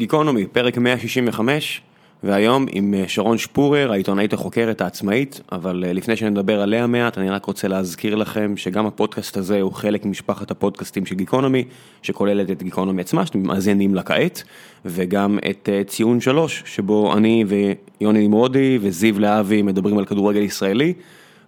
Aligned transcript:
גיקונומי, 0.00 0.46
פרק 0.46 0.78
165, 0.78 1.82
והיום 2.22 2.66
עם 2.72 2.94
אה, 2.94 3.04
שרון 3.08 3.38
שפורר, 3.38 3.92
העיתונאית 3.92 4.32
החוקרת 4.32 4.80
העצמאית, 4.80 5.40
אבל 5.52 5.84
אה, 5.86 5.92
לפני 5.92 6.16
שנדבר 6.16 6.60
עליה 6.60 6.86
מעט, 6.86 7.18
אני 7.18 7.30
רק 7.30 7.44
רוצה 7.44 7.68
להזכיר 7.68 8.14
לכם 8.14 8.56
שגם 8.56 8.86
הפודקאסט 8.86 9.36
הזה 9.36 9.60
הוא 9.60 9.72
חלק 9.72 10.04
ממשפחת 10.04 10.50
הפודקאסטים 10.50 11.06
של 11.06 11.14
גיקונומי, 11.14 11.64
שכוללת 12.02 12.50
את 12.50 12.62
גיקונומי 12.62 13.00
עצמה, 13.00 13.26
שאתם 13.26 13.42
מאזינים 13.42 13.94
לה 13.94 14.02
כעת, 14.02 14.42
וגם 14.84 15.38
את 15.50 15.68
אה, 15.72 15.84
ציון 15.84 16.20
שלוש, 16.20 16.62
שבו 16.66 17.16
אני 17.16 17.44
ויוני 17.48 18.28
נמרודי 18.28 18.78
וזיו 18.80 19.20
להבי 19.20 19.62
מדברים 19.62 19.98
על 19.98 20.04
כדורגל 20.04 20.42
ישראלי, 20.42 20.94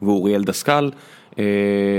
ואוריאל 0.02 0.44
דסקל. 0.44 0.90
אה, 1.38 1.44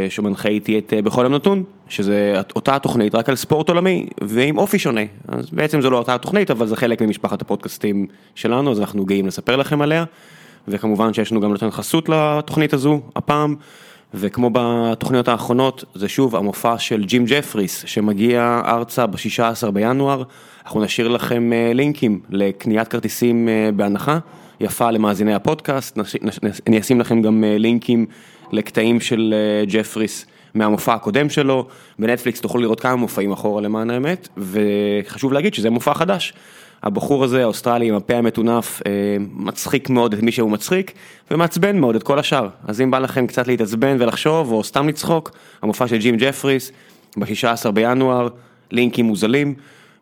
שמנחה 0.09 0.49
איתי 0.49 0.79
את 0.79 0.93
אה, 0.93 1.01
בכל 1.01 1.23
יום 1.23 1.33
נתון, 1.33 1.63
שזה 1.89 2.41
אותה 2.55 2.75
התוכנית 2.75 3.15
רק 3.15 3.29
על 3.29 3.35
ספורט 3.35 3.69
עולמי 3.69 4.07
ועם 4.21 4.57
אופי 4.57 4.79
שונה. 4.79 5.01
אז 5.27 5.49
בעצם 5.51 5.81
זו 5.81 5.89
לא 5.89 5.97
אותה 5.97 6.15
התוכנית, 6.15 6.51
אבל 6.51 6.67
זה 6.67 6.75
חלק 6.75 7.01
ממשפחת 7.01 7.41
הפודקאסטים 7.41 8.07
שלנו, 8.35 8.71
אז 8.71 8.79
אנחנו 8.79 9.05
גאים 9.05 9.27
לספר 9.27 9.55
לכם 9.55 9.81
עליה. 9.81 10.03
וכמובן 10.67 11.13
שיש 11.13 11.31
לנו 11.31 11.41
גם 11.41 11.51
נותן 11.51 11.71
חסות 11.71 12.09
לתוכנית 12.09 12.73
הזו 12.73 13.01
הפעם. 13.15 13.55
וכמו 14.13 14.49
בתוכניות 14.53 15.27
האחרונות, 15.27 15.83
זה 15.95 16.09
שוב 16.09 16.35
המופע 16.35 16.77
של 16.77 17.03
ג'ים 17.03 17.25
ג'פריס 17.27 17.83
שמגיע 17.87 18.61
ארצה 18.65 19.07
ב-16 19.07 19.71
בינואר. 19.71 20.23
אנחנו 20.65 20.83
נשאיר 20.83 21.07
לכם 21.07 21.53
אה, 21.53 21.71
לינקים 21.73 22.19
לקניית 22.29 22.87
כרטיסים 22.87 23.49
בהנחה, 23.75 24.19
יפה 24.63 24.91
למאזיני 24.91 25.33
הפודקאסט, 25.33 25.99
אני 26.67 26.79
אשים 26.79 26.99
לכם 26.99 27.21
גם 27.21 27.43
לינקים 27.47 28.05
לקטעים 28.51 28.99
של 28.99 29.33
אה, 29.33 29.65
ג'פריס 29.65 30.25
מהמופע 30.53 30.93
הקודם 30.93 31.29
שלו, 31.29 31.67
בנטפליקס 31.99 32.41
תוכלו 32.41 32.61
לראות 32.61 32.79
כמה 32.79 32.95
מופעים 32.95 33.31
אחורה 33.31 33.61
למען 33.61 33.89
האמת, 33.89 34.27
וחשוב 34.37 35.33
להגיד 35.33 35.53
שזה 35.53 35.69
מופע 35.69 35.93
חדש. 35.93 36.33
הבחור 36.83 37.23
הזה, 37.23 37.43
האוסטרלי 37.43 37.89
עם 37.89 37.95
הפה 37.95 38.13
המטונף, 38.13 38.81
אה, 38.85 38.91
מצחיק 39.19 39.89
מאוד 39.89 40.13
את 40.13 40.23
מי 40.23 40.31
שהוא 40.31 40.51
מצחיק, 40.51 40.91
ומעצבן 41.31 41.79
מאוד 41.79 41.95
את 41.95 42.03
כל 42.03 42.19
השאר. 42.19 42.49
אז 42.67 42.81
אם 42.81 42.91
בא 42.91 42.99
לכם 42.99 43.27
קצת 43.27 43.47
להתעצבן 43.47 43.97
ולחשוב, 43.99 44.51
או 44.51 44.63
סתם 44.63 44.87
לצחוק, 44.87 45.31
המופע 45.61 45.87
של 45.87 45.97
ג'ים 45.97 46.15
ג'פריס, 46.17 46.71
ב-16 47.17 47.71
בינואר, 47.71 48.27
לינק 48.71 49.05
אצלי. 49.05 49.53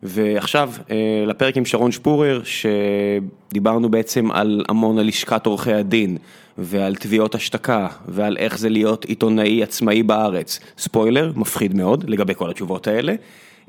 ועכשיו 0.04 0.72
אה, 0.92 1.24
לפרק 1.28 1.58
עם 1.58 1.66
שרון 1.66 1.92
שפורר, 1.92 2.42
שדיברנו 2.44 3.90
בעצם 3.90 4.32
על 4.32 4.66
המון 4.70 5.00
על 5.00 5.08
לשכת 5.08 5.46
עורכי 5.46 5.74
הדין, 5.74 6.18
ועל 6.58 6.96
תביעות 6.96 7.36
השתקה, 7.36 7.88
ועל 8.08 8.38
איך 8.38 8.58
זה 8.58 8.70
להיות 8.70 9.06
עיתונאי 9.06 9.64
עצמאי 9.64 10.04
בארץ. 10.04 10.60
ספוילר, 10.78 11.32
מפחיד 11.36 11.76
מאוד 11.76 12.10
לגבי 12.10 12.34
כל 12.36 12.50
התשובות 12.50 12.88
האלה. 12.88 13.16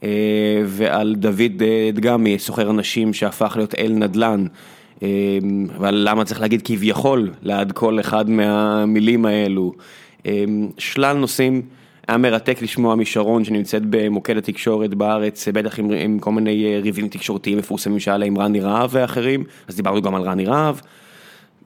אה, 0.02 0.08
ועל 0.66 1.14
דוד 1.14 1.62
אה, 1.62 1.90
דגמי, 1.92 2.38
סוחר 2.38 2.70
אנשים 2.70 3.12
שהפך 3.12 3.52
להיות 3.56 3.74
אל 3.74 3.92
נדל"ן. 3.92 4.46
ועל 5.78 6.08
למה 6.08 6.24
צריך 6.24 6.40
להגיד 6.40 6.62
כביכול 6.64 7.30
ליד 7.42 7.72
כל 7.72 8.00
אחד 8.00 8.30
מהמילים 8.30 9.26
האלו. 9.26 9.72
שלל 10.78 11.16
נושאים. 11.16 11.62
היה 12.12 12.18
מרתק 12.18 12.62
לשמוע 12.62 12.94
משרון 12.94 13.44
שנמצאת 13.44 13.82
במוקד 13.90 14.36
התקשורת 14.36 14.94
בארץ, 14.94 15.48
בטח 15.48 15.78
עם, 15.78 15.90
עם 15.90 16.18
כל 16.18 16.32
מיני 16.32 16.64
אה, 16.64 16.80
ריבים 16.82 17.08
תקשורתיים 17.08 17.58
מפורסמים 17.58 18.00
שהיה 18.00 18.18
לה 18.18 18.26
עם 18.26 18.38
רני 18.38 18.60
רהב 18.60 18.90
ואחרים, 18.92 19.44
אז 19.68 19.76
דיברנו 19.76 20.02
גם 20.02 20.14
על 20.14 20.22
רני 20.22 20.44
רהב. 20.44 20.76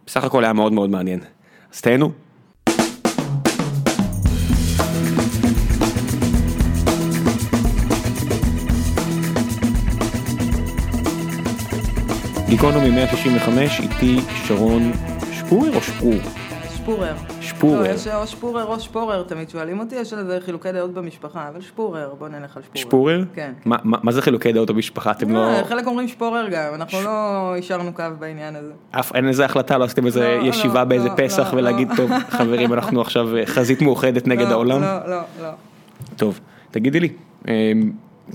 בסך 0.07 0.25
הכל 0.25 0.45
היה 0.45 0.53
מאוד 0.53 0.73
מאוד 0.73 0.91
מעניין. 0.91 1.21
אז 1.75 1.81
תהנו. 1.81 2.11
גיקונומי 12.49 12.91
165, 12.91 13.81
איתי 13.81 14.21
שרון 14.47 14.93
שפורר 15.33 15.77
או 15.77 15.83
שפור? 15.83 16.46
שפורר. 16.87 17.15
שפורר. 17.41 17.83
לא, 17.83 17.89
יש 17.89 18.07
או 18.07 18.27
שפורר 18.27 18.65
או 18.65 18.81
שפורר, 18.81 19.23
תמיד 19.23 19.51
שואלים 19.51 19.81
אותי, 19.81 19.95
יש 19.95 20.13
לזה 20.13 20.39
חילוקי 20.45 20.73
דעות 20.73 20.95
במשפחה, 20.95 21.49
אבל 21.49 21.61
שפורר, 21.61 22.15
בוא 22.19 22.29
נלך 22.29 22.57
על 22.57 22.63
שפורר. 22.63 22.81
שפורר? 22.81 23.25
כן. 23.35 23.53
מה, 23.65 23.77
מה, 23.85 23.99
מה 24.03 24.13
זה 24.13 24.23
חילוקי 24.23 24.53
דעות 24.53 24.71
במשפחה? 24.71 25.11
אתם 25.11 25.33
לא... 25.33 25.39
אה, 25.39 25.65
חלק 25.65 25.87
אומרים 25.87 26.09
שפורר 26.09 26.49
גם, 26.49 26.75
אנחנו 26.75 27.03
לא 27.03 27.55
אישרנו 27.55 27.93
קו 27.93 28.03
בעניין 28.19 28.57
הזה. 28.57 28.73
אף 28.91 29.15
אין 29.15 29.29
איזה 29.29 29.45
החלטה, 29.45 29.79
לא 29.79 29.85
עשיתם 29.85 30.07
איזה 30.07 30.39
לא, 30.43 30.49
ישיבה 30.49 30.81
לא, 30.81 30.85
באיזה 30.85 31.09
לא, 31.09 31.15
פסח 31.17 31.53
לא, 31.53 31.59
ולהגיד, 31.59 31.91
לא. 31.91 31.97
טוב, 31.97 32.11
חברים, 32.39 32.73
אנחנו 32.73 33.01
עכשיו 33.01 33.37
אה, 33.37 33.47
חזית 33.47 33.83
מאוחדת 33.83 34.27
נגד 34.27 34.47
לא, 34.47 34.53
העולם? 34.53 34.81
לא, 34.81 35.07
לא, 35.07 35.21
לא. 35.43 35.49
טוב, 36.17 36.41
תגידי 36.71 37.01
לי, 37.01 37.09
אה, 37.49 37.73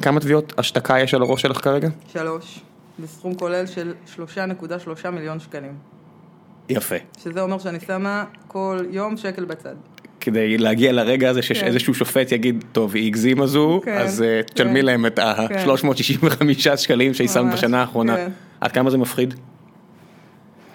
כמה 0.01 0.19
תביעות 0.19 0.53
השתקה 0.57 0.99
יש 0.99 1.13
על 1.13 1.21
הראש 1.21 1.41
שלך 1.41 1.63
כרגע? 1.63 1.89
שלוש, 2.07 2.59
בסכום 2.99 3.35
כולל 3.35 3.65
של 3.65 3.93
3.3 4.15 5.09
מיליון 5.09 5.39
שקלים. 5.39 6.00
יפה. 6.69 6.95
שזה 7.23 7.41
אומר 7.41 7.59
שאני 7.59 7.79
שמה 7.79 8.25
כל 8.47 8.79
יום 8.89 9.17
שקל 9.17 9.45
בצד. 9.45 9.75
כדי 10.19 10.57
להגיע 10.57 10.91
לרגע 10.91 11.29
הזה 11.29 11.41
כן. 11.41 11.53
שאיזשהו 11.55 11.93
שופט 11.93 12.31
יגיד, 12.31 12.63
טוב, 12.71 12.95
היא 12.95 13.07
הגזימה 13.07 13.47
זו, 13.47 13.81
כן, 13.83 13.97
אז 13.97 14.21
אה, 14.21 14.41
תשלמי 14.53 14.79
כן. 14.79 14.85
להם 14.85 15.05
את 15.05 15.19
כן. 15.19 15.25
ה-365 15.25 16.77
שקלים 16.77 17.13
שהיא 17.13 17.27
שמת 17.27 17.53
בשנה 17.53 17.81
האחרונה. 17.81 18.15
כן. 18.15 18.29
עד 18.61 18.71
כמה 18.71 18.89
זה 18.89 18.97
מפחיד? 18.97 19.33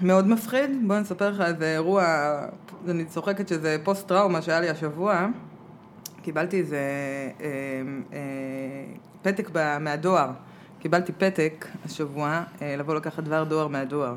מאוד 0.00 0.28
מפחיד, 0.28 0.70
בוא 0.86 0.98
נספר 0.98 1.30
לך 1.30 1.40
איזה 1.40 1.72
אירוע, 1.72 2.04
אני 2.88 3.04
צוחקת 3.04 3.48
שזה 3.48 3.76
פוסט 3.84 4.08
טראומה 4.08 4.42
שהיה 4.42 4.60
לי 4.60 4.68
השבוע. 4.68 5.26
קיבלתי 6.22 6.58
איזה 6.58 6.76
אה, 7.40 7.46
אה, 8.12 8.18
פתק 9.22 9.50
מהדואר. 9.80 10.30
קיבלתי 10.78 11.12
פתק 11.12 11.66
השבוע 11.84 12.42
אה, 12.62 12.76
לבוא 12.76 12.94
לקחת 12.94 13.22
דבר 13.22 13.44
דואר 13.44 13.68
מהדואר. 13.68 14.14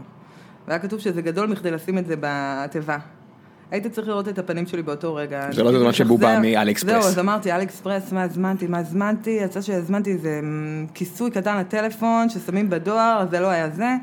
והיה 0.69 0.79
כתוב 0.79 0.99
שזה 0.99 1.21
גדול 1.21 1.49
מכדי 1.49 1.71
לשים 1.71 1.97
את 1.97 2.05
זה 2.05 2.15
בתיבה. 2.19 2.97
היית 3.71 3.87
צריך 3.87 4.07
לראות 4.07 4.27
את 4.27 4.39
הפנים 4.39 4.67
שלי 4.67 4.81
באותו 4.81 5.15
רגע. 5.15 5.51
זה 5.51 5.63
לא 5.63 5.79
זמן 5.79 5.93
שבובה 5.93 6.27
לשחזר. 6.27 6.41
מאלי 6.41 6.71
אקספרס. 6.71 7.03
זהו, 7.03 7.11
אז 7.11 7.19
אמרתי, 7.19 7.51
אלי 7.51 7.63
אקספרס, 7.63 8.11
מה 8.11 8.21
הזמנתי, 8.21 8.67
מה 8.67 8.77
הזמנתי, 8.77 9.29
יצא 9.29 9.61
שהזמנתי 9.61 10.11
איזה 10.11 10.41
כיסוי 10.93 11.31
קטן 11.31 11.57
לטלפון 11.57 12.29
ששמים 12.29 12.69
בדואר, 12.69 13.25
זה 13.31 13.39
לא 13.39 13.47
היה 13.47 13.69
זה. 13.69 13.95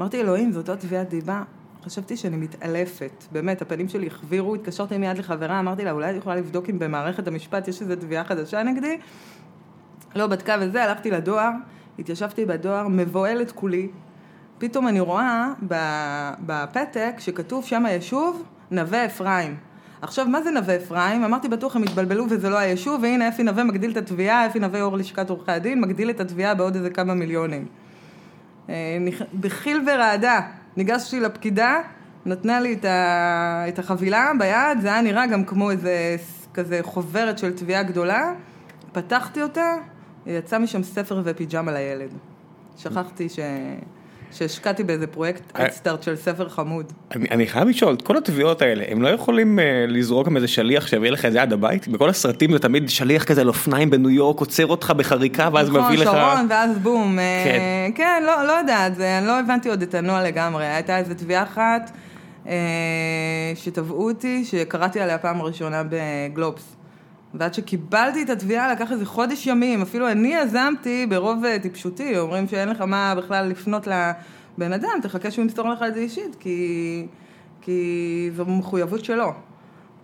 אמרתי, 0.00 0.20
אלוהים, 0.20 0.52
זאת 0.52 0.68
עוד 0.68 0.78
תביעת 0.78 1.08
דיבה. 1.08 1.42
חשבתי 1.84 2.16
שאני 2.16 2.36
מתעלפת, 2.36 3.24
באמת, 3.32 3.62
הפנים 3.62 3.88
שלי 3.88 4.06
החבירו, 4.06 4.54
התקשרתי 4.54 4.98
מיד 4.98 5.18
לחברה, 5.18 5.60
אמרתי 5.60 5.84
לה, 5.84 5.90
אולי 5.90 6.10
את 6.10 6.16
יכולה 6.16 6.36
לבדוק 6.36 6.70
אם 6.70 6.78
במערכת 6.78 7.28
המשפט 7.28 7.68
יש 7.68 7.82
איזו 7.82 7.96
תביעה 7.96 8.24
חדשה 8.24 8.62
נגדי? 8.62 8.98
לא 10.16 10.26
בדקה 10.26 10.56
וזה, 10.60 10.84
הלכתי 10.84 11.10
לדואר, 11.10 11.50
התיישבתי 11.98 12.44
בדואר, 12.44 12.88
מבוהלת 12.88 13.52
כולי, 13.52 13.88
פתאום 14.60 14.88
אני 14.88 15.00
רואה 15.00 15.52
בפתק 16.46 17.14
שכתוב 17.18 17.64
שם 17.64 17.86
היישוב, 17.86 18.44
נווה 18.70 19.06
אפרים. 19.06 19.56
עכשיו, 20.02 20.26
מה 20.26 20.42
זה 20.42 20.50
נווה 20.50 20.76
אפרים? 20.76 21.24
אמרתי, 21.24 21.48
בטוח 21.48 21.76
הם 21.76 21.82
התבלבלו 21.82 22.24
וזה 22.30 22.50
לא 22.50 22.56
היישוב, 22.58 23.02
והנה 23.02 23.28
אפי 23.28 23.42
נווה 23.42 23.64
מגדיל 23.64 23.90
את 23.90 23.96
התביעה, 23.96 24.46
אפי 24.46 24.58
נווה 24.58 24.78
יו"ר 24.78 24.96
לשכת 24.96 25.30
עורכי 25.30 25.52
הדין, 25.52 25.80
מגדיל 25.80 26.10
את 26.10 26.20
התביעה 26.20 26.54
בעוד 26.54 26.74
איזה 26.74 26.90
כמה 26.90 27.14
מיליונים. 27.14 27.66
אה, 28.68 28.74
בחיל 29.40 29.82
ורעדה, 29.86 30.40
ניגשתי 30.76 31.20
לפקידה, 31.20 31.80
נתנה 32.26 32.60
לי 32.60 32.76
את, 33.68 33.78
החבילה 33.78 34.30
ביד, 34.38 34.80
זה 34.80 34.88
היה 34.88 35.02
נראה 35.02 35.26
גם 35.26 35.44
כמו 35.44 35.70
איזה 35.70 36.16
כזה 36.54 36.80
חוברת 36.82 37.38
של 37.38 37.56
תביעה 37.56 37.82
גדולה, 37.82 38.32
פתחתי 38.92 39.42
אותה, 39.42 39.74
יצא 40.26 40.58
משם 40.58 40.82
ספר 40.82 41.22
ופיג'מה 41.24 41.72
לילד. 41.72 42.10
שכחתי 42.76 43.28
ש... 43.28 43.38
שהשקעתי 44.32 44.84
באיזה 44.84 45.06
פרויקט 45.06 45.42
אה. 45.56 45.64
אדסטארט 45.64 46.02
של 46.02 46.16
ספר 46.16 46.48
חמוד. 46.48 46.92
אני, 47.16 47.26
אני 47.30 47.46
חייב 47.46 47.68
לשאול, 47.68 47.94
את 47.94 48.02
כל 48.02 48.16
התביעות 48.16 48.62
האלה, 48.62 48.84
הם 48.88 49.02
לא 49.02 49.08
יכולים 49.08 49.58
uh, 49.58 49.62
לזרוק 49.88 50.26
עם 50.26 50.36
איזה 50.36 50.48
שליח 50.48 50.86
שיביא 50.86 51.10
לך 51.10 51.24
את 51.24 51.32
זה 51.32 51.42
עד 51.42 51.52
הבית? 51.52 51.88
בכל 51.88 52.08
הסרטים 52.08 52.52
זה 52.52 52.58
תמיד 52.58 52.90
שליח 52.90 53.24
כזה 53.24 53.40
על 53.40 53.48
אופניים 53.48 53.90
בניו 53.90 54.10
יורק, 54.10 54.40
עוצר 54.40 54.66
אותך 54.66 54.90
בחריקה 54.96 55.48
ואז 55.52 55.70
מביא 55.70 55.80
לך... 55.80 56.08
נכון, 56.08 56.20
שרון, 56.20 56.46
ואז 56.50 56.78
בום. 56.78 57.18
אה, 57.18 57.42
כן. 57.44 57.60
כן, 57.94 58.22
לא, 58.26 58.46
לא 58.46 58.52
יודעת, 58.52 59.00
אני 59.00 59.26
לא 59.26 59.40
הבנתי 59.40 59.68
עוד 59.68 59.82
את 59.82 59.94
הנוהל 59.94 60.26
לגמרי. 60.26 60.66
הייתה 60.66 60.98
איזו 60.98 61.14
תביעה 61.14 61.42
אחת 61.42 61.90
אה, 62.46 62.54
שתבעו 63.54 64.08
אותי, 64.08 64.44
שקראתי 64.44 65.00
עליה 65.00 65.18
פעם 65.18 65.42
ראשונה 65.42 65.82
בגלובס. 65.90 66.79
ועד 67.34 67.54
שקיבלתי 67.54 68.22
את 68.22 68.30
התביעה 68.30 68.72
לקח 68.72 68.92
איזה 68.92 69.06
חודש 69.06 69.46
ימים, 69.46 69.82
אפילו 69.82 70.10
אני 70.10 70.34
יזמתי 70.34 71.06
ברוב 71.06 71.44
אה, 71.44 71.58
טיפשותי, 71.58 72.18
אומרים 72.18 72.48
שאין 72.48 72.68
לך 72.68 72.80
מה 72.80 73.14
בכלל 73.14 73.46
לפנות 73.46 73.86
לבן 73.86 74.72
אדם, 74.72 74.90
תחכה 75.02 75.30
שהוא 75.30 75.42
ימסור 75.42 75.68
לך 75.68 75.82
את 75.88 75.94
זה 75.94 76.00
אישית, 76.00 76.36
כי, 76.40 77.06
כי 77.60 78.30
זו 78.36 78.44
מחויבות 78.44 79.04
שלו. 79.04 79.32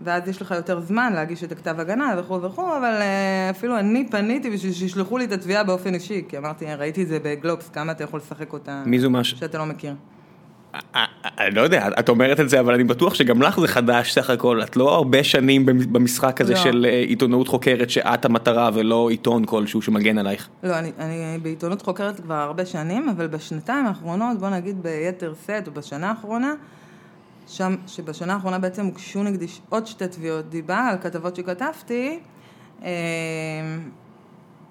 ואז 0.00 0.28
יש 0.28 0.43
לך 0.43 0.50
יותר 0.50 0.81
זמן 0.81 1.12
להגיש 1.12 1.44
את 1.44 1.52
הכתב 1.52 1.81
הגנה 1.81 2.14
וכו' 2.19 2.43
וכו', 2.43 2.76
אבל 2.76 2.94
אה, 3.00 3.50
אפילו 3.50 3.79
אני 3.79 4.08
פניתי 4.11 4.50
בשביל 4.50 4.72
שישלחו 4.72 5.19
לי 5.19 5.25
את 5.25 5.32
התביעה 5.32 5.64
באופן 5.64 5.94
אישי, 5.94 6.22
כי 6.29 6.38
אמרתי, 6.38 6.75
ראיתי 6.75 7.02
את 7.02 7.08
זה 7.08 7.19
בגלובס, 7.22 7.69
כמה 7.69 7.93
אתה 7.93 8.05
יכול 8.05 8.20
לשחק 8.20 8.52
אותה, 8.52 8.82
מי 8.87 8.99
זו 8.99 9.11
מש... 9.11 9.31
שאתה 9.31 9.58
לא 9.58 9.67
מכיר. 9.67 9.94
אני 11.38 11.55
לא 11.55 11.61
יודע, 11.61 11.88
את 11.99 12.08
אומרת 12.08 12.40
את 12.40 12.49
זה, 12.49 12.61
אבל 12.61 12.75
אני 12.75 12.84
בטוח 12.84 13.14
שגם 13.14 13.43
לך 13.43 13.61
זה 13.61 13.69
חדש 13.69 14.14
סך 14.14 14.31
הכל, 14.31 14.62
את 14.62 14.76
לא 14.76 14.94
הרבה 14.94 15.25
שנים 15.25 15.67
במשחק 15.67 16.40
הזה 16.40 16.52
לא. 16.52 16.58
של 16.58 16.87
אה, 16.88 17.00
עיתונאות 17.00 17.49
חוקרת 17.49 17.90
שאת 17.90 18.25
המטרה 18.25 18.70
ולא 18.75 19.11
עיתון 19.11 19.44
כלשהו 19.44 19.82
שמגן 19.82 20.19
עלייך. 20.19 20.49
לא, 20.62 20.78
אני, 20.78 20.93
אני 20.99 21.38
בעיתונות 21.43 21.82
חוקרת 21.82 22.20
כבר 22.20 22.34
הרבה 22.34 22.67
שנים, 22.67 23.08
אבל 23.08 23.26
בשנתיים 23.26 23.87
האחרונות, 23.87 24.38
בוא 24.38 24.49
נגיד 24.49 24.82
ביתר 24.82 25.34
שאת, 25.46 25.69
או 25.69 25.73
בשנה 25.73 26.08
האחרונה, 26.11 26.55
שם, 27.46 27.75
שבשנה 27.87 28.34
האחרונה 28.34 28.58
בעצם 28.58 28.84
הוגשו 28.84 29.22
נגדי 29.22 29.46
עוד 29.69 29.87
שתי 29.87 30.08
תביעות 30.08 30.50
דיבה 30.50 30.79
על 30.79 30.99
כתבות 30.99 31.37
שכתבתי, 31.37 32.19
אה, 32.82 32.90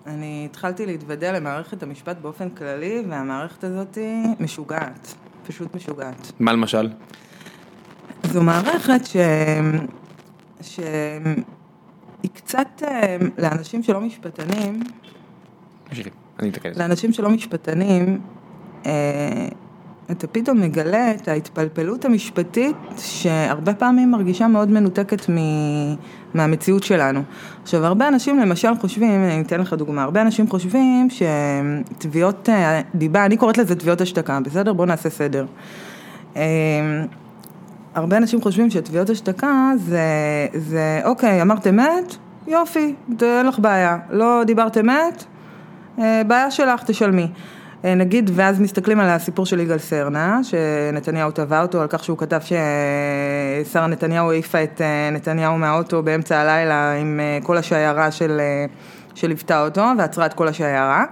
אני 0.06 0.48
התחלתי 0.51 0.86
להתוודע 0.86 1.31
למערכת 1.31 1.84
המשפט 1.84 2.18
באופן 2.22 2.50
כללי, 2.50 3.04
והמערכת 3.10 3.63
הזאת 3.63 3.98
משוגעת, 4.40 5.16
פשוט 5.47 5.75
משוגעת. 5.75 6.31
מה 6.39 6.53
למשל? 6.53 6.89
זו 8.24 8.44
מערכת 8.44 9.06
ש... 9.06 9.15
שהיא 10.62 12.31
קצת, 12.33 12.83
אה, 12.83 13.18
לאנשים 13.38 13.83
שלא 13.83 14.01
משפטנים, 14.01 14.80
אני 16.39 16.50
אתקן. 16.50 16.69
לאנשים 16.75 17.13
שלא 17.13 17.30
משפטנים, 17.30 18.21
אה, 18.86 19.47
אתה 20.12 20.28
פתאום 20.28 20.62
מגלה 20.62 21.12
את 21.12 21.28
ההתפלפלות 21.28 22.06
המשפטית 22.06 22.75
שהרבה 22.98 23.74
פעמים 23.74 24.12
מרגישה 24.12 24.48
מאוד 24.48 24.72
מנותקת 24.72 25.30
מ... 25.30 25.36
מהמציאות 26.34 26.84
שלנו. 26.84 27.22
עכשיו, 27.63 27.86
הרבה 27.86 28.07
אנשים 28.07 28.40
למשל 28.40 28.75
חושבים, 28.80 29.24
אני 29.24 29.42
אתן 29.42 29.62
לך 29.62 29.74
דוגמה, 29.74 30.04
הרבה 30.04 30.22
אנשים 30.22 30.50
חושבים 30.50 31.07
שתביעות 31.10 32.50
אה, 32.50 32.81
דיבה, 32.96 33.25
אני 33.25 33.38
קוראת 33.38 33.57
לזה 33.57 33.75
תביעות 33.75 34.02
השתקה, 34.02 34.40
בסדר? 34.40 34.74
בואו 34.74 34.88
נעשה 34.88 35.10
סדר. 35.10 35.46
אה, 36.36 36.42
הרבה 37.96 38.18
אנשים 38.18 38.42
חושבים 38.42 38.69
שתביעות 38.69 39.10
השתקה 39.10 39.72
זה, 39.78 40.01
זה 40.54 41.01
אוקיי, 41.06 41.42
אמרת 41.42 41.68
אמת, 41.68 42.16
יופי, 42.48 42.96
אין 43.22 43.46
לך 43.46 43.60
בעיה. 43.60 43.98
לא 44.10 44.44
דיברת 44.48 44.78
אמת, 44.78 45.24
אה, 46.00 46.22
בעיה 46.28 46.51
שלך, 46.51 46.84
תשלמי. 46.84 47.28
אה, 47.86 47.96
נגיד, 47.96 48.32
ואז 48.34 48.60
מסתכלים 48.60 49.00
על 49.00 49.10
הסיפור 49.10 49.46
של 49.46 49.60
יגאל 49.60 49.78
סרנה, 49.78 50.40
שנתניהו 50.44 51.32
תבע 51.32 51.62
אותו 51.62 51.82
על 51.82 51.88
כך 51.88 52.04
שהוא 52.04 52.18
כתב 52.18 52.40
ששרה 52.42 53.88
נתניהו 53.88 54.32
העיפה 54.32 54.64
את 54.64 54.82
אה, 54.82 55.10
נתניהו 55.12 55.58
מהאוטו 55.58 56.04
באמצע 56.04 56.38
הלילה 56.38 56.94
עם 56.94 57.20
אה, 57.20 57.40
כל 57.44 57.58
השיירה 57.58 58.12
של, 58.12 58.42
שליוותה 59.16 59.64
אותו, 59.64 59.84
ועצרה 59.98 60.26
את 60.26 60.34
כל 60.34 60.48
השיירה. 60.48 61.06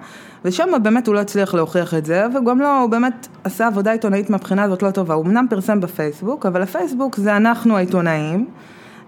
ושם 0.45 0.69
באמת 0.83 1.07
הוא 1.07 1.15
לא 1.15 1.19
הצליח 1.19 1.53
להוכיח 1.53 1.93
את 1.93 2.05
זה, 2.05 2.25
וגם 2.35 2.61
לא, 2.61 2.79
הוא 2.79 2.89
באמת 2.89 3.27
עשה 3.43 3.67
עבודה 3.67 3.91
עיתונאית 3.91 4.29
מהבחינה 4.29 4.63
הזאת 4.63 4.83
לא 4.83 4.91
טובה. 4.91 5.13
הוא 5.13 5.25
אמנם 5.25 5.45
פרסם 5.49 5.81
בפייסבוק, 5.81 6.45
אבל 6.45 6.61
הפייסבוק 6.61 7.15
זה 7.15 7.37
אנחנו 7.37 7.77
העיתונאים. 7.77 8.47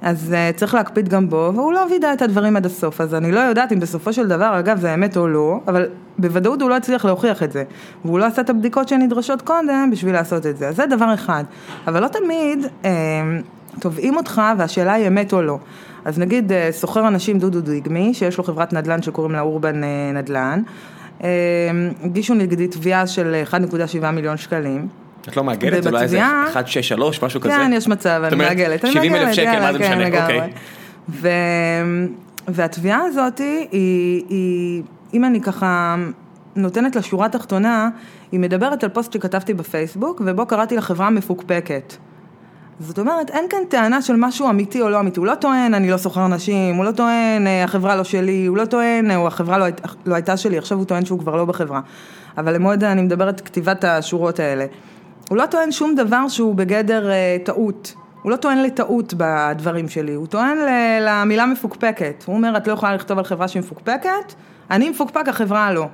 אז 0.05 0.33
uh, 0.33 0.57
צריך 0.57 0.73
להקפיד 0.73 1.09
גם 1.09 1.29
בו, 1.29 1.51
והוא 1.55 1.73
לא 1.73 1.85
וידא 1.89 2.13
את 2.13 2.21
הדברים 2.21 2.55
עד 2.55 2.65
הסוף, 2.65 3.01
אז 3.01 3.15
אני 3.15 3.31
לא 3.31 3.39
יודעת 3.39 3.71
אם 3.71 3.79
בסופו 3.79 4.13
של 4.13 4.27
דבר, 4.27 4.59
אגב, 4.59 4.79
זה 4.79 4.93
אמת 4.93 5.17
או 5.17 5.27
לא, 5.27 5.59
אבל 5.67 5.85
בוודאות 6.17 6.61
הוא 6.61 6.69
לא 6.69 6.75
הצליח 6.75 7.05
להוכיח 7.05 7.43
את 7.43 7.51
זה, 7.51 7.63
והוא 8.05 8.19
לא 8.19 8.25
עשה 8.25 8.41
את 8.41 8.49
הבדיקות 8.49 8.87
שנדרשות 8.87 9.41
קודם 9.41 9.89
בשביל 9.91 10.13
לעשות 10.13 10.45
את 10.45 10.57
זה, 10.57 10.67
אז 10.67 10.75
זה 10.75 10.85
דבר 10.85 11.13
אחד, 11.13 11.43
אבל 11.87 12.01
לא 12.01 12.07
תמיד 12.07 12.65
uh, 12.65 12.85
תובעים 13.79 14.17
אותך 14.17 14.41
והשאלה 14.57 14.93
היא 14.93 15.07
אמת 15.07 15.33
או 15.33 15.41
לא. 15.41 15.57
אז 16.05 16.19
נגיד 16.19 16.51
uh, 16.51 16.55
סוחר 16.71 17.07
אנשים 17.07 17.39
דודו 17.39 17.61
דיגמי, 17.61 18.13
שיש 18.13 18.37
לו 18.37 18.43
חברת 18.43 18.73
נדל"ן 18.73 19.01
שקוראים 19.01 19.33
לה 19.33 19.41
אורבן 19.41 19.81
נדל"ן, 20.13 20.61
הגישו 22.03 22.33
נגדי 22.33 22.67
תביעה 22.67 23.07
של 23.07 23.43
1.7 23.51 24.11
מיליון 24.11 24.37
שקלים. 24.37 24.87
את 25.29 25.37
לא 25.37 25.43
מעגלת? 25.43 25.83
זה 25.83 25.91
לא 25.91 26.01
איזה 26.01 26.19
163, 26.19 27.23
משהו 27.23 27.41
כזה? 27.41 27.53
כן, 27.53 27.71
יש 27.73 27.87
מצב, 27.87 28.21
אני 28.25 28.35
מעגלת. 28.35 28.87
70 28.87 29.15
אלף 29.15 29.31
שקל, 29.33 29.59
מה 29.59 29.73
זה 29.73 29.79
כן, 29.79 29.99
משנה? 29.99 30.23
אוקיי. 30.23 30.51
והתביעה 32.47 33.01
הזאת 33.01 33.37
היא, 33.37 34.23
היא, 34.29 34.83
אם 35.13 35.25
אני 35.25 35.41
ככה 35.41 35.95
נותנת 36.55 36.95
לה 36.95 37.01
שורה 37.01 37.29
תחתונה, 37.29 37.89
היא 38.31 38.39
מדברת 38.39 38.83
על 38.83 38.89
פוסט 38.89 39.13
שכתבתי 39.13 39.53
בפייסבוק, 39.53 40.21
ובו 40.25 40.45
קראתי 40.45 40.77
לחברה 40.77 41.09
מפוקפקת. 41.09 41.93
זאת 42.79 42.99
אומרת, 42.99 43.29
אין 43.29 43.45
כאן 43.49 43.59
טענה 43.69 44.01
של 44.01 44.15
משהו 44.17 44.49
אמיתי 44.49 44.81
או 44.81 44.89
לא 44.89 44.99
אמיתי, 44.99 45.19
הוא 45.19 45.27
לא 45.27 45.35
טוען 45.35 45.73
אני 45.73 45.91
לא 45.91 45.97
סוחר 45.97 46.27
נשים, 46.27 46.75
הוא 46.75 46.85
לא 46.85 46.91
טוען 46.91 47.47
החברה 47.63 47.95
לא 47.95 48.03
שלי, 48.03 48.45
הוא 48.45 48.57
לא 48.57 48.65
טוען 48.65 49.11
או 49.11 49.27
החברה 49.27 49.57
לא, 49.57 49.65
לא 50.05 50.15
הייתה 50.15 50.37
שלי, 50.37 50.57
עכשיו 50.57 50.77
הוא 50.77 50.85
טוען 50.85 51.05
שהוא 51.05 51.19
כבר 51.19 51.35
לא 51.35 51.45
בחברה. 51.45 51.81
אבל 52.37 52.55
למועד 52.55 52.83
אני 52.83 53.01
מדברת 53.01 53.41
כתיבת 53.41 53.83
השורות 53.83 54.39
האלה. 54.39 54.65
הוא 55.29 55.37
לא 55.37 55.45
טוען 55.45 55.71
שום 55.71 55.95
דבר 55.95 56.27
שהוא 56.27 56.55
בגדר 56.55 57.11
אה, 57.11 57.37
טעות. 57.43 57.93
הוא 58.21 58.31
לא 58.31 58.35
טוען 58.35 58.57
לטעות 58.57 59.13
בדברים 59.17 59.89
שלי, 59.89 60.13
הוא 60.13 60.27
טוען 60.27 60.57
למילה 61.01 61.45
מפוקפקת. 61.45 62.23
הוא 62.27 62.35
אומר, 62.35 62.57
את 62.57 62.67
לא 62.67 62.73
יכולה 62.73 62.95
לכתוב 62.95 63.17
על 63.17 63.23
חברה 63.23 63.47
שהיא 63.47 63.59
מפוקפקת, 63.59 64.33
אני 64.71 64.89
מפוקפק, 64.89 65.27
החברה 65.27 65.73
לא. 65.73 65.87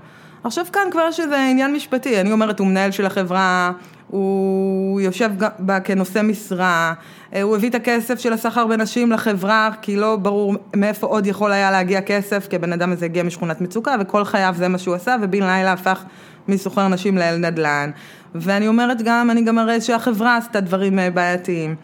עכשיו 0.43 0.65
כאן 0.73 0.81
כבר 0.91 1.01
יש 1.09 1.19
איזה 1.19 1.45
עניין 1.45 1.73
משפטי, 1.73 2.21
אני 2.21 2.31
אומרת, 2.31 2.59
הוא 2.59 2.67
מנהל 2.67 2.91
של 2.91 3.05
החברה, 3.05 3.71
הוא 4.07 5.01
יושב 5.01 5.31
בה 5.59 5.79
כנושא 5.79 6.21
משרה, 6.23 6.93
אה, 7.33 7.41
הוא 7.41 7.55
הביא 7.55 7.69
את 7.69 7.75
הכסף 7.75 8.19
של 8.19 8.33
הסחר 8.33 8.67
בנשים 8.67 9.11
לחברה, 9.11 9.69
כי 9.81 9.95
לא 9.95 10.15
ברור 10.15 10.55
מאיפה 10.75 11.07
עוד 11.07 11.27
יכול 11.27 11.51
היה 11.51 11.71
להגיע 11.71 12.01
כסף, 12.01 12.47
כי 12.47 12.55
הבן 12.55 12.73
אדם 12.73 12.91
הזה 12.91 13.05
הגיע 13.05 13.23
משכונת 13.23 13.61
מצוקה, 13.61 13.95
וכל 13.99 14.25
חייו 14.25 14.53
זה 14.57 14.67
מה 14.67 14.77
שהוא 14.77 14.95
עשה, 14.95 15.15
ובן 15.21 15.43
לילה 15.43 15.73
הפך 15.73 16.03
מסוחר 16.47 16.87
נשים 16.87 17.17
לאל 17.17 17.37
נדל"ן. 17.37 17.91
ואני 18.35 18.67
אומרת 18.67 19.01
גם, 19.01 19.31
אני 19.31 19.41
גם 19.41 19.59
אראה 19.59 19.81
שהחברה 19.81 20.37
עשתה 20.37 20.59
דברים 20.59 20.99
אה, 20.99 21.09
בעייתיים. 21.09 21.75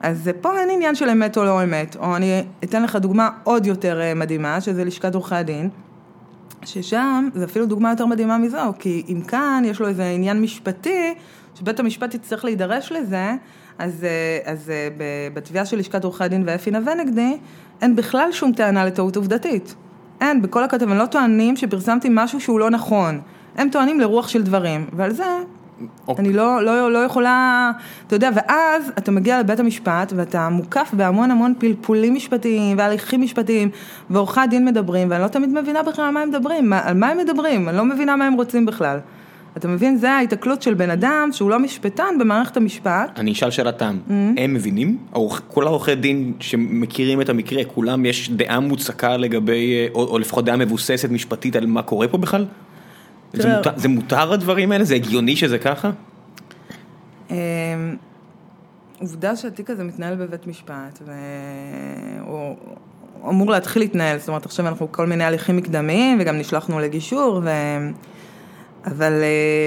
אז 0.00 0.30
פה 0.40 0.58
אין 0.58 0.70
עניין 0.70 0.94
של 0.94 1.08
אמת 1.08 1.36
או 1.36 1.44
לא 1.44 1.62
אמת, 1.64 1.96
או 1.96 2.16
אני 2.16 2.42
אתן 2.64 2.82
לך 2.82 2.96
דוגמה 2.96 3.30
עוד 3.44 3.66
יותר 3.66 4.00
אה, 4.00 4.14
מדהימה, 4.14 4.60
שזה 4.60 4.84
לשכת 4.84 5.14
עורכי 5.14 5.34
הדין, 5.34 5.68
ששם 6.64 7.28
זה 7.34 7.44
אפילו 7.44 7.66
דוגמה 7.66 7.90
יותר 7.90 8.06
מדהימה 8.06 8.38
מזו, 8.38 8.58
כי 8.78 9.02
אם 9.08 9.20
כאן 9.20 9.62
יש 9.66 9.80
לו 9.80 9.88
איזה 9.88 10.10
עניין 10.10 10.42
משפטי, 10.42 11.14
שבית 11.54 11.80
המשפט 11.80 12.14
יצטרך 12.14 12.44
להידרש 12.44 12.92
לזה, 12.92 13.34
אז, 13.78 14.04
אה, 14.04 14.52
אז 14.52 14.72
בתביעה 15.34 15.64
של 15.64 15.78
לשכת 15.78 16.04
עורכי 16.04 16.24
הדין 16.24 16.42
ואפי 16.46 16.70
נווה 16.70 16.94
נגדי, 16.94 17.36
אין 17.82 17.96
בכלל 17.96 18.32
שום 18.32 18.52
טענה 18.52 18.84
לטעות 18.84 19.16
עובדתית. 19.16 19.74
אין, 20.20 20.42
בכל 20.42 20.64
הכתב, 20.64 20.90
הם 20.90 20.98
לא 20.98 21.06
טוענים 21.06 21.56
שפרסמתי 21.56 22.08
משהו 22.10 22.40
שהוא 22.40 22.60
לא 22.60 22.70
נכון. 22.70 23.20
הם 23.56 23.68
טוענים 23.70 24.00
לרוח 24.00 24.28
של 24.28 24.42
דברים, 24.42 24.86
ועל 24.92 25.12
זה 25.12 25.24
אוקיי. 26.08 26.24
אני 26.24 26.32
לא, 26.32 26.64
לא, 26.64 26.92
לא 26.92 26.98
יכולה, 26.98 27.70
אתה 28.06 28.16
יודע, 28.16 28.30
ואז 28.34 28.92
אתה 28.98 29.10
מגיע 29.10 29.40
לבית 29.40 29.60
המשפט 29.60 30.12
ואתה 30.16 30.48
מוקף 30.48 30.90
בהמון 30.92 31.30
המון 31.30 31.54
פלפולים 31.58 32.14
משפטיים 32.14 32.78
והליכים 32.78 33.22
משפטיים 33.22 33.70
ועורכי 34.10 34.40
הדין 34.40 34.64
מדברים 34.64 35.10
ואני 35.10 35.22
לא 35.22 35.28
תמיד 35.28 35.50
מבינה 35.50 35.82
בכלל 35.82 36.04
על 36.04 36.10
מה 36.10 36.20
הם 36.20 36.28
מדברים, 36.28 36.70
מה, 36.70 36.80
על 36.84 36.96
מה 36.96 37.08
הם 37.08 37.18
מדברים, 37.18 37.68
אני 37.68 37.76
לא 37.76 37.84
מבינה 37.84 38.16
מה 38.16 38.26
הם 38.26 38.34
רוצים 38.34 38.66
בכלל. 38.66 38.98
אתה 39.56 39.68
מבין? 39.68 39.96
זה 39.96 40.10
ההיתקלות 40.10 40.62
של 40.62 40.74
בן 40.74 40.90
אדם 40.90 41.28
שהוא 41.32 41.50
לא 41.50 41.58
משפטן 41.58 42.18
במערכת 42.20 42.56
המשפט. 42.56 43.18
אני 43.18 43.32
אשאל 43.32 43.50
שאלת 43.50 43.76
טעם, 43.76 43.98
mm-hmm. 44.08 44.12
הם 44.40 44.54
מבינים? 44.54 44.98
כל 45.48 45.66
העורכי 45.66 45.94
דין 45.94 46.32
שמכירים 46.40 47.20
את 47.20 47.28
המקרה, 47.28 47.64
כולם 47.64 48.06
יש 48.06 48.30
דעה 48.30 48.60
מוצקה 48.60 49.16
לגבי, 49.16 49.88
או, 49.94 50.04
או 50.04 50.18
לפחות 50.18 50.44
דעה 50.44 50.56
מבוססת 50.56 51.10
משפטית 51.10 51.56
על 51.56 51.66
מה 51.66 51.82
קורה 51.82 52.08
פה 52.08 52.18
בכלל? 52.18 52.44
זה 53.32 53.56
מותר, 53.56 53.70
זה 53.76 53.88
מותר 53.88 54.32
הדברים 54.32 54.72
האלה? 54.72 54.84
זה 54.84 54.94
הגיוני 54.94 55.36
שזה 55.36 55.58
ככה? 55.58 55.90
אמ, 57.30 57.36
עובדה 59.00 59.36
שהתיק 59.36 59.70
הזה 59.70 59.84
מתנהל 59.84 60.14
בבית 60.14 60.46
משפט, 60.46 61.02
והוא 61.06 62.56
אמור 63.28 63.50
להתחיל 63.50 63.82
להתנהל, 63.82 64.18
זאת 64.18 64.28
אומרת 64.28 64.46
עכשיו 64.46 64.68
אנחנו 64.68 64.92
כל 64.92 65.06
מיני 65.06 65.24
הליכים 65.24 65.56
מקדמיים 65.56 66.18
וגם 66.20 66.38
נשלחנו 66.38 66.80
לגישור, 66.80 67.40
ו... 67.44 67.50
אבל, 68.86 69.12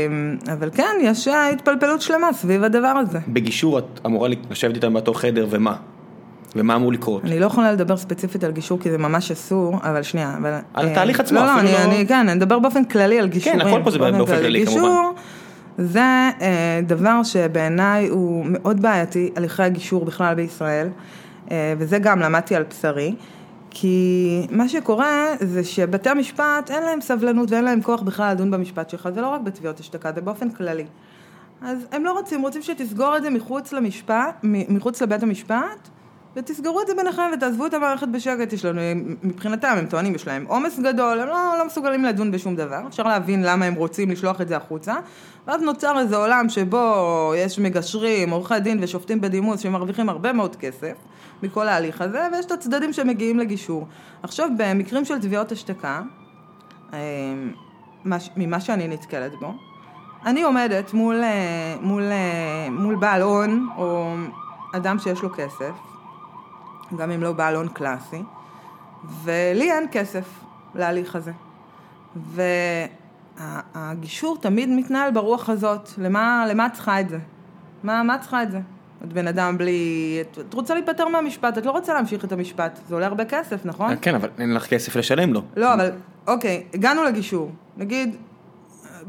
אמ, 0.10 0.38
אבל 0.54 0.70
כן, 0.74 0.96
יש 1.02 1.28
התפלפלות 1.28 2.02
שלמה 2.02 2.34
סביב 2.34 2.64
הדבר 2.64 2.88
הזה. 2.88 3.20
בגישור 3.28 3.80
את 3.80 4.00
אמורה 4.06 4.30
לשבת 4.50 4.76
איתם 4.76 4.94
באותו 4.94 5.14
חדר 5.14 5.48
ומה? 5.50 5.76
ומה 6.56 6.76
אמור 6.76 6.94
לקרות? 6.94 7.24
אני 7.26 7.40
לא 7.40 7.46
יכולה 7.46 7.72
לדבר 7.72 7.98
ספציפית 7.98 8.44
על 8.44 8.52
גישור 8.52 8.80
כי 8.80 8.92
זה 8.92 8.98
ממש 8.98 9.32
אסור, 9.32 9.80
אבל 9.84 10.04
שנייה, 10.04 10.36
אבל... 10.38 10.60
על 10.74 10.88
התהליך 10.88 11.20
עצמו, 11.20 11.40
לא, 11.40 11.46
לא, 11.46 11.60
אני, 11.60 11.72
לא... 11.72 11.78
אני, 11.78 12.08
כן, 12.08 12.30
אני 12.30 12.34
אדבר 12.34 12.60
באופן 12.60 12.86
כללי 12.86 13.20
על 13.20 13.28
גישורים. 13.28 13.60
כן, 13.60 13.68
הכל 13.68 13.82
פה 13.84 13.92
זה 13.92 13.98
באופן 13.98 14.26
כללי 14.26 14.66
כמובן. 14.66 14.82
גישור 14.82 15.14
זה 15.78 16.00
אה, 16.42 16.80
דבר 16.84 17.24
שבעיניי 17.24 18.08
הוא 18.08 18.46
מאוד 18.46 18.82
בעייתי, 18.82 19.32
הליכי 19.36 19.64
הגישור 19.64 20.06
בכלל 20.06 20.36
בישראל, 20.36 20.88
אה, 21.52 21.74
וזה 21.78 22.00
גם 22.00 22.20
למדתי 22.20 22.56
על 22.56 22.64
בשרי. 22.64 23.16
כי 23.76 24.48
מה 24.52 24.70
שקורה 24.70 25.28
זה 25.40 25.64
שבתי 25.64 26.10
המשפט 26.10 26.72
אין 26.72 26.84
להם 26.84 27.02
סבלנות 27.02 27.52
ואין 27.52 27.64
להם 27.64 27.82
כוח 27.82 28.02
בכלל 28.02 28.32
לדון 28.32 28.52
במשפט 28.52 28.90
שלך, 28.90 29.10
זה 29.16 29.22
לא 29.22 29.28
רק 29.28 29.42
בתביעות 29.42 29.80
השתקה, 29.80 30.12
זה 30.16 30.22
באופן 30.22 30.50
כללי. 30.50 30.86
אז 31.62 31.78
הם 31.92 32.04
לא 32.04 32.12
רוצים, 32.12 32.42
רוצים 32.42 32.62
שתסגור 32.62 33.18
את 33.18 33.24
זה 33.24 33.30
מחוץ 33.30 33.74
למשפט, 33.74 34.40
מחוץ 34.44 35.02
לבית 35.02 35.24
המשפט, 35.24 35.90
ותסגרו 36.36 36.82
את 36.82 36.88
זה 36.88 36.96
ביניכם 36.96 37.22
ותעזבו 37.34 37.66
את 37.66 37.74
המערכת 37.74 38.08
בשקט, 38.08 38.54
יש 38.54 38.66
לנו, 38.66 38.82
מבחינתם 39.24 39.76
הם 39.78 39.86
טוענים, 39.86 40.16
יש 40.16 40.28
להם 40.28 40.46
עומס 40.48 40.80
גדול, 40.80 41.20
הם 41.20 41.28
לא, 41.28 41.56
לא 41.60 41.66
מסוגלים 41.66 42.04
לדון 42.04 42.32
בשום 42.32 42.56
דבר, 42.56 42.82
אפשר 42.88 43.04
להבין 43.04 43.44
למה 43.44 43.66
הם 43.66 43.74
רוצים 43.74 44.12
לשלוח 44.12 44.42
את 44.42 44.48
זה 44.48 44.58
החוצה, 44.58 44.96
ואז 45.48 45.62
נוצר 45.62 46.00
איזה 46.00 46.18
עולם 46.18 46.50
שבו 46.50 47.34
יש 47.38 47.60
מגשרים, 47.60 48.30
עורכי 48.30 48.60
דין 48.60 48.78
ושופטים 48.82 49.22
בדימוס 49.22 49.60
שמרוויחים 49.60 50.10
הרבה 50.10 50.34
מאוד 50.34 50.56
כסף 50.56 50.94
מכל 51.44 51.68
ההליך 51.68 52.02
הזה, 52.02 52.28
ויש 52.34 52.46
את 52.46 52.52
הצדדים 52.52 52.94
שמגיעים 52.94 53.40
לגישור. 53.40 53.88
עכשיו, 54.24 54.50
במקרים 54.58 55.06
של 55.06 55.20
תביעות 55.20 55.52
השתקה, 55.52 56.02
אה, 56.94 57.00
ממה 58.36 58.60
שאני 58.60 58.88
נתקלת 58.88 59.32
בו, 59.40 59.54
אני 60.26 60.44
עומדת 60.44 60.94
מול, 60.94 61.24
אה, 61.24 61.76
מול, 61.82 62.04
אה, 62.04 62.70
מול 62.72 62.96
בעל 62.96 63.22
הון 63.22 63.70
או 63.78 64.14
אדם 64.76 65.00
שיש 65.00 65.22
לו 65.22 65.30
כסף, 65.34 65.93
גם 66.98 67.12
אם 67.12 67.24
לא 67.24 67.32
בעל 67.32 67.56
הון 67.56 67.68
קלאסי, 67.68 68.22
ולי 69.24 69.72
אין 69.72 69.86
כסף 69.92 70.26
להליך 70.76 71.16
הזה. 71.16 71.32
והגישור 73.36 74.38
תמיד 74.42 74.70
מתנהל 74.70 75.12
ברוח 75.12 75.50
הזאת, 75.50 75.90
למה, 75.98 76.46
למה 76.50 76.66
את 76.66 76.74
צריכה 76.74 77.00
את 77.00 77.10
זה? 77.10 77.20
מה, 77.84 78.04
מה 78.04 78.16
את 78.16 78.22
צריכה 78.22 78.44
את 78.44 78.52
זה? 78.52 78.60
את 79.04 79.14
בן 79.14 79.28
אדם 79.28 79.58
בלי... 79.58 80.18
את, 80.22 80.40
את 80.40 80.54
רוצה 80.54 80.74
להיפטר 80.74 81.08
מהמשפט, 81.08 81.58
את 81.58 81.66
לא 81.66 81.72
רוצה 81.72 81.94
להמשיך 81.94 82.26
את 82.26 82.32
המשפט, 82.32 82.80
זה 82.88 82.96
עולה 82.96 83.06
הרבה 83.06 83.26
כסף, 83.26 83.66
נכון? 83.66 83.96
כן, 84.02 84.16
אבל 84.16 84.30
אין 84.40 84.54
לך 84.54 84.68
כסף 84.68 84.96
לשלם 84.96 85.34
לו. 85.34 85.42
לא, 85.56 85.74
אבל 85.74 85.92
אוקיי, 86.28 86.64
הגענו 86.74 87.04
לגישור. 87.04 87.52
נגיד, 87.78 88.16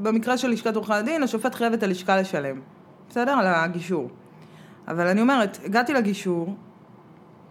במקרה 0.02 0.38
של 0.38 0.48
לשכת 0.48 0.76
עורכי 0.76 0.94
הדין, 0.94 1.22
השופט 1.22 1.54
חייב 1.54 1.72
את 1.72 1.82
הלשכה 1.82 2.16
לשלם. 2.16 2.60
בסדר? 3.10 3.32
על 3.32 3.46
הגישור. 3.46 4.10
אבל 4.88 5.06
אני 5.06 5.20
אומרת, 5.20 5.58
הגעתי 5.64 5.92
לגישור, 5.92 6.54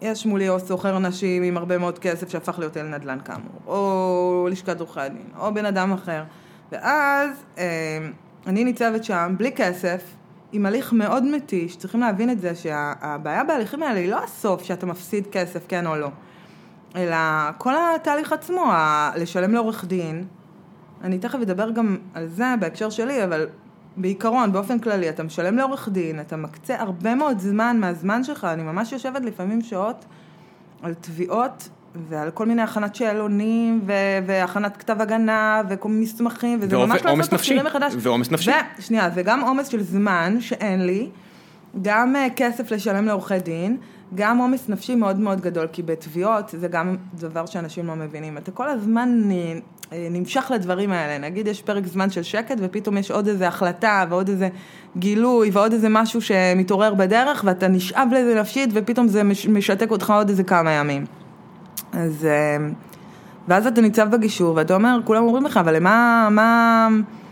יש 0.04 0.26
מולי 0.26 0.50
או 0.50 0.60
סוחר 0.60 1.00
נשים 1.00 1.44
עם 1.44 1.58
הרבה 1.58 1.78
מאוד 1.78 2.00
כסף 2.00 2.30
שהפך 2.30 2.60
להיות 2.60 2.78
אל 2.78 2.84
נדל"ן 2.84 3.18
כאמור, 3.26 3.60
או 3.68 4.48
לשכת 4.52 4.80
עורכי 4.80 5.00
הדין, 5.02 5.28
או 5.40 5.54
בן 5.54 5.66
אדם 5.66 5.94
אחר. 5.94 6.24
ואז 6.72 7.30
אה, 7.58 8.08
אני 8.48 8.64
ניצבת 8.64 9.04
שם 9.04 9.36
בלי 9.38 9.52
כסף, 9.52 10.04
עם 10.52 10.66
הליך 10.66 10.94
מאוד 10.94 11.24
מתיש, 11.24 11.76
צריכים 11.76 12.00
להבין 12.00 12.30
את 12.30 12.40
זה 12.40 12.56
שהבעיה 12.56 13.44
בהליכים 13.44 13.84
האלה 13.84 14.00
היא 14.00 14.10
לא 14.10 14.24
הסוף 14.24 14.64
שאתה 14.64 14.86
מפסיד 14.86 15.28
כסף, 15.28 15.66
כן 15.68 15.88
או 15.88 15.96
לא, 15.96 16.10
אלא 16.96 17.18
כל 17.58 17.74
התהליך 17.96 18.34
עצמו, 18.34 18.72
לשלם 19.16 19.54
לעורך 19.54 19.86
דין, 19.86 20.26
אני 21.04 21.18
תכף 21.18 21.40
אדבר 21.42 21.72
גם 21.72 21.98
על 22.14 22.28
זה 22.28 22.46
בהקשר 22.60 22.90
שלי, 22.90 23.24
אבל 23.24 23.48
בעיקרון, 23.98 24.52
באופן 24.52 24.80
כללי, 24.80 25.10
אתה 25.10 25.24
משלם 25.24 25.58
לעורך 25.58 25.90
דין, 25.90 26.20
אתה 26.20 26.38
מקצה 26.38 26.82
הרבה 26.82 27.16
מאוד 27.16 27.40
זמן 27.40 27.78
מהזמן 27.80 28.24
שלך, 28.24 28.44
אני 28.44 28.64
ממש 28.64 28.92
יושבת 28.92 29.22
לפעמים 29.22 29.62
שעות 29.62 30.06
על 30.82 30.94
תביעות 30.94 31.70
ועל 32.10 32.32
כל 32.32 32.46
מיני 32.46 32.62
הכנת 32.62 32.96
שאלונים 32.96 33.82
ו- 33.86 33.94
והכנת 34.26 34.78
כתב 34.78 35.02
הגנה 35.02 35.62
וכל 35.70 35.90
מיני 35.90 36.02
מסמכים, 36.02 36.60
וזה. 36.62 36.78
ממש 36.78 37.02
לעשות 37.02 37.30
תפקירים 37.30 37.66
מחדש. 37.66 37.94
ועומס 38.00 38.32
נפשי. 38.32 38.52
ו- 38.52 38.82
שנייה, 38.82 39.10
וגם 39.16 39.42
עומס 39.42 39.68
של 39.68 39.84
זמן 39.84 40.38
שאין 40.40 40.86
לי, 40.86 41.10
גם 41.82 42.16
uh, 42.16 42.34
כסף 42.36 42.72
לשלם 42.72 43.06
לעורכי 43.06 43.40
דין, 43.40 43.78
גם 44.16 44.38
עומס 44.38 44.70
נפשי 44.70 44.96
מאוד 44.96 45.20
מאוד 45.20 45.42
גדול, 45.42 45.68
כי 45.72 45.84
בתביעות 45.84 46.50
זה 46.60 46.68
גם 46.68 46.96
דבר 47.14 47.46
שאנשים 47.46 47.88
לא 47.88 47.96
מבינים. 47.96 48.38
אתה 48.38 48.52
כל 48.52 48.70
הזמן 48.70 49.30
אה, 49.32 50.08
נמשך 50.12 50.52
לדברים 50.56 50.92
האלה. 50.92 51.28
נגיד 51.28 51.48
יש 51.48 51.62
פרק 51.62 51.88
זמן 51.88 52.10
של 52.10 52.24
שקט 52.24 52.56
ופתאום 52.58 52.98
יש 52.98 53.12
עוד 53.12 53.28
איזה 53.28 53.48
החלטה 53.48 54.06
ועוד 54.10 54.30
איזה 54.30 54.50
גילוי 54.98 55.50
ועוד 55.54 55.74
איזה 55.74 55.90
משהו 55.90 56.22
שמתעורר 56.22 56.94
בדרך 56.94 57.44
ואתה 57.48 57.68
נשאב 57.68 58.08
לזה 58.12 58.40
נפשית 58.40 58.70
ופתאום 58.74 59.08
זה 59.08 59.22
משתק 59.50 59.92
אותך 59.92 60.10
עוד 60.10 60.30
איזה 60.30 60.44
כמה 60.44 60.72
ימים. 60.72 61.06
אז... 61.94 62.26
אה, 62.26 62.58
ואז 63.48 63.68
אתה 63.68 63.82
ניצב 63.82 64.12
בגישור 64.12 64.56
ואתה 64.56 64.76
אומר, 64.76 65.00
כולם 65.06 65.24
אומרים 65.24 65.44
לך, 65.44 65.58
אבל 65.58 65.76
למה, 65.76 66.28
מה 66.32 66.88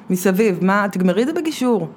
מסביב, 0.09 0.65
מה, 0.65 0.85
תגמרי 0.91 1.21
את 1.21 1.27
זה 1.27 1.33
בגישור. 1.33 1.87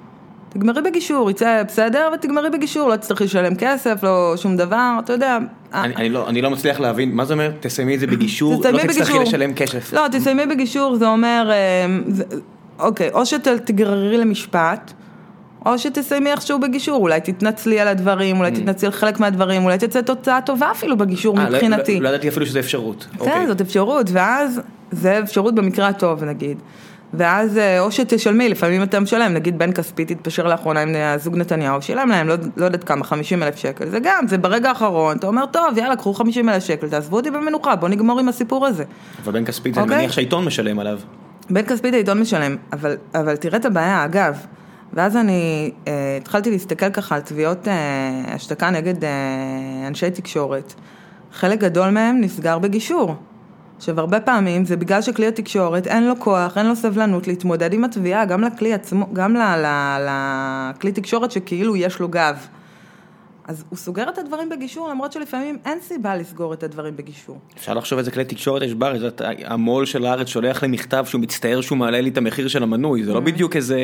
תגמרי 0.55 0.81
בגישור, 0.81 1.31
יצא 1.31 1.63
בסדר 1.67 2.09
ותגמרי 2.13 2.49
בגישור, 2.49 2.89
לא 2.89 2.95
תצטרכי 2.95 3.23
לשלם 3.23 3.55
כסף, 3.55 4.03
לא 4.03 4.33
שום 4.37 4.57
דבר, 4.57 4.91
אתה 4.99 5.13
יודע. 5.13 5.37
אני, 5.73 5.95
אני, 5.95 6.09
לא, 6.09 6.29
אני 6.29 6.41
לא 6.41 6.49
מצליח 6.49 6.79
להבין, 6.79 7.11
מה 7.11 7.25
זה 7.25 7.33
אומר, 7.33 7.51
תסיימי 7.59 7.95
את 7.95 7.99
זה 7.99 8.07
בגישור, 8.07 8.63
לא 8.71 8.79
תצטרכי 8.87 9.19
לשלם 9.19 9.53
כסף. 9.53 9.93
לא, 9.93 10.07
תסיימי 10.11 10.45
בגישור, 10.45 10.95
זה 10.95 11.07
אומר, 11.07 11.49
אה, 11.51 11.85
זה, 12.07 12.23
אוקיי, 12.79 13.09
או 13.13 13.25
שתגררי 13.25 14.17
למשפט, 14.17 14.93
או 15.65 15.79
שתסיימי 15.79 16.31
איכשהו 16.31 16.59
בגישור, 16.59 17.01
אולי 17.01 17.21
תתנצלי 17.21 17.79
על 17.79 17.87
הדברים, 17.87 18.37
אולי 18.37 18.51
mm. 18.51 18.55
תתנצלי 18.55 18.87
על 18.87 18.93
חלק 18.93 19.19
מהדברים, 19.19 19.63
אולי 19.63 19.77
תצא 19.77 20.01
תוצאה 20.01 20.41
טובה 20.41 20.71
אפילו 20.71 20.97
בגישור 20.97 21.37
아, 21.37 21.39
אה, 21.39 21.49
מבחינתי. 21.49 21.93
לא, 21.93 21.99
לא, 21.99 22.03
לא 22.03 22.09
ידעתי 22.09 22.29
אפילו 22.29 22.45
שזה 22.45 22.59
אפשרות. 22.59 23.07
כן, 23.11 23.19
אוקיי. 23.19 23.47
זאת 23.47 23.61
אפשרות, 23.61 24.09
ואז, 24.11 24.61
זה 24.91 25.19
אפשרות 25.19 25.55
במקרה 25.55 25.87
הטוב 25.87 26.23
נגיד. 26.23 26.57
ואז 27.17 27.57
אה, 27.57 27.79
או 27.79 27.91
שתשלמי, 27.91 28.49
לפעמים 28.49 28.83
אתה 28.83 28.99
משלם, 28.99 29.33
נגיד 29.33 29.57
בן 29.57 29.71
כספית 29.71 30.11
התפשר 30.11 30.47
לאחרונה 30.47 30.81
עם 30.81 30.95
הזוג 30.95 31.37
נתניהו, 31.37 31.81
שילם 31.81 32.09
להם, 32.09 32.27
לא, 32.27 32.35
לא 32.57 32.65
יודעת 32.65 32.83
כמה, 32.83 33.03
50 33.03 33.43
אלף 33.43 33.55
שקל, 33.55 33.89
זה 33.89 33.99
גם, 33.99 34.27
זה 34.27 34.37
ברגע 34.37 34.69
האחרון, 34.69 35.17
אתה 35.17 35.27
אומר, 35.27 35.45
טוב, 35.45 35.77
יאללה, 35.77 35.95
קחו 35.95 36.13
50 36.13 36.49
אלף 36.49 36.63
שקל, 36.63 36.89
תעזבו 36.89 37.15
אותי 37.17 37.31
במנוחה, 37.31 37.75
בוא 37.75 37.89
נגמור 37.89 38.19
עם 38.19 38.29
הסיפור 38.29 38.65
הזה. 38.65 38.83
אבל 39.23 39.33
בן 39.33 39.45
כספית, 39.45 39.75
okay? 39.75 39.77
אני 39.77 39.83
אוקיי? 39.83 39.97
מניח 39.97 40.11
שהעיתון 40.11 40.45
משלם 40.45 40.79
עליו. 40.79 40.99
בן 41.49 41.61
כספית 41.61 41.93
העיתון 41.93 42.21
משלם, 42.21 42.55
אבל, 42.73 42.97
אבל 43.15 43.35
תראה 43.35 43.57
את 43.57 43.65
הבעיה, 43.65 44.05
אגב, 44.05 44.37
ואז 44.93 45.17
אני 45.17 45.71
אה, 45.87 46.17
התחלתי 46.21 46.51
להסתכל 46.51 46.89
ככה 46.89 47.15
על 47.15 47.21
תביעות 47.21 47.67
אה, 47.67 48.23
השתקה 48.27 48.69
נגד 48.69 49.03
אה, 49.03 49.09
אנשי 49.87 50.11
תקשורת. 50.11 50.73
חלק 51.33 51.59
גדול 51.59 51.89
מהם 51.89 52.21
נסגר 52.21 52.59
בגישור. 52.59 53.15
עכשיו, 53.85 53.99
הרבה 53.99 54.19
פעמים 54.19 54.65
זה 54.65 54.77
בגלל 54.77 55.01
שכלי 55.01 55.27
התקשורת 55.27 55.87
אין 55.87 56.07
לו 56.07 56.19
כוח, 56.19 56.57
אין 56.57 56.65
לו 56.65 56.75
סבלנות 56.75 57.27
להתמודד 57.27 57.73
עם 57.73 57.83
התביעה, 57.83 58.25
גם 58.25 58.41
לכלי 58.41 58.73
עצמו, 58.73 59.07
גם 59.13 59.35
לכלי 60.05 60.91
תקשורת 60.91 61.31
שכאילו 61.31 61.75
יש 61.75 61.99
לו 61.99 62.07
גב. 62.07 62.47
אז 63.47 63.63
הוא 63.69 63.77
סוגר 63.77 64.09
את 64.09 64.17
הדברים 64.17 64.49
בגישור, 64.49 64.89
למרות 64.89 65.11
שלפעמים 65.11 65.57
אין 65.65 65.79
סיבה 65.81 66.15
לסגור 66.15 66.53
את 66.53 66.63
הדברים 66.63 66.97
בגישור. 66.97 67.39
אפשר 67.57 67.73
לחשוב 67.73 67.99
איזה 67.99 68.11
כלי 68.11 68.25
תקשורת 68.25 68.61
יש 68.61 68.73
בארץ, 68.73 69.13
המו"ל 69.45 69.85
של 69.85 70.05
הארץ 70.05 70.27
שולח 70.27 70.61
לי 70.61 70.67
מכתב 70.67 71.05
שהוא 71.07 71.21
מצטער 71.21 71.61
שהוא 71.61 71.77
מעלה 71.77 72.01
לי 72.01 72.09
את 72.09 72.17
המחיר 72.17 72.47
של 72.47 72.63
המנוי, 72.63 73.03
זה 73.03 73.13
לא 73.13 73.17
mm. 73.17 73.21
בדיוק 73.21 73.55
איזה 73.55 73.79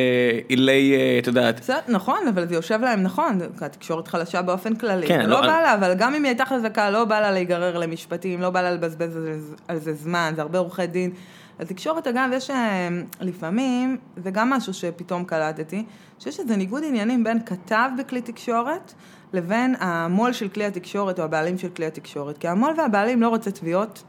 אילי, 0.49 0.93
אה, 0.95 1.19
את 1.19 1.27
יודעת. 1.27 1.69
נכון, 1.87 2.27
אבל 2.29 2.47
זה 2.47 2.55
יושב 2.55 2.81
להם 2.81 3.03
נכון, 3.03 3.39
התקשורת 3.61 4.07
חלשה 4.07 4.41
באופן 4.41 4.75
כללי. 4.75 5.07
כן, 5.07 5.29
לא, 5.29 5.41
לא 5.41 5.41
בא 5.41 5.61
לה, 5.61 5.73
אבל 5.75 5.93
גם 5.93 6.15
אם 6.15 6.23
היא 6.23 6.29
הייתה 6.29 6.45
חזקה, 6.45 6.89
לא 6.89 7.05
בא 7.05 7.19
לה 7.19 7.31
להיגרר 7.31 7.77
למשפטים, 7.77 8.41
לא 8.41 8.49
בא 8.49 8.61
לה 8.61 8.71
לבזבז 8.71 9.19
על 9.67 9.79
זה 9.79 9.93
זמן, 9.93 10.33
זה 10.35 10.41
הרבה 10.41 10.59
עורכי 10.59 10.87
דין. 10.87 11.11
לתקשורת 11.59 12.07
אגב 12.07 12.29
יש 12.33 12.49
אה, 12.49 12.89
לפעמים, 13.21 13.97
זה 14.17 14.31
גם 14.31 14.49
משהו 14.49 14.73
שפתאום 14.73 15.25
קלטתי, 15.25 15.83
שיש 16.19 16.39
איזה 16.39 16.55
ניגוד 16.55 16.83
עניינים 16.87 17.23
בין 17.23 17.39
כתב 17.45 17.89
בכלי 17.97 18.21
תקשורת 18.21 18.93
לבין 19.33 19.75
המו"ל 19.79 20.33
של 20.33 20.47
כלי 20.47 20.65
התקשורת 20.65 21.19
או 21.19 21.23
הבעלים 21.23 21.57
של 21.57 21.69
כלי 21.69 21.85
התקשורת. 21.85 22.37
כי 22.37 22.47
המו"ל 22.47 22.73
והבעלים 22.77 23.21
לא 23.21 23.29
רוצה 23.29 23.51
תביעות, 23.51 24.03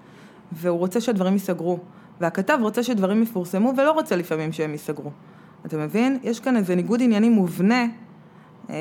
והוא 0.53 0.79
רוצה 0.79 1.01
שהדברים 1.01 1.33
ייסגרו. 1.33 1.79
והכתב 2.21 2.59
רוצה 2.61 2.83
שדברים 2.83 3.23
יפורסמו 3.23 3.73
ולא 3.77 3.93
רוצה 3.93 4.17
לפעמים 4.17 4.53
שהם 4.53 4.73
ייסגרו. 4.73 5.11
אתה 5.67 5.77
מבין? 5.77 6.19
יש 6.23 6.41
כאן 6.41 6.57
איזה 6.57 6.75
ניגוד 6.75 7.03
עניינים 7.03 7.33
מובנה. 7.33 7.87
אה, 8.71 8.77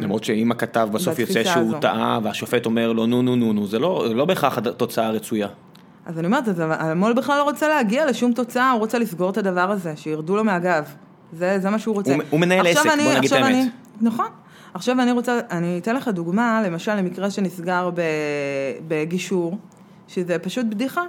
למרות 0.00 0.24
שאם 0.24 0.52
הכתב 0.52 0.88
בסוף 0.92 1.18
יוצא 1.18 1.44
שהוא 1.44 1.62
הזו. 1.62 1.78
טעה 1.78 2.18
והשופט 2.22 2.66
אומר 2.66 2.92
לו 2.92 3.06
נו 3.06 3.22
נו 3.22 3.36
נו 3.36 3.52
נו, 3.52 3.66
זה 3.66 3.78
לא, 3.78 4.14
לא 4.14 4.24
בהכרח 4.24 4.58
התוצאה 4.58 5.06
הרצויה. 5.06 5.48
אז 6.06 6.18
אני 6.18 6.26
אומרת, 6.26 6.44
המו"ל 6.58 7.12
בכלל 7.12 7.38
לא 7.38 7.42
רוצה 7.42 7.68
להגיע 7.68 8.06
לשום 8.06 8.32
תוצאה, 8.32 8.70
הוא 8.70 8.80
רוצה 8.80 8.98
לסגור 8.98 9.30
את 9.30 9.36
הדבר 9.36 9.70
הזה, 9.70 9.96
שירדו 9.96 10.36
לו 10.36 10.44
מהגב. 10.44 10.84
זה, 11.32 11.58
זה 11.58 11.70
מה 11.70 11.78
שהוא 11.78 11.94
רוצה. 11.94 12.14
הוא, 12.14 12.22
הוא 12.30 12.40
מנהל 12.40 12.66
עסק, 12.66 12.86
אני, 12.86 13.04
בוא 13.04 13.14
נגיד 13.14 13.32
את 13.32 13.42
האמת. 13.42 13.68
נכון. 14.00 14.26
עכשיו 14.74 15.00
אני 15.00 15.12
רוצה, 15.12 15.40
אני 15.50 15.78
אתן 15.78 15.96
לך 15.96 16.08
דוגמה, 16.08 16.62
למשל 16.66 16.94
למקרה 16.94 17.30
שנסגר 17.30 17.90
בגישור, 18.88 19.58
שזה 20.08 20.38
פשוט 20.38 20.66
בדיחה. 20.66 21.02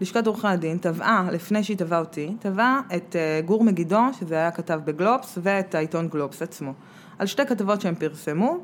לשכת 0.00 0.26
עורכי 0.26 0.48
הדין 0.48 0.78
תבעה, 0.78 1.28
לפני 1.32 1.64
שהיא 1.64 1.76
תבעה 1.76 1.98
אותי, 1.98 2.34
תבעה 2.38 2.80
את 2.96 3.16
אה, 3.16 3.40
גור 3.44 3.64
מגידו, 3.64 4.00
שזה 4.18 4.34
היה 4.34 4.50
כתב 4.50 4.80
בגלובס, 4.84 5.38
ואת 5.42 5.74
העיתון 5.74 6.08
גלובס 6.08 6.42
עצמו. 6.42 6.72
על 7.18 7.26
שתי 7.26 7.46
כתבות 7.46 7.80
שהם 7.80 7.94
פרסמו, 7.94 8.58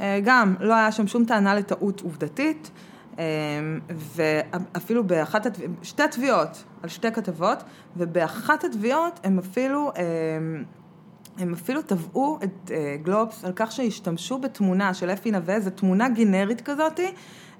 אה, 0.00 0.20
גם 0.24 0.54
לא 0.60 0.74
היה 0.74 0.92
שם 0.92 1.06
שום 1.06 1.24
טענה 1.24 1.54
לטעות 1.54 2.00
עובדתית, 2.00 2.70
אה, 3.18 3.24
ואפילו 3.90 5.04
באחת 5.04 5.46
התביעות, 5.46 5.72
שתי 5.82 6.02
תביעות 6.10 6.64
על 6.82 6.88
שתי 6.88 7.12
כתבות, 7.12 7.62
ובאחת 7.96 8.64
התביעות 8.64 9.20
הם 9.24 9.38
אפילו 9.38 9.92
אפילו 11.52 11.82
תבעו 11.82 12.38
את 12.44 12.70
אה, 12.70 12.96
גלובס 13.02 13.44
על 13.44 13.52
כך 13.56 13.72
שהשתמשו 13.72 14.38
בתמונה 14.38 14.94
של 14.94 15.10
אפי 15.10 15.30
נווה, 15.30 15.60
זו 15.60 15.70
תמונה 15.70 16.08
גנרית 16.08 16.60
כזאת, 16.60 17.00
אה, 17.00 17.06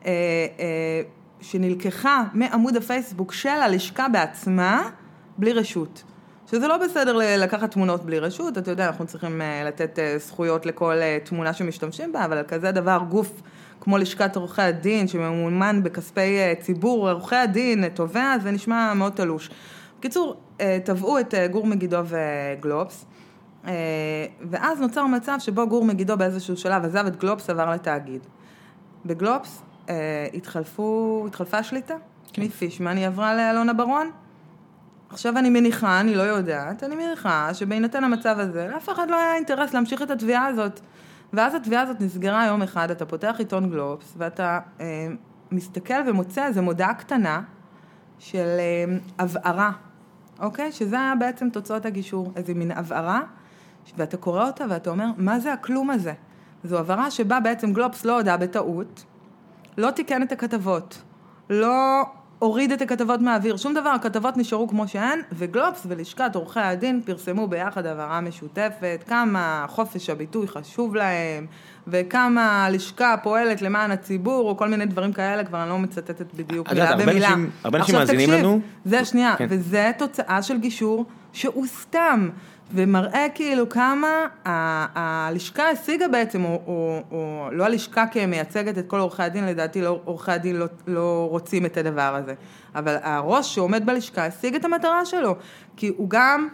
אה, 0.06 1.02
שנלקחה 1.40 2.24
מעמוד 2.32 2.76
הפייסבוק 2.76 3.32
של 3.32 3.48
הלשכה 3.48 4.08
בעצמה, 4.08 4.90
בלי 5.38 5.52
רשות. 5.52 6.02
שזה 6.50 6.68
לא 6.68 6.76
בסדר 6.78 7.18
לקחת 7.38 7.70
תמונות 7.70 8.04
בלי 8.04 8.18
רשות, 8.18 8.58
אתה 8.58 8.70
יודע, 8.70 8.86
אנחנו 8.86 9.06
צריכים 9.06 9.40
לתת 9.66 9.98
זכויות 10.16 10.66
לכל 10.66 10.94
תמונה 11.24 11.52
שמשתמשים 11.52 12.12
בה, 12.12 12.24
אבל 12.24 12.42
כזה 12.48 12.72
דבר 12.72 12.98
גוף 13.08 13.42
כמו 13.80 13.98
לשכת 13.98 14.36
עורכי 14.36 14.62
הדין, 14.62 15.08
שממומן 15.08 15.82
בכספי 15.82 16.36
ציבור, 16.60 17.10
עורכי 17.10 17.36
הדין, 17.36 17.88
תובע, 17.88 18.34
זה 18.42 18.50
נשמע 18.50 18.94
מאוד 18.94 19.12
תלוש. 19.12 19.50
בקיצור, 19.98 20.36
תבעו 20.84 21.18
את 21.18 21.34
גור 21.50 21.66
מגידו 21.66 21.98
וגלובס, 22.04 23.06
ואז 24.50 24.80
נוצר 24.80 25.06
מצב 25.06 25.36
שבו 25.38 25.68
גור 25.68 25.84
מגידו 25.84 26.16
באיזשהו 26.16 26.56
שלב 26.56 26.84
עזב 26.84 27.06
את 27.06 27.16
גלובס, 27.16 27.50
עבר 27.50 27.70
לתאגיד. 27.70 28.20
בגלובס 29.06 29.62
התחלפו, 30.34 31.24
התחלפה 31.26 31.58
השליטה, 31.58 31.94
כן. 32.32 32.42
מפישמן 32.42 32.96
היא 32.96 33.06
עברה 33.06 33.34
לאלונה 33.34 33.72
ברון. 33.72 34.10
עכשיו 35.10 35.38
אני 35.38 35.50
מניחה, 35.50 36.00
אני 36.00 36.14
לא 36.14 36.22
יודעת, 36.22 36.84
אני 36.84 36.96
מניחה 36.96 37.54
שבהינתן 37.54 38.04
המצב 38.04 38.38
הזה, 38.38 38.68
לאף 38.72 38.88
אחד 38.88 39.10
לא 39.10 39.16
היה 39.16 39.34
אינטרס 39.34 39.74
להמשיך 39.74 40.02
את 40.02 40.10
התביעה 40.10 40.46
הזאת. 40.46 40.80
ואז 41.32 41.54
התביעה 41.54 41.82
הזאת 41.82 42.00
נסגרה 42.00 42.46
יום 42.46 42.62
אחד, 42.62 42.90
אתה 42.90 43.06
פותח 43.06 43.34
עיתון 43.38 43.70
גלובס, 43.70 44.14
ואתה 44.16 44.60
אה, 44.80 45.08
מסתכל 45.52 45.94
ומוצא 46.06 46.46
איזו 46.46 46.62
מודעה 46.62 46.94
קטנה 46.94 47.42
של 48.18 48.56
אה, 48.58 48.96
הבערה, 49.18 49.70
אוקיי? 50.40 50.72
שזה 50.72 50.96
היה 51.00 51.14
בעצם 51.14 51.50
תוצאות 51.50 51.86
הגישור, 51.86 52.32
איזה 52.36 52.54
מין 52.54 52.70
הבערה, 52.70 53.22
ואתה 53.96 54.16
קורא 54.16 54.46
אותה 54.46 54.64
ואתה 54.68 54.90
אומר, 54.90 55.06
מה 55.16 55.38
זה 55.38 55.52
הכלום 55.52 55.90
הזה? 55.90 56.12
זו 56.64 56.78
הבהרה 56.78 57.10
שבה 57.10 57.40
בעצם 57.40 57.72
גלובס 57.72 58.04
לא 58.04 58.16
הודה 58.16 58.36
בטעות, 58.36 59.04
לא 59.78 59.90
תיקן 59.90 60.22
את 60.22 60.32
הכתבות, 60.32 61.02
לא 61.50 62.02
הוריד 62.38 62.72
את 62.72 62.82
הכתבות 62.82 63.20
מהאוויר, 63.20 63.56
שום 63.56 63.74
דבר, 63.74 63.88
הכתבות 63.88 64.36
נשארו 64.36 64.68
כמו 64.68 64.88
שהן, 64.88 65.20
וגלובס 65.32 65.86
ולשכת 65.88 66.34
עורכי 66.34 66.60
הדין 66.60 67.00
פרסמו 67.04 67.48
ביחד 67.48 67.86
הבהרה 67.86 68.20
משותפת, 68.20 69.04
כמה 69.06 69.66
חופש 69.68 70.10
הביטוי 70.10 70.48
חשוב 70.48 70.96
להם, 70.96 71.46
וכמה 71.86 72.64
הלשכה 72.66 73.14
פועלת 73.22 73.62
למען 73.62 73.90
הציבור, 73.90 74.48
או 74.48 74.56
כל 74.56 74.68
מיני 74.68 74.86
דברים 74.86 75.12
כאלה, 75.12 75.44
כבר 75.44 75.62
אני 75.62 75.68
לא 75.70 75.78
מצטטת 75.78 76.34
בדיוק 76.34 76.72
מילה 76.72 76.96
במילה. 76.96 77.34
הרבה 77.64 77.78
אנשים 77.78 77.94
מאזינים 77.94 78.30
לנו. 78.30 78.60
זה 78.84 79.04
שנייה, 79.04 79.36
כן. 79.36 79.46
וזה 79.50 79.90
תוצאה 79.98 80.42
של 80.42 80.58
גישור 80.58 81.04
שהוא 81.34 81.66
סתם. 81.66 82.28
ומראה 82.72 83.26
כאילו 83.34 83.68
כמה 83.68 84.26
הלשכה 84.94 85.70
השיגה 85.70 86.08
בעצם, 86.08 86.44
או, 86.44 86.62
או, 86.66 87.02
או 87.10 87.48
לא 87.52 87.64
הלשכה 87.64 88.06
כמייצגת 88.06 88.78
את 88.78 88.86
כל 88.86 88.98
עורכי 88.98 89.22
הדין, 89.22 89.46
לדעתי 89.46 89.82
לא, 89.82 90.00
עורכי 90.04 90.32
הדין 90.32 90.56
לא, 90.56 90.66
לא 90.86 91.26
רוצים 91.30 91.66
את 91.66 91.76
הדבר 91.76 92.14
הזה, 92.14 92.34
אבל 92.74 92.96
הראש 93.02 93.54
שעומד 93.54 93.86
בלשכה 93.86 94.26
השיג 94.26 94.54
את 94.54 94.64
המטרה 94.64 95.04
שלו, 95.04 95.36
כי 95.76 95.92
הוא 95.96 96.10
גם 96.10 96.48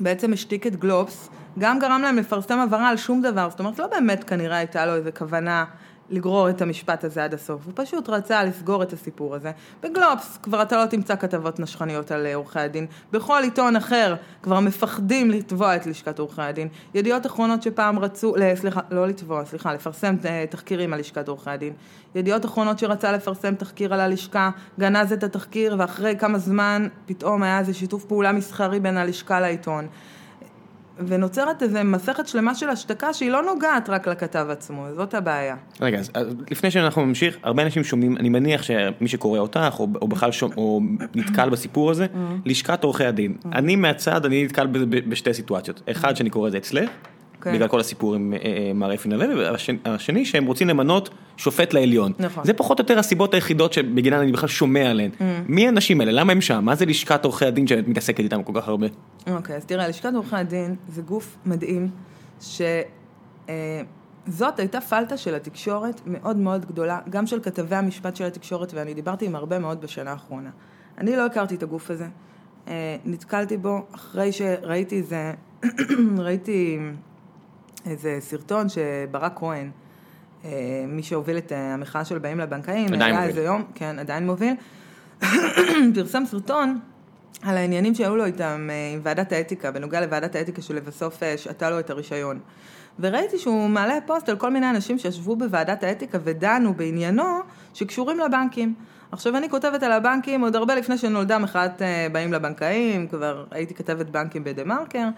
בעצם 0.00 0.32
השתיק 0.32 0.66
את 0.66 0.76
גלובס, 0.76 1.28
גם 1.58 1.78
גרם 1.78 2.02
להם 2.02 2.16
לפרסם 2.16 2.58
הבהרה 2.58 2.88
על 2.88 2.96
שום 2.96 3.22
דבר, 3.22 3.50
זאת 3.50 3.60
אומרת 3.60 3.78
לא 3.78 3.86
באמת 3.86 4.24
כנראה 4.24 4.56
הייתה 4.56 4.86
לו 4.86 4.94
איזה 4.94 5.12
כוונה 5.12 5.64
לגרור 6.10 6.50
את 6.50 6.62
המשפט 6.62 7.04
הזה 7.04 7.24
עד 7.24 7.34
הסוף, 7.34 7.66
הוא 7.66 7.72
פשוט 7.76 8.08
רצה 8.08 8.44
לסגור 8.44 8.82
את 8.82 8.92
הסיפור 8.92 9.34
הזה. 9.34 9.50
בגלובס 9.82 10.38
כבר 10.42 10.62
אתה 10.62 10.84
לא 10.84 10.86
תמצא 10.86 11.16
כתבות 11.16 11.60
נשכניות 11.60 12.10
על 12.10 12.26
עורכי 12.34 12.60
הדין, 12.60 12.86
בכל 13.12 13.40
עיתון 13.42 13.76
אחר 13.76 14.14
כבר 14.42 14.60
מפחדים 14.60 15.30
לתבוע 15.30 15.76
את 15.76 15.86
לשכת 15.86 16.18
עורכי 16.18 16.42
הדין. 16.42 16.68
ידיעות 16.94 17.26
אחרונות 17.26 17.62
שפעם 17.62 17.98
רצו, 17.98 18.34
סליחה, 18.54 18.80
לא 18.90 19.08
לתבוע, 19.08 19.44
סליחה, 19.44 19.74
לפרסם 19.74 20.14
אה, 20.24 20.44
תחקירים 20.50 20.92
על 20.92 21.00
לשכת 21.00 21.28
עורכי 21.28 21.50
הדין. 21.50 21.72
ידיעות 22.14 22.44
אחרונות 22.44 22.78
שרצה 22.78 23.12
לפרסם 23.12 23.54
תחקיר 23.54 23.94
על 23.94 24.00
הלשכה, 24.00 24.50
גנז 24.80 25.12
את 25.12 25.24
התחקיר 25.24 25.76
ואחרי 25.78 26.16
כמה 26.18 26.38
זמן 26.38 26.86
פתאום 27.06 27.42
היה 27.42 27.58
איזה 27.58 27.74
שיתוף 27.74 28.04
פעולה 28.04 28.32
מסחרי 28.32 28.80
בין 28.80 28.96
הלשכה 28.96 29.40
לעיתון. 29.40 29.86
ונוצרת 31.06 31.62
איזו 31.62 31.78
מסכת 31.84 32.28
שלמה 32.28 32.54
של 32.54 32.68
השתקה 32.68 33.12
שהיא 33.12 33.30
לא 33.30 33.42
נוגעת 33.42 33.88
רק 33.88 34.08
לכתב 34.08 34.46
עצמו, 34.50 34.86
זאת 34.96 35.14
הבעיה. 35.14 35.56
רגע, 35.80 35.98
אז 35.98 36.10
לפני 36.50 36.70
שאנחנו 36.70 37.06
נמשיך, 37.06 37.38
הרבה 37.42 37.62
אנשים 37.62 37.84
שומעים, 37.84 38.16
אני 38.16 38.28
מניח 38.28 38.62
שמי 38.62 39.08
שקורא 39.08 39.38
אותך, 39.38 39.76
או, 39.78 39.88
או 40.02 40.08
בכלל 40.08 40.32
שומע, 40.32 40.54
או 40.56 40.80
נתקל 41.14 41.50
בסיפור 41.50 41.90
הזה, 41.90 42.06
mm-hmm. 42.06 42.48
לשכת 42.48 42.84
עורכי 42.84 43.04
הדין. 43.04 43.36
Mm-hmm. 43.42 43.48
אני 43.52 43.76
מהצד, 43.76 44.24
אני 44.24 44.44
נתקל 44.44 44.66
בשתי 45.08 45.34
סיטואציות. 45.34 45.82
אחד, 45.90 46.16
שאני 46.16 46.30
קורא 46.30 46.46
את 46.46 46.52
זה 46.52 46.58
אצלך. 46.58 46.90
כן. 47.40 47.52
בגלל 47.52 47.68
כל 47.68 47.80
הסיפור 47.80 48.14
עם 48.14 48.32
אה, 48.32 48.38
אה, 48.38 48.72
מר 48.74 48.94
אפי 48.94 49.08
נווה, 49.08 49.26
והשני 49.84 50.24
שהם 50.24 50.46
רוצים 50.46 50.68
למנות 50.68 51.10
שופט 51.36 51.72
לעליון. 51.72 52.12
נכון. 52.18 52.44
זה 52.44 52.52
פחות 52.52 52.78
או 52.78 52.82
יותר 52.82 52.98
הסיבות 52.98 53.34
היחידות 53.34 53.72
שבגינן 53.72 54.18
אני 54.18 54.32
בכלל 54.32 54.48
שומע 54.48 54.90
עליהן. 54.90 55.10
Mm. 55.18 55.22
מי 55.48 55.66
האנשים 55.66 56.00
האלה? 56.00 56.12
למה 56.12 56.32
הם 56.32 56.40
שם? 56.40 56.64
מה 56.64 56.74
זה 56.74 56.86
לשכת 56.86 57.24
עורכי 57.24 57.44
הדין 57.44 57.66
שאת 57.66 57.88
מתעסקת 57.88 58.20
איתם 58.20 58.42
כל 58.42 58.52
כך 58.54 58.68
הרבה? 58.68 58.86
אוקיי, 59.26 59.54
okay, 59.54 59.58
אז 59.58 59.64
תראה, 59.64 59.88
לשכת 59.88 60.14
עורכי 60.14 60.36
הדין 60.36 60.76
זה 60.88 61.02
גוף 61.02 61.36
מדהים, 61.46 61.88
שזאת 62.40 62.70
אה, 63.50 64.50
הייתה 64.58 64.80
פלטה 64.80 65.16
של 65.16 65.34
התקשורת 65.34 66.00
מאוד 66.06 66.36
מאוד 66.36 66.66
גדולה, 66.66 66.98
גם 67.10 67.26
של 67.26 67.40
כתבי 67.40 67.76
המשפט 67.76 68.16
של 68.16 68.24
התקשורת, 68.24 68.74
ואני 68.74 68.94
דיברתי 68.94 69.26
עם 69.26 69.36
הרבה 69.36 69.58
מאוד 69.58 69.80
בשנה 69.80 70.10
האחרונה. 70.10 70.50
אני 70.98 71.16
לא 71.16 71.26
הכרתי 71.26 71.54
את 71.54 71.62
הגוף 71.62 71.90
הזה. 71.90 72.06
נתקלתי 73.04 73.56
בו 73.56 73.86
אחרי 73.94 74.32
שראיתי 74.32 74.96
איזה, 74.96 75.32
ראיתי 76.18 76.78
איזה 77.86 78.16
סרטון 78.20 78.66
שברק 78.68 79.32
כהן, 79.36 79.70
אה, 80.44 80.84
מי 80.88 81.02
שהוביל 81.02 81.38
את 81.38 81.52
המחאה 81.52 82.04
של 82.04 82.18
באים 82.18 82.38
לבנקאים, 82.38 82.94
עדיין 82.94 83.14
מוביל. 83.14 83.28
איזה 83.28 83.42
יום, 83.42 83.64
כן, 83.74 83.98
עדיין 83.98 84.26
מוביל, 84.26 84.54
פרסם 85.94 86.22
סרטון 86.26 86.78
על 87.42 87.56
העניינים 87.56 87.94
שהיו 87.94 88.16
לו 88.16 88.24
איתם 88.24 88.68
אה, 88.70 88.92
עם 88.94 89.00
ועדת 89.02 89.32
האתיקה, 89.32 89.70
בנוגע 89.70 90.00
לוועדת 90.00 90.34
האתיקה 90.34 90.62
שלבסוף 90.62 91.22
אה, 91.22 91.38
שעתה 91.38 91.70
לו 91.70 91.78
את 91.78 91.90
הרישיון. 91.90 92.38
וראיתי 93.00 93.38
שהוא 93.38 93.68
מעלה 93.68 93.98
פוסט 94.06 94.28
על 94.28 94.36
כל 94.36 94.50
מיני 94.50 94.70
אנשים 94.70 94.98
שישבו 94.98 95.36
בוועדת 95.36 95.82
האתיקה 95.82 96.18
ודנו 96.24 96.74
בעניינו 96.74 97.38
שקשורים 97.74 98.18
לבנקים. 98.18 98.74
עכשיו 99.12 99.36
אני 99.36 99.50
כותבת 99.50 99.82
על 99.82 99.92
הבנקים 99.92 100.40
עוד 100.40 100.56
הרבה 100.56 100.74
לפני 100.74 100.98
שנולדה 100.98 101.38
מחאת 101.38 101.82
באים 102.12 102.32
לבנקאים, 102.32 103.08
כבר 103.08 103.44
הייתי 103.50 103.74
כתבת 103.74 104.06
בנקים 104.06 104.44
בדה 104.44 104.64
מרקר. 104.64 105.08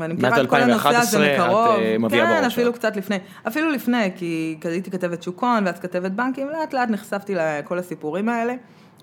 ואני 0.00 0.14
מכירה 0.14 0.40
את 0.40 0.50
כל 0.50 0.56
הנושא 0.56 0.88
הזה 0.88 1.34
מקרוב. 1.34 1.80
את 1.80 2.00
מביאה 2.00 2.26
כן, 2.26 2.44
אפילו 2.44 2.72
קצת 2.72 2.96
לפני. 2.96 3.16
אפילו 3.48 3.70
לפני, 3.70 4.10
כי 4.16 4.58
הייתי 4.64 4.90
כתבת 4.90 5.22
שוק 5.22 5.42
הון 5.42 5.66
ואז 5.66 5.80
כתבת 5.80 6.10
בנקים, 6.10 6.48
לאט 6.48 6.74
לאט 6.74 6.90
נחשפתי 6.90 7.34
לכל 7.34 7.78
הסיפורים 7.78 8.28
האלה. 8.28 8.54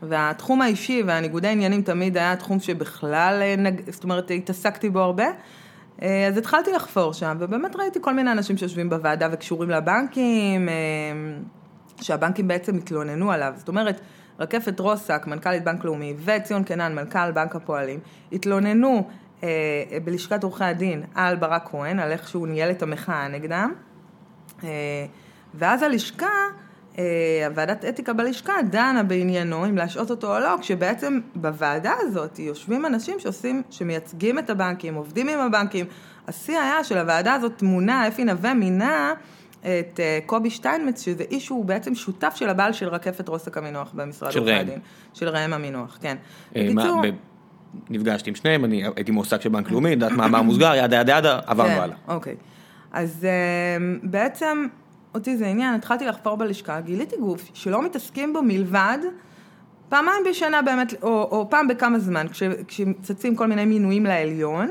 והתחום 0.02 0.62
האישי 0.62 1.04
והניגודי 1.06 1.48
עניינים 1.48 1.82
תמיד 1.82 2.18
היה 2.18 2.36
תחום 2.36 2.60
שבכלל, 2.60 3.40
אה, 3.42 3.56
זאת 3.88 4.04
אומרת, 4.04 4.32
התעסקתי 4.32 4.90
בו 4.90 5.00
הרבה. 5.00 5.26
אה, 6.02 6.28
אז 6.28 6.38
התחלתי 6.38 6.72
לחפור 6.72 7.14
שם, 7.14 7.38
ובאמת 7.40 7.76
ראיתי 7.76 8.00
כל 8.02 8.14
מיני 8.14 8.32
אנשים 8.32 8.58
שיושבים 8.58 8.90
בוועדה 8.90 9.28
וקשורים 9.32 9.70
לבנקים, 9.70 10.70
שהבנקים 12.02 12.48
בעצם 12.48 12.76
התלוננו 12.76 13.32
עליו. 13.32 13.54
זאת 13.58 13.68
אומרת, 13.68 14.02
רקפת 14.40 14.80
רוסק, 14.80 15.28
מנכ"לית 15.28 15.64
בנק 15.64 15.84
לאומי, 15.86 16.14
וציון 16.26 16.64
קנן, 16.64 16.96
מנכ"ל 16.96 17.32
בנק 17.32 17.56
הפועלים, 17.56 18.00
התלוננו 18.32 18.98
אה, 18.98 19.02
בלשכת 20.04 20.44
עורכי 20.44 20.64
הדין 20.64 21.04
על 21.16 21.36
ברק 21.36 21.68
כהן, 21.72 22.00
על 22.00 22.12
איך 22.12 22.30
שהוא 22.30 22.48
ניהל 22.48 22.72
את 22.72 22.84
המחאה 22.84 23.28
נגדם. 23.28 23.74
אה, 24.64 24.70
ואז 25.54 25.84
הלשכה, 25.84 26.28
אה, 26.98 27.04
הוועדת 27.46 27.86
אתיקה 27.86 28.14
בלשכה 28.14 28.54
דנה 28.70 29.04
בעניינו 29.04 29.66
אם 29.66 29.78
להשעות 29.78 30.12
אותו 30.12 30.36
או 30.36 30.40
לא, 30.40 30.56
כשבעצם 30.62 31.20
בוועדה 31.36 31.94
הזאת 32.00 32.40
יושבים 32.40 32.86
אנשים 32.86 33.20
שעושים, 33.20 33.64
שמייצגים 33.70 34.40
את 34.40 34.50
הבנקים, 34.50 34.96
עובדים 34.96 35.30
עם 35.30 35.40
הבנקים. 35.40 35.86
השיא 36.28 36.60
היה 36.60 36.84
של 36.84 36.98
הוועדה 36.98 37.34
הזאת 37.34 37.62
מונה, 37.62 38.08
אפי 38.08 38.26
נווה 38.26 38.54
מינה 38.54 39.14
את 39.62 40.00
קובי 40.26 40.50
שטיינמץ, 40.50 41.06
שזה 41.06 41.24
איש 41.32 41.46
שהוא 41.46 41.66
בעצם 41.66 41.96
שותף 41.96 42.34
של 42.36 42.50
הבעל 42.50 42.74
של 42.74 42.88
רקפת 42.88 43.28
רוסק 43.28 43.58
המינוח 43.58 43.92
במשרד 43.94 44.38
עורכי 44.38 44.54
הדין. 44.54 44.80
של 45.14 45.30
ראם 45.30 45.54
המינוח, 45.54 45.98
כן. 46.02 46.18
בקיצור... 46.52 47.02
נפגשתי 47.90 48.30
עם 48.30 48.36
שניהם, 48.36 48.66
אני 48.66 48.84
הייתי 48.96 49.12
מועסק 49.12 49.42
של 49.42 49.50
בנק 49.50 49.72
לאומי, 49.72 49.90
יודעת 49.90 50.12
מאמר 50.12 50.42
מוסגר, 50.42 50.76
ידה 50.76 50.96
ידה 50.96 51.18
ידה, 51.18 51.40
עברנו 51.46 51.70
כן, 51.70 51.82
הלאה. 51.82 51.96
אוקיי. 52.08 52.36
אז 52.92 53.26
אמ, 53.78 54.00
בעצם, 54.04 54.68
אותי 55.16 55.38
זה 55.38 55.48
עניין, 55.48 55.74
התחלתי 55.74 56.06
לחפור 56.06 56.36
בלשכה, 56.36 56.82
גיליתי 56.82 57.16
גוף 57.18 57.50
שלא 57.54 57.86
מתעסקים 57.86 58.34
בו 58.34 58.42
מלבד 58.42 58.98
פעמיים 59.90 60.24
בשנה 60.30 60.62
באמת, 60.62 60.94
או, 61.04 61.22
או 61.32 61.50
פעם 61.50 61.68
בכמה 61.68 62.00
זמן, 62.00 62.26
כשצצים 62.68 63.36
כל 63.36 63.48
מיני 63.48 63.66
מינויים 63.66 64.06
לעליון, 64.06 64.70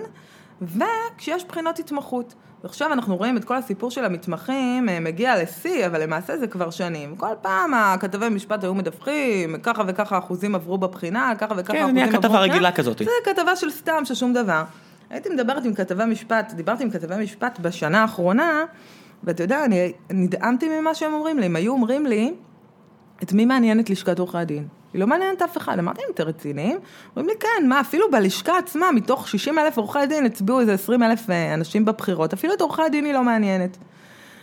וכשיש 0.62 1.44
בחינות 1.44 1.78
התמחות. 1.78 2.34
ועכשיו 2.64 2.92
אנחנו 2.92 3.16
רואים 3.16 3.36
את 3.36 3.44
כל 3.44 3.56
הסיפור 3.56 3.90
של 3.90 4.04
המתמחים 4.04 4.88
אה, 4.88 5.00
מגיע 5.00 5.42
לשיא, 5.42 5.86
אבל 5.86 6.02
למעשה 6.02 6.38
זה 6.38 6.46
כבר 6.46 6.70
שנים. 6.70 7.16
כל 7.16 7.34
פעם 7.42 7.74
הכתבי 7.74 8.28
משפט 8.28 8.64
היו 8.64 8.74
מדווחים, 8.74 9.56
ככה 9.62 9.82
וככה 9.86 10.18
אחוזים 10.18 10.54
עברו 10.54 10.78
בבחינה, 10.78 11.32
ככה 11.38 11.54
וככה 11.56 11.72
כן, 11.72 11.78
אחוזים 11.78 11.96
עברו. 11.98 12.10
כן, 12.10 12.10
נהיה 12.10 12.22
כתבה 12.22 12.40
רגילה 12.40 12.72
כזאת. 12.72 12.98
זה 12.98 13.10
כתבה 13.24 13.56
של 13.56 13.70
סתם, 13.70 14.04
של 14.04 14.14
שום 14.14 14.32
דבר. 14.32 14.64
הייתי 15.10 15.28
מדברת 15.28 15.64
עם 15.64 15.74
כתבי 15.74 16.04
משפט, 16.04 16.52
דיברתי 16.52 16.84
עם 16.84 16.90
כתבי 16.90 17.14
משפט 17.22 17.58
בשנה 17.58 18.02
האחרונה, 18.02 18.64
ואתה 19.24 19.42
יודע, 19.42 19.64
אני 19.64 19.92
נדהמתי 20.10 20.80
ממה 20.80 20.94
שהם 20.94 21.12
אומרים 21.12 21.38
לי. 21.38 21.46
הם 21.46 21.56
היו 21.56 21.72
אומרים 21.72 22.06
לי, 22.06 22.34
את 23.22 23.32
מי 23.32 23.44
מעניינת 23.44 23.90
לשכת 23.90 24.18
עורכי 24.18 24.38
הדין? 24.38 24.68
היא 24.92 25.00
לא 25.00 25.06
מעניינת 25.06 25.42
אף 25.42 25.56
אחד. 25.56 25.78
אמרתי 25.78 26.00
להם, 26.02 26.10
אתם 26.14 26.22
רציניים? 26.22 26.78
אומרים 27.16 27.28
לי, 27.28 27.34
כן, 27.40 27.68
מה, 27.68 27.80
אפילו 27.80 28.10
בלשכה 28.10 28.58
עצמה, 28.58 28.92
מתוך 28.92 29.28
60 29.28 29.58
אלף 29.58 29.76
עורכי 29.76 30.06
דין, 30.08 30.26
הצביעו 30.26 30.60
איזה 30.60 30.72
20 30.74 31.02
אלף 31.02 31.30
אה, 31.30 31.54
אנשים 31.54 31.84
בבחירות, 31.84 32.32
אפילו 32.32 32.54
את 32.54 32.60
עורכי 32.60 32.82
הדין 32.82 33.04
היא 33.04 33.14
לא 33.14 33.24
מעניינת. 33.24 33.76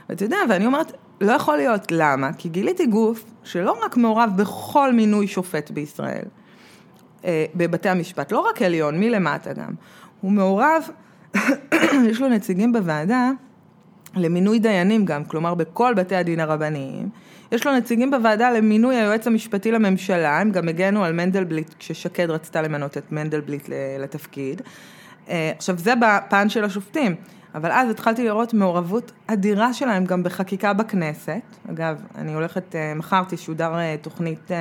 ואתה 0.10 0.26
יודע, 0.26 0.38
ואני 0.50 0.66
אומרת, 0.66 0.92
לא 1.22 1.32
יכול 1.32 1.58
להיות, 1.58 1.92
למה? 1.92 2.34
כי 2.34 2.50
גיליתי 2.50 2.86
גוף 2.86 3.26
שלא 3.44 3.78
רק 3.86 3.98
מעורב 3.98 4.30
בכל 4.36 4.94
מינוי 4.94 5.28
שופט 5.28 5.72
בישראל, 5.72 6.26
אה, 7.26 7.46
בבתי 7.56 7.90
המשפט, 7.90 8.32
לא 8.32 8.40
רק 8.40 8.62
עליון, 8.62 9.00
מלמטה 9.00 9.54
גם, 9.54 9.74
הוא 10.22 10.32
מעורב, 10.32 10.90
יש 12.10 12.22
לו 12.22 12.30
נציגים 12.30 12.74
בוועדה 12.74 13.32
למינוי 14.16 14.60
דיינים 14.60 15.06
גם, 15.06 15.26
כלומר 15.26 15.54
בכל 15.54 15.94
בתי 15.94 16.16
הדין 16.16 16.40
הרבניים. 16.40 17.10
יש 17.52 17.66
לו 17.66 17.78
נציגים 17.78 18.12
בוועדה 18.12 18.52
למינוי 18.52 18.96
היועץ 18.96 19.28
המשפטי 19.28 19.72
לממשלה, 19.72 20.40
הם 20.40 20.52
גם 20.52 20.70
הגנו 20.70 21.04
על 21.04 21.14
מנדלבליט 21.14 21.74
כששקד 21.80 22.30
רצתה 22.30 22.62
למנות 22.62 22.98
את 22.98 23.12
מנדלבליט 23.12 23.70
לתפקיד. 24.00 24.62
אה, 25.30 25.52
עכשיו 25.58 25.78
זה 25.78 25.94
בפן 25.96 26.50
של 26.50 26.64
השופטים, 26.64 27.16
אבל 27.56 27.72
אז 27.72 27.90
התחלתי 27.90 28.24
לראות 28.24 28.54
מעורבות 28.54 29.12
אדירה 29.28 29.74
שלהם 29.74 30.06
גם 30.06 30.24
בחקיקה 30.24 30.74
בכנסת. 30.74 31.42
אגב, 31.70 32.02
אני 32.16 32.34
הולכת, 32.34 32.76
אה, 32.76 32.94
מחר 32.96 33.24
תשודר 33.30 33.76
אה, 33.76 33.96
תוכנית 34.02 34.52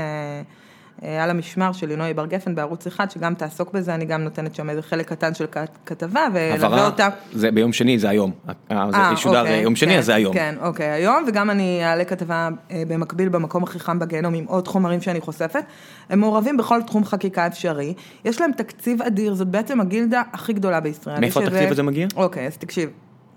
על 1.22 1.30
המשמר 1.30 1.72
של 1.72 1.86
לינוי 1.86 2.14
בר 2.14 2.26
גפן 2.26 2.54
בערוץ 2.54 2.86
אחד, 2.86 3.10
שגם 3.10 3.34
תעסוק 3.34 3.72
בזה, 3.72 3.94
אני 3.94 4.04
גם 4.04 4.20
נותנת 4.20 4.54
שם 4.54 4.70
איזה 4.70 4.82
חלק 4.82 5.08
קטן 5.08 5.34
של 5.34 5.44
כתבה, 5.86 6.20
ולווה 6.32 6.86
אותה. 6.86 7.08
זה 7.32 7.50
ביום 7.50 7.72
שני, 7.72 7.98
זה 7.98 8.08
היום. 8.08 8.32
אה, 8.70 8.86
זה 8.90 8.98
ישודר 9.12 9.40
אוקיי, 9.40 9.60
יום 9.60 9.76
שני, 9.76 9.92
כן, 9.92 9.98
אז 9.98 10.04
זה 10.04 10.14
היום. 10.14 10.34
כן, 10.34 10.54
אוקיי, 10.60 10.90
היום, 10.90 11.24
וגם 11.28 11.50
אני 11.50 11.84
אעלה 11.84 12.04
כתבה 12.04 12.48
במקביל 12.70 13.28
במקום 13.28 13.62
הכי 13.62 13.78
חם 13.78 13.98
בגיהנום 13.98 14.34
עם 14.34 14.44
עוד 14.44 14.68
חומרים 14.68 15.00
שאני 15.00 15.20
חושפת. 15.20 15.64
הם 16.10 16.20
מעורבים 16.20 16.56
בכל 16.56 16.82
תחום 16.82 17.04
חקיקה 17.04 17.46
אפשרי. 17.46 17.94
יש 18.24 18.40
להם 18.40 18.52
תקציב 18.52 19.02
אדיר, 19.02 19.34
זאת 19.34 19.48
בעצם 19.48 19.80
הגילדה 19.80 20.22
הכי 20.32 20.52
גדולה 20.52 20.80
בישראל. 20.80 21.20
מאיפה 21.20 21.40
התקציב 21.40 21.70
הזה 21.70 21.82
מגיע? 21.82 22.06
אוקיי, 22.16 22.46
אז 22.46 22.56
תקשיב. 22.56 22.90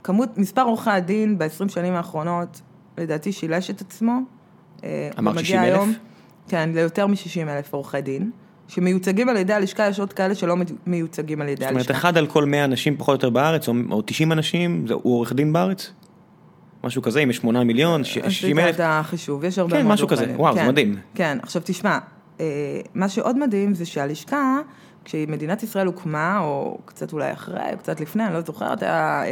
כמות, 0.03 0.37
מספר 0.37 0.61
עורכי 0.61 0.89
הדין 0.89 1.37
ב-20 1.37 1.69
שנים 1.69 1.93
האחרונות, 1.93 2.61
לדעתי 2.97 3.31
שילש 3.31 3.69
את 3.69 3.81
עצמו. 3.81 4.19
אמרת 5.19 5.39
60 5.39 5.59
אלף? 5.59 5.79
כן, 6.47 6.69
ליותר 6.73 7.07
מ-60 7.07 7.49
אלף 7.49 7.73
עורכי 7.73 8.01
דין, 8.01 8.31
שמיוצגים 8.67 9.29
על 9.29 9.37
ידי 9.37 9.53
הלשכה, 9.53 9.87
יש 9.87 9.99
עוד 9.99 10.13
כאלה 10.13 10.35
שלא 10.35 10.55
מיוצגים 10.87 11.41
על 11.41 11.47
ידי 11.47 11.65
הלשכה. 11.65 11.79
זאת 11.79 11.89
אומרת, 11.89 12.01
אחד 12.01 12.17
על 12.17 12.27
כל 12.27 12.45
100 12.45 12.63
אנשים 12.63 12.97
פחות 12.97 13.09
או 13.09 13.13
יותר 13.13 13.29
בארץ, 13.29 13.67
או 13.67 14.01
90 14.05 14.31
אנשים, 14.31 14.85
הוא 14.89 15.15
עורך 15.15 15.33
דין 15.33 15.53
בארץ? 15.53 15.91
משהו 16.83 17.01
כזה, 17.01 17.19
אם 17.19 17.29
יש 17.29 17.37
8 17.37 17.63
מיליון, 17.63 18.03
60 18.03 18.59
אלף. 18.59 18.67
עשית 18.67 18.75
את 18.75 18.85
החישוב, 18.89 19.43
יש 19.43 19.59
הרבה 19.59 19.77
כן, 19.77 19.83
מאוד 19.83 19.93
משהו 19.93 20.07
כזה, 20.07 20.33
וואו, 20.35 20.53
זה 20.53 20.59
כן, 20.59 20.67
מדהים. 20.67 20.95
כן, 21.15 21.37
עכשיו 21.41 21.61
תשמע, 21.65 21.97
מה 22.93 23.09
שעוד 23.09 23.37
מדהים 23.37 23.73
זה 23.73 23.85
שהלשכה, 23.85 24.59
כשמדינת 25.05 25.63
ישראל 25.63 25.87
הוקמה, 25.87 26.39
או 26.39 26.77
קצת 26.85 27.13
אולי 27.13 27.31
אחרי, 27.31 27.59
או 27.73 27.77
קצת 27.77 28.01
לפני, 28.01 28.25
אני 28.25 28.33
לא 28.33 28.41
זוכרת, 28.41 28.83
היה 28.83 29.23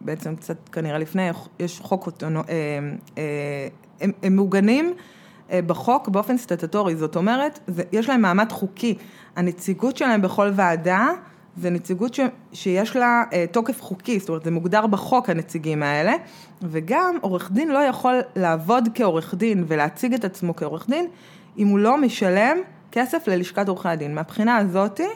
בעצם 0.00 0.36
קצת 0.36 0.68
כנראה 0.68 0.98
לפני, 0.98 1.28
יש 1.60 1.80
חוק, 1.80 2.08
הם, 4.00 4.12
הם 4.22 4.36
מעוגנים 4.36 4.94
בחוק 5.50 6.08
באופן 6.08 6.38
סטטטורי, 6.38 6.96
זאת 6.96 7.16
אומרת, 7.16 7.58
זה, 7.66 7.82
יש 7.92 8.08
להם 8.08 8.22
מעמד 8.22 8.52
חוקי. 8.52 8.94
הנציגות 9.36 9.96
שלהם 9.96 10.22
בכל 10.22 10.50
ועדה, 10.54 11.08
זה 11.56 11.70
נציגות 11.70 12.14
ש, 12.14 12.20
שיש 12.52 12.96
לה 12.96 13.24
אה, 13.32 13.44
תוקף 13.50 13.82
חוקי, 13.82 14.20
זאת 14.20 14.28
אומרת, 14.28 14.44
זה 14.44 14.50
מוגדר 14.50 14.86
בחוק 14.86 15.30
הנציגים 15.30 15.82
האלה, 15.82 16.12
וגם 16.62 17.16
עורך 17.20 17.50
דין 17.52 17.68
לא 17.68 17.78
יכול 17.78 18.20
לעבוד 18.36 18.88
כעורך 18.94 19.34
דין 19.34 19.64
ולהציג 19.68 20.14
את 20.14 20.24
עצמו 20.24 20.56
כעורך 20.56 20.86
דין, 20.90 21.06
אם 21.58 21.68
הוא 21.68 21.78
לא 21.78 22.00
משלם 22.00 22.56
כסף 22.92 23.28
ללשכת 23.28 23.68
עורכי 23.68 23.88
הדין. 23.88 24.14
מהבחינה 24.14 24.56
הזאתי, 24.56 25.06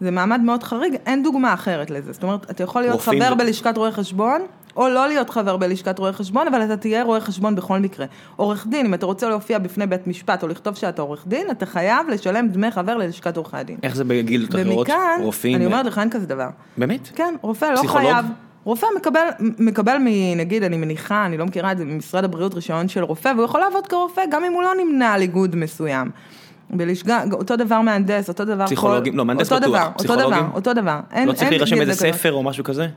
זה 0.00 0.10
מעמד 0.10 0.40
מאוד 0.40 0.62
חריג, 0.62 0.96
אין 1.06 1.22
דוגמה 1.22 1.54
אחרת 1.54 1.90
לזה. 1.90 2.12
זאת 2.12 2.22
אומרת, 2.22 2.50
אתה 2.50 2.62
יכול 2.62 2.82
להיות 2.82 3.00
חבר 3.00 3.32
ו... 3.34 3.38
בלשכת 3.38 3.76
רואי 3.76 3.92
חשבון, 3.92 4.42
או 4.76 4.88
לא 4.88 5.08
להיות 5.08 5.30
חבר 5.30 5.56
בלשכת 5.56 5.98
רואה 5.98 6.12
חשבון, 6.12 6.46
אבל 6.48 6.64
אתה 6.64 6.76
תהיה 6.76 7.02
רואה 7.02 7.20
חשבון 7.20 7.56
בכל 7.56 7.78
מקרה. 7.78 8.06
עורך 8.36 8.66
דין, 8.66 8.86
אם 8.86 8.94
אתה 8.94 9.06
רוצה 9.06 9.28
להופיע 9.28 9.58
בפני 9.58 9.86
בית 9.86 10.06
משפט 10.06 10.42
או 10.42 10.48
לכתוב 10.48 10.74
שאתה 10.74 11.02
עורך 11.02 11.24
דין, 11.26 11.50
אתה 11.50 11.66
חייב 11.66 12.08
לשלם 12.08 12.48
דמי 12.48 12.70
חבר 12.70 12.96
ללשכת 12.96 13.36
עורכי 13.36 13.56
הדין. 13.56 13.76
איך 13.82 13.96
זה 13.96 14.04
בגילדות 14.04 14.60
אחרות? 14.60 14.76
ומכאן, 14.78 15.20
רופאים? 15.22 15.56
אני 15.56 15.66
אומרת 15.66 15.86
לך, 15.86 15.98
אין 15.98 16.10
כזה 16.10 16.26
דבר. 16.26 16.48
באמת? 16.76 17.08
כן, 17.14 17.34
רופא 17.42 17.64
לא 17.64 17.76
פסיכולוג? 17.76 18.10
חייב. 18.10 18.26
רופא 18.64 18.86
מקבל, 18.96 19.28
מקבל 19.58 19.96
מנגיד, 20.00 20.62
אני 20.62 20.76
מניחה, 20.76 21.26
אני 21.26 21.36
לא 21.36 21.46
מכירה 21.46 21.72
את 21.72 21.78
זה, 21.78 21.84
ממשרד 21.84 22.24
הבריאות 22.24 22.54
רישיון 22.54 22.88
של 22.88 23.04
רופא, 23.04 23.32
והוא 23.36 23.44
יכול 23.44 23.60
לעבוד 23.60 23.86
כרופא 23.86 24.22
גם 24.30 24.44
אם 24.44 24.52
הוא 24.52 24.62
לא 24.62 24.70
נמנה 24.84 25.12
על 25.12 25.20
איגוד 25.20 25.56
מסוים. 25.56 26.10
בלשכה, 26.70 27.24
אותו 27.32 27.56
דבר 27.56 27.80
מהנדס, 27.80 28.28
אותו 28.28 28.44
דבר 28.44 28.66
פסיכולוגים, 28.66 29.12
כל... 29.12 29.18
לא, 29.18 29.24
מהנדס 29.24 29.52
אותו 29.52 29.60
בטוח. 29.60 29.80
דבר, 29.80 29.90
פסיכולוגים? 29.96 30.32
אותו 30.32 30.38
דבר, 30.38 30.54
אותו 30.54 30.72
דבר. 30.74 31.00
אין, 31.12 31.28
לא 31.28 31.32
צריך 31.32 31.50
להירשם 31.50 31.80
איזה. 31.80 31.94
ספר 31.94 32.32
או 32.32 32.42
משהו 32.42 32.64
כזה? 32.64 32.88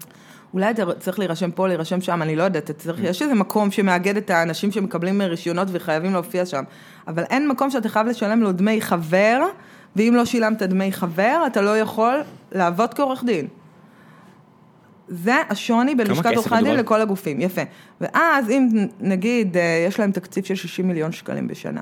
אולי 0.53 0.71
אתה 0.71 0.93
צריך 0.99 1.19
להירשם 1.19 1.51
פה, 1.51 1.67
להירשם 1.67 2.01
שם, 2.01 2.21
אני 2.21 2.35
לא 2.35 2.43
יודעת, 2.43 2.71
צריך, 2.71 2.99
יש 3.03 3.21
איזה 3.21 3.33
מקום 3.33 3.71
שמאגד 3.71 4.17
את 4.17 4.29
האנשים 4.29 4.71
שמקבלים 4.71 5.21
רישיונות 5.21 5.67
וחייבים 5.71 6.13
להופיע 6.13 6.45
שם, 6.45 6.63
אבל 7.07 7.23
אין 7.23 7.47
מקום 7.47 7.69
שאתה 7.69 7.89
חייב 7.89 8.07
לשלם 8.07 8.41
לו 8.41 8.51
דמי 8.51 8.81
חבר, 8.81 9.39
ואם 9.95 10.13
לא 10.15 10.25
שילמת 10.25 10.61
דמי 10.61 10.91
חבר, 10.91 11.43
אתה 11.47 11.61
לא 11.61 11.77
יכול 11.77 12.21
לעבוד 12.51 12.93
כעורך 12.93 13.23
דין. 13.23 13.47
זה 15.07 15.35
השוני 15.49 15.95
בין 15.95 16.07
לשכת 16.07 16.35
עורכי 16.35 16.55
הדין? 16.55 16.75
לכל 16.75 17.01
הגופים, 17.01 17.41
יפה. 17.41 17.61
ואז 18.01 18.49
אם 18.49 18.69
נגיד 18.99 19.57
אה, 19.57 19.85
יש 19.87 19.99
להם 19.99 20.11
תקציב 20.11 20.43
של 20.43 20.55
60 20.55 20.87
מיליון 20.87 21.11
שקלים 21.11 21.47
בשנה. 21.47 21.81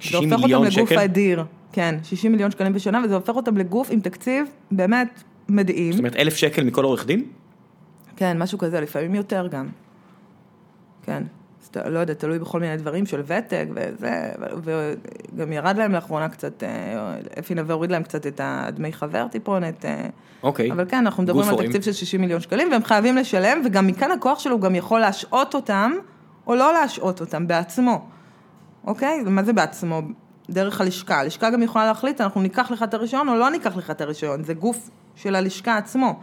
60 0.00 0.28
זה 0.28 0.34
הופך 0.34 0.44
מיליון 0.44 0.66
אותם 0.66 0.76
לגוף 0.76 0.90
שקל? 0.90 1.00
אדיר, 1.00 1.44
כן, 1.72 1.94
60 2.02 2.32
מיליון 2.32 2.50
שקלים 2.50 2.72
בשנה, 2.72 3.00
וזה 3.04 3.14
הופך 3.14 3.36
אותם 3.36 3.56
לגוף 3.56 3.88
עם 3.90 4.00
תקציב 4.00 4.46
באמת 4.70 5.22
מדהים. 5.48 5.92
זאת 5.92 5.98
אומרת, 5.98 6.16
אלף 6.16 6.36
שקל 6.36 6.64
מכל 6.64 6.84
עורך 6.84 7.06
דין? 7.06 7.24
כן, 8.18 8.42
משהו 8.42 8.58
כזה, 8.58 8.80
לפעמים 8.80 9.14
יותר 9.14 9.46
גם. 9.46 9.68
כן. 11.02 11.22
אז 11.62 11.66
אתה- 11.66 11.88
לא 11.88 11.98
יודע, 11.98 12.14
תלוי 12.14 12.38
בכל 12.38 12.60
מיני 12.60 12.76
דברים 12.76 13.06
של 13.06 13.22
ותק 13.26 13.66
וזה, 13.74 14.30
וגם 14.62 15.52
ירד 15.52 15.76
להם 15.78 15.92
לאחרונה 15.92 16.28
קצת, 16.28 16.62
אה, 16.62 16.68
אפי 17.38 17.54
נווה 17.54 17.74
הוריד 17.74 17.90
להם 17.90 18.02
קצת 18.02 18.26
את 18.26 18.40
הדמי 18.44 18.92
חבר 18.92 19.26
טיפונת. 19.28 19.84
אה, 19.84 20.06
אוקיי. 20.42 20.72
אבל 20.72 20.84
כן, 20.88 20.96
אנחנו 20.96 21.22
מדברים 21.22 21.48
על. 21.48 21.66
תקציב 21.66 21.82
של 21.82 21.92
60 21.92 22.20
מיליון 22.20 22.40
שקלים, 22.40 22.68
והם 22.72 22.84
חייבים 22.84 23.16
לשלם, 23.16 23.62
וגם 23.64 23.86
מכאן 23.86 24.10
הכוח 24.10 24.38
שלו 24.38 24.60
גם 24.60 24.74
יכול 24.74 25.00
להשעות 25.00 25.54
אותם, 25.54 25.92
או 26.46 26.54
לא 26.54 26.72
להשעות 26.72 27.20
אותם 27.20 27.46
בעצמו. 27.46 28.04
אוקיי? 28.86 29.22
מה 29.26 29.42
זה 29.42 29.52
בעצמו? 29.52 30.02
דרך 30.50 30.80
הלשכה. 30.80 31.20
הלשכה 31.20 31.50
גם 31.50 31.62
יכולה 31.62 31.86
להחליט, 31.86 32.20
אנחנו 32.20 32.40
ניקח 32.42 32.70
לך 32.70 32.82
את 32.82 32.94
הרישיון 32.94 33.28
או 33.28 33.34
לא 33.34 33.50
ניקח 33.50 33.76
לך 33.76 33.90
את 33.90 34.00
הרישיון. 34.00 34.44
זה 34.44 34.54
גוף 34.54 34.90
של 35.14 35.34
הלשכה 35.34 35.76
עצמו, 35.76 36.20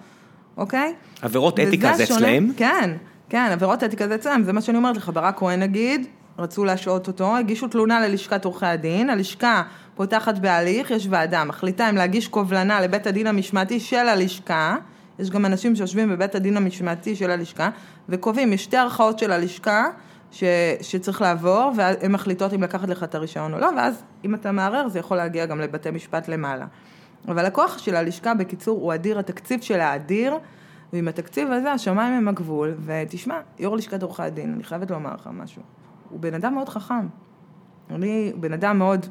אוקיי? 0.57 0.93
עבירות 1.21 1.59
אתיקה 1.59 1.93
זה 1.93 2.05
שונה- 2.05 2.17
אצלהם? 2.19 2.51
כן, 2.57 2.91
כן, 3.29 3.49
עבירות 3.51 3.83
אתיקה 3.83 4.07
זה 4.07 4.15
אצלם, 4.15 4.43
זה 4.43 4.53
מה 4.53 4.61
שאני 4.61 4.77
אומרת 4.77 4.97
לך, 4.97 5.11
ברק 5.13 5.37
כהן 5.39 5.59
נגיד, 5.59 6.07
רצו 6.39 6.65
להשעות 6.65 7.07
אותו, 7.07 7.37
הגישו 7.37 7.67
תלונה 7.67 8.07
ללשכת 8.07 8.45
עורכי 8.45 8.65
הדין, 8.65 9.09
הלשכה 9.09 9.63
פותחת 9.95 10.37
בהליך, 10.37 10.91
יש 10.91 11.07
ועדה, 11.09 11.43
מחליטה 11.43 11.89
אם 11.89 11.95
להגיש 11.95 12.27
קובלנה 12.27 12.81
לבית 12.81 13.07
הדין 13.07 13.27
המשמעתי 13.27 13.79
של 13.79 14.07
הלשכה, 14.07 14.75
יש 15.19 15.29
גם 15.29 15.45
אנשים 15.45 15.75
שיושבים 15.75 16.09
בבית 16.09 16.35
הדין 16.35 16.57
המשמעתי 16.57 17.15
של 17.15 17.31
הלשכה, 17.31 17.69
וקובעים, 18.09 18.53
יש 18.53 18.63
שתי 18.63 18.77
ערכאות 18.77 19.19
של 19.19 19.31
הלשכה, 19.31 19.85
ש, 20.31 20.43
שצריך 20.81 21.21
לעבור, 21.21 21.71
והן 21.75 22.11
מחליטות 22.11 22.53
אם 22.53 22.63
לקחת 22.63 22.89
לך 22.89 23.03
את 23.03 23.15
הרישיון 23.15 23.53
או 23.53 23.59
לא, 23.59 23.69
ואז 23.77 24.03
אם 24.25 24.35
אתה 24.35 24.51
מערער 24.51 24.87
זה 24.87 24.99
יכול 24.99 25.17
להגיע 25.17 25.45
גם 25.45 25.61
לבתי 25.61 25.91
משפט 25.91 26.27
למעלה. 26.27 26.65
אבל 27.27 27.45
הכוח 27.45 27.77
של 27.77 27.95
הלשכה, 27.95 28.33
בקיצור, 28.33 28.81
הוא 28.81 28.93
אדיר, 28.93 29.19
התקציב 29.19 29.61
שלה 29.61 29.95
אדיר, 29.95 30.37
ועם 30.93 31.07
התקציב 31.07 31.51
הזה 31.51 31.71
השמיים 31.71 32.13
הם 32.13 32.27
הגבול, 32.27 32.75
ותשמע, 32.85 33.39
יו"ר 33.59 33.75
לשכת 33.75 34.03
עורכי 34.03 34.23
הדין, 34.23 34.53
אני 34.53 34.63
חייבת 34.63 34.91
לומר 34.91 35.13
לך 35.15 35.29
משהו, 35.33 35.61
הוא 36.09 36.19
בן 36.19 36.33
אדם 36.33 36.53
מאוד 36.53 36.69
חכם. 36.69 37.07
אני 37.89 38.33
בן 38.35 38.53
אדם 38.53 38.77
מאוד, 38.77 39.05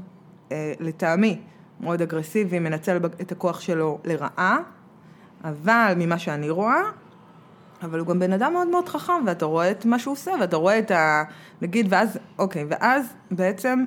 אה, 0.53 0.73
לטעמי, 0.81 1.41
מאוד 1.81 2.03
אגרסיבי, 2.03 2.59
מנצל 2.59 2.97
את 2.97 3.33
הכוח 3.33 3.61
שלו 3.61 3.99
לרעה, 4.05 4.59
אבל 5.45 5.93
ממה 5.97 6.19
שאני 6.19 6.51
רואה, 6.51 6.83
אבל 7.83 7.99
הוא 7.99 8.09
גם 8.09 8.19
בן 8.19 8.33
אדם 8.33 8.53
מאוד 8.53 8.69
מאוד 8.69 8.89
חכם, 8.89 9.25
ואתה 9.27 9.45
רואה 9.45 9.71
את 9.71 9.85
מה 9.85 9.99
שהוא 9.99 10.13
עושה, 10.13 10.33
ואתה 10.41 10.57
רואה 10.57 10.79
את 10.79 10.91
ה... 10.91 11.23
נגיד, 11.63 11.87
ואז, 11.89 12.19
אוקיי, 12.39 12.65
ואז 12.69 13.15
בעצם 13.31 13.85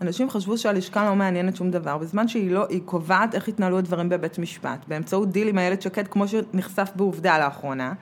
אנשים 0.00 0.30
חשבו 0.30 0.58
שהלשכה 0.58 1.04
לא 1.04 1.16
מעניינת 1.16 1.56
שום 1.56 1.70
דבר, 1.70 1.98
בזמן 1.98 2.28
שהיא 2.28 2.50
לא, 2.50 2.66
היא 2.68 2.80
קובעת 2.84 3.34
איך 3.34 3.48
יתנהלו 3.48 3.78
הדברים 3.78 4.08
בבית 4.08 4.38
משפט, 4.38 4.78
באמצעות 4.88 5.30
דיל 5.30 5.48
עם 5.48 5.58
איילת 5.58 5.82
שקד, 5.82 6.08
כמו 6.08 6.28
שנחשף 6.28 6.90
בעובדה 6.96 7.38
לאחרונה. 7.38 7.92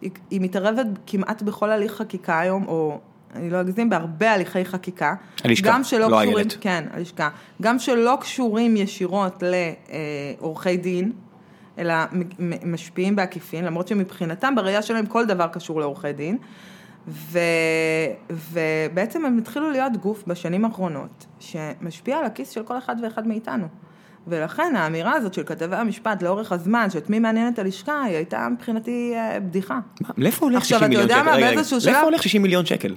היא, 0.00 0.10
היא 0.30 0.40
מתערבת 0.40 0.86
כמעט 1.06 1.42
בכל 1.42 1.70
הליך 1.70 1.92
חקיקה 1.92 2.40
היום, 2.40 2.64
או 2.68 2.98
אני 3.34 3.50
לא 3.50 3.60
אגזים, 3.60 3.90
בהרבה 3.90 4.32
הליכי 4.32 4.64
חקיקה. 4.64 5.14
הלשכה, 5.44 5.68
גם 5.68 5.84
שלא 5.84 5.98
לא 6.00 6.06
קשורים, 6.06 6.36
איילת. 6.36 6.56
כן, 6.60 6.84
הלשכה. 6.92 7.28
גם 7.62 7.78
שלא 7.78 8.18
קשורים 8.20 8.76
ישירות 8.76 9.42
לעורכי 10.40 10.76
דין, 10.76 11.12
אלא 11.78 11.94
משפיעים 12.64 13.16
בעקיפין, 13.16 13.64
למרות 13.64 13.88
שמבחינתם, 13.88 14.54
בראייה 14.54 14.82
שלהם 14.82 15.06
כל 15.06 15.26
דבר 15.26 15.46
קשור 15.46 15.80
לעורכי 15.80 16.12
דין. 16.12 16.38
ו... 17.08 17.38
ובעצם 18.30 19.24
הם 19.24 19.38
התחילו 19.38 19.70
להיות 19.70 19.96
גוף 19.96 20.24
בשנים 20.26 20.64
האחרונות, 20.64 21.26
שמשפיע 21.40 22.18
על 22.18 22.24
הכיס 22.24 22.50
של 22.50 22.62
כל 22.62 22.78
אחד 22.78 22.96
ואחד 23.02 23.26
מאיתנו. 23.26 23.66
ולכן 24.26 24.72
האמירה 24.76 25.12
הזאת 25.12 25.34
של 25.34 25.42
כתבי 25.44 25.76
המשפט 25.76 26.22
לאורך 26.22 26.52
הזמן, 26.52 26.90
שאת 26.90 27.10
מי 27.10 27.18
מעניינת 27.18 27.58
הלשכה, 27.58 28.02
היא 28.02 28.16
הייתה 28.16 28.48
מבחינתי 28.52 29.12
אה, 29.16 29.40
בדיחה. 29.40 29.78
מה, 30.00 30.08
לאיפה 30.18 30.46
הולך 30.46 30.56
עכשיו, 30.56 30.78
60 30.78 30.78
אתה 30.78 30.88
מיליון 30.88 31.02
יודע 31.02 31.20
שקל? 31.22 31.30
מה, 31.30 31.36
רגע, 31.36 31.54
באיזשהו 31.54 31.76
רגע, 31.76 31.82
שלב- 31.84 31.92
לאיפה 31.92 32.06
הולך 32.06 32.22
60 32.22 32.42
מיליון 32.42 32.66
שקל? 32.66 32.94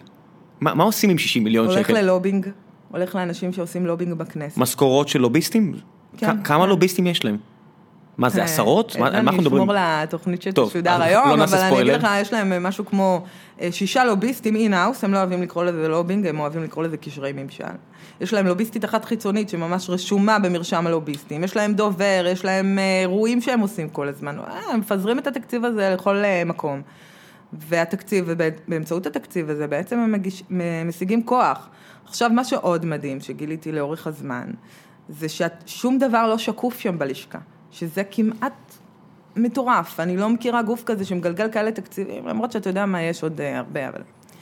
מה 0.61 0.73
מה 0.73 0.83
עושים 0.83 1.09
עם 1.09 1.17
60 1.17 1.43
מיליון 1.43 1.65
הולך 1.67 1.79
שקל? 1.87 2.01
ללובינג, 2.01 2.47
הולך 2.91 3.15
לאנשים 3.15 3.53
שעושים 3.53 3.85
לובינג 3.85 4.13
בכנסת. 4.13 4.57
משכורות 4.57 5.07
של 5.07 5.19
לוביסטים? 5.21 5.73
כן, 6.17 6.43
כ- 6.43 6.47
כמה 6.47 6.63
כן. 6.63 6.69
לוביסטים 6.69 7.07
יש 7.07 7.25
להם? 7.25 7.37
מה 8.17 8.29
זה, 8.29 8.39
אה, 8.39 8.45
עשרות? 8.45 8.95
מה- 8.99 9.07
על 9.07 9.13
מה 9.13 9.19
אנחנו 9.19 9.37
מדברים? 9.41 9.69
אני 9.69 9.77
אשמור 9.79 10.03
לתוכנית 10.03 10.41
שתשודר 10.41 11.01
היום, 11.01 11.29
לא 11.29 11.43
אבל 11.43 11.57
אני. 11.57 11.81
אגיד 11.81 11.93
לך, 11.93 12.07
יש 12.21 12.33
להם 12.33 12.63
משהו 12.63 12.85
כמו 12.85 13.23
אה, 13.61 13.71
שישה 13.71 14.05
לוביסטים 14.05 14.55
in-house, 14.55 15.03
הם 15.03 15.13
לא 15.13 15.17
אוהבים 15.17 15.41
לקרוא 15.41 15.63
לזה 15.63 15.87
לובינג, 15.87 16.27
הם 16.27 16.39
אוהבים 16.39 16.63
לקרוא 16.63 16.83
לזה 16.83 16.97
קשרי 16.97 17.33
ממשל. 17.33 17.63
יש 18.21 18.33
להם 18.33 18.47
לוביסטית 18.47 18.85
אחת 18.85 19.05
חיצונית 19.05 19.49
שממש 19.49 19.89
רשומה 19.89 20.39
במרשם 20.39 20.87
הלוביסטים, 20.87 21.43
יש 21.43 21.55
להם 21.55 21.73
דובר, 21.73 22.25
יש 22.31 22.45
להם 22.45 22.79
אה, 22.79 22.99
אירועים 23.01 23.41
שהם 23.41 23.59
עושים 23.59 23.89
כל 23.89 24.07
הזמן, 24.07 24.39
אה, 24.39 24.59
הם 24.73 24.79
מפזרים 24.79 25.19
את 25.19 25.27
התקציב 25.27 25.65
הזה 25.65 25.93
לכל 25.93 26.15
אה, 26.25 26.43
מקום. 26.45 26.81
והתקציב, 27.53 28.25
ובאמצעות 28.27 29.05
התקציב 29.07 29.49
הזה 29.49 29.67
בעצם 29.67 29.99
הם 29.99 30.11
מגיש, 30.11 30.43
משיגים 30.85 31.23
כוח. 31.23 31.69
עכשיו, 32.05 32.29
מה 32.29 32.43
שעוד 32.43 32.85
מדהים 32.85 33.19
שגיליתי 33.19 33.71
לאורך 33.71 34.07
הזמן, 34.07 34.47
זה 35.09 35.27
ששום 35.29 35.97
דבר 35.97 36.27
לא 36.27 36.37
שקוף 36.37 36.79
שם 36.79 36.99
בלשכה, 36.99 37.39
שזה 37.79 38.03
כמעט 38.11 38.75
מטורף. 39.35 39.99
אני 39.99 40.17
לא 40.17 40.29
מכירה 40.29 40.61
גוף 40.61 40.83
כזה 40.85 41.05
שמגלגל 41.05 41.49
כאלה 41.51 41.71
תקציבים, 41.71 42.27
למרות 42.27 42.51
שאתה 42.51 42.69
יודע 42.69 42.85
מה, 42.85 43.01
יש 43.01 43.23
עוד 43.23 43.41
אה, 43.41 43.57
הרבה, 43.57 43.87
אבל... 43.87 44.01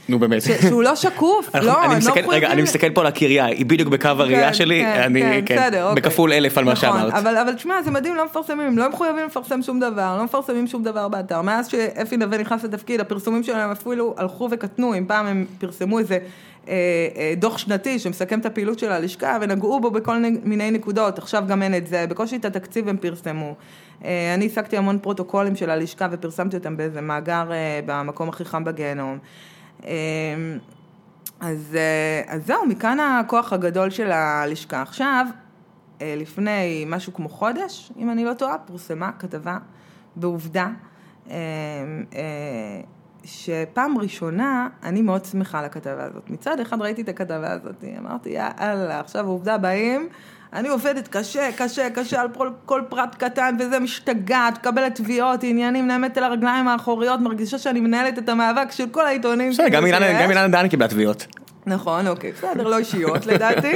נו 0.09 0.19
באמת. 0.19 0.41
שהוא 0.41 0.83
לא 0.83 0.95
שקוף, 0.95 1.55
לא, 1.55 1.83
אני 1.85 1.91
לא 1.91 1.97
מסתכל-. 1.97 2.29
רגע, 2.29 2.51
אני 2.51 2.61
מסתכל 2.61 2.89
פה 2.89 3.01
על 3.01 3.07
הקריה, 3.07 3.45
היא 3.45 3.65
בדיוק 3.65 3.89
בקו 3.89 4.07
הראייה 4.07 4.47
כן, 4.47 4.53
שלי, 4.53 4.81
כן, 4.81 5.01
אני, 5.01 5.21
כן, 5.21 5.41
כן, 5.45 5.55
בסדר, 5.55 5.89
אוקיי. 5.89 6.01
בכפול 6.01 6.33
אלף 6.33 6.57
על 6.57 6.63
מה 6.63 6.71
נכון, 6.71 6.89
שאמרת. 6.89 7.13
אבל, 7.13 7.37
אבל 7.37 7.53
תשמע, 7.53 7.81
זה 7.81 7.91
מדהים, 7.91 8.15
לא 8.15 8.25
מפרסמים, 8.25 8.67
הם 8.67 8.77
לא 8.77 8.89
מחויבים 8.89 9.25
לפרסם 9.25 9.61
שום 9.61 9.79
דבר, 9.79 10.17
לא 10.17 10.23
מפרסמים 10.23 10.67
שום 10.67 10.83
דבר 10.83 11.07
באתר. 11.07 11.41
מאז 11.41 11.67
שאפי 11.67 12.17
נווה 12.17 12.37
נכנס 12.37 12.63
לתפקיד, 12.63 12.99
הפרסומים 12.99 13.43
שלהם 13.43 13.71
אפילו 13.71 14.13
הלכו 14.17 14.47
וקטנו, 14.51 14.95
אם 14.97 15.05
פעם 15.07 15.25
הם 15.25 15.45
פרסמו 15.59 15.99
איזה 15.99 16.17
דוח 17.37 17.57
שנתי 17.57 17.99
שמסכם 17.99 18.39
את 18.39 18.45
הפעילות 18.45 18.79
של 18.79 18.91
הלשכה, 18.91 19.37
ונגעו 19.41 19.79
בו 19.79 19.91
בכל 19.91 20.23
מיני 20.43 20.71
נקודות, 20.71 21.17
עכשיו 21.17 21.43
גם 21.47 21.63
אין 21.63 21.75
את 21.75 21.87
זה, 21.87 22.05
בקושי 22.07 22.35
את 22.35 22.45
התקציב 22.45 22.87
הם 22.87 22.97
פרסמו. 22.97 23.55
אה, 24.03 24.33
אני 24.33 24.45
השגתי 24.45 24.77
המון 24.77 24.99
פרוטוקולים 24.99 25.55
של 25.55 25.69
הלשכה 25.69 26.07
ופרסמתי 26.11 26.57
אותם 26.57 26.77
באיזה 26.77 27.01
מאגר 27.01 27.51
אה, 27.51 27.79
במקום 27.85 28.29
הכי 28.29 28.45
חם 28.45 28.63
בגיהנום. 28.63 29.17
אה, 29.85 29.91
אז, 31.39 31.77
אה, 31.79 32.33
אז 32.33 32.45
זהו, 32.45 32.65
מכאן 32.65 32.99
הכוח 32.99 33.53
הגדול 33.53 33.89
של 33.89 34.11
הלשכה. 34.11 34.81
עכשיו, 34.81 35.25
אה, 36.01 36.15
לפני 36.17 36.85
משהו 36.87 37.13
כמו 37.13 37.29
חודש, 37.29 37.91
אם 37.97 38.09
אני 38.09 38.25
לא 38.25 38.33
טועה, 38.33 38.57
פורסמה 38.57 39.11
כתבה 39.19 39.57
בעובדה, 40.15 40.67
אה, 41.29 41.35
אה, 42.15 42.81
שפעם 43.23 43.97
ראשונה, 43.97 44.67
אני 44.83 45.01
מאוד 45.01 45.25
שמחה 45.25 45.59
על 45.59 45.65
הכתבה 45.65 46.03
הזאת. 46.03 46.29
מצד 46.29 46.59
אחד 46.59 46.81
ראיתי 46.81 47.01
את 47.01 47.09
הכתבה 47.09 47.51
הזאת, 47.51 47.83
אמרתי, 47.99 48.29
יאללה, 48.29 48.99
עכשיו 48.99 49.27
עובדה 49.27 49.57
באים, 49.57 50.09
אני 50.53 50.69
עובדת 50.69 51.07
קשה, 51.07 51.49
קשה, 51.57 51.89
קשה 51.89 52.21
על 52.21 52.27
כל, 52.37 52.49
כל 52.65 52.81
פרט 52.89 53.15
קטן, 53.15 53.55
וזה 53.59 53.79
משתגעת, 53.79 54.57
מקבלת 54.57 54.95
תביעות, 54.95 55.39
עניינים, 55.43 55.87
נעמת 55.87 56.17
על 56.17 56.23
הרגליים 56.23 56.67
האחוריות, 56.67 57.19
מרגישה 57.19 57.57
שאני 57.57 57.79
מנהלת 57.79 58.17
את 58.17 58.29
המאבק 58.29 58.71
של 58.71 58.89
כל 58.91 59.05
העיתונים. 59.05 59.51
בסדר, 59.51 59.69
גם 59.69 59.85
אילנה 59.85 60.47
דהן 60.47 60.67
קיבלה 60.67 60.87
תביעות. 60.87 61.27
נכון, 61.65 62.07
אוקיי, 62.07 62.31
בסדר, 62.31 62.67
לא 62.67 62.77
אישיות 62.77 63.25
לדעתי, 63.25 63.73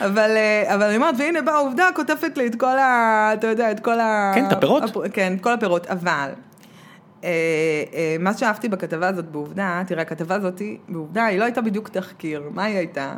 אבל, 0.00 0.30
אה, 0.36 0.74
אבל 0.74 0.82
אני 0.82 0.96
אומרת, 0.96 1.14
והנה 1.18 1.42
באה 1.42 1.54
העובדה, 1.54 1.88
כותפת 1.94 2.38
לי 2.38 2.46
את 2.46 2.54
כל 2.54 2.78
ה... 2.78 3.30
אתה 3.34 3.46
יודע, 3.46 3.70
את 3.70 3.80
כל 3.80 4.00
ה... 4.00 4.32
כן, 4.34 4.46
את 4.46 4.52
הפירות. 4.52 4.82
הפ- 4.82 5.12
כן, 5.12 5.34
את 5.36 5.40
כל 5.40 5.52
הפירות, 5.52 5.86
אבל 5.86 6.28
מה 8.20 8.34
שאהבתי 8.34 8.68
בכתבה 8.68 9.08
הזאת 9.08 9.24
בעובדה, 9.24 9.82
תראה, 9.86 10.02
הכתבה 10.02 10.34
הזאת 10.34 10.62
בעובדה, 10.88 11.24
היא 11.24 11.38
לא 11.38 11.44
הייתה 11.44 11.60
בדיוק 11.60 11.88
תחקיר, 11.88 12.50
מה 12.54 12.64
היא 12.64 12.76
הייתה? 12.76 13.14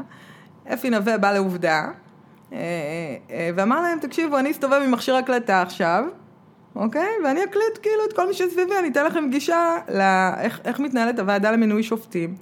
אפי 0.72 0.90
נווה 0.90 1.18
בא 1.18 1.32
לעובדה, 1.32 1.88
אה, 2.52 2.58
אה, 3.30 3.50
ואמר 3.56 3.80
להם, 3.80 3.98
תקשיבו, 3.98 4.38
אני 4.38 4.50
אסתובב 4.50 4.80
עם 4.84 4.90
מכשיר 4.90 5.16
הקלטה 5.16 5.62
עכשיו, 5.62 6.04
אוקיי? 6.76 7.08
ואני 7.24 7.44
אקליט 7.44 7.78
כאילו 7.82 8.04
את 8.08 8.12
כל 8.12 8.26
מי 8.26 8.34
שסביבי, 8.34 8.78
אני 8.78 8.88
אתן 8.88 9.04
לכם 9.06 9.28
גישה 9.30 9.76
לאיך 9.88 10.60
איך 10.64 10.80
מתנהלת 10.80 11.18
הוועדה 11.18 11.50
למינוי 11.50 11.82
שופטים. 11.82 12.34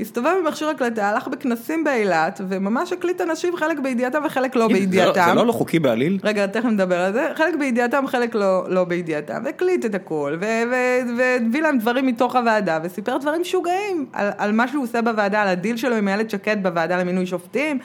הסתובב 0.00 0.30
עם 0.40 0.46
מכשיר 0.46 0.68
הקלטה, 0.68 1.08
הלך 1.08 1.28
בכנסים 1.28 1.84
באילת, 1.84 2.40
וממש 2.48 2.92
הקליט 2.92 3.20
אנשים, 3.20 3.56
חלק 3.56 3.78
בידיעתם 3.78 4.22
וחלק 4.26 4.56
לא 4.56 4.62
לא- 4.62 4.68
בידיעתם. 4.68 5.24
זה 5.28 5.34
לא 5.34 5.46
לא 5.46 5.52
חוקי 5.52 5.78
בעליל? 5.78 6.18
רגע, 6.24 6.46
תכף 6.46 6.64
נדבר 6.64 7.00
על 7.00 7.12
זה. 7.12 7.28
חלק 7.34 7.54
בידיעתם, 7.58 8.06
חלק 8.06 8.34
לא, 8.34 8.64
לא 8.68 8.84
בידיעתם. 8.84 9.42
והקליט 9.44 9.84
את 9.84 9.94
הכל, 9.94 10.36
והביא 10.40 11.62
להם 11.62 11.78
דברים 11.78 12.06
מתוך 12.06 12.36
הוועדה, 12.36 12.78
וסיפר 12.82 13.16
דברים 13.16 13.40
משוגעים 13.40 14.06
על, 14.12 14.30
על 14.38 14.52
מה 14.52 14.68
שהוא 14.68 14.84
עושה 14.84 15.02
בוועדה, 15.02 15.42
על 15.42 15.48
הדיל 15.48 15.76
שלו 15.76 15.96
עם 15.96 16.08
איילת 16.08 16.30
שקד 16.30 16.56
בוועדה 16.62 16.96
למינוי 16.96 17.26
שופטים, 17.26 17.78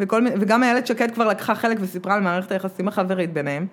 וכל, 0.00 0.26
וגם 0.40 0.62
איילת 0.62 0.86
שקד 0.86 1.10
כבר 1.10 1.28
לקחה 1.28 1.54
חלק 1.54 1.78
וסיפרה 1.80 2.14
על 2.14 2.20
מערכת 2.20 2.52
היחסים 2.52 2.88
החברית 2.88 3.32
ביניהם. 3.32 3.66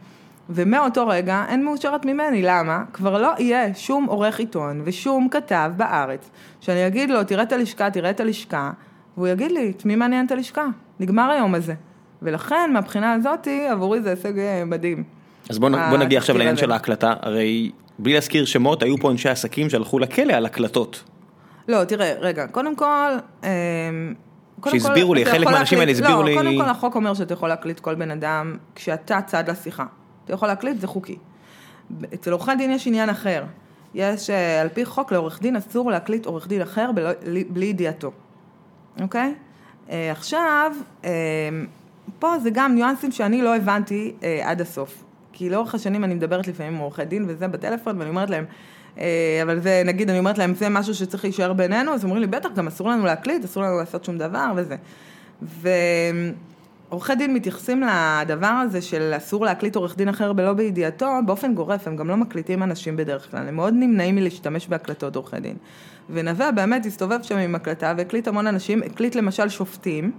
ומאותו 0.50 1.08
רגע 1.08 1.44
אין 1.48 1.66
מאושרת 1.66 2.06
ממני, 2.06 2.42
למה? 2.42 2.84
כבר 2.94 3.22
לא 3.22 3.32
יהיה 3.40 3.74
שום 3.76 4.06
עורך 4.06 4.40
עיתון 4.40 4.82
ושום 4.86 5.28
כתב 5.32 5.72
בארץ, 5.78 6.30
שאני 6.62 6.88
אגיד 6.88 7.10
לו, 7.10 7.24
תראה 7.24 7.44
את 7.44 7.52
הלשכה, 7.52 7.90
תראה 7.90 8.10
את 8.10 8.20
הלשכה, 8.20 8.72
והוא 9.18 9.28
יגיד 9.28 9.52
לי, 9.52 9.74
את 9.78 9.86
מי 9.86 9.96
מעניין 9.96 10.26
את 10.26 10.32
הלשכה? 10.32 10.66
נגמר 11.00 11.30
היום 11.32 11.56
הזה. 11.56 11.74
ולכן, 12.22 12.70
מהבחינה 12.74 13.14
הזאתי, 13.14 13.68
עבורי 13.68 14.02
זה 14.02 14.10
הישג 14.10 14.40
אה, 14.40 14.64
מדהים. 14.66 15.04
אז 15.50 15.60
בוא 15.60 15.70
בוא 15.90 15.98
נגיע 15.98 16.20
עכשיו 16.20 16.36
התחקיר 16.36 16.38
לעניין. 16.38 16.58
של 16.58 16.72
ההקלטה, 16.72 17.14
הרי 17.22 17.72
בלי 18.00 18.14
להזכיר 18.14 18.46
שמות, 18.46 18.84
היו 18.84 18.98
פה 18.98 19.12
אנשי 19.12 19.30
עסקים 19.30 19.70
שהלכו 19.70 20.00
לכלא 20.00 20.34
על 20.34 20.46
הקלטות. 20.46 21.04
לא, 21.68 21.84
תראה, 21.84 22.14
רגע, 22.20 22.48
קודם 22.48 22.76
כל... 22.76 23.12
קודם 24.60 24.80
שהסבירו 24.80 25.14
לי, 25.14 25.26
חלק 25.26 25.48
מהאנשים 25.48 25.80
האלה 25.80 25.92
הסבירו 25.92 26.24
לא, 26.24 26.30
לי- 26.30 26.36
קודם 26.36 26.58
כל 26.58 26.70
החוק 26.70 26.96
אומר 26.96 27.14
שאתה 27.14 27.34
יכול 27.34 27.50
להקליט 27.50 27.80
כל 27.80 27.96
בן 27.96 28.12
אדם 28.12 28.58
כשאתה 28.76 29.20
צד 29.26 29.50
לשיחה. 29.50 29.86
אתה 30.28 30.34
יכול 30.34 30.48
להקליט, 30.48 30.80
זה 30.80 30.88
חוקי. 30.88 31.18
אצל 32.14 32.32
עורכי 32.32 32.56
דין 32.56 32.72
יש 32.72 32.88
עניין 32.88 33.10
אחר. 33.10 33.44
יש, 33.96 34.30
אה, 34.30 34.62
על 34.62 34.70
פי 34.70 34.86
חוק, 34.86 35.12
לעורך 35.12 35.42
דין 35.42 35.56
אסור 35.56 35.92
להקליט 35.92 36.26
עורך 36.26 36.48
דין 36.48 36.62
אחר 36.62 36.92
בלא, 36.92 37.12
בלי 37.50 37.66
ידיעתו, 37.66 38.12
אוקיי? 39.02 39.34
אה, 39.90 40.12
עכשיו, 40.12 40.72
אה, 41.06 41.10
פה 42.20 42.40
זה 42.40 42.50
גם 42.54 42.76
ניואנסים 42.76 43.12
שאני 43.12 43.42
לא 43.42 43.56
הבנתי 43.56 44.14
עד 44.44 44.62
הסוף. 44.62 45.04
כי 45.34 45.50
לאורך 45.50 45.76
השנים 45.76 46.04
אני 46.04 46.14
מדברת 46.14 46.48
לפעמים 46.48 46.74
עם 46.74 46.80
עורכי 46.80 47.06
דין 47.06 47.26
וזה 47.28 47.48
בטלפון, 47.48 47.98
ואני 47.98 48.10
אומרת 48.10 48.30
להם, 48.30 48.46
אבל 49.42 49.60
זה, 49.60 49.82
נגיד, 49.86 50.10
אני 50.10 50.20
אומרת 50.20 50.38
להם, 50.38 50.54
זה 50.54 50.70
משהו 50.70 50.94
שצריך 50.96 51.24
להישאר 51.24 51.54
בינינו, 51.54 51.94
אז 51.94 52.04
אומרים 52.04 52.22
לי, 52.22 52.28
בטח, 52.28 52.50
גם 52.56 52.68
אסור 52.68 52.90
לנו 52.90 53.06
להקליט, 53.06 53.46
אסור 53.46 53.64
לנו 53.64 53.78
לעשות 53.78 54.06
שום 54.06 54.18
דבר 54.18 54.52
וזה. 54.56 54.76
ועורכי 56.90 57.16
דין 57.16 57.34
מתייחסים 57.34 57.84
לדבר 58.22 58.48
הזה 58.48 58.82
של 58.82 59.14
אסור 59.18 59.46
להקליט 59.46 59.76
עורך 59.76 59.98
דין 59.98 60.10
אחר 60.10 60.34
בלא 60.34 60.54
בידיעתו, 60.54 61.12
באופן 61.26 61.54
גורף, 61.54 61.88
הם 61.88 61.96
גם 61.96 62.08
לא 62.08 62.18
מקליטים 62.18 62.64
אנשים 62.64 62.96
בדרך 62.98 63.32
כלל, 63.32 63.48
הם 63.48 63.56
מאוד 63.56 63.74
נמנעים 63.74 64.16
מלהשתמש 64.16 64.68
בהקלטות 64.68 65.16
עורכי 65.16 65.40
דין. 65.40 65.56
ונווה 66.10 66.52
באמת 66.52 66.86
הסתובב 66.86 67.20
שם 67.22 67.38
עם 67.38 67.56
הקלטה 67.56 67.94
והקליט 67.98 68.28
המון 68.28 68.48
אנשים, 68.48 68.82
הקליט 68.84 69.16
למשל 69.16 69.50
שופטים, 69.50 70.12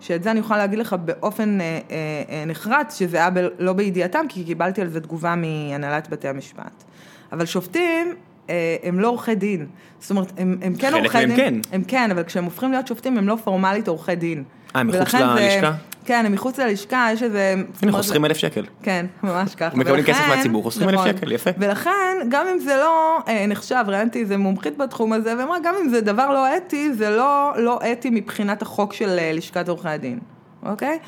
שאת 0.00 0.22
זה 0.22 0.30
אני 0.30 0.40
יכולה 0.40 0.58
להגיד 0.58 0.78
לך 0.78 0.96
באופן 1.04 1.60
אה, 1.60 1.64
אה, 1.90 1.96
אה, 2.30 2.44
נחרץ, 2.46 2.98
שזה 2.98 3.16
היה 3.16 3.30
ב- 3.30 3.48
לא 3.58 3.72
בידיעתם, 3.72 4.24
כי 4.28 4.44
קיבלתי 4.44 4.80
על 4.80 4.88
זה 4.88 5.00
תגובה 5.00 5.34
מהנהלת 5.36 6.08
בתי 6.10 6.28
המשפט. 6.28 6.84
אבל 7.32 7.46
שופטים, 7.46 8.14
אה, 8.50 8.76
הם 8.82 9.00
לא 9.00 9.08
עורכי 9.08 9.34
דין. 9.34 9.66
זאת 10.00 10.10
אומרת, 10.10 10.32
הם, 10.38 10.58
הם 10.62 10.74
כן 10.74 10.90
חלק 10.90 11.00
עורכי 11.00 11.18
מהם 11.26 11.28
דין. 11.28 11.36
כן. 11.36 11.54
הם 11.72 11.84
כן, 11.84 12.10
אבל 12.10 12.22
כשהם 12.22 12.44
הופכים 12.44 12.72
להיות 12.72 12.86
שופטים, 12.86 13.18
הם 13.18 13.28
לא 13.28 13.36
פורמלית 13.44 13.88
עורכי 13.88 14.14
דין. 14.14 14.44
אה, 14.76 14.80
הם 14.80 14.86
מחוץ 14.88 15.10
זה- 15.10 15.18
ללשכה? 15.18 15.72
כן, 16.08 16.26
הם 16.26 16.32
מחוץ 16.32 16.58
ללשכה, 16.58 17.08
יש 17.12 17.22
איזה... 17.22 17.54
הנה, 17.82 17.92
חוסכים 17.92 18.24
אלף 18.24 18.36
שקל. 18.36 18.64
כן, 18.82 19.06
ממש 19.22 19.54
ככה. 19.54 19.76
מקבלים 19.76 20.04
כסף 20.04 20.28
מהציבור, 20.28 20.62
חוסכים 20.62 20.88
אלף 20.88 20.98
נכון. 20.98 21.08
שקל, 21.08 21.32
יפה. 21.32 21.50
ולכן, 21.58 22.16
גם 22.28 22.46
אם 22.46 22.58
זה 22.58 22.76
לא 22.76 23.18
אה, 23.28 23.46
נחשב, 23.46 23.84
ראיינתי 23.86 24.20
איזה 24.20 24.36
מומחית 24.36 24.76
בתחום 24.76 25.12
הזה, 25.12 25.34
ואמרה, 25.38 25.58
גם 25.64 25.74
אם 25.82 25.88
זה 25.88 26.00
דבר 26.00 26.32
לא 26.32 26.56
אתי, 26.56 26.92
זה 26.92 27.10
לא, 27.10 27.52
לא 27.56 27.80
אתי 27.92 28.10
מבחינת 28.10 28.62
החוק 28.62 28.92
של 28.92 29.18
אה, 29.18 29.32
לשכת 29.32 29.68
עורכי 29.68 29.88
הדין, 29.88 30.18
אוקיי? 30.62 30.98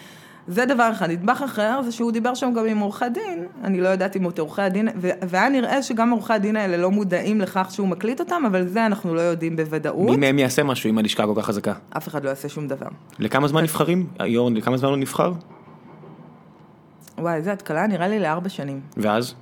זה 0.50 0.66
דבר 0.66 0.90
אחד. 0.92 1.10
נדבך 1.10 1.42
אחר 1.44 1.80
זה 1.84 1.92
שהוא 1.92 2.12
דיבר 2.12 2.34
שם 2.34 2.52
גם 2.56 2.66
עם 2.66 2.78
עורכי 2.78 3.04
דין, 3.14 3.46
אני 3.64 3.80
לא 3.80 3.88
יודעת 3.88 4.16
אם 4.16 4.28
את 4.28 4.38
עורכי 4.38 4.62
הדין, 4.62 4.88
והיה 4.96 5.48
נראה 5.48 5.82
שגם 5.82 6.10
עורכי 6.10 6.32
הדין 6.32 6.56
האלה 6.56 6.76
לא 6.76 6.90
מודעים 6.90 7.40
לכך 7.40 7.68
שהוא 7.70 7.88
מקליט 7.88 8.20
אותם, 8.20 8.42
אבל 8.46 8.66
זה 8.66 8.86
אנחנו 8.86 9.14
לא 9.14 9.20
יודעים 9.20 9.56
בוודאות. 9.56 10.10
מי 10.10 10.16
מהם 10.16 10.38
יעשה 10.38 10.62
משהו 10.62 10.90
אם 10.90 10.98
הלשכה 10.98 11.26
כל 11.26 11.32
כך 11.36 11.44
חזקה? 11.46 11.72
אף 11.96 12.08
אחד 12.08 12.24
לא 12.24 12.28
יעשה 12.28 12.48
שום 12.48 12.68
דבר. 12.68 12.86
לכמה 13.18 13.48
זמן 13.48 13.62
נבחרים? 13.62 14.06
יורן, 14.26 14.54
לכמה 14.56 14.76
זמן 14.76 14.88
הוא 14.88 14.96
נבחר? 14.98 15.32
וואי, 17.18 17.34
איזה 17.34 17.52
התקלה, 17.52 17.86
נראה 17.86 18.08
לי 18.08 18.18
לארבע 18.20 18.48
שנים. 18.48 18.80
ואז? 18.96 19.34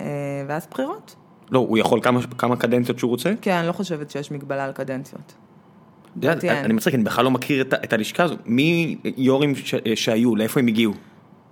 אה, 0.00 0.04
ואז 0.48 0.66
בחירות. 0.70 1.14
לא, 1.50 1.58
הוא 1.58 1.78
יכול 1.78 2.00
כמה- 2.02 2.20
כמה 2.38 2.56
קדנציות 2.56 2.98
שהוא 2.98 3.08
רוצה? 3.08 3.32
כן, 3.40 3.52
אני 3.54 3.66
לא 3.66 3.72
חושבת 3.72 4.10
שיש 4.10 4.30
מגבלה 4.32 4.64
על 4.64 4.72
קדנציות. 4.72 5.20
אתה 5.22 5.34
יודע, 5.34 5.34
לדעתי 5.34 5.34
אין. 5.34 6.05
אני 6.24 6.72
מצחיק, 6.72 6.94
אני 6.94 7.02
בכלל 7.02 7.24
לא 7.24 7.30
מכיר 7.30 7.62
את 7.62 7.92
הלשכה 7.92 8.22
הזו. 8.22 8.34
מי 8.46 8.96
יו"רים 9.16 9.52
שהיו, 9.94 10.36
לאיפה 10.36 10.60
הם 10.60 10.66
הגיעו? 10.66 10.92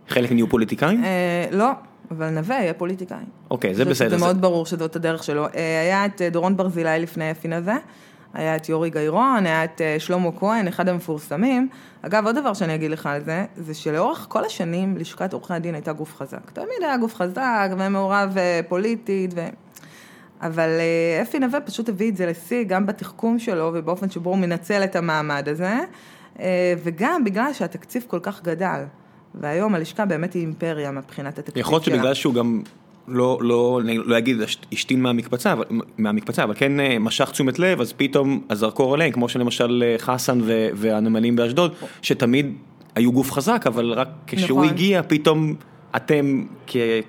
חלק 0.09 0.33
נהיו 0.33 0.49
פוליטיקאים? 0.49 1.05
אה, 1.05 1.47
לא, 1.51 1.71
אבל 2.11 2.31
נווה 2.31 2.57
יהיה 2.57 2.75
פוליטיקאי. 2.75 3.25
אוקיי, 3.51 3.75
זה 3.75 3.85
בסדר. 3.85 4.09
זה 4.09 4.17
מאוד 4.17 4.41
ברור 4.41 4.67
שזאת 4.67 4.97
הדרך 4.97 5.25
שלו. 5.25 5.45
אה, 5.45 5.81
היה 5.81 6.07
את 6.07 6.23
אה, 6.23 6.31
דורון 6.31 6.57
ברזילי 6.57 6.99
לפני 6.99 7.31
אפי 7.31 7.49
נווה, 7.49 7.77
היה 8.35 8.57
את 8.57 8.69
יורי 8.69 8.91
גיירון, 8.91 9.47
היה 9.47 9.65
את 9.65 9.81
שלמה 9.99 10.33
כהן, 10.39 10.69
אחד 10.69 10.89
המפורסמים. 10.89 11.69
אגב, 12.03 12.27
עוד 12.27 12.37
דבר 12.37 12.55
שאני 12.55 12.75
אגיד 12.75 12.91
לך 12.91 13.07
על 13.07 13.25
זה, 13.25 13.45
זה 13.57 13.75
שלאורך 13.75 14.27
כל 14.29 14.45
השנים 14.45 14.97
לשכת 14.97 15.33
עורכי 15.33 15.55
הדין 15.55 15.75
הייתה 15.75 15.93
גוף 15.93 16.17
חזק. 16.17 16.51
תמיד 16.53 16.69
היה 16.83 16.97
גוף 16.97 17.15
חזק 17.15 17.71
ומעורב 17.79 18.37
פוליטית, 18.69 19.35
ו... 19.37 19.41
אבל 20.43 20.69
אה, 20.69 21.23
אפי 21.23 21.39
נווה 21.39 21.61
פשוט 21.61 21.89
הביא 21.89 22.11
את 22.11 22.17
זה 22.17 22.27
לשיא, 22.27 22.65
גם 22.65 22.87
בתחכום 22.87 23.39
שלו 23.39 23.71
ובאופן 23.75 24.11
שבו 24.11 24.31
הוא 24.31 24.39
מנצל 24.39 24.85
את 24.85 24.97
המעמד 24.97 25.49
הזה, 25.49 25.75
וגם 26.83 27.25
בגלל 27.25 27.53
שהתקציב 27.53 28.05
כל 28.09 28.19
כך 28.23 28.43
גדל. 28.43 28.85
והיום 29.35 29.75
הלשכה 29.75 30.05
באמת 30.05 30.33
היא 30.33 30.43
אימפריה 30.43 30.91
מבחינת 30.91 31.39
התקציב 31.39 31.55
שלה. 31.55 31.61
יכול 31.61 31.75
להיות 31.75 31.85
שבגלל 31.85 32.15
שהוא 32.15 32.35
גם 32.35 32.63
לא, 33.09 33.39
לא, 33.41 33.81
לא 33.85 34.19
אגיד 34.19 34.37
השתין 34.73 35.03
מהמקפצה, 35.03 35.55
מהמקפצה, 35.99 36.45
אבל 36.45 36.55
כן 36.57 36.81
אה, 36.81 36.99
משך 36.99 37.31
תשומת 37.31 37.59
לב, 37.59 37.81
אז 37.81 37.93
פתאום 37.93 38.41
הזרקור 38.51 38.95
עליהם, 38.95 39.13
כמו 39.13 39.29
שלמשל 39.29 39.85
אה, 39.87 39.99
חסן 39.99 40.39
והנמלים 40.75 41.37
באשדוד, 41.37 41.75
שתמיד 42.03 42.55
היו 42.95 43.13
גוף 43.13 43.33
חזק, 43.33 43.65
אבל 43.67 43.93
רק 43.93 44.09
כשהוא 44.27 44.61
נכון. 44.61 44.75
הגיע, 44.75 45.03
פתאום 45.07 45.55
אתם 45.97 46.45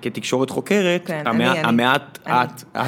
כתקשורת 0.02 0.50
חוקרת, 0.50 1.06
כן, 1.06 1.22
המעט. 1.64 2.18
את, 2.22 2.64
את, 2.76 2.80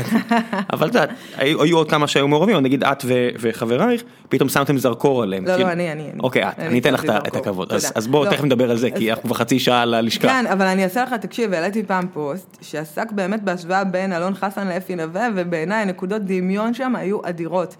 אבל 0.72 0.88
את 0.88 0.94
יודעת, 0.94 1.10
היו 1.36 1.76
עוד 1.76 1.90
כמה 1.90 2.06
שהיו 2.06 2.28
מעורבים, 2.28 2.56
נגיד 2.56 2.84
את 2.84 3.04
וחברייך, 3.40 4.02
פתאום 4.28 4.48
שמתם 4.48 4.78
זרקור 4.78 5.22
עליהם. 5.22 5.46
לא, 5.46 5.56
לא, 5.56 5.72
אני, 5.72 5.92
אני. 5.92 6.10
אוקיי, 6.20 6.48
את, 6.48 6.58
אני 6.58 6.78
אתן 6.78 6.94
לך 6.94 7.04
את 7.04 7.36
הכבוד. 7.36 7.72
אז 7.94 8.06
בואו, 8.06 8.24
לא. 8.24 8.30
תכף 8.30 8.44
נדבר 8.44 8.70
על 8.70 8.76
זה, 8.76 8.90
כי 8.90 9.10
אנחנו 9.10 9.24
כבר 9.24 9.34
חצי 9.34 9.58
שעה 9.58 9.82
על 9.82 9.94
הלשכה. 9.94 10.28
כן, 10.28 10.46
אבל 10.46 10.66
אני 10.66 10.84
אעשה 10.84 11.02
לך, 11.02 11.12
תקשיב, 11.12 11.52
העליתי 11.52 11.82
פעם 11.82 12.06
פוסט, 12.12 12.58
שעסק 12.60 13.12
באמת 13.12 13.42
בהשוואה 13.42 13.84
בין 13.84 14.12
אלון 14.12 14.34
חסן 14.34 14.68
לאפי 14.68 14.96
נווה, 14.96 15.28
ובעיניי 15.36 15.84
נקודות 15.84 16.22
דמיון 16.22 16.74
שם 16.74 16.96
היו 16.96 17.18
אדירות. 17.22 17.76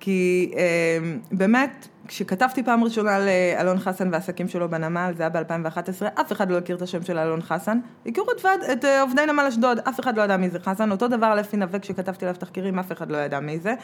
כי 0.00 0.50
אה, 0.56 0.98
באמת, 1.32 1.88
כשכתבתי 2.08 2.62
פעם 2.62 2.84
ראשונה 2.84 3.16
על 3.16 3.28
אה, 3.28 3.60
אלון 3.60 3.78
חסן 3.78 4.08
והעסקים 4.12 4.48
שלו 4.48 4.68
בנמל, 4.68 5.12
זה 5.16 5.22
היה 5.22 5.30
ב-2011, 5.30 6.20
אף 6.20 6.32
אחד 6.32 6.50
לא 6.50 6.58
הכיר 6.58 6.76
את 6.76 6.82
השם 6.82 7.02
של 7.02 7.18
אלון 7.18 7.42
חסן. 7.42 7.78
הכירו 8.06 8.26
את, 8.30 8.44
ועד, 8.44 8.60
את 8.72 8.84
אה, 8.84 9.02
עובדי 9.02 9.26
נמל 9.26 9.44
אשדוד, 9.48 9.78
אף 9.78 10.00
אחד 10.00 10.16
לא 10.16 10.22
ידע 10.22 10.36
מי 10.36 10.50
זה 10.50 10.58
חסן. 10.58 10.90
אותו 10.90 11.08
דבר 11.08 11.26
על 11.26 11.40
אפי 11.40 11.56
נווה, 11.56 11.78
כשכתבתי 11.78 12.24
עליו 12.24 12.36
תחקירים, 12.40 12.78
אף 12.78 12.92
אחד 12.92 13.10
לא 13.10 13.16
ידע 13.16 13.40
מי 13.40 13.58
זה. 13.58 13.74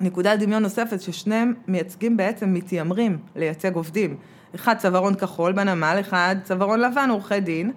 נקודת 0.00 0.38
דמיון 0.38 0.62
נוספת, 0.62 1.00
ששניהם 1.00 1.54
מייצגים 1.68 2.16
בעצם, 2.16 2.54
מתיימרים 2.54 3.18
לייצג 3.36 3.74
עובדים. 3.74 4.16
אחד 4.54 4.76
צווארון 4.78 5.14
כחול 5.14 5.52
בנמל, 5.52 5.96
אחד 6.00 6.36
צווארון 6.42 6.80
לבן, 6.80 7.10
עורכי 7.10 7.40
דין, 7.40 7.72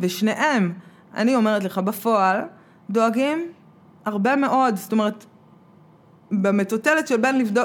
ושניהם, 0.00 0.72
אני 1.14 1.34
אומרת 1.34 1.64
לך, 1.64 1.78
בפועל, 1.78 2.40
דואגים 2.90 3.52
הרבה 4.04 4.36
מאוד, 4.36 4.76
זאת 4.76 4.92
אומרת, 4.92 5.24
במטוטלת 6.42 7.08
של 7.08 7.16
בין 7.16 7.38
לבדוק, 7.38 7.64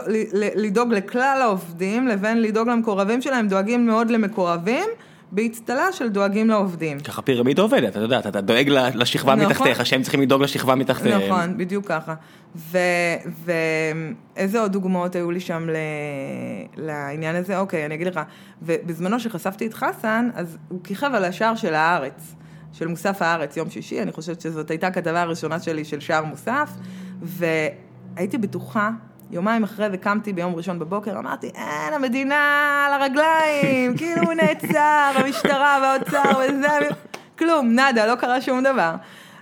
לדאוג 0.55 0.93
לכלל 0.93 1.39
העובדים 1.41 2.07
לבין 2.07 2.41
לדאוג 2.41 2.69
למקורבים 2.69 3.21
שלהם, 3.21 3.47
דואגים 3.47 3.85
מאוד 3.85 4.11
למקורבים. 4.11 4.85
באצטלה 5.31 5.91
של 5.91 6.09
דואגים 6.09 6.49
לעובדים. 6.49 6.99
ככה 6.99 7.21
פירמידה 7.21 7.61
עובדת, 7.61 7.89
אתה 7.89 7.99
יודע, 7.99 8.19
אתה 8.19 8.41
דואג 8.41 8.69
לשכבה 8.69 9.35
נכון, 9.35 9.51
מתחתיך, 9.51 9.85
שהם 9.85 10.01
צריכים 10.01 10.21
לדאוג 10.21 10.43
לשכבה 10.43 10.75
מתחתיהם. 10.75 11.21
נכון, 11.21 11.57
בדיוק 11.57 11.85
ככה. 11.87 12.13
ואיזה 14.35 14.61
עוד 14.61 14.71
דוגמאות 14.71 15.15
היו 15.15 15.31
לי 15.31 15.39
שם 15.39 15.69
ל... 15.69 15.75
לעניין 16.77 17.35
הזה? 17.35 17.59
אוקיי, 17.59 17.85
אני 17.85 17.95
אגיד 17.95 18.07
לך. 18.07 18.19
ובזמנו 18.61 19.19
שחשפתי 19.19 19.67
את 19.67 19.73
חסן, 19.73 20.29
אז 20.33 20.57
הוא 20.69 20.79
כיכב 20.83 21.11
על 21.13 21.25
השער 21.25 21.55
של 21.55 21.73
הארץ, 21.73 22.35
של 22.73 22.87
מוסף 22.87 23.21
הארץ, 23.21 23.57
יום 23.57 23.69
שישי, 23.69 24.01
אני 24.01 24.11
חושבת 24.11 24.41
שזאת 24.41 24.71
הייתה 24.71 24.87
הכתבה 24.87 25.21
הראשונה 25.21 25.59
שלי 25.59 25.85
של 25.85 25.99
שער 25.99 26.23
מוסף, 26.23 26.69
ו... 27.23 27.45
הייתי 28.19 28.37
בטוחה, 28.37 28.89
יומיים 29.31 29.63
אחרי 29.63 29.89
זה 29.89 29.97
קמתי 29.97 30.33
ביום 30.33 30.55
ראשון 30.55 30.79
בבוקר, 30.79 31.19
אמרתי, 31.19 31.51
אין, 31.55 31.93
המדינה 31.93 32.85
על 32.87 33.01
הרגליים, 33.01 33.93
כאילו 33.97 34.21
הוא 34.23 34.33
נעצר, 34.33 35.11
המשטרה 35.15 35.79
והאוצר 35.81 36.39
וזה, 36.39 36.95
כלום, 37.37 37.71
נאדה, 37.75 38.05
לא 38.05 38.15
קרה 38.15 38.41
שום 38.41 38.63
דבר. 38.63 38.95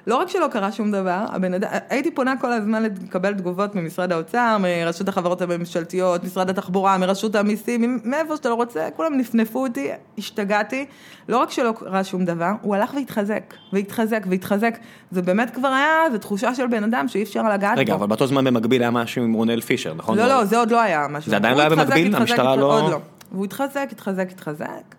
לא 0.08 0.16
רק 0.16 0.30
שלא 0.30 0.48
קרה 0.52 0.72
שום 0.72 0.92
דבר, 0.92 1.26
הבן 1.30 1.54
אדם, 1.54 1.70
הייתי 1.90 2.12
פונה 2.12 2.34
כל 2.42 2.52
הזמן 2.52 2.84
לקבל 2.84 3.34
תגובות 3.34 3.76
ממשרד 3.76 4.12
האוצר, 4.12 4.58
מרשות 4.60 5.08
החברות 5.08 5.42
הממשלתיות, 5.42 6.24
משרד 6.24 6.50
התחבורה, 6.50 6.98
מרשות 6.98 7.36
המיסים, 7.36 8.00
מאיפה 8.04 8.36
שאתה 8.36 8.50
לא 8.50 8.54
רוצה, 8.54 8.88
כולם 8.96 9.18
נפנפו 9.18 9.64
אותי, 9.64 9.90
השתגעתי. 10.18 10.86
לא 11.30 11.38
רק 11.38 11.52
שלא 11.52 11.74
קרה 11.80 12.04
שום 12.04 12.26
דבר, 12.26 12.52
הוא 12.62 12.76
הלך 12.76 12.94
והתחזק, 12.94 13.54
והתחזק, 13.74 14.24
והתחזק. 14.30 14.78
זה 15.12 15.22
באמת 15.22 15.50
כבר 15.56 15.68
היה, 15.68 16.12
זו 16.12 16.18
תחושה 16.18 16.56
של 16.56 16.68
בן 16.68 16.84
אדם 16.84 17.08
שאי 17.08 17.24
אפשר 17.24 17.44
לגעת 17.44 17.76
בו. 17.76 17.80
רגע, 17.80 17.94
אבל 17.94 18.08
באותו 18.08 18.28
זמן 18.28 18.44
במקביל 18.44 18.82
היה 18.82 18.92
משהו 18.92 19.24
עם 19.24 19.34
רונל 19.34 19.62
פישר, 19.62 19.94
נכון? 19.94 20.18
לא, 20.18 20.28
לא, 20.28 20.46
זה 20.46 20.58
עוד 20.58 20.72
לא 20.72 20.82
היה 20.82 21.08
משהו. 21.10 21.30
זה 21.30 21.36
עדיין 21.36 21.58
לא 21.58 21.62
היה 21.62 21.70
במקביל? 21.70 22.16
המשטרה 22.16 22.56
לא... 22.56 22.90
לא. 22.92 23.00
והוא 23.32 23.46
התחזק, 23.46 23.88
התחזק, 23.92 24.28
התחזק. 24.32 24.97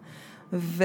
ו, 0.53 0.85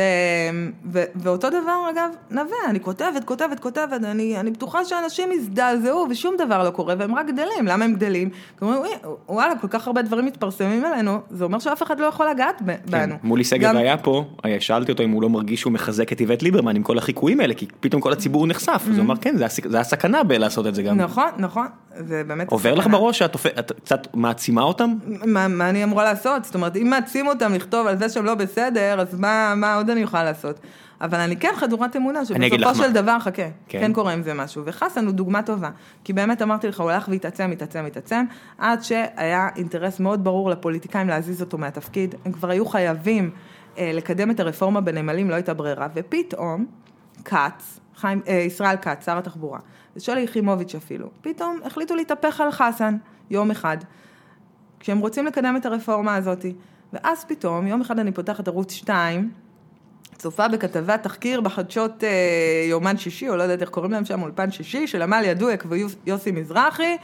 ו, 0.92 1.04
ואותו 1.16 1.50
דבר, 1.50 1.90
אגב, 1.92 2.10
נווה, 2.32 2.58
אני 2.70 2.80
כותבת, 2.80 3.24
כותבת, 3.26 3.60
כותבת, 3.60 4.04
אני, 4.04 4.40
אני 4.40 4.52
בטוחה 4.52 4.86
שאנשים 4.86 5.32
יזדעזעו 5.32 6.08
ושום 6.10 6.36
דבר 6.38 6.64
לא 6.64 6.70
קורה 6.70 6.96
והם 6.98 7.16
רק 7.16 7.28
גדלים. 7.28 7.66
למה 7.66 7.86
הם 7.86 7.94
גדלים? 7.94 8.30
כי 8.30 8.66
אומרים, 8.66 8.82
וואלה, 9.30 9.54
כל 9.62 9.68
כך 9.68 9.88
הרבה 9.88 10.02
דברים 10.02 10.26
מתפרסמים 10.26 10.86
עלינו, 10.86 11.20
זה 11.30 11.44
אומר 11.44 11.60
שאף 11.60 11.84
אחד 11.84 12.00
לא 12.00 12.06
יכול 12.06 12.30
לגעת 12.30 12.62
כן, 12.66 12.76
בנו. 12.86 13.16
מולי 13.24 13.44
סגל 13.44 13.68
גם... 13.68 13.78
היה 13.78 13.98
פה, 13.98 14.26
שאלתי 14.60 14.92
אותו 14.92 15.04
אם 15.04 15.12
הוא 15.12 15.22
לא 15.22 15.30
מרגיש 15.30 15.62
שהוא 15.62 15.74
מחזק 15.74 16.12
את 16.12 16.22
איווט 16.22 16.42
ליברמן 16.42 16.76
עם 16.76 16.84
כל 16.84 16.98
החיקויים 16.98 17.40
האלה, 17.40 17.54
כי 17.54 17.68
פתאום 17.80 18.02
כל 18.02 18.14
הציבור 18.14 18.48
נחשף, 18.48 18.70
אז 18.70 18.88
הוא 18.88 18.98
mm-hmm. 18.98 19.02
אמר, 19.02 19.16
כן, 19.16 19.36
זה 19.66 19.80
הסכנה 19.80 20.24
בלעשות 20.24 20.68
את 20.68 20.76
זה 20.76 20.84
גם. 20.84 20.98
נכון, 20.98 21.30
נכון, 21.38 21.68
זה 21.98 22.24
באמת 22.28 22.52
עובר 22.52 22.74
לך 22.74 22.88
בראש 22.88 23.20
שאת 23.20 23.36
קצת 23.84 24.08
מעצימה 24.14 24.62
אותם? 24.62 24.94
מה 25.26 25.70
אני 25.70 25.84
אמורה 25.84 26.04
לעשות? 26.04 26.46
זאת 26.46 26.56
אומרת, 26.56 26.76
אם 26.76 26.90
מעצים 26.90 27.28
אותם 27.28 27.54
לכתוב 27.54 27.88
על 27.88 27.98
זה 27.98 28.10
שהם 28.10 28.26
לא 28.26 28.36
בסדר, 28.36 29.02
אז 29.02 29.20
מה... 29.20 29.53
מה 29.56 29.76
עוד 29.76 29.90
אני 29.90 30.02
יכולה 30.02 30.24
לעשות? 30.24 30.60
אבל 31.02 31.20
אני 31.20 31.38
כן 31.38 31.54
חדורת 31.56 31.96
אמונה 31.96 32.26
שבסופו 32.26 32.76
של 32.76 32.94
דבר, 32.94 33.20
חכה, 33.20 33.32
כן. 33.68 33.80
כן 33.80 33.94
קורה 33.94 34.14
עם 34.14 34.24
זה 34.24 34.34
משהו. 34.34 34.62
וחסן 34.66 35.06
הוא 35.06 35.14
דוגמה 35.14 35.44
טובה, 35.44 35.70
כי 36.04 36.14
באמת 36.14 36.42
אמרתי 36.42 36.68
לך, 36.68 36.80
הוא 36.80 36.92
הלך 36.92 37.08
והתעצם, 37.08 37.52
התעצם, 37.52 37.86
התעצם, 37.86 38.26
עד 38.58 38.84
שהיה 38.84 39.50
אינטרס 39.56 40.00
מאוד 40.00 40.24
ברור 40.24 40.50
לפוליטיקאים 40.50 41.08
להזיז 41.08 41.42
אותו 41.42 41.58
מהתפקיד. 41.58 42.16
הם 42.26 42.32
כבר 42.32 42.50
היו 42.50 42.66
חייבים 42.66 43.32
אה, 43.78 43.92
לקדם 43.94 44.32
את 44.32 44.40
הרפורמה 44.40 44.82
בנמלים, 44.82 45.30
לא 45.30 45.36
הייתה 45.36 45.54
ברירה, 45.54 45.88
ופתאום, 45.94 46.66
כץ, 47.26 47.80
חיים, 47.96 48.22
אה, 48.28 48.34
ישראל 48.34 48.76
כץ, 48.78 49.06
שר 49.06 49.18
התחבורה, 49.18 49.60
ושלי 49.96 50.22
יחימוביץ' 50.22 50.76
אפילו, 50.76 51.10
פתאום 51.22 51.60
החליטו 51.66 51.96
להתהפך 51.96 52.42
על 52.42 52.52
חסן 52.52 52.98
יום 53.30 53.52
אחד, 53.52 53.78
כשהם 54.80 55.00
רוצים 55.00 55.26
לקדם 55.26 55.56
את 55.58 55.66
הרפורמה 55.66 56.16
הזאתי. 56.16 56.54
ואז 56.94 57.26
פתאום, 57.26 57.68
יום 57.68 57.82
אחד 57.82 58.00
אני 58.00 58.12
פותחת 58.12 58.48
ערוץ 58.48 58.72
2, 58.72 59.32
צופה 60.18 60.48
בכתבת 60.48 61.04
תחקיר 61.04 61.42
בחדשות 61.42 62.04
אה, 62.04 62.10
יומן 62.70 62.98
שישי, 62.98 63.30
או 63.30 63.36
לא 63.36 63.44
יודעת 63.44 63.62
איך 63.62 63.70
קוראים 63.70 63.92
להם 63.92 64.06
שם, 64.06 64.22
אולפן 64.22 64.52
שישי, 64.52 64.88
של 64.88 65.02
עמליה 65.02 65.34
דואק 65.34 65.66
ויוסי 65.70 66.32
מזרחי, 66.32 66.98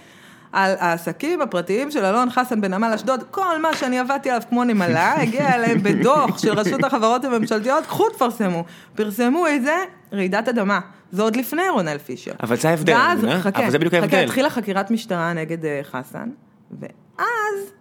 על 0.52 0.76
העסקים 0.80 1.42
הפרטיים 1.42 1.92
של 1.92 2.06
אלון 2.06 2.30
חסן 2.30 2.62
בנמל 2.62 2.92
אשדוד, 2.96 3.24
כל 3.32 3.62
מה 3.62 3.74
שאני 3.74 4.00
עבדתי 4.00 4.30
עליו 4.30 4.42
כמו 4.50 4.64
נמלה, 4.64 5.14
הגיע 5.22 5.56
אליהם 5.56 5.84
בדוח 5.84 6.38
של 6.38 6.54
רשות 6.54 6.84
החברות 6.84 7.26
הממשלתיות, 7.26 7.86
קחו 7.86 8.10
תפרסמו. 8.10 8.64
פרסמו 8.96 9.48
את 9.48 9.62
זה, 9.62 9.76
רעידת 10.14 10.48
אדמה. 10.48 10.80
זה 11.12 11.22
עוד 11.22 11.36
לפני 11.36 11.70
רונל 11.70 11.98
פישר. 11.98 12.32
אבל 12.44 12.56
זה 12.56 12.70
ההבדל, 12.70 12.94
ואז, 12.94 13.20
חכה, 13.42 13.64
אבל 13.64 13.72
זה 13.72 13.80
בדיוק 13.80 13.94
ההבדל. 13.94 14.10
חכה, 14.10 14.22
התחילה 14.22 14.50
חקירת 14.50 14.92
משטרה 14.92 15.34
נגד 15.34 15.64
uh, 15.64 15.68
חסן, 15.84 16.30
ואז 16.72 16.90
אה, 17.20 17.79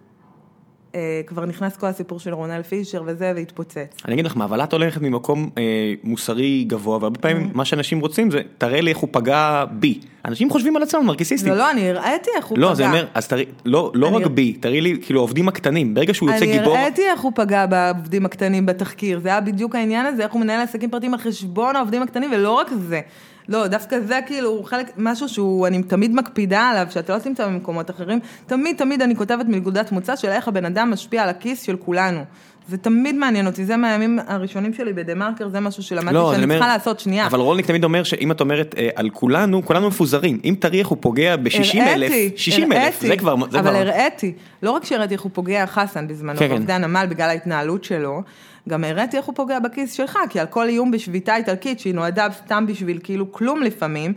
כבר 1.27 1.45
נכנס 1.45 1.77
כל 1.77 1.87
הסיפור 1.87 2.19
של 2.19 2.33
רונל 2.33 2.61
פישר 2.63 3.03
וזה, 3.05 3.33
והתפוצץ. 3.35 3.77
אני 4.05 4.13
אגיד 4.13 4.25
לך 4.25 4.37
מה, 4.37 4.45
אבל 4.45 4.63
את 4.63 4.73
הולכת 4.73 5.01
ממקום 5.01 5.49
אה, 5.57 5.93
מוסרי 6.03 6.63
גבוה, 6.67 6.97
והרבה 6.97 7.19
פעמים 7.19 7.49
mm-hmm. 7.51 7.57
מה 7.57 7.65
שאנשים 7.65 7.99
רוצים 7.99 8.31
זה, 8.31 8.41
תראה 8.57 8.81
לי 8.81 8.89
איך 8.89 8.97
הוא 8.97 9.09
פגע 9.11 9.63
בי. 9.71 9.99
אנשים 10.25 10.49
חושבים 10.49 10.75
על 10.75 10.83
עצמם 10.83 11.05
נרקיסיסטים. 11.05 11.51
לא, 11.51 11.57
לא, 11.57 11.71
אני 11.71 11.89
הראיתי 11.89 12.29
איך 12.37 12.45
הוא 12.45 12.57
לא, 12.57 12.61
פגע. 12.63 12.69
לא, 12.69 12.75
זה 12.75 12.85
אומר, 12.87 13.05
אז 13.13 13.27
תראי, 13.27 13.45
לא, 13.65 13.91
לא 13.93 14.07
רק 14.15 14.25
בי, 14.25 14.53
תראי 14.53 14.81
לי, 14.81 14.97
כאילו, 15.01 15.19
העובדים 15.19 15.47
הקטנים, 15.47 15.93
ברגע 15.93 16.13
שהוא 16.13 16.31
יוצא 16.31 16.45
גיבור... 16.45 16.73
אני 16.73 16.81
הראיתי 16.81 17.01
איך 17.01 17.21
הוא 17.21 17.31
פגע 17.35 17.65
בעובדים 17.65 18.25
הקטנים 18.25 18.65
בתחקיר, 18.65 19.19
זה 19.19 19.29
היה 19.29 19.41
בדיוק 19.41 19.75
העניין 19.75 20.05
הזה, 20.05 20.23
איך 20.23 20.31
הוא 20.31 20.41
מנהל 20.41 20.61
עסקים 20.61 20.89
פרטיים 20.89 21.13
על 21.13 21.19
חשבון 21.19 21.75
העובדים 21.75 22.01
הקטנים, 22.01 22.31
ולא 22.33 22.51
רק 22.51 22.67
זה. 22.89 23.01
לא, 23.49 23.67
דווקא 23.67 23.99
זה 23.99 24.19
כאילו 24.25 24.63
חלק, 24.63 24.91
משהו 24.97 25.29
שהוא, 25.29 25.67
אני 25.67 25.83
תמיד 25.83 26.15
מקפידה 26.15 26.61
עליו, 26.61 26.87
שאתה 26.89 27.13
לא 27.13 27.19
תמצא 27.19 27.47
במקומות 27.47 27.89
אחרים. 27.89 28.19
תמיד 28.45 28.77
תמיד 28.77 29.01
אני 29.01 29.15
כותבת 29.15 29.45
מנקודת 29.45 29.91
מוצא 29.91 30.15
של 30.15 30.27
איך 30.27 30.47
הבן 30.47 30.65
אדם 30.65 30.91
משפיע 30.91 31.23
על 31.23 31.29
הכיס 31.29 31.61
של 31.61 31.75
כולנו. 31.77 32.23
זה 32.69 32.77
תמיד 32.77 33.15
מעניין 33.15 33.47
אותי, 33.47 33.65
זה 33.65 33.77
מהימים 33.77 34.19
הראשונים 34.27 34.73
שלי 34.73 34.93
בדה 34.93 35.15
מרקר, 35.15 35.49
זה 35.49 35.59
משהו 35.59 35.83
שלמדתי 35.83 36.13
לא, 36.13 36.31
שאני 36.33 36.47
צריכה 36.47 36.55
אומר, 36.55 36.67
לעשות, 36.73 36.99
שנייה. 36.99 37.25
אבל 37.25 37.39
רולניק 37.39 37.65
תמיד 37.65 37.83
אומר 37.83 38.03
שאם 38.03 38.31
את 38.31 38.41
אומרת 38.41 38.75
אה, 38.77 38.89
על 38.95 39.09
כולנו, 39.09 39.65
כולנו 39.65 39.87
מפוזרים. 39.87 40.39
אם 40.43 40.55
איך 40.73 40.87
הוא 40.87 40.97
פוגע 41.01 41.35
ב-60 41.35 41.77
אלף, 41.77 42.11
60 42.35 42.71
אלף, 42.71 43.01
זה 43.01 43.17
כבר... 43.17 43.35
זה 43.49 43.59
אבל 43.59 43.69
כבר... 43.69 43.79
הראיתי, 43.79 44.33
לא 44.63 44.71
רק 44.71 44.85
שהראיתי 44.85 45.13
איך 45.13 45.21
הוא 45.21 45.31
פוגע 45.33 45.65
חסן 45.65 46.07
בזמנו, 46.07 46.39
כן, 46.39 46.47
בעובדי 46.47 46.67
כן. 46.67 46.83
הנמל, 46.83 47.05
בגלל 47.09 47.29
ההתנהלות 47.29 47.83
שלו, 47.83 48.21
גם 48.69 48.83
הראיתי 48.83 49.17
איך 49.17 49.25
הוא 49.25 49.35
פוגע 49.35 49.59
בכיס 49.59 49.93
שלך, 49.93 50.17
כי 50.29 50.39
על 50.39 50.45
כל 50.45 50.67
איום 50.67 50.91
בשביתה 50.91 51.35
איטלקית, 51.35 51.79
שהיא 51.79 51.95
נועדה 51.95 52.27
סתם 52.31 52.65
בשביל 52.67 52.99
כאילו 53.03 53.31
כלום 53.31 53.61
לפעמים, 53.63 54.13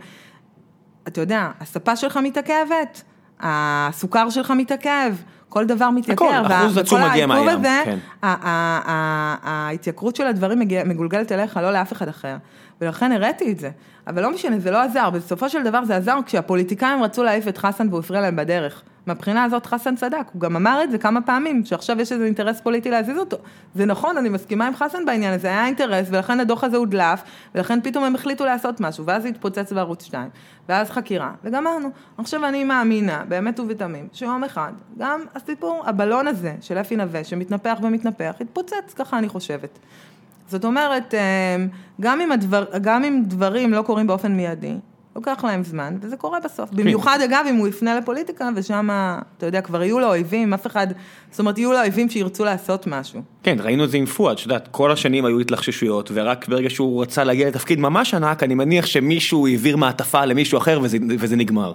אתה 1.07 1.21
יודע, 1.21 1.49
הספה 1.59 1.95
שלך 1.95 2.19
מתעכבת. 2.23 3.01
הסוכר 3.39 4.29
שלך 4.29 4.51
מתעכב, 4.51 5.15
כל 5.49 5.65
דבר 5.65 5.89
מתייקר. 5.89 6.25
הכל, 6.25 6.53
אחוז 6.53 6.77
עצום 6.77 6.99
וכל 6.99 7.09
מגיע 7.09 7.25
העיכוב 7.25 7.45
מהים, 7.45 7.59
הזה, 7.59 7.81
כן. 7.85 7.97
ה- 8.23 8.27
ה- 8.27 8.81
ה- 8.85 9.37
ההתייקרות 9.43 10.15
של 10.15 10.27
הדברים 10.27 10.59
מגולגלת 10.85 11.31
אליך, 11.31 11.57
לא 11.57 11.73
לאף 11.73 11.93
אחד 11.93 12.07
אחר. 12.07 12.35
ולכן 12.83 13.11
הראיתי 13.11 13.51
את 13.51 13.59
זה. 13.59 13.69
אבל 14.07 14.21
לא 14.21 14.31
משנה, 14.31 14.59
זה 14.59 14.71
לא 14.71 14.81
עזר, 14.81 15.09
בסופו 15.09 15.49
של 15.49 15.63
דבר 15.63 15.85
זה 15.85 15.95
עזר 15.95 16.17
כשהפוליטיקאים 16.25 17.03
רצו 17.03 17.23
להעיף 17.23 17.47
את 17.47 17.57
חסן 17.57 17.87
והוא 17.89 17.99
הפריע 17.99 18.21
להם 18.21 18.35
בדרך. 18.35 18.83
מהבחינה 19.05 19.43
הזאת 19.43 19.65
חסן 19.65 19.95
צדק, 19.95 20.25
הוא 20.33 20.41
גם 20.41 20.55
אמר 20.55 20.83
את 20.83 20.91
זה 20.91 20.97
כמה 20.97 21.21
פעמים, 21.21 21.65
שעכשיו 21.65 22.01
יש 22.01 22.11
איזה 22.11 22.25
אינטרס 22.25 22.61
פוליטי 22.61 22.89
להזיז 22.89 23.17
אותו. 23.17 23.37
זה 23.75 23.85
נכון, 23.85 24.17
אני 24.17 24.29
מסכימה 24.29 24.67
עם 24.67 24.75
חסן 24.75 25.05
בעניין 25.05 25.33
הזה, 25.33 25.47
היה 25.47 25.65
אינטרס, 25.65 26.07
ולכן 26.09 26.39
הדוח 26.39 26.63
הזה 26.63 26.77
הודלף, 26.77 27.23
ולכן 27.55 27.81
פתאום 27.81 28.03
הם 28.03 28.15
החליטו 28.15 28.45
לעשות 28.45 28.79
משהו, 28.79 29.05
ואז 29.05 29.25
התפוצץ 29.25 29.73
בערוץ 29.73 30.03
2, 30.03 30.29
ואז 30.69 30.89
חקירה, 30.89 31.31
וגמרנו. 31.43 31.89
עכשיו 32.17 32.45
אני 32.45 32.63
מאמינה, 32.63 33.23
באמת 33.27 33.59
ובתמים, 33.59 34.07
שיום 34.13 34.43
אחד, 34.43 34.71
גם 34.97 35.21
הסיפור, 35.35 35.83
הבלון 35.85 36.27
הזה 36.27 36.53
של 36.61 36.77
אפי 36.77 36.95
נווה, 36.95 37.23
שמתנפח 37.23 37.77
ומתנפח, 37.81 38.35
יתפוצץ, 38.39 38.93
ככה 38.95 39.17
אני 39.17 39.29
חושבת. 39.29 39.79
זאת 40.47 40.65
אומרת, 40.65 41.13
אמ, 41.13 41.67
גם 42.01 42.21
אם, 42.21 42.31
הדבר, 42.31 42.65
גם 42.81 43.03
אם 43.03 43.23
דברים 43.27 43.73
לא 43.73 43.81
קורים 43.81 44.07
באופן 44.07 44.31
מיידי, 44.31 44.75
לוקח 45.15 45.43
להם 45.43 45.63
זמן, 45.63 45.97
וזה 46.01 46.17
קורה 46.17 46.39
בסוף. 46.39 46.69
במיוחד, 46.71 47.19
אגב, 47.25 47.45
אם 47.49 47.55
הוא 47.55 47.67
יפנה 47.67 47.95
לפוליטיקה, 47.95 48.49
ושם, 48.55 48.89
אתה 49.37 49.45
יודע, 49.45 49.61
כבר 49.61 49.83
יהיו 49.83 49.99
לו 49.99 50.07
אויבים, 50.07 50.53
אף 50.53 50.67
אחד, 50.67 50.87
זאת 51.31 51.39
אומרת, 51.39 51.57
יהיו 51.57 51.71
לו 51.71 51.79
אויבים 51.79 52.09
שירצו 52.09 52.45
לעשות 52.45 52.87
משהו. 52.87 53.21
כן, 53.43 53.57
ראינו 53.59 53.83
את 53.83 53.91
זה 53.91 53.97
עם 53.97 54.05
פואד, 54.05 54.37
את 54.37 54.43
יודעת, 54.43 54.67
כל 54.71 54.91
השנים 54.91 55.25
היו 55.25 55.39
התלחששויות, 55.39 56.11
ורק 56.13 56.47
ברגע 56.47 56.69
שהוא 56.69 57.01
רצה 57.01 57.23
להגיע 57.23 57.47
לתפקיד 57.47 57.79
ממש 57.79 58.13
ענק, 58.13 58.43
אני 58.43 58.55
מניח 58.55 58.85
שמישהו 58.85 59.47
העביר 59.47 59.77
מעטפה 59.77 60.25
למישהו 60.25 60.57
אחר 60.57 60.79
וזה, 60.83 60.97
וזה 61.19 61.35
נגמר. 61.35 61.73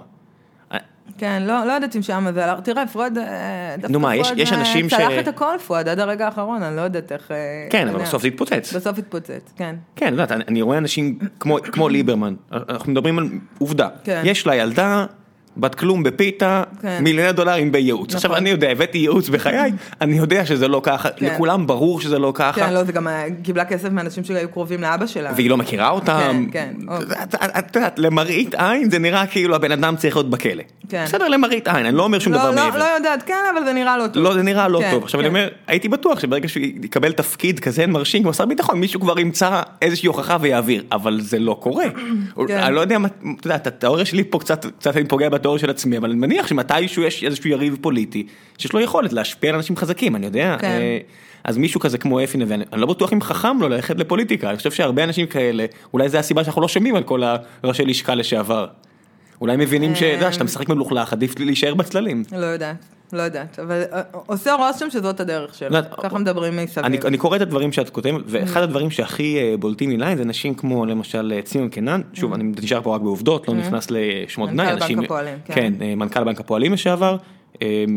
כן, 1.19 1.43
לא, 1.45 1.65
לא 1.65 1.71
יודעת 1.71 1.95
אם 1.95 2.01
שם 2.01 2.25
זה 2.33 2.45
הלך, 2.45 2.59
תראה, 2.59 2.87
פואד, 2.87 3.17
אה, 3.17 3.75
נו 3.89 3.99
מה, 3.99 4.15
יש- 4.15 4.31
יש 4.35 4.53
אה, 4.53 4.59
אנשים 4.59 4.89
ש- 4.89 4.93
צלח 4.93 5.11
את 5.19 5.27
הכל, 5.27 5.55
פואד, 5.67 5.87
עד 5.87 5.99
הרגע 5.99 6.25
האחרון, 6.25 6.63
אני 6.63 6.75
לא 6.75 6.81
יודעת 6.81 7.11
איך... 7.11 7.31
אה, 7.31 7.37
כן, 7.69 7.87
אתה 7.87 7.95
אבל. 7.95 8.03
בסוף 8.05 8.21
זה 8.21 8.27
התפוצץ. 8.27 8.73
בסוף 8.75 8.97
התפוצץ, 8.97 9.53
כן. 9.55 9.75
כן, 9.95 10.05
את 10.07 10.11
יודעת, 10.11 10.31
אני, 10.31 10.43
אני 10.47 10.61
רואה 10.61 10.77
אנשים 10.77 11.19
כמו, 11.39 11.57
כמו 11.71 11.89
ליברמן, 11.89 12.35
אנחנו 12.51 12.91
מדברים 12.91 13.19
על 13.19 13.29
עובדה, 13.59 13.87
כן. 14.03 14.21
יש 14.25 14.47
לה 14.47 14.55
ילדה, 14.55 15.05
בת 15.57 15.75
כלום 15.75 16.03
בפיתה, 16.03 16.63
כן. 16.81 16.99
מיליוני 17.03 17.31
דולרים 17.31 17.71
בייעוץ. 17.71 18.07
נכון. 18.09 18.15
עכשיו 18.15 18.35
אני 18.35 18.49
יודע, 18.49 18.69
הבאתי 18.69 18.97
ייעוץ 18.97 19.29
בחיי, 19.29 19.71
אני 20.01 20.17
יודע 20.17 20.45
שזה 20.45 20.67
לא 20.67 20.81
ככה, 20.83 21.09
כן. 21.09 21.25
לכולם 21.25 21.67
ברור 21.67 22.01
שזה 22.01 22.19
לא 22.19 22.31
ככה, 22.35 22.65
כן, 22.65 22.73
לא, 22.73 22.83
זה 22.83 22.91
גם 22.91 23.07
קיבלה 23.43 23.65
כסף 23.65 23.89
מאנשים 23.91 24.23
שהיו 24.23 24.49
קרובים 24.49 24.81
לאבא 24.81 25.05
שלה. 25.05 25.31
והיא 25.35 25.49
לא 25.49 25.57
מכירה 25.57 25.89
אותם. 25.89 26.45
כן, 26.51 26.73
כן, 26.77 26.87
אוקיי. 26.87 27.17
את- 27.59 27.75
יודעת, 27.75 27.99
למראית 27.99 28.55
עין 28.55 28.89
זה 28.91 28.99
נראה 28.99 29.27
כאילו 29.27 29.55
הבן 29.55 29.71
אדם 29.71 29.95
צריך 29.95 30.15
להיות 30.15 30.29
בכלא. 30.29 30.63
כן. 30.89 31.03
בסדר, 31.05 31.27
למראית 31.27 31.67
עין, 31.67 31.85
אני 31.85 31.95
לא 31.97 32.03
אומר 32.03 32.19
שום 32.19 32.33
לא, 32.33 32.39
דבר 32.39 32.49
לא, 32.49 32.55
מעבר. 32.55 32.79
לא 32.79 32.83
יודעת, 32.83 33.23
כן, 33.23 33.33
אבל 33.53 33.65
זה 33.65 33.73
נראה 33.73 33.97
לא 33.97 34.07
טוב. 34.07 34.23
לא, 34.23 34.33
זה 34.33 34.43
נראה 34.43 34.67
לא 34.67 34.79
כן, 34.79 34.91
טוב. 34.91 35.03
עכשיו 35.03 35.19
כן. 35.19 35.25
אני 35.25 35.29
אומר, 35.29 35.47
הייתי 35.67 35.89
בטוח 35.89 36.19
שברגע 36.19 36.47
שהוא 36.47 36.63
יקבל 36.83 37.11
תפקיד 37.11 37.59
כזה 37.59 37.87
מרשים 37.87 38.23
כמו 38.23 38.33
שר 38.33 38.45
ביטחון, 38.45 38.79
מישהו 38.79 38.99
כבר 38.99 39.19
ימצא 39.19 39.61
איזושהי 39.81 40.07
הוכחה 40.07 40.37
ויעביר, 40.41 40.83
אבל 40.91 41.19
זה 41.21 41.39
לא 41.39 41.57
קורה. 41.61 41.85
כן. 42.47 42.57
אני 42.59 42.75
לא 42.75 42.81
יודע, 42.81 42.97
אתה 43.39 43.47
יודע, 43.47 43.55
התיאוריה 43.55 44.05
שלי 44.05 44.23
פה 44.23 44.39
קצת, 44.39 44.65
קצת 44.79 44.95
אני 44.97 45.05
פוגע 45.07 45.29
בתיאוריה 45.39 45.59
של 45.59 45.69
עצמי, 45.69 45.97
אבל 45.97 46.09
אני 46.09 46.19
מניח 46.19 46.47
שמתישהו 46.47 47.03
יש 47.03 47.23
איזשהו 47.23 47.49
יריב 47.49 47.77
פוליטי, 47.81 48.27
שיש 48.57 48.73
לו 48.73 48.79
יכולת 48.79 49.13
להשפיע 49.13 49.49
על 49.49 49.55
אנשים 49.55 49.77
חזקים, 49.77 50.15
אני 50.15 50.25
יודע. 50.25 50.57
כן. 50.59 50.67
אה, 50.67 50.97
אז 51.43 51.57
מישהו 51.57 51.79
כזה 51.79 51.97
כמו 51.97 52.23
אפי 52.23 52.37
נווה, 52.37 52.55
אני 52.55 52.81
לא 52.81 52.87
בטוח 52.87 53.13
אם 53.13 53.21
חכם 53.21 53.57
לו 53.59 53.69
ללכת 53.69 53.99
לפוליטיקה, 53.99 54.49
אני 54.49 54.57
חושב 54.57 54.71
שהרבה 54.71 55.03
אנשים 55.03 55.25
כאלה, 55.25 55.65
אולי 55.93 56.09
זה 56.09 56.19
הסיבה 56.19 56.43
שאנחנו 56.43 56.61
לא 56.61 56.67
שומעים 56.67 56.95
על 56.95 57.03
כל 57.03 57.23
הראשי 57.63 57.85
לשכה 57.85 58.15
לשעבר. 58.15 58.67
אולי 59.41 59.57
מבינים 59.57 59.95
שאתה 59.95 60.05
יודע, 60.05 60.31
שאתה 60.31 60.43
משחק 60.43 60.69
מלוכלך, 60.69 61.13
עדיף 61.13 61.39
להישאר 61.39 61.73
בצללים. 61.73 62.23
לא 62.31 62.45
יודעת, 62.45 62.85
לא 63.13 63.21
יודעת, 63.21 63.59
אבל 63.59 63.83
אה, 63.93 64.01
עושה 64.11 64.53
רושם 64.53 64.89
שזאת 64.89 65.19
הדרך 65.19 65.55
שלו, 65.55 65.67
יודעת, 65.67 65.93
ככה 66.03 66.17
מדברים 66.19 66.57
מסביב. 66.57 66.85
אני, 66.85 66.97
אני 67.05 67.17
קורא 67.17 67.35
את 67.35 67.41
הדברים 67.41 67.71
שאת 67.71 67.89
כותבת, 67.89 68.21
ואחד 68.25 68.61
הדברים 68.61 68.91
שהכי 68.91 69.37
אה, 69.37 69.55
בולטים 69.59 69.99
לי 70.01 70.17
זה 70.17 70.23
אנשים 70.23 70.53
כמו 70.53 70.85
למשל 70.85 71.33
אה, 71.35 71.41
ציון 71.41 71.69
קינן, 71.69 72.01
שוב 72.13 72.33
אני 72.33 72.43
נשאר 72.63 72.81
פה 72.81 72.95
רק 72.95 73.01
בעובדות, 73.01 73.47
לא 73.47 73.53
נכנס 73.53 73.87
לשמות 73.91 74.49
מנכ"ל 74.49 74.75
גנאי, 74.75 74.95
בנק 74.95 75.05
הפועלים, 75.05 75.37
כן. 75.45 75.53
כן, 75.53 75.73
מנכ"ל 75.97 76.23
בנק 76.23 76.39
הפועלים 76.39 76.73
לשעבר, 76.73 77.17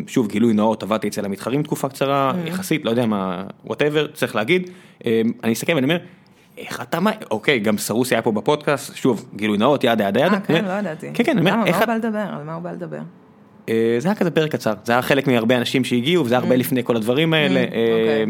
שוב 0.06 0.28
גילוי 0.28 0.52
נאות, 0.52 0.82
עבדתי 0.82 1.08
אצל 1.08 1.24
המתחרים 1.24 1.62
תקופה 1.62 1.88
קצרה, 1.88 2.32
יחסית, 2.46 2.84
לא 2.84 2.90
יודע 2.90 3.06
מה, 3.06 3.44
whatever, 3.64 4.06
צריך 4.06 4.36
להגיד, 4.36 4.70
אני 5.44 5.52
אסתכל 5.52 5.72
ואני 5.74 5.84
אומר, 5.84 5.98
איך 6.58 6.80
אתה, 6.80 7.00
מה, 7.00 7.10
אוקיי, 7.30 7.58
גם 7.58 7.78
סרוסי 7.78 8.14
היה 8.14 8.22
פה 8.22 8.32
בפודקאסט, 8.32 8.96
שוב, 8.96 9.24
גילוי 9.36 9.58
נאות, 9.58 9.84
yada 9.84 10.04
yada 10.08 10.20
yada, 10.20 10.34
אה, 10.34 10.40
כן, 10.40 10.64
לא 10.64 10.72
ידעתי. 10.72 11.10
כן, 11.14 11.24
כן, 11.24 11.38
אני 11.38 11.50
אומר, 11.50 11.56
מה 11.60 11.66
איך 11.66 11.76
הוא 11.76 11.82
את- 11.82 11.88
בא 11.88 11.94
לדבר? 11.94 12.18
על 12.18 12.44
מה 12.44 12.54
הוא 12.54 12.62
בא 12.62 12.72
לדבר? 12.72 12.98
אה, 13.68 13.74
זה 13.98 14.08
היה 14.08 14.14
כזה 14.14 14.30
פרק 14.30 14.52
קצר, 14.52 14.72
זה 14.84 14.92
היה 14.92 15.02
חלק 15.02 15.26
מהרבה 15.26 15.56
אנשים 15.56 15.84
שהגיעו, 15.84 16.24
וזה 16.24 16.34
היה 16.34 16.42
הרבה 16.42 16.56
לפני 16.56 16.84
כל 16.84 16.96
הדברים 16.96 17.34
האלה, 17.34 17.60
Mm, 17.60 17.66
אוקיי. 17.66 17.78
אה, 18.18 18.24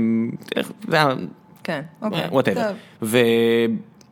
איך- 0.56 0.72
זה 0.88 0.96
היה 0.96 1.14
כן, 1.64 1.80
אוקיי. 2.02 2.20
וואטאבר. 2.30 2.72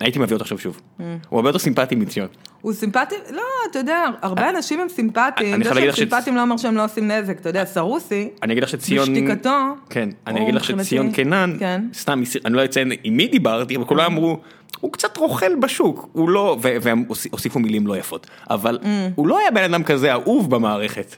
טוב. 0.00 0.06
והייתי 0.06 0.18
מביא 0.18 0.34
אותו 0.34 0.42
עכשיו 0.44 0.58
שוב. 0.58 0.80
הוא 0.98 1.06
הרבה 1.38 1.48
יותר 1.48 1.58
סימפטי 1.58 1.94
מציון. 1.94 2.28
הוא 2.60 2.72
סימפטי, 2.72 3.14
לא, 3.30 3.42
אתה 3.70 3.78
יודע, 3.78 4.04
הרבה 4.22 4.50
אנשים 4.50 4.80
הם 4.80 4.88
סימפטיים, 4.88 5.54
אני 5.54 5.64
זה 5.64 5.74
שהם 5.74 5.92
סימפטיים 5.92 6.36
לא 6.36 6.42
אומר 6.42 6.56
שהם 6.56 6.76
לא 6.76 6.84
עושים 6.84 7.10
נזק, 7.10 7.40
אתה 7.40 7.48
יודע, 7.48 7.64
סרוסי, 7.64 8.28
אני 8.42 8.52
אגיד 8.52 8.62
לך 8.62 8.68
שציון... 8.68 9.08
בשתיקתו, 9.14 9.58
כן, 9.90 10.08
אני 10.26 10.42
אגיד 10.42 10.54
לך 10.54 10.64
שציון 10.64 11.12
קינן, 11.12 11.56
כן. 11.58 11.82
סתם, 11.94 12.22
אני 12.44 12.54
לא 12.54 12.64
אציין 12.64 12.92
עם 13.04 13.16
מי 13.16 13.26
דיברתי, 13.28 13.76
אבל 13.76 13.84
כולם 13.84 14.12
אמרו, 14.12 14.40
הוא 14.80 14.92
קצת 14.92 15.16
רוכל 15.16 15.54
בשוק, 15.56 16.08
הוא 16.12 16.28
לא, 16.30 16.56
והם 16.60 17.04
הוסיפ- 17.08 17.30
הוסיפו 17.32 17.58
מילים 17.58 17.86
לא 17.86 17.96
יפות, 17.96 18.26
אבל 18.50 18.78
הוא 19.14 19.28
לא 19.28 19.38
היה 19.38 19.50
בן 19.50 19.62
אדם 19.64 19.82
כזה 19.82 20.12
אהוב 20.12 20.50
במערכת. 20.50 21.16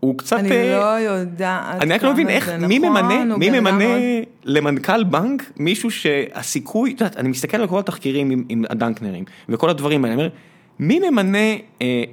הוא 0.00 0.18
קצת... 0.18 0.36
אני 0.38 0.50
אה, 0.50 0.78
לא 0.78 1.10
יודעת 1.10 1.82
אני 1.82 1.94
רק 1.94 2.02
לא 2.02 2.12
מבין 2.12 2.28
איך, 2.28 2.50
זה 2.60 2.66
מי 2.66 2.78
נכון, 2.78 2.90
ממנה, 2.90 3.32
הוא 3.32 3.38
מי 3.38 3.50
ממנה 3.50 3.78
מאוד- 3.78 4.00
למנכ"ל 4.44 5.04
בנק 5.04 5.52
מישהו 5.56 5.90
שהסיכוי, 5.90 6.92
את 6.94 7.00
יודעת, 7.00 7.16
אני 7.16 7.28
מסתכל 7.28 7.56
על 7.56 7.66
כל 7.66 7.78
התחקירים 7.78 8.30
עם, 8.30 8.44
עם 8.48 8.64
הדנקנרים 8.70 9.24
וכל 9.48 9.70
הדברים 9.70 10.04
האלה, 10.04 10.14
אני 10.14 10.22
אומר, 10.22 10.34
מי 10.78 11.00
ממנה 11.10 11.38
אה, 11.82 12.04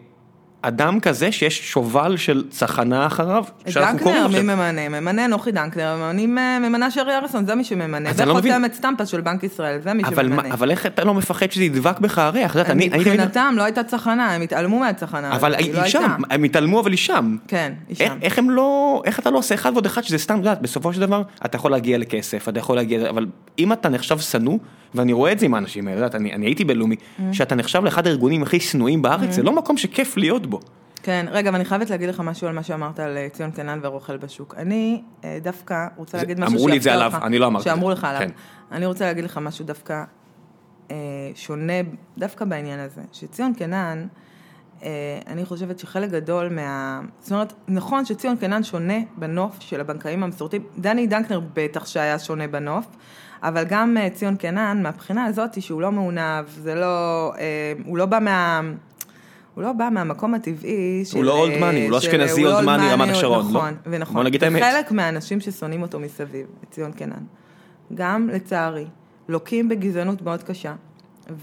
אדם 0.67 0.99
כזה 0.99 1.31
שיש 1.31 1.71
שובל 1.71 2.17
של 2.17 2.43
צחנה 2.49 3.07
אחריו? 3.07 3.43
שאנחנו 3.67 3.99
קוראים 3.99 4.23
דנקנר, 4.23 4.41
מי? 4.41 4.53
ממנה? 4.55 4.89
ממנה 4.89 5.27
נוחי 5.27 5.51
דנקנר, 5.51 5.95
ממנים, 5.97 6.37
אה, 6.37 6.59
ממנה 6.59 6.91
שרי 6.91 7.15
אריסון, 7.15 7.45
זה 7.45 7.55
מי 7.55 7.63
שממנה. 7.63 8.13
זה 8.13 8.25
לא 8.25 8.35
מבין. 8.35 8.53
חותמת 8.53 8.73
סטמפה 8.73 9.05
של 9.05 9.21
בנק 9.21 9.43
ישראל, 9.43 9.79
זה 9.81 9.93
מי 9.93 10.03
שממנה. 10.09 10.53
אבל 10.53 10.71
איך 10.71 10.85
אתה 10.85 11.03
לא 11.03 11.13
מפחד 11.13 11.51
שזה 11.51 11.63
ידבק 11.63 11.99
בך 11.99 12.17
הריח? 12.17 12.55
מבחינתם 12.75 13.53
לא 13.57 13.63
הייתה 13.63 13.83
צחנה, 13.83 14.35
הם 14.35 14.41
התעלמו 14.41 14.79
מהצחנה. 14.79 15.35
אבל 15.35 15.55
היא 15.55 15.73
לא 15.73 15.87
שם. 15.87 16.11
הם 16.29 16.43
התעלמו 16.43 16.79
אבל 16.79 16.91
היא 16.91 16.97
שם. 16.97 17.37
כן, 17.47 17.73
היא 17.87 17.97
שם. 17.97 18.17
איך 18.21 18.39
הם 18.39 18.49
לא, 18.49 19.01
איך 19.05 19.19
אתה 19.19 19.29
לא 19.29 19.37
עושה 19.37 19.55
אחד 19.55 19.71
ועוד 19.73 19.85
אחד 19.85 20.01
שזה 20.01 20.17
סתם, 20.17 20.41
בסופו 20.61 20.93
של 20.93 21.01
דבר 21.01 21.21
אתה 21.45 21.55
יכול 21.55 21.71
להגיע 21.71 21.97
לכסף, 21.97 22.49
אתה 22.49 22.59
יכול 22.59 22.75
להגיע, 22.75 23.09
אבל 23.09 23.25
אם 23.59 23.73
אתה 23.73 23.89
נחשב 23.89 24.19
שנוא, 24.19 24.57
ואני 24.95 25.13
רואה 25.13 25.31
את 25.31 25.39
זה 25.39 25.45
עם 25.45 25.53
האנשים 25.53 25.87
האלה, 25.87 25.97
יודעת, 25.97 26.15
אני, 26.15 26.33
אני 26.33 26.45
הייתי 26.45 26.63
בלאומי, 26.65 26.95
Mm. 26.95 27.21
שאתה 27.31 27.55
נחשב 27.55 27.83
לאחד 27.83 28.07
הארגונים 28.07 28.43
הכי 28.43 28.59
שנואים 28.59 29.01
בארץ, 29.01 29.33
זה 29.33 29.43
לא 29.43 29.51
מקום 29.51 29.77
שכיף 29.77 30.17
להיות 30.17 30.47
בו. 30.47 30.59
כן, 31.03 31.25
רגע, 31.31 31.49
ואני 31.53 31.65
חייבת 31.65 31.89
להגיד 31.89 32.09
לך 32.09 32.19
משהו 32.19 32.47
על 32.47 32.53
מה 32.53 32.63
שאמרת 32.63 32.99
על 32.99 33.17
אה, 33.17 33.27
ציון 33.29 33.51
קנן 33.51 33.79
ורוכל 33.83 34.17
בשוק. 34.17 34.55
אני 34.57 35.01
אה, 35.23 35.37
דווקא 35.41 35.87
רוצה 35.95 36.17
להגיד 36.17 36.39
משהו 36.39 36.55
אמרו 36.55 36.67
לי 36.67 36.77
את 36.77 36.81
זה 36.81 36.93
עליו, 36.93 37.11
אני 37.23 37.39
לא 37.39 37.47
אמרתי. 37.47 37.63
שאמרו 37.63 37.91
לך 37.91 38.03
עליו. 38.03 38.19
כן. 38.21 38.29
אני 38.71 38.85
רוצה 38.85 39.05
להגיד 39.05 39.23
לך 39.23 39.37
משהו 39.37 39.65
דווקא 39.65 40.03
אה, 40.91 40.95
שונה, 41.35 41.73
דווקא 42.17 42.45
בעניין 42.45 42.79
הזה. 42.79 43.01
שציון 43.11 43.53
קנן, 43.53 44.07
אני 45.27 45.45
חושבת 45.45 45.79
שחלק 45.79 46.09
גדול 46.09 46.49
מה... 46.49 47.01
זאת 47.19 47.31
אומרת, 47.31 47.53
נכון 47.67 48.05
שציון 48.05 48.37
קנן 48.37 48.63
שונה 48.63 48.97
בנוף 49.17 49.57
של 49.59 49.81
הבנקאים 49.81 50.23
המסורתיים. 50.23 50.63
דני 50.77 51.07
דנקנר 51.07 51.39
בטח 51.53 51.85
שהיה 51.85 52.19
שונה 52.19 52.47
בנוף. 52.47 52.85
אבל 53.47 53.63
גם 53.63 53.97
אה, 53.97 54.09
ציון 54.09 54.35
קנן, 54.35 54.79
מהבחינה 54.83 55.25
הזאת 55.25 55.61
שהוא 55.61 55.81
לא 55.81 55.91
מעונב, 55.91 56.45
זה 56.47 56.75
לא, 56.75 57.33
אה, 57.37 57.73
הוא 57.85 57.97
לא 57.97 58.05
בא 58.05 58.19
מה... 58.21 58.61
הוא 59.55 59.63
לא 59.63 59.73
בא 59.73 59.89
מהמקום 59.91 60.33
הטבעי 60.33 61.05
של... 61.05 61.17
הוא 61.17 61.25
לא 61.25 61.39
אולד 61.39 61.57
מאני, 61.59 61.83
הוא 61.83 61.91
לא 61.91 61.97
אשכנזי 61.97 62.41
הוא 62.41 62.49
לא 62.49 62.55
אולד 62.55 62.65
מאני 62.65 62.83
אולד 62.83 62.93
רמת 62.93 63.09
השרון, 63.09 63.45
לא. 63.45 63.49
נכון, 63.59 63.75
ונכון. 63.85 64.15
בוא 64.15 64.23
נגיד 64.23 64.43
את 64.43 64.53
האמת. 64.53 64.61
וחלק 64.61 64.91
מהאנשים 64.91 65.39
ששונאים 65.39 65.81
אותו 65.81 65.99
מסביב, 65.99 66.45
את 66.63 66.71
ציון 66.71 66.91
קנן, 66.91 67.23
גם 67.93 68.29
לצערי, 68.33 68.85
לוקים 69.29 69.69
בגזענות 69.69 70.21
מאוד 70.21 70.43
קשה. 70.43 70.73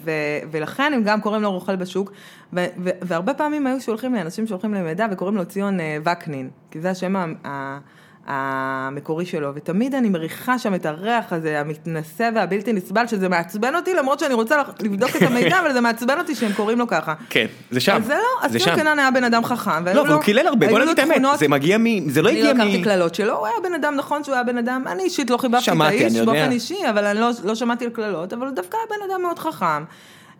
ו- 0.04 0.10
ולכן 0.50 0.92
הם 0.94 1.02
גם 1.04 1.20
קוראים 1.20 1.42
לו 1.42 1.52
רוכל 1.52 1.76
בשוק, 1.76 2.12
ו- 2.52 2.64
ו- 2.84 2.90
והרבה 3.02 3.34
פעמים 3.34 3.66
היו 3.66 3.80
שולחים 3.80 4.14
לאנשים 4.14 4.46
שהולכים 4.46 4.74
למידע 4.74 5.06
וקוראים 5.12 5.36
לו 5.36 5.44
ציון 5.44 5.80
אה, 5.80 5.96
וקנין, 6.04 6.50
כי 6.70 6.80
זה 6.80 6.90
השם 6.90 7.16
ה- 7.44 7.78
המקורי 8.26 9.26
שלו, 9.26 9.50
ותמיד 9.54 9.94
אני 9.94 10.08
מריחה 10.08 10.58
שם 10.58 10.74
את 10.74 10.86
הריח 10.86 11.32
הזה, 11.32 11.60
המתנשא 11.60 12.30
והבלתי 12.34 12.72
נסבל, 12.72 13.06
שזה 13.06 13.28
מעצבן 13.28 13.74
אותי, 13.74 13.94
למרות 13.94 14.18
שאני 14.18 14.34
רוצה 14.34 14.56
לבדוק 14.82 15.16
את 15.16 15.22
המידע, 15.22 15.60
אבל 15.60 15.72
זה 15.72 15.80
מעצבן 15.80 16.18
אותי 16.18 16.34
שהם 16.34 16.52
קוראים 16.52 16.78
לו 16.78 16.86
ככה. 16.86 17.14
כן, 17.30 17.46
זה 17.70 17.80
שם, 17.80 17.96
אז 17.96 18.06
זה 18.06 18.14
לא, 18.14 18.46
אז 18.46 18.56
שם. 18.58 18.76
קנן 18.76 18.98
היה 18.98 19.10
בן 19.10 19.24
אדם 19.24 19.44
חכם, 19.44 19.84
לא, 19.86 19.92
לו- 19.92 20.06
והוא 20.06 20.22
קילל 20.22 20.46
הרבה, 20.46 20.68
בוא 20.68 20.78
נגיד 20.78 20.90
את 20.92 20.98
האמת, 20.98 21.22
זה 21.38 21.48
מגיע 21.48 21.78
מ... 21.78 22.08
זה 22.10 22.22
לא 22.22 22.28
אני 22.28 22.42
לא 22.42 22.48
הגיע 22.50 22.64
לקחתי 22.64 22.78
מ... 22.78 22.84
קללות 22.84 23.14
שלו, 23.14 23.36
הוא 23.38 23.46
היה 23.46 23.56
בן 23.62 23.74
אדם, 23.74 23.94
נכון 23.96 24.24
שהוא 24.24 24.34
היה 24.34 24.44
בן 24.44 24.58
אדם, 24.58 24.84
אני 24.86 25.02
אישית 25.02 25.30
לא 25.30 25.36
חיבבתי 25.36 25.70
את 25.70 25.76
האיש 25.80 26.16
אני. 26.16 26.26
באופן 26.26 26.50
אישי, 26.52 26.78
אבל 26.90 27.04
אני 27.04 27.20
לא, 27.20 27.30
לא 27.44 27.54
שמעתי 27.54 27.84
על 27.84 27.90
קללות, 27.90 28.32
אבל 28.32 28.46
הוא 28.46 28.54
דווקא 28.54 28.76
היה 28.76 28.98
בן 28.98 29.12
אדם 29.12 29.22
מאוד 29.22 29.38
חכם. 29.38 29.84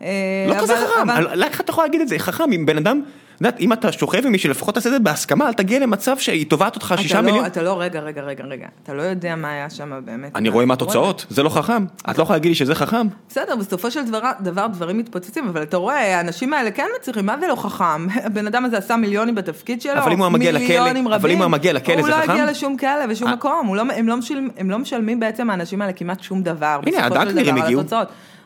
אה, 0.03 0.09
לא 0.49 0.53
אבל- 0.53 0.61
כזה 0.63 0.75
חכם, 0.77 1.11
איך 1.43 1.61
אתה 1.61 1.71
יכול 1.71 1.85
להגיד 1.85 2.01
את 2.01 2.09
זה? 2.09 2.19
חכם, 2.19 2.53
אם 2.53 2.67
בן 2.67 2.77
אדם, 2.77 3.01
יודעת, 3.41 3.61
אם 3.61 3.73
אתה 3.73 3.93
שוכב 3.93 4.27
עם 4.27 4.33
מישהי, 4.33 4.51
לפחות 4.51 4.75
תעשה 4.75 4.89
את 4.89 4.95
זה 4.95 4.99
בהסכמה, 5.01 5.49
אל 5.49 5.53
תגיע 5.53 5.79
למצב 5.79 6.19
שהיא 6.19 6.47
תובעת 6.51 6.75
אותך 6.77 6.95
שישה 6.99 7.15
לא- 7.21 7.27
מיליון. 7.27 7.47
אתה 7.47 7.63
לא, 7.63 7.81
רגע, 7.81 8.01
רגע, 8.01 8.23
רגע, 8.23 8.45
רגע. 8.45 8.67
אתה 8.83 8.95
לא 8.95 9.03
יודע 9.03 9.37
מה 9.37 9.49
היה 9.51 9.71
שם 9.71 10.01
באמת. 10.05 10.37
אני 10.37 10.49
רואה 10.49 10.65
מה 10.67 10.75
התוצאות, 10.75 11.27
זה 11.31 11.43
לא 11.43 11.49
חכם. 11.49 11.85
את 12.11 12.19
לא 12.19 12.23
יכולה 12.23 12.37
להגיד 12.37 12.49
לי 12.49 12.55
שזה 12.55 12.75
חכם? 12.75 13.07
בסדר, 13.29 13.57
בסופו 13.57 13.91
של 13.91 14.05
דבר, 14.05 14.31
דבר 14.41 14.67
דברים 14.67 14.99
מתפוצצים, 14.99 15.49
אבל 15.49 15.63
אתה 15.63 15.77
רואה, 15.77 16.17
האנשים 16.19 16.53
האלה 16.53 16.71
כן 16.71 16.87
מצליחים, 17.01 17.27
מה 17.27 17.37
זה 17.41 17.47
לא 17.49 17.57
חכם? 17.57 18.07
הבן 18.27 18.47
אדם 18.47 18.65
הזה 18.65 18.79
עשה 18.79 18.97
מיליונים 18.97 19.35
בתפקיד 19.35 19.83
שלו, 19.83 19.93
אבל 19.99 20.13
אם 20.13 20.19
הוא 20.19 20.25
היה 20.27 20.33
מגיע 20.33 20.53
לכלא- 20.53 20.59
מיליונים 20.61 21.07
אבל 21.07 21.15
רבים, 21.15 21.31
אם 21.31 21.37
הוא 21.37 21.43
היה 21.45 21.49
מגיע 21.49 21.73
לכלא, 21.73 21.95
הוא 21.95 22.03
זה 22.03 22.11
לא 22.11 22.17
חכם? 22.17 22.31
הגיע 22.33 22.47
לשום 22.51 22.77
כלא 22.77 22.89
ושום 23.09 23.29
אה. 23.29 23.35
מקום, 23.35 23.67
הוא 23.67 23.77
לא, 23.77 23.83
הם, 23.97 24.09
לא 24.09 24.17
משלמים, 24.17 24.51
הם 24.57 24.71
לא 24.71 24.79
משלמים 24.79 25.21
בעצם 25.21 25.51
האנשים 25.51 25.81
האלה 25.83 25.93
כמעט 25.93 26.23
שום 26.23 26.43
דבר. 26.43 26.81
הנה, 26.87 26.99
בסופו 26.99 27.15
של 27.15 27.21
הדנקנרים 27.21 27.45
דבר, 27.55 27.61
על 27.61 27.65
הגיעו. 27.65 27.81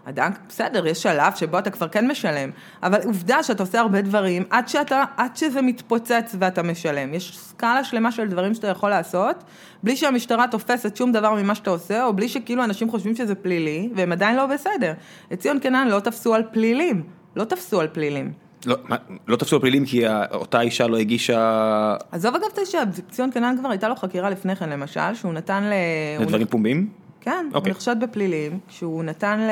הדנק, 0.07 0.39
בסדר, 0.49 0.87
יש 0.87 1.03
שלב 1.03 1.33
שבו 1.35 1.59
אתה 1.59 1.71
כבר 1.71 1.89
כן 1.89 2.11
משלם, 2.11 2.51
אבל 2.83 2.99
עובדה 3.05 3.43
שאתה 3.43 3.63
עושה 3.63 3.81
הרבה 3.81 4.03
דברים 4.03 4.43
עד, 4.51 4.69
שאתה, 4.69 5.05
עד 5.17 5.37
שזה 5.37 5.63
מתפוצץ 5.63 6.35
ואתה 6.39 6.63
משלם. 6.63 7.15
יש 7.15 7.39
סקאלה 7.39 7.85
שלמה 7.85 8.13
של 8.13 8.29
דברים 8.29 8.55
שאתה 8.55 8.67
יכול 8.67 8.91
לעשות, 8.91 9.45
בלי 9.83 9.97
שהמשטרה 9.97 10.49
תופסת 10.51 10.97
שום 10.97 11.13
דבר 11.13 11.35
ממה 11.35 11.55
שאתה 11.55 11.71
עושה, 11.71 12.05
או 12.05 12.13
בלי 12.13 12.29
שכאילו 12.29 12.65
אנשים 12.65 12.91
חושבים 12.91 13.15
שזה 13.15 13.35
פלילי, 13.35 13.91
והם 13.95 14.13
עדיין 14.13 14.37
לא 14.37 14.47
בסדר. 14.47 14.93
את 15.33 15.41
ציון 15.41 15.59
קנן 15.59 15.89
לא 15.89 16.01
תפסו 16.01 16.35
על 16.35 16.43
פלילים, 16.53 17.03
לא 17.37 17.45
תפסו 17.45 17.81
על 17.81 17.89
פלילים. 17.93 18.33
לא, 18.67 18.77
מה, 18.85 18.97
לא 19.29 19.37
תפסו 19.37 19.61
פלילים 19.61 19.85
כי 19.85 20.05
אותה 20.35 20.61
אישה 20.61 20.87
לא 20.87 20.97
הגישה 20.97 21.97
עזוב 22.13 22.35
אגב 22.35 22.47
את 22.53 22.59
השם, 22.59 22.85
ציון 23.11 23.31
קנן 23.31 23.57
כבר 23.59 23.69
הייתה 23.69 23.89
לו 23.89 23.97
חקירה 23.97 24.31
לפני 24.31 24.57
כן, 24.57 24.69
למשל, 24.69 25.15
שהוא 25.15 25.33
נתן 25.33 25.65
ל... 25.65 25.73
הוא 26.17 26.25
לדברים 26.25 26.47
פומביים? 26.47 27.06
כן, 27.27 27.47
אוקיי. 27.55 27.71
הוא 27.71 27.77
נחשד 27.77 27.97
בפלילים, 28.01 28.59
כשהוא 28.69 29.05
נתן 29.05 29.41
ל... 29.41 29.51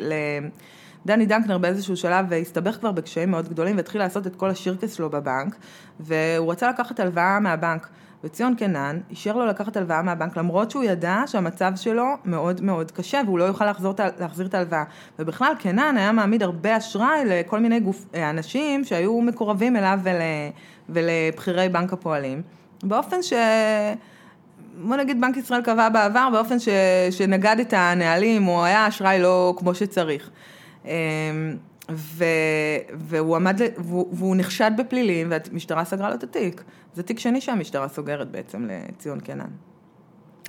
ל... 0.00 0.12
דני 1.06 1.26
דנקנר 1.26 1.58
באיזשהו 1.58 1.96
שלב 1.96 2.26
והסתבך 2.28 2.76
כבר 2.80 2.92
בקשיים 2.92 3.30
מאוד 3.30 3.48
גדולים 3.48 3.76
והתחיל 3.76 4.00
לעשות 4.00 4.26
את 4.26 4.36
כל 4.36 4.50
השירקס 4.50 4.92
שלו 4.94 5.10
בבנק 5.10 5.56
והוא 6.00 6.52
רצה 6.52 6.68
לקחת 6.70 7.00
הלוואה 7.00 7.40
מהבנק. 7.40 7.88
וציון 8.24 8.54
קנן 8.54 8.98
אישר 9.10 9.36
לו 9.36 9.46
לקחת 9.46 9.76
הלוואה 9.76 10.02
מהבנק 10.02 10.36
למרות 10.36 10.70
שהוא 10.70 10.84
ידע 10.84 11.22
שהמצב 11.26 11.72
שלו 11.76 12.04
מאוד 12.24 12.60
מאוד 12.60 12.90
קשה 12.90 13.20
והוא 13.26 13.38
לא 13.38 13.44
יוכל 13.44 13.64
ה- 13.64 13.72
להחזיר 14.20 14.46
את 14.46 14.54
ההלוואה. 14.54 14.84
ובכלל 15.18 15.52
קנן 15.58 15.94
היה 15.96 16.12
מעמיד 16.12 16.42
הרבה 16.42 16.76
אשראי 16.76 17.22
לכל 17.26 17.60
מיני 17.60 17.80
גוף, 17.80 18.06
אנשים 18.14 18.84
שהיו 18.84 19.20
מקורבים 19.20 19.76
אליו 19.76 19.98
ול, 20.02 20.12
ולבכירי 20.88 21.68
בנק 21.68 21.92
הפועלים. 21.92 22.42
באופן 22.82 23.22
ש... 23.22 23.32
בוא 24.76 24.96
נגיד 24.96 25.20
בנק 25.20 25.36
ישראל 25.36 25.62
קבע 25.62 25.88
בעבר 25.88 26.28
באופן 26.32 26.58
ש, 26.58 26.68
שנגד 27.10 27.56
את 27.60 27.72
הנהלים, 27.72 28.48
או 28.48 28.64
היה 28.64 28.88
אשראי 28.88 29.22
לא 29.22 29.54
כמו 29.58 29.74
שצריך. 29.74 30.30
אמ, 30.84 30.90
ו, 31.90 32.24
והוא 32.94 33.36
עמד, 33.36 33.60
והוא, 33.78 34.08
והוא 34.12 34.36
נחשד 34.36 34.70
בפלילים, 34.76 35.30
והמשטרה 35.30 35.84
סגרה 35.84 36.08
לו 36.08 36.14
את 36.14 36.22
התיק. 36.22 36.62
זה 36.94 37.02
תיק 37.02 37.18
שני 37.18 37.40
שהמשטרה 37.40 37.88
סוגרת 37.88 38.30
בעצם 38.30 38.68
לציון 38.68 39.20
קנן. 39.20 39.71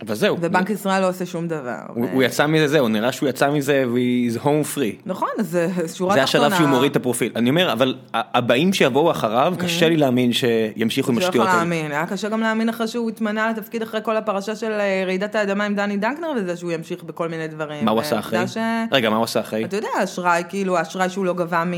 אבל 0.02 0.16
זהו. 0.16 0.38
ובנק 0.42 0.70
ישראל 0.70 1.02
לא 1.02 1.10
עושה 1.10 1.26
שום 1.26 1.48
דבר. 1.48 1.76
הוא, 1.88 2.06
ו- 2.06 2.10
הוא 2.14 2.24
יצא 2.24 2.48
מזה, 2.48 2.68
זהו, 2.68 2.88
נראה 2.88 3.12
שהוא 3.12 3.30
יצא 3.30 3.52
מזה 3.52 3.84
ו-he's 3.94 4.44
home 4.44 4.76
free. 4.78 5.02
נכון, 5.06 5.28
אז 5.40 5.48
זה 5.50 5.68
שורה 5.68 6.14
זה 6.14 6.22
תחתונה. 6.22 6.46
השלב 6.46 6.58
שהוא 6.58 6.70
מוריד 6.70 6.92
את 6.92 6.96
הפרופיל. 6.96 7.32
אני 7.36 7.50
אומר, 7.50 7.72
אבל 7.74 7.96
הבאים 8.14 8.74
שיבואו 8.74 9.12
אחריו, 9.12 9.54
קשה 9.60 9.90
לי 9.90 9.98
להאמין 9.98 10.32
שימשיכו 10.34 11.12
עם 11.12 11.18
Mm-hmm. 11.18 11.22
השטויות 11.22 11.48
האלה. 11.48 11.58
להאמין, 11.58 11.92
היה 11.92 12.06
קשה 12.08 12.30
גם 12.30 12.42
להאמין 12.42 12.70
אחרי 12.70 12.88
שהוא 12.88 13.10
התמנה 13.10 13.50
לתפקיד 13.52 13.82
אחרי 13.82 14.00
כל 14.04 14.18
הפרשה 14.18 14.56
של 14.56 14.72
אה, 14.72 15.04
רעידת 15.06 15.36
האדמה 15.36 15.66
עם 15.66 15.76
דני 15.76 15.98
דנקנר 15.98 16.28
וזה 16.38 16.58
שהוא 16.58 16.72
ימשיך 16.72 17.04
בכל 17.04 17.28
מיני 17.30 17.48
דברים. 17.48 17.86
מה 17.86 17.92
הוא 17.92 18.00
עשה 18.00 18.20
אחרי? 18.20 18.40
ועובדה 18.40 18.54
ש- 18.54 18.58
רגע, 18.92 19.10
מה 19.10 19.16
הוא 19.16 19.24
עשה 19.24 19.40
אחרי? 19.40 19.66
אתה 19.66 19.76
יודע, 19.76 19.88
אשראי, 20.04 20.44
כאילו, 20.50 20.78
האשראי 20.78 21.10
שהוא 21.10 21.26
לא 21.26 21.34
גבה 21.34 21.64
מ... 21.66 21.74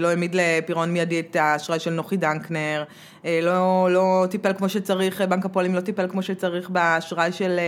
לא 0.00 0.08
העמיד 0.08 0.34
לפירעון 0.34 0.90
מיידי 0.92 1.20
את 1.20 1.36
האשראי 1.36 1.78
של 1.78 1.90
נוחי 1.90 2.16
דנקנר, 2.16 2.84
אה, 3.19 3.19
לא, 3.24 3.88
לא 3.90 4.26
טיפל 4.30 4.52
כמו 4.52 4.68
שצריך, 4.68 5.20
אה, 5.20 5.26
בנק 5.26 5.44
הפועלים 5.44 5.74
לא 5.74 5.80
טיפל 5.80 6.06
כמו 6.08 6.22
שצריך 6.22 6.70
באשראי 6.70 7.32
של 7.32 7.50
אה, 7.50 7.58
אה, 7.58 7.60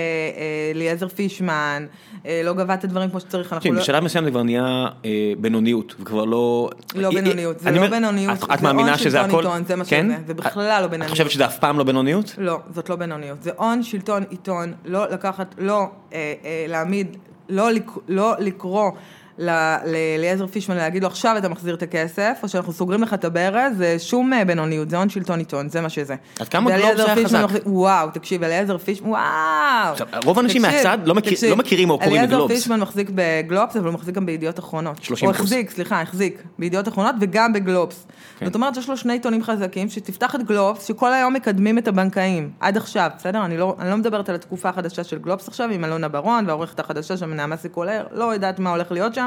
אליעזר 0.75 1.09
פישמן, 1.09 1.87
אה, 2.27 2.41
לא 2.45 2.53
גבה 2.53 2.75
את 2.75 2.85
הדברים 2.85 3.11
כמו 3.11 3.21
שצריך, 3.21 3.47
אנחנו 3.53 3.59
תקשיב, 3.59 3.75
לא... 3.75 3.81
בשלב 3.81 4.05
מסוים 4.05 4.25
זה 4.25 4.31
כבר 4.31 4.43
נהיה 4.43 4.65
אה, 5.05 5.11
בינוניות, 5.39 5.95
וכבר 6.01 6.25
לא... 6.25 6.71
לא 6.95 7.09
אה, 7.09 7.17
אה, 7.17 7.23
בינוניות, 7.23 7.59
זה 7.61 7.69
אני 7.69 7.77
לא 7.79 7.85
אומר, 7.85 7.91
בינוניות, 7.97 8.39
את- 8.45 8.51
את 8.53 8.59
זה 8.59 8.65
מאמינה 8.65 8.89
הון 8.89 8.99
שזה 8.99 9.11
שלטון 9.11 9.31
הכל? 9.31 9.37
עיתון, 9.39 9.65
זה 9.65 9.77
מה 9.77 9.85
כן? 9.85 10.07
שזה, 10.15 10.27
זה 10.27 10.35
בכלל 10.35 10.81
לא 10.83 10.87
בינוניות. 10.87 11.07
את 11.07 11.11
חושבת 11.11 11.31
שזה 11.31 11.47
אף 11.47 11.59
פעם 11.59 11.79
לא 11.79 11.85
בינוניות? 11.85 12.35
לא, 12.39 12.59
זאת 12.75 12.89
לא 12.91 12.97
בינוניות. 12.97 13.43
זה 13.43 13.51
הון, 13.57 13.83
שלטון, 13.83 14.23
עיתון, 14.31 14.73
לא 14.85 15.07
לקחת, 15.11 15.55
לא 15.59 15.79
אה, 16.13 16.33
אה, 16.45 16.65
להעמיד, 16.69 17.17
לא, 17.49 17.71
לק, 17.71 17.87
לא 18.09 18.35
לקרוא 18.39 18.91
לאליעזר 19.39 20.47
פישמן 20.47 20.77
להגיד 20.77 21.03
לו 21.03 21.09
עכשיו 21.09 21.39
אתה 21.39 21.49
מחזיר 21.49 21.75
את 21.75 21.83
הכסף, 21.83 22.39
או 22.43 22.49
שאנחנו 22.49 22.73
סוגרים 22.73 23.03
לך 23.03 23.15
את 23.15 23.25
הברז, 23.25 23.77
זה 23.77 23.99
שום 23.99 24.33
אה, 24.33 24.45
בינוניות, 24.45 24.91
זה 24.91 24.97
הון, 24.97 25.09
שלטון, 25.09 25.39
עיתון, 25.39 25.69
זה 25.69 25.81
מה 25.81 25.89
שזה. 25.89 26.15
עד 26.41 26.49
כמה 26.49 26.71
ואליעזר 26.71 26.95
גלובס 26.95 27.09
היה 27.09 27.25
פישמן 27.25 27.49
חזק? 27.49 27.61
וואו, 27.67 28.11
תקשיב, 28.11 28.43
אליעזר 28.43 28.79
פישמן, 28.79 29.09
וואו. 29.09 29.95
רוב 30.25 30.39
האנשים 30.39 30.63
מהצד 30.63 30.99
לא 31.05 31.15
לא 31.49 31.57
מכירים 31.57 31.91
או 31.91 31.99
קוראים 31.99 32.17
אליעזר 32.17 32.35
בגלובס. 32.35 32.55
פישמן 32.55 32.81
מחזיק 32.81 33.11
בגלובס, 33.15 33.77
אבל 33.77 33.87
הוא 33.87 33.95
מחזיק 33.95 34.15
גם 34.15 34.27
בידיעות 34.27 34.59
אחרונות. 34.59 34.99
30%. 34.99 35.01
הוא 35.21 35.31
החזיק, 35.31 35.71
סליחה, 35.71 36.01
החזיק, 36.01 36.43
בידיעות 36.59 36.89
אחרונות 36.89 37.15
וגם 37.21 37.53
בגלובס. 37.53 38.07
כן. 38.39 38.47
זאת 38.47 38.55
אומרת 38.55 38.75
שיש 38.75 38.89
לו 38.89 38.97
שני 38.97 39.13
עיתונים 39.13 39.43
חזקים, 39.43 39.89
שתפתח 39.89 40.35
את 40.35 40.43
גלובס, 40.43 40.89
שכל 40.89 41.13
היום 41.13 41.35
מקדמים 41.35 41.79
את 41.79 41.89
הבנקאים, 41.89 42.51
עד 42.61 42.77
עכשיו, 42.77 43.11
בסדר? 43.19 43.45
אני 43.45 43.57
לא, 43.57 43.77
אני 43.79 43.91
לא 43.91 43.97
מדברת 43.97 44.29
על 44.29 44.35
התקופה 44.35 44.69
החדשה 44.69 45.05
של 45.05 45.19
גלובס 45.19 45.49
עכשיו, 45.49 45.71
עם 45.71 45.85
אלונה 45.85 46.09
ברון 46.09 46.47
והעורכת 46.47 46.81
החדשה 46.81 47.17
שם, 47.17 47.33
נעמה 47.33 47.57
סיקולר, 47.57 48.07
לא 48.13 48.35
יודעת 48.35 48.59
מה 48.59 48.71
הולך 48.71 48.93
להיות 48.93 49.15
שם, 49.15 49.22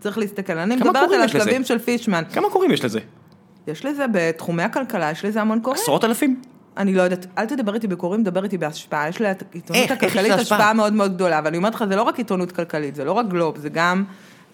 צריך 0.00 0.18
להסתכל. 0.18 0.58
אני 0.58 0.76
מדברת 0.76 1.12
על? 1.12 1.22
השלבים 1.22 1.64
של 1.64 1.78
פישמן. 1.78 2.22
כמה 2.32 2.50
קוראים 2.50 2.70
יש 2.70 2.84
לזה? 2.84 3.00
יש 3.66 3.84
לזה 3.84 4.04
בתחומי 4.12 4.62
הכלכלה, 4.62 5.10
יש 5.10 5.24
לזה 5.24 5.40
המון 5.40 5.60
קוראים. 5.60 5.82
עשרות 5.82 6.04
אלפים? 6.04 6.40
אני 6.76 6.94
לא 6.94 7.02
יודעת, 7.02 7.26
אל 7.38 7.46
תדבר 7.46 7.74
איתי 7.74 7.86
בקוראים, 7.86 8.22
דבר 8.22 8.44
איתי 8.44 8.58
בהשפעה. 8.58 9.08
יש 9.08 9.20
לעיתונות 9.20 9.90
הכלכלית 9.90 10.32
השפעה? 10.32 10.58
השפעה 10.58 10.72
מאוד 10.72 10.92
מאוד 10.92 11.14
גדולה, 11.14 11.40
ואני 11.44 11.56
אומרת 11.56 11.74
לך, 11.74 11.84
זה 11.88 11.96
לא 11.96 12.02
רק 12.02 12.18
עיתונות 12.18 12.52
כלכלית, 12.52 12.94
זה 12.94 13.04
לא 13.04 13.12
רק 13.12 13.26
גלוב, 13.28 13.58
זה 13.58 13.68
גם, 13.68 14.04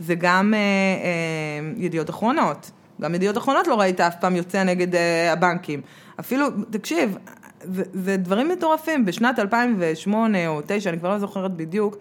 זה 0.01 0.15
גם 0.15 0.55
אה, 0.55 0.59
אה, 0.59 1.71
ידיעות 1.77 2.11
אחרונות. 2.11 2.71
גם 3.01 3.15
ידיעות 3.15 3.39
אחרונות 3.39 3.67
לא 3.67 3.81
ראית 3.81 4.01
אף 4.01 4.15
פעם 4.21 4.37
יוצא 4.37 4.63
נגד 4.63 4.95
אה, 4.95 5.33
הבנקים. 5.33 5.81
אפילו, 6.21 6.47
תקשיב, 6.71 7.17
זה, 7.65 7.83
זה 7.93 8.17
דברים 8.17 8.49
מטורפים. 8.49 9.05
בשנת 9.05 9.39
2008 9.39 10.49
או 10.49 10.57
2009, 10.57 10.91
אני 10.91 10.99
כבר 10.99 11.09
לא 11.09 11.19
זוכרת 11.19 11.55
בדיוק, 11.55 11.97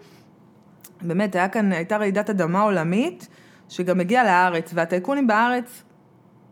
באמת, 1.02 1.34
היה 1.34 1.48
כאן, 1.48 1.72
הייתה 1.72 1.96
רעידת 1.96 2.30
אדמה 2.30 2.62
עולמית, 2.62 3.28
שגם 3.68 4.00
הגיעה 4.00 4.24
לארץ, 4.24 4.70
והטייקונים 4.74 5.26
בארץ 5.26 5.82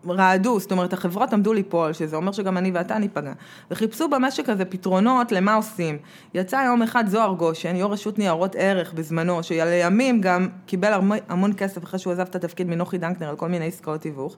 רעדו, 0.08 0.60
זאת 0.60 0.72
אומרת, 0.72 0.92
החברות 0.92 1.32
עמדו 1.32 1.52
ליפול, 1.52 1.92
שזה 1.92 2.16
אומר 2.16 2.32
שגם 2.32 2.56
אני 2.56 2.70
ואתה 2.70 2.98
ניפגע. 2.98 3.32
וחיפשו 3.70 4.08
במשק 4.08 4.48
הזה 4.48 4.64
פתרונות 4.64 5.32
למה 5.32 5.54
עושים. 5.54 5.98
יצא 6.34 6.56
יום 6.56 6.82
אחד 6.82 7.06
זוהר 7.06 7.34
גושן, 7.34 7.76
יו"ר 7.76 7.92
רשות 7.92 8.18
ניירות 8.18 8.56
ערך 8.58 8.92
בזמנו, 8.92 9.42
שלימים 9.42 10.20
גם 10.20 10.48
קיבל 10.66 11.00
המון, 11.28 11.52
כסף 11.56 11.84
אחרי 11.84 11.98
שהוא 11.98 12.12
עזב 12.12 12.22
את 12.22 12.36
התפקיד 12.36 12.66
מנוחי 12.66 12.98
דנקנר 12.98 13.28
על 13.28 13.36
כל 13.36 13.48
מיני 13.48 13.66
עסקאות 13.66 14.00
תיווך, 14.00 14.36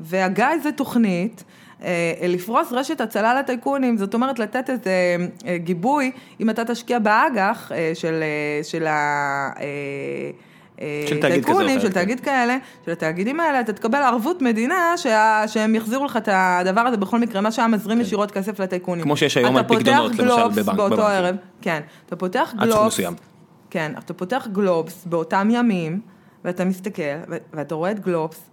והגה 0.00 0.50
איזה 0.52 0.72
תוכנית. 0.72 1.44
אה, 1.84 2.26
לפרוס 2.28 2.72
רשת 2.72 3.00
הצלה 3.00 3.34
לטייקונים, 3.40 3.96
זאת 3.96 4.14
אומרת 4.14 4.38
לתת 4.38 4.70
איזה 4.70 5.16
אה, 5.46 5.58
גיבוי, 5.58 6.10
אם 6.40 6.50
אתה 6.50 6.64
תשקיע 6.64 6.98
באג"ח 6.98 7.72
אה, 7.72 7.90
של, 7.94 8.22
של 8.62 8.86
ה... 8.86 9.50
של 11.08 11.20
תאגיד 11.20 11.44
כזה 11.44 11.52
או 11.52 11.66
אחר, 11.66 11.78
של 11.80 11.88
כן. 11.88 11.92
תאגיד 11.92 12.20
כאלה, 12.20 12.56
של 12.86 12.90
התאגידים 12.92 13.40
האלה, 13.40 13.60
אתה 13.60 13.72
תקבל 13.72 13.98
ערבות 14.02 14.42
מדינה 14.42 14.94
שה, 14.96 15.42
שהם 15.46 15.74
יחזירו 15.74 16.04
לך 16.04 16.16
את 16.16 16.28
הדבר 16.32 16.80
הזה 16.80 16.96
בכל 16.96 17.18
מקרה, 17.18 17.40
מה 17.40 17.52
שהיה 17.52 17.68
מזרים 17.68 18.00
ישירות 18.00 18.30
כסף 18.30 18.60
לטייקונים. 18.60 19.00
כן. 19.02 19.08
כמו 19.08 19.16
שיש 19.16 19.36
היום 19.36 19.58
אתה 19.58 19.74
על 19.74 19.78
פקדונות, 19.80 20.10
פותח 20.10 20.20
למשל, 20.20 20.36
גלובס 20.36 20.58
בבנק- 20.58 20.76
באותו 20.76 20.94
בבנקים. 20.96 21.10
ערב, 21.24 21.36
כן, 21.62 21.80
אתה 22.06 22.16
פותח 22.16 22.54
עד 22.58 22.68
סכום 22.68 22.78
גלובס, 22.78 22.86
מסוים. 22.94 23.14
כן, 23.70 23.92
אתה 23.98 24.14
פותח 24.14 24.46
גלובס 24.52 25.04
באותם 25.06 25.48
ימים, 25.52 26.00
ואתה 26.44 26.64
מסתכל, 26.64 27.02
ואתה 27.52 27.74
רואה 27.74 27.90
את 27.90 28.00
גלובס 28.00 28.50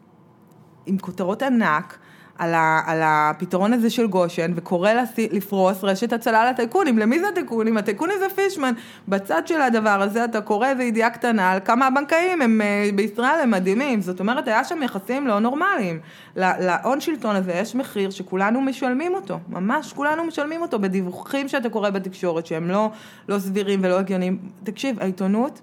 עם 0.85 0.97
כותרות 0.97 1.41
ענק. 1.43 1.97
על, 2.37 2.53
ה, 2.53 2.81
על 2.85 2.99
הפתרון 3.03 3.73
הזה 3.73 3.89
של 3.89 4.07
גושן, 4.07 4.51
וקורא 4.55 4.93
לס- 4.93 5.19
לפרוס 5.31 5.83
רשת 5.83 6.13
הצלה 6.13 6.51
לטייקונים. 6.51 6.97
למי 6.97 7.19
זה 7.19 7.27
הטייקונים? 7.29 7.77
הטייקונים 7.77 8.15
זה 8.19 8.25
פישמן. 8.35 8.73
בצד 9.07 9.47
של 9.47 9.61
הדבר 9.61 10.01
הזה 10.01 10.25
אתה 10.25 10.41
קורא 10.41 10.67
איזו 10.67 10.81
ידיעה 10.81 11.09
קטנה 11.09 11.51
על 11.51 11.59
כמה 11.65 11.87
הבנקאים 11.87 12.41
הם 12.41 12.61
אה, 12.61 12.89
בישראל 12.95 13.39
הם 13.43 13.51
מדהימים. 13.51 14.01
זאת 14.01 14.19
אומרת, 14.19 14.47
היה 14.47 14.63
שם 14.63 14.83
יחסים 14.83 15.27
לא 15.27 15.39
נורמליים. 15.39 15.99
להון 16.35 17.01
שלטון 17.01 17.35
הזה 17.35 17.51
יש 17.53 17.75
מחיר 17.75 18.09
שכולנו 18.09 18.61
משלמים 18.61 19.13
אותו. 19.15 19.39
ממש 19.49 19.93
כולנו 19.93 20.23
משלמים 20.23 20.61
אותו 20.61 20.79
בדיווחים 20.79 21.47
שאתה 21.47 21.69
קורא 21.69 21.89
בתקשורת, 21.89 22.45
שהם 22.45 22.69
לא, 22.69 22.89
לא 23.29 23.39
סבירים 23.39 23.79
ולא 23.83 23.99
הגיוניים. 23.99 24.37
תקשיב, 24.63 24.99
העיתונות 24.99 25.61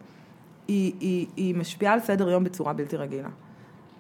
היא, 0.69 0.93
היא, 1.01 1.27
היא 1.37 1.55
משפיעה 1.55 1.95
על 1.95 2.01
סדר 2.01 2.31
יום 2.31 2.45
בצורה 2.45 2.73
בלתי 2.73 2.97
רגילה. 2.97 3.29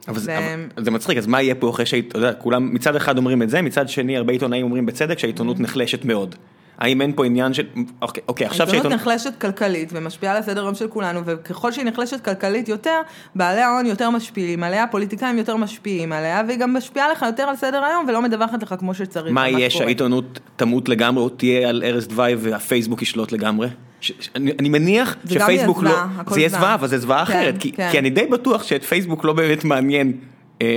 אבל 0.08 0.18
זה- 0.20 0.38
אבל 0.76 0.84
זה 0.84 0.90
מצחיק, 0.90 1.18
אז 1.18 1.26
מה 1.26 1.42
יהיה 1.42 1.54
פה 1.54 1.70
אחרי 1.70 1.86
שהעיתונות, 1.86 2.16
אתה 2.16 2.32
יודע, 2.32 2.40
כולם 2.40 2.74
מצד 2.74 2.96
אחד 2.96 3.18
אומרים 3.18 3.42
את 3.42 3.50
זה, 3.50 3.62
מצד 3.62 3.88
שני 3.88 4.16
הרבה 4.16 4.32
עיתונאים 4.32 4.64
אומרים 4.64 4.86
בצדק 4.86 5.18
שהעיתונות 5.18 5.60
נחלשת 5.60 6.04
מאוד. 6.04 6.34
האם 6.78 7.02
אין 7.02 7.12
פה 7.12 7.26
עניין 7.26 7.54
של, 7.54 7.66
אוקיי, 8.02 8.22
אוקיי 8.28 8.46
עכשיו 8.46 8.66
העיתונות 8.68 8.92
שהעיתון... 8.92 9.12
נחלשת 9.14 9.40
כלכלית 9.40 9.90
ומשפיעה 9.92 10.34
על 10.34 10.38
הסדר 10.38 10.62
היום 10.62 10.74
של 10.74 10.88
כולנו, 10.88 11.20
וככל 11.24 11.72
שהיא 11.72 11.84
נחלשת 11.84 12.24
כלכלית 12.24 12.68
יותר, 12.68 13.00
בעלי 13.34 13.60
ההון 13.60 13.86
יותר 13.86 14.10
משפיעים 14.10 14.62
עליה, 14.62 14.82
הפוליטיקאים 14.84 15.38
יותר 15.38 15.56
משפיעים 15.56 16.12
עליה, 16.12 16.42
והיא 16.46 16.58
גם 16.58 16.74
משפיעה 16.74 17.12
לך 17.12 17.22
יותר 17.22 17.42
על 17.42 17.56
סדר 17.56 17.84
היום 17.84 18.04
ולא 18.08 18.22
מדווחת 18.22 18.62
לך 18.62 18.74
כמו 18.78 18.94
שצריך. 18.94 19.32
מה 19.32 19.48
יהיה. 19.48 19.70
שהעיתונות 19.70 20.40
תמות 20.56 20.88
לגמרי 20.88 21.22
או 21.22 21.28
תהיה 21.28 21.68
על 21.68 21.82
ערש 21.86 22.04
דווי 22.04 22.34
והפייסבוק 22.38 23.02
ישלוט 23.02 23.32
לגמרי? 23.32 23.68
ש- 24.00 24.12
ש- 24.20 24.30
אני 24.34 24.52
אני 24.58 24.68
מניח 24.68 25.16
שפייסבוק 25.30 25.82
לא, 25.82 25.90
זה 26.30 26.40
יהיה 26.40 26.48
זוועה. 26.48 26.74
אבל 26.74 26.88
זה 26.88 26.98
זוועה 26.98 27.26
כן, 27.26 27.32
אחרת, 27.32 27.54
כי 27.58 27.72
כן. 27.72 27.88
כי 27.92 27.98
אני 27.98 28.10
די 28.10 28.26
בטוח 28.26 28.62
שאת 28.62 28.84
פייסבוק 28.84 29.24
לא 29.24 29.32
באמת 29.32 29.64
מעניין 29.64 30.12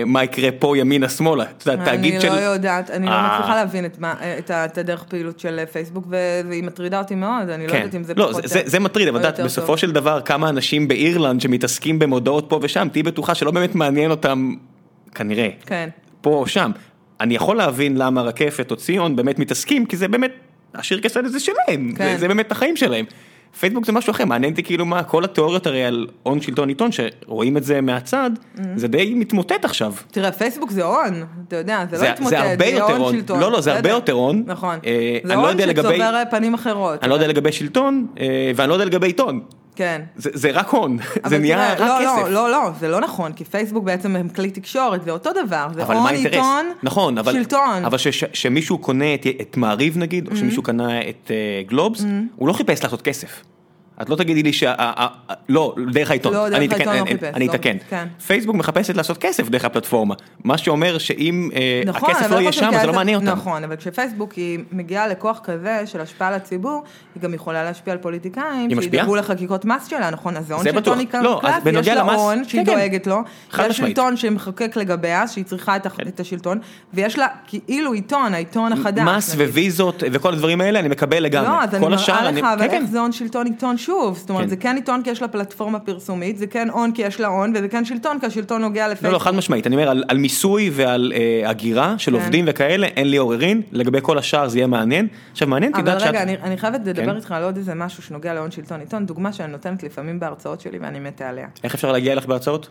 מה 0.06 0.24
יקרה 0.24 0.50
פה 0.60 0.78
ימינה 0.78 1.10
שמאלה, 1.10 1.44
את 1.44 1.66
יודעת, 1.68 1.88
תאגיד 1.88 2.14
אני 2.14 2.22
של... 2.22 2.30
לא 2.30 2.40
יודעת, 2.40 2.92
אני 2.92 3.06
לא 3.06 3.12
אה. 3.12 3.36
מצליחה 3.38 3.56
להבין 3.56 3.86
את 4.50 4.78
הדרך 4.78 5.04
פעילות 5.04 5.40
של 5.40 5.66
פייסבוק, 5.72 6.06
ו- 6.10 6.42
והיא 6.50 6.64
מטרידה 6.64 7.00
אותי 7.00 7.16
מאוד, 7.16 7.50
אני 7.50 7.68
לא 7.68 7.72
כן. 7.72 7.78
יודעת 7.78 7.96
אם 7.96 8.04
זה 8.04 8.14
לא, 8.14 8.28
פחות... 8.32 8.48
זה, 8.48 8.62
זה, 8.66 8.80
מטריד, 8.80 9.08
אבל 9.08 9.30
את 9.30 9.40
בסופו. 9.40 9.78
של 9.78 9.92
דבר 9.92 10.22
כמה 10.22 10.50
אנשים 10.50 10.88
באירלנד 10.88 11.42
שמתעסקים 11.42 12.00
במודעות 12.00 12.46
פה 12.50 12.60
ושם, 12.62 12.88
תהיי 12.92 13.04
בטוחה 13.04 13.36
שלא 13.36 13.52
באמת 13.52 13.76
מעניין 13.76 14.12
אותם, 14.12 14.54
כנראה, 15.16 15.50
כן. 15.66 15.90
פה 16.22 16.30
או 16.30 16.48
שם. 16.48 16.72
אני 17.20 17.36
יכול 17.36 17.58
להבין 17.58 17.98
למה 17.98 18.22
רקפת 18.22 18.72
או 18.72 18.76
ציון 18.76 19.16
באמת 19.16 19.40
מתעסקים, 19.40 19.86
כי 19.86 19.98
זה 19.98 20.08
באמת, 20.08 20.32
השיר 20.76 21.00
כסלת 21.00 21.32
זה 21.32 21.40
שלהם, 21.40 21.94
כן. 21.98 22.12
זה, 22.12 22.18
זה 22.18 22.28
באמת 22.28 22.52
החיים 22.52 22.76
שלהם. 22.76 23.06
פייסבוק 23.60 23.86
זה 23.86 23.92
משהו 23.92 24.12
אחר, 24.12 24.26
מעניין 24.26 24.52
אותי 24.52 24.64
כאילו 24.64 24.86
מה, 24.86 25.04
כל 25.04 25.24
התיאוריות 25.24 25.68
הרי 25.68 25.84
על 25.86 26.08
הון 26.24 26.42
שלטון 26.42 26.70
עיתון, 26.70 26.90
שרואים 26.92 27.58
את 27.58 27.64
זה 27.64 27.82
מהצד, 27.82 28.32
Mm-hmm. 28.56 28.62
זה 28.76 28.88
די 28.88 29.14
מתמוטט 29.16 29.66
עכשיו. 29.66 29.94
תראה, 30.12 30.32
פייסבוק 30.32 30.72
זה 30.72 30.84
הון, 30.84 31.14
אתה 31.48 31.56
יודע, 31.56 31.86
זה 31.90 31.96
לא 31.96 32.00
זה- 32.00 32.12
התמוטט, 32.12 32.30
זה 32.30 32.52
הרבה 32.52 32.66
יותר 32.66 32.98
הון. 32.98 33.12
שלטון. 33.14 33.40
לא, 33.40 33.52
לא, 33.52 33.62
זה 33.62 33.74
הרבה. 33.76 33.90
יותר 33.90 34.14
הון. 34.14 34.44
נכון. 34.46 34.80
אה, 34.86 35.18
זה 35.24 35.36
לא 35.36 35.40
הון 35.40 35.58
לגבי- 35.58 35.90
שצובר 35.90 36.24
פנים 36.32 36.54
אחרות. 36.54 37.02
אני 37.04 37.10
לא 37.10 37.16
יודע 37.16 37.28
לגבי 37.28 37.52
שלטון, 37.52 38.08
אה, 38.20 38.26
ואני 38.56 38.70
לא 38.70 38.74
יודע 38.74 38.86
לגבי 38.86 39.08
עיתון. 39.08 39.40
כן. 39.78 40.02
זה, 40.16 40.30
זה 40.34 40.52
רק 40.52 40.68
הון, 40.70 40.98
זה 41.30 41.38
נהיה 41.40 41.74
רק 41.74 41.80
לא, 41.80 41.86
כסף. 42.02 42.24
לא, 42.24 42.30
לא, 42.32 42.52
לא, 42.52 42.70
זה 42.80 42.88
לא 42.88 43.00
נכון, 43.02 43.34
כי 43.34 43.46
פייסבוק 43.46 43.84
בעצם 43.84 44.16
הם 44.16 44.30
כלי 44.30 44.52
תקשורת, 44.52 45.04
זה 45.04 45.12
אותו 45.12 45.30
דבר, 45.46 45.68
זה 45.74 45.84
הון? 45.84 46.08
עיתון, 46.16 46.66
נכון, 46.84 47.18
אבל, 47.18 47.34
שלטון. 47.34 47.86
אבל 47.86 47.98
ש- 47.98 48.08
ש- 48.08 48.24
שמישהו 48.34 48.78
קונה 48.78 49.14
את, 49.14 49.26
את 49.42 49.58
מעריב 49.58 49.98
נגיד, 49.98 50.28
או 50.28 50.32
Mm-hmm. 50.32 50.36
שמישהו 50.40 50.64
קנה 50.64 51.00
את 51.10 51.32
אה, 51.32 51.36
גלובס, 51.68 52.04
הוא 52.36 52.48
לא 52.48 52.54
חיפש 52.54 52.84
לעשות 52.84 53.02
כסף. 53.02 53.44
את 54.02 54.10
לא 54.10 54.16
תגידי 54.16 54.44
לי 54.44 54.54
שה... 54.54 54.74
לא, 55.50 55.76
דרך 55.92 56.10
העיתון. 56.12 56.34
לא, 56.34 56.50
דרך 56.50 56.58
אני 56.58 56.66
אתקן, 56.66 56.76
העיתון 56.78 56.96
לא 56.96 57.02
אני- 57.02 57.10
חיפש, 57.10 57.36
אני 57.36 57.48
לא, 57.48 57.54
אתקן. 57.54 57.78
כן. 57.90 58.08
פייסבוק 58.28 58.56
מחפשת 58.56 58.96
לעשות 58.98 59.18
כסף 59.18 59.50
דרך 59.50 59.66
הפלטפורמה. 59.66 60.16
מה 60.44 60.58
שאומר 60.58 60.98
שאם 60.98 61.50
אה, 61.56 61.82
נכון, 61.86 62.10
הכסף 62.10 62.26
אבל 62.26 62.36
לא 62.36 62.42
יהיה 62.42 62.52
שם, 62.52 62.72
זה 62.82 62.88
לא 62.88 62.94
מעניין 62.94 63.20
אותם. 63.20 63.28
נכון, 63.28 63.64
אבל 63.64 63.76
כשפייסבוק 63.76 64.34
היא 64.34 64.60
מגיעה 64.72 65.08
לכוח 65.08 65.40
כזה 65.44 65.82
של 65.86 66.02
השפעה 66.02 66.28
על 66.28 66.34
הציבור, 66.34 66.84
היא 67.16 67.24
גם 67.24 67.34
יכולה 67.34 67.64
להשפיע 67.64 67.94
על 67.94 68.00
פוליטיקאים, 68.00 68.70
היא 68.70 68.78
משפיעה? 68.78 68.84
שידאגו 69.04 69.16
לחקיקות 69.16 69.66
מס 69.66 69.88
שלה, 69.88 70.10
נכון? 70.10 70.38
אז 70.38 70.48
זה 70.48 70.54
הון 70.54 70.64
שלטון. 70.64 71.00
עיקר 71.00 71.22
לא, 71.22 71.42
בנוגע 71.64 71.92
יש 71.92 71.98
לה 71.98 72.02
הון 72.14 72.44
שהיא 72.46 72.62
כן, 72.66 72.72
כן. 72.72 72.78
דואגת 72.78 73.08
לו, 73.08 73.18
חד 73.52 73.68
יש. 73.70 73.78
שלטון 73.78 74.18
שמחוקק 74.18 74.76
לגביה, 74.76 75.28
שהיא 75.28 75.46
צריכה 75.46 75.76
את 75.76 76.20
השלטון, 76.20 76.60
ויש 76.94 77.18
לה 77.18 77.28
כאילו 77.48 77.94
עיתון, 77.94 78.34
העיתון 78.34 78.74
החדש. 78.74 79.04
מס. 79.04 79.36
וויזות 79.36 80.04
וכל 80.12 80.34
הדברים 80.34 80.62
האלה 80.62 80.80
אני 80.80 80.88
מקבל 80.88 81.24
לגמרי. 81.24 81.48
לא, 81.50 81.64
אז 81.64 81.76
אני 81.76 81.88
מראה 81.88 82.32
לך, 82.32 82.44
אבל. 82.44 82.62
איך 82.70 82.84
זה 82.92 83.00
הון 83.00 83.12
שלטון 83.12 83.48
עיתון 83.48 83.78
שוב, 83.88 84.18
זאת 84.18 84.30
אומרת, 84.30 84.44
כן. 84.44 84.50
זה 84.50 84.56
כן 84.56 84.76
עיתון 84.76 85.04
כי 85.04 85.10
יש 85.10 85.22
לה 85.22 85.28
פלטפורמה 85.28 85.80
פרסומית, 85.80 86.38
זה 86.38 86.48
כן 86.48 86.70
הון 86.70 86.92
כי 86.92 87.02
יש 87.02 87.20
לה 87.20 87.28
הון, 87.28 87.54
וזה 87.56 87.68
כן 87.68 87.86
שלטון 87.86 88.20
כי 88.20 88.26
השלטון 88.26 88.62
נוגע 88.62 88.82
לא, 88.82 88.88
לא, 88.88 88.94
לפייסבוק. 88.94 89.22
חד 89.22 89.36
משמעית, 89.36 89.68
אני 89.68 89.76
אומר 89.76 89.90
על, 89.90 90.04
על 90.08 90.18
מיסוי 90.18 90.70
ועל 90.74 91.14
אה, 91.16 91.50
הגירה 91.50 91.96
של 91.98 92.12
כן. 92.12 92.18
עובדים 92.18 92.46
וכאלה, 92.48 92.88
אין 92.88 93.10
לי 93.10 93.18
עוררין, 93.18 93.62
לגבי 93.72 94.00
כל 94.02 94.18
השאר 94.18 94.48
זה 94.48 94.58
יהיה 94.58 94.68
מעניין. 94.68 95.08
עכשיו 95.32 95.48
מעניין, 95.48 95.72
את 95.72 95.78
אבל 95.78 95.88
יודעת 95.88 96.08
רגע, 96.08 96.24
אני, 96.24 96.38
אני 96.44 96.58
חייבת 96.58 96.80
כן. 96.84 96.90
לדבר 96.90 97.16
איתך 97.16 97.32
על 97.32 97.44
עוד 97.44 97.58
איזה 97.58 97.74
משהו 97.76 98.04
שנוגע 98.04 98.34
להון 98.34 98.52
שלטון 98.52 98.80
עיתון, 98.80 99.06
דוגמה 99.06 99.34
שאני 99.34 99.52
נותנת 99.52 99.84
לפעמים 99.84 100.20
בהרצאות 100.20 100.62
שלי 100.62 100.78
ואני 100.78 101.00
מתה 101.00 101.30
עליה. 101.30 101.48
איך 101.64 101.74
אפשר 101.74 101.92
להגיע 101.92 102.12
אליך 102.12 102.26
בהרצאות? 102.26 102.70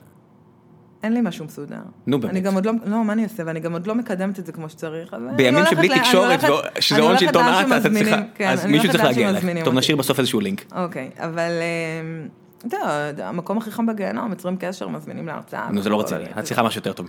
אין 1.02 1.12
לי 1.12 1.20
משהו 1.20 1.44
מסודר. 1.44 1.76
נו, 2.06 2.20
באמת. 2.20 2.30
אני 2.32 2.40
גם 2.40 2.54
עוד 2.54 2.66
לא, 2.66 2.72
לא, 2.84 3.04
מה 3.04 3.12
אני 3.12 3.24
אעשה? 3.24 3.42
ואני 3.46 3.60
גם 3.60 3.72
עוד 3.72 3.86
לא 3.86 3.94
מקדמת 3.94 4.38
את 4.38 4.46
זה 4.46 4.52
כמו 4.52 4.68
שצריך. 4.68 5.16
בימים 5.36 5.64
שבלי 5.70 5.88
ל- 5.88 5.92
אני 5.92 6.00
תקשורת, 6.00 6.40
שזה 6.80 7.00
הון 7.00 7.08
הולכת 7.08 7.20
שלטון 7.26 7.42
אתה 7.76 7.90
צריכה, 7.90 8.16
כן, 8.34 8.48
אז 8.48 8.66
מישהו 8.66 8.92
צריך 8.92 9.04
להגיע. 9.04 9.32
שמזמינים 9.32 9.64
טוב. 9.64 9.74
נשאיר 9.74 9.96
בסוף 9.96 10.18
איזשהו 10.18 10.40
לינק. 10.40 10.64
אוקיי, 10.76 11.10
אבל 11.18 11.50
אה, 11.50 12.26
אתה 12.68 12.76
יודע, 13.08 13.28
המקום 13.28 13.58
הכי 13.58 13.70
חם 13.70 13.86
בגיהנום, 13.86 14.30
יוצרים 14.30 14.56
קשר, 14.60 14.88
מזמינים 14.88 15.26
להרצאה. 15.26 15.68
נו, 15.70 15.82
זה 15.82 15.88
לא 15.90 16.00
רציני. 16.00 16.24
את 16.38 16.44
צריכה 16.44 16.62
משהו 16.62 16.78
יותר 16.78 16.92
טוב. 16.92 17.06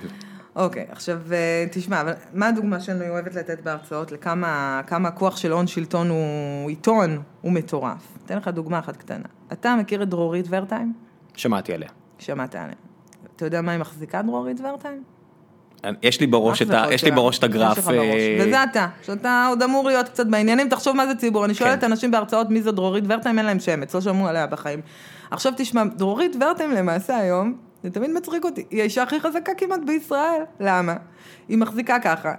אוקיי, 0.55 0.85
עכשיו 0.91 1.19
אה, 1.31 1.65
תשמע, 1.71 2.01
אבל 2.01 2.13
מה 2.33 2.47
הדוגמה 2.47 2.79
שאני 2.79 3.09
אוהבת 3.09 3.35
לתת 3.35 3.59
בהרצאות 3.63 4.11
לכמה 4.11 4.81
כמה 4.87 5.07
הכוח 5.07 5.37
של 5.37 5.51
הון 5.51 5.67
שלטון 5.67 6.09
הוא 6.09 6.69
עיתון, 6.69 7.21
הוא 7.41 7.51
מטורף. 7.51 8.17
אתן 8.25 8.37
לך 8.37 8.47
דוגמה 8.47 8.79
אחת 8.79 8.97
קטנה. 8.97 9.25
אתה 9.53 9.75
מכיר 9.75 10.03
את 10.03 10.09
דרורית 10.09 10.45
ורטיים? 10.49 10.93
שמעתי 11.35 11.73
עליה. 11.73 11.89
שמעת 12.19 12.55
עליה. 12.55 12.75
אתה 13.37 13.45
יודע 13.45 13.61
מה 13.61 13.71
היא 13.71 13.79
מחזיקה 13.79 14.21
דרורית 14.21 14.57
ורטיים? 14.63 15.03
יש 16.03 16.19
לי 16.21 16.27
בראש 16.27 16.61
את 16.61 16.69
ה- 16.71 16.85
יש 16.91 17.03
לי. 17.03 17.11
בראש 17.11 17.39
את 17.39 17.43
הגרף. 17.43 17.89
אה, 17.89 18.37
וזה 18.41 18.63
אתה, 18.63 18.87
שאתה 19.03 19.45
עוד 19.49 19.63
אמור 19.63 19.87
להיות 19.87 20.09
קצת 20.09 20.27
בעניינים, 20.27 20.69
תחשוב 20.69 20.95
מה 20.95 21.07
זה 21.07 21.15
ציבור. 21.15 21.45
אני 21.45 21.53
שואלת 21.53 21.79
כן. 21.81 21.85
אנשים 21.91 22.11
בהרצאות 22.11 22.49
מי 22.49 22.61
זו 22.61 22.71
דרורית 22.71 23.03
ורטיים, 23.07 23.37
אין 23.37 23.45
להם 23.45 23.59
שמץ, 23.59 23.95
לא 23.95 24.01
שמעו 24.01 24.27
עליה 24.27 24.47
בחיים. 24.47 24.81
עכשיו 25.31 25.53
תשמע, 25.57 25.83
דרורית 25.85 26.35
ורטיים 26.41 26.71
למעשה 26.71 27.17
היום, 27.17 27.53
זה 27.83 27.89
תמיד 27.89 28.11
מצחיק 28.11 28.45
אותי, 28.45 28.65
היא 28.71 28.81
האישה 28.81 29.03
הכי 29.03 29.19
חזקה 29.19 29.51
כמעט 29.57 29.79
בישראל. 29.87 30.41
למה? 30.59 30.95
היא 31.49 31.57
מחזיקה 31.57 31.99
ככה. 31.99 32.33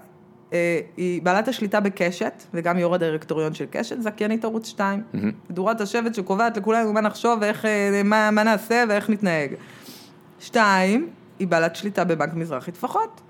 אה, 0.53 0.81
היא 0.97 1.23
בעלת 1.23 1.49
השליטה 1.49 1.81
בקשת, 1.81 2.43
וגם 2.55 2.79
יו"ר 2.79 2.95
הדירקטוריון 2.95 3.55
של 3.55 3.65
קשת, 3.71 4.01
זכיינית 4.01 4.45
ערוץ 4.45 4.67
2. 4.69 5.03
מדורת 5.51 5.81
השבט 5.81 6.15
שקובעת 6.15 6.57
לכולנו 6.57 6.93
מה 6.93 7.01
נחשוב 7.01 7.39
ואיך, 7.41 7.65
אה, 7.65 8.01
מה, 8.05 8.31
מה 8.31 8.43
נעשה 8.43 8.85
ואיך 8.89 9.11
נתנהג. 9.11 9.51
שתיים, 10.41 11.09
היא 11.39 11.49
בעלת 11.49 11.77
שליטה 11.77 12.05
בבנק 12.05 12.35
מזרחי 12.35 12.73
טפחות. 12.73 13.21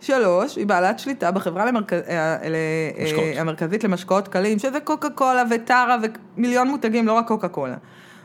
שלוש, 0.00 0.56
היא 0.56 0.66
בעלת 0.66 0.98
שליטה 0.98 1.30
בחברה 1.30 1.64
למרכ... 1.64 1.92
אה, 1.92 1.98
אה, 2.08 3.04
משקאות. 3.04 3.24
המרכזית 3.36 3.84
למשקאות 3.84 4.28
קלים, 4.28 4.58
שזה 4.58 4.80
קוקה 4.80 5.10
קולה 5.10 5.42
וטרה 5.50 5.96
ומיליון 6.36 6.68
מותגים, 6.68 7.06
לא 7.06 7.12
רק 7.12 7.28
קוקה 7.28 7.48
קולה. 7.48 7.76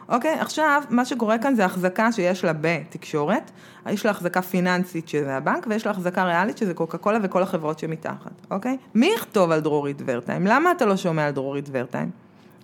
אוקיי, 0.10 0.34
עכשיו, 0.40 0.84
מה 0.90 1.06
שקורה 1.06 1.38
כאן 1.38 1.56
זה 1.56 1.66
החזקה 1.66 2.12
שיש 2.12 2.44
לה 2.44 2.52
בתקשורת, 2.62 3.52
יש 3.90 4.06
לה 4.06 4.12
החזקה 4.12 4.42
פיננסית 4.42 5.08
שזה 5.08 5.36
הבנק, 5.36 5.66
ויש 5.70 5.86
לה 5.86 5.92
החזקה 5.92 6.24
ריאלית 6.24 6.58
שזה 6.58 6.74
קוקה 6.74 6.98
קולה 6.98 7.20
וכל 7.24 7.44
החברות 7.44 7.80
שמתחת, 7.80 8.32
אוקיי? 8.52 8.78
מי 8.96 9.12
יכתוב 9.16 9.52
על 9.52 9.60
דרורית 9.60 10.02
ורטיים? 10.06 10.48
למה 10.48 10.72
אתה 10.72 10.86
לא 10.86 10.98
שומע 10.98 11.26
על 11.26 11.32
דרורית 11.32 11.70
ורטיים? 11.72 12.10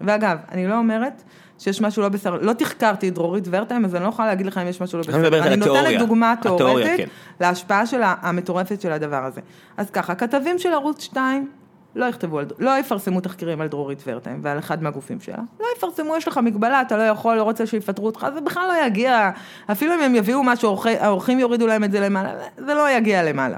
ואגב, 0.01 0.37
אני 0.51 0.67
לא 0.67 0.77
אומרת 0.77 1.23
שיש 1.61 1.81
משהו 1.81 2.01
לא 2.01 2.09
בסדר, 2.09 2.37
לא 2.41 2.53
תחקרתי 2.53 3.07
את 3.09 3.13
דרורית 3.13 3.43
ורטיים, 3.49 3.85
אז 3.85 3.95
אני 3.95 4.03
לא 4.03 4.09
יכולה 4.09 4.27
להגיד 4.27 4.45
לך 4.45 4.57
אם 4.57 4.67
יש 4.67 4.81
משהו 4.81 4.97
לא 4.97 5.03
בסדר. 5.03 5.43
אני. 5.43 5.55
נותנת 5.55 5.99
דוגמה 5.99 6.33
תיאורטית 6.41 6.97
כן. 6.97 7.07
להשפעה 7.39 7.85
של 7.85 8.01
המטורפת 8.03 8.81
של 8.81 8.91
הדבר 8.91 9.25
הזה. 9.25 9.41
אז 9.77 9.89
ככה, 9.89 10.15
כתבים 10.15 10.59
של 10.59 10.73
ערוץ 10.73 11.03
2 11.03 11.49
לא 11.95 12.05
יכתבו, 12.05 12.39
על, 12.39 12.45
לא 12.59 12.79
יפרסמו 12.79 13.21
תחקירים 13.21 13.61
על 13.61 13.67
דרורית 13.67 14.03
ורטיים 14.07 14.39
ועל 14.43 14.59
אחד 14.59 14.83
מהגופים 14.83 15.19
שלה. 15.19 15.37
לא 15.59 15.65
יפרסמו, 15.77 16.17
יש 16.17 16.27
לך 16.27 16.37
מגבלה, 16.37 16.81
אתה 16.81 16.97
לא 16.97 17.03
יכול, 17.03 17.35
לא 17.35 17.43
רוצה 17.43 17.65
שיפטרו 17.65 18.05
אותך, 18.05 18.27
זה 18.33 18.41
בכלל 18.41 18.67
לא 18.67 18.85
יגיע, 18.85 19.31
אפילו 19.71 19.95
אם 19.95 20.01
הם 20.01 20.15
יביאו 20.15 20.43
משהו, 20.43 20.77
העורכים 20.99 21.39
יורידו 21.39 21.67
להם 21.67 21.83
את 21.83 21.91
זה 21.91 21.99
למעלה, 21.99 22.33
זה 22.57 22.73
לא 22.73 22.89
יגיע 22.89 23.23
למעלה. 23.23 23.57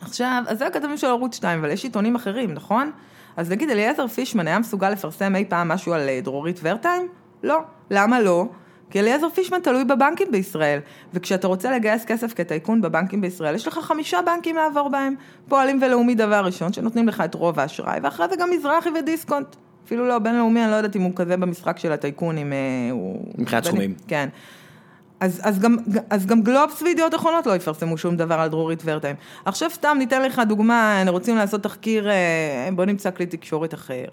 עכשיו, 0.00 0.42
אז 0.46 0.58
זה 0.58 0.66
הכתבים 0.66 0.96
של 0.96 1.06
ערוץ 1.06 1.36
2, 1.36 1.58
אבל 1.58 1.70
יש 1.70 1.84
עיתונים 1.84 2.14
אחרים, 2.14 2.52
נכון? 2.52 2.90
אז 3.36 3.50
נגיד 3.50 3.70
אליעזר 3.70 4.06
פישמן 4.06 4.46
היה 4.46 4.58
מסוגל 4.58 4.90
לפרסם 4.90 5.36
אי 5.36 5.44
פעם 5.44 5.68
משהו 5.68 5.92
על 5.92 6.08
אה, 6.08 6.20
דרורית 6.22 6.60
ורטיים? 6.62 7.08
לא. 7.42 7.58
למה 7.90 8.20
לא? 8.20 8.46
כי 8.90 9.00
אליעזר 9.00 9.28
פישמן 9.28 9.60
תלוי 9.60 9.84
בבנקים 9.84 10.30
בישראל, 10.30 10.80
וכשאתה 11.14 11.46
רוצה 11.46 11.70
לגייס 11.70 12.04
כסף 12.04 12.34
כטייקון 12.34 12.80
בבנקים 12.80 13.20
בישראל, 13.20 13.54
יש 13.54 13.66
לך 13.66 13.78
חמישה 13.78 14.18
בנקים 14.26 14.56
לעבור 14.56 14.88
בהם. 14.88 15.14
פועלים 15.48 15.82
ולאומי 15.82 16.14
דבר 16.14 16.44
ראשון, 16.44 16.72
שנותנים 16.72 17.08
לך 17.08 17.20
את 17.20 17.34
רוב 17.34 17.60
האשראי, 17.60 17.98
ואחרי 18.02 18.28
זה 18.28 18.36
גם 18.36 18.50
מזרחי 18.50 18.88
ודיסקונט. 18.98 19.56
אפילו 19.86 20.06
לא 20.08 20.18
בינלאומי, 20.18 20.62
אני 20.62 20.70
לא 20.70 20.76
יודעת 20.76 20.96
אם 20.96 21.02
הוא 21.02 21.12
כזה 21.16 21.36
במשחק 21.36 21.78
של 21.78 21.92
הטייקונים, 21.92 22.52
אה, 22.52 22.58
הוא... 22.90 23.32
מבחינת 23.38 23.64
סכומים. 23.64 23.94
כן. 24.08 24.28
אז, 25.20 25.40
אז, 25.44 25.58
גם, 25.58 25.76
אז 26.10 26.26
גם 26.26 26.42
גלובס 26.42 26.82
וידיעות 26.82 27.14
אחרונות 27.14 27.46
לא 27.46 27.56
יפרסמו 27.56 27.98
שום 27.98 28.16
דבר 28.16 28.34
על 28.34 28.48
דרורית 28.48 28.82
ורטיים. 28.84 29.16
עכשיו 29.44 29.70
סתם 29.70 29.96
ניתן 29.98 30.22
לך 30.22 30.42
דוגמה, 30.48 31.02
רוצים 31.08 31.36
לעשות 31.36 31.62
תחקיר, 31.62 32.10
אה, 32.10 32.68
בוא 32.74 32.84
נמצא 32.84 33.10
כלי 33.10 33.26
תקשורת 33.26 33.74
אחר. 33.74 34.04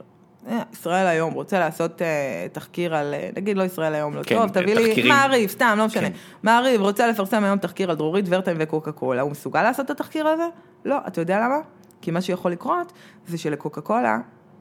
אה, 0.48 0.62
ישראל 0.74 1.08
היום 1.08 1.34
רוצה 1.34 1.60
לעשות 1.60 2.02
אה, 2.02 2.48
תחקיר 2.52 2.96
על, 2.96 3.14
נגיד 3.36 3.58
לא 3.58 3.64
ישראל 3.64 3.96
היום, 3.96 4.16
לא 4.16 4.24
כן, 4.24 4.36
טוב, 4.36 4.50
תביא 4.50 4.76
לי, 4.76 4.90
תחקירים. 4.90 5.12
מעריב, 5.12 5.50
סתם, 5.50 5.76
לא 5.78 5.86
משנה. 5.86 6.10
כן. 6.10 6.16
מעריב 6.44 6.82
רוצה 6.82 7.08
לפרסם 7.08 7.44
היום 7.44 7.58
תחקיר 7.58 7.90
על 7.90 7.96
דרורית 7.96 8.26
ורטיים 8.30 8.58
וקוקה 8.60 8.92
קולה, 8.92 9.22
הוא 9.22 9.32
מסוגל 9.32 9.64
לעשות 9.64 9.86
את 9.86 9.90
התחקיר 9.90 10.28
הזה? 10.28 10.48
לא, 10.86 10.98
אתה 11.08 11.22
יודע 11.22 11.38
למה? 11.40 11.58
כי 12.02 12.12
מה 12.12 12.22
שיכול 12.22 12.52
לקרות 12.52 12.94
זה 13.28 13.38
שלקוקה 13.38 13.82
קולה 13.82 14.18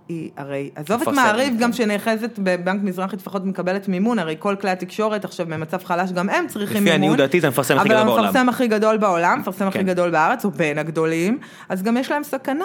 היא 0.09 0.31
הרי, 0.37 0.71
עזוב 0.75 1.03
את 1.03 1.09
מעריב 1.09 1.59
גם. 1.59 1.73
שנאחזת 1.73 2.39
בבנק 2.39 2.83
מזרחי 2.83 3.17
לפחות 3.17 3.45
מקבלת 3.45 3.89
מימון, 3.89 4.19
הרי 4.19 4.37
כל 4.39 4.57
כלי 4.61 4.71
התקשורת 4.71 5.25
עכשיו 5.25 5.47
במצב 5.47 5.85
חלש, 5.85 6.13
גם 6.13 6.29
הם 6.29 6.47
צריכים 6.49 6.77
לפי 6.77 6.81
מימון. 6.85 6.97
עניות 6.97 7.17
דעתי 7.17 7.41
זה 7.41 7.47
המפרסם 7.47 7.79
הכי 7.79 7.89
גדול 7.89 7.99
אבל 7.99 8.07
בעולם. 8.07 8.25
המפרסם 8.25 8.49
הכי 8.49 8.69
גדול 8.69 8.97
בעולם, 8.97 9.33
המפרסם 9.33 9.69
הכי 9.69 9.79
כן. 9.79 9.87
גדול 9.87 10.11
בארץ, 10.11 10.45
או 10.45 10.51
בין 10.51 10.79
הגדולים, 10.79 11.39
אז 11.69 11.83
גם 11.83 11.97
יש 11.97 12.11
להם 12.11 12.23
סכנה 12.23 12.65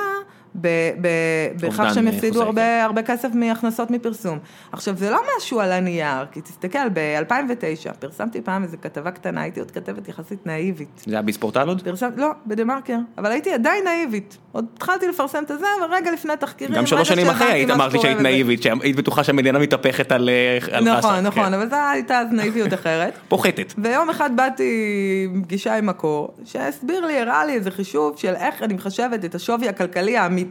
ב- 0.61 0.67
ב- 1.01 1.65
בכך 1.67 1.93
שהם 1.93 2.11
חוזה, 2.11 2.43
הרבה, 2.43 2.83
הרבה 2.83 3.01
כסף 3.03 3.29
מהכנסות 3.33 3.91
מפרסום. 3.91 4.39
עכשיו, 4.71 4.95
זה 4.97 5.09
לא 5.09 5.19
משהו 5.37 5.59
על 5.59 5.71
הנייר, 5.71 6.25
כי 6.31 6.41
תסתכל, 6.41 6.89
ב-2009 6.93 7.93
פרסמתי 7.99 8.41
פעם 8.41 8.63
איזו 8.63 8.77
כתבה 8.81 9.11
קטנה, 9.11 9.41
הייתי 9.41 9.59
עוד 9.59 9.71
כתבת 9.71 10.07
יחסית 10.07 10.45
נאיבית. 10.45 11.03
זה 11.05 11.11
היה 11.15 11.21
בספורטל 11.21 11.67
עוד? 11.67 11.81
פרסם, 11.81 12.09
לא, 12.15 12.31
בדה 12.45 12.63
מרקר, 12.63 12.97
אבל 13.17 13.31
הייתי 13.31 13.53
עדיין 13.53 13.83
נאיבית. 13.83 14.37
עוד 14.51 14.65
התחלתי 14.75 15.07
לפרסם 15.07 15.43
את 15.43 15.51
הזה, 15.51 15.65
ורגע 15.89 16.11
לפני 16.11 16.33
תחקירים, 16.39 16.75
גם 16.75 16.85
שלוש 16.85 17.07
שנים 17.07 17.27
אחרי 17.29 17.47
היית 17.47 17.69
אמרת 17.69 17.93
לי 17.93 17.99
שהיית. 17.99 18.19
נאיבית, 18.19 18.63
שהיית 18.63 18.95
בטוחה 18.95 19.23
שהמדינה 19.23 19.59
מתהפכת 19.59 20.11
על 20.11 20.29
נכון, 20.81 20.97
חסן, 20.97 21.25
נכון, 21.25 21.45
כן. 21.45 21.53
אבל 21.53 21.69
זו 21.69 21.75
הייתה 21.75 22.19
אז 22.19 22.27
נאיביות 22.31 22.73
אחרת. 22.73 23.17
פוחתת. 23.29 23.73
ויום 23.77 24.09
אחד 24.09 24.29
באתי 24.35 24.63
עם 25.33 25.43
פגישה 25.43 25.77
עם 25.77 25.85
מקור, 25.85 26.33
שהסביר 26.45 27.05
לי, 27.05 27.19
הראה 27.19 27.45
לי 27.45 27.53
איזה 27.53 27.71
חישוב 27.71 28.17
של 28.17 28.33
איך 28.35 28.63
אני 28.63 28.73
מחשבת 28.73 29.25
את 29.25 29.35
השווי 29.35 29.69
הכלכלי 29.69 30.17
האמיתי 30.17 30.46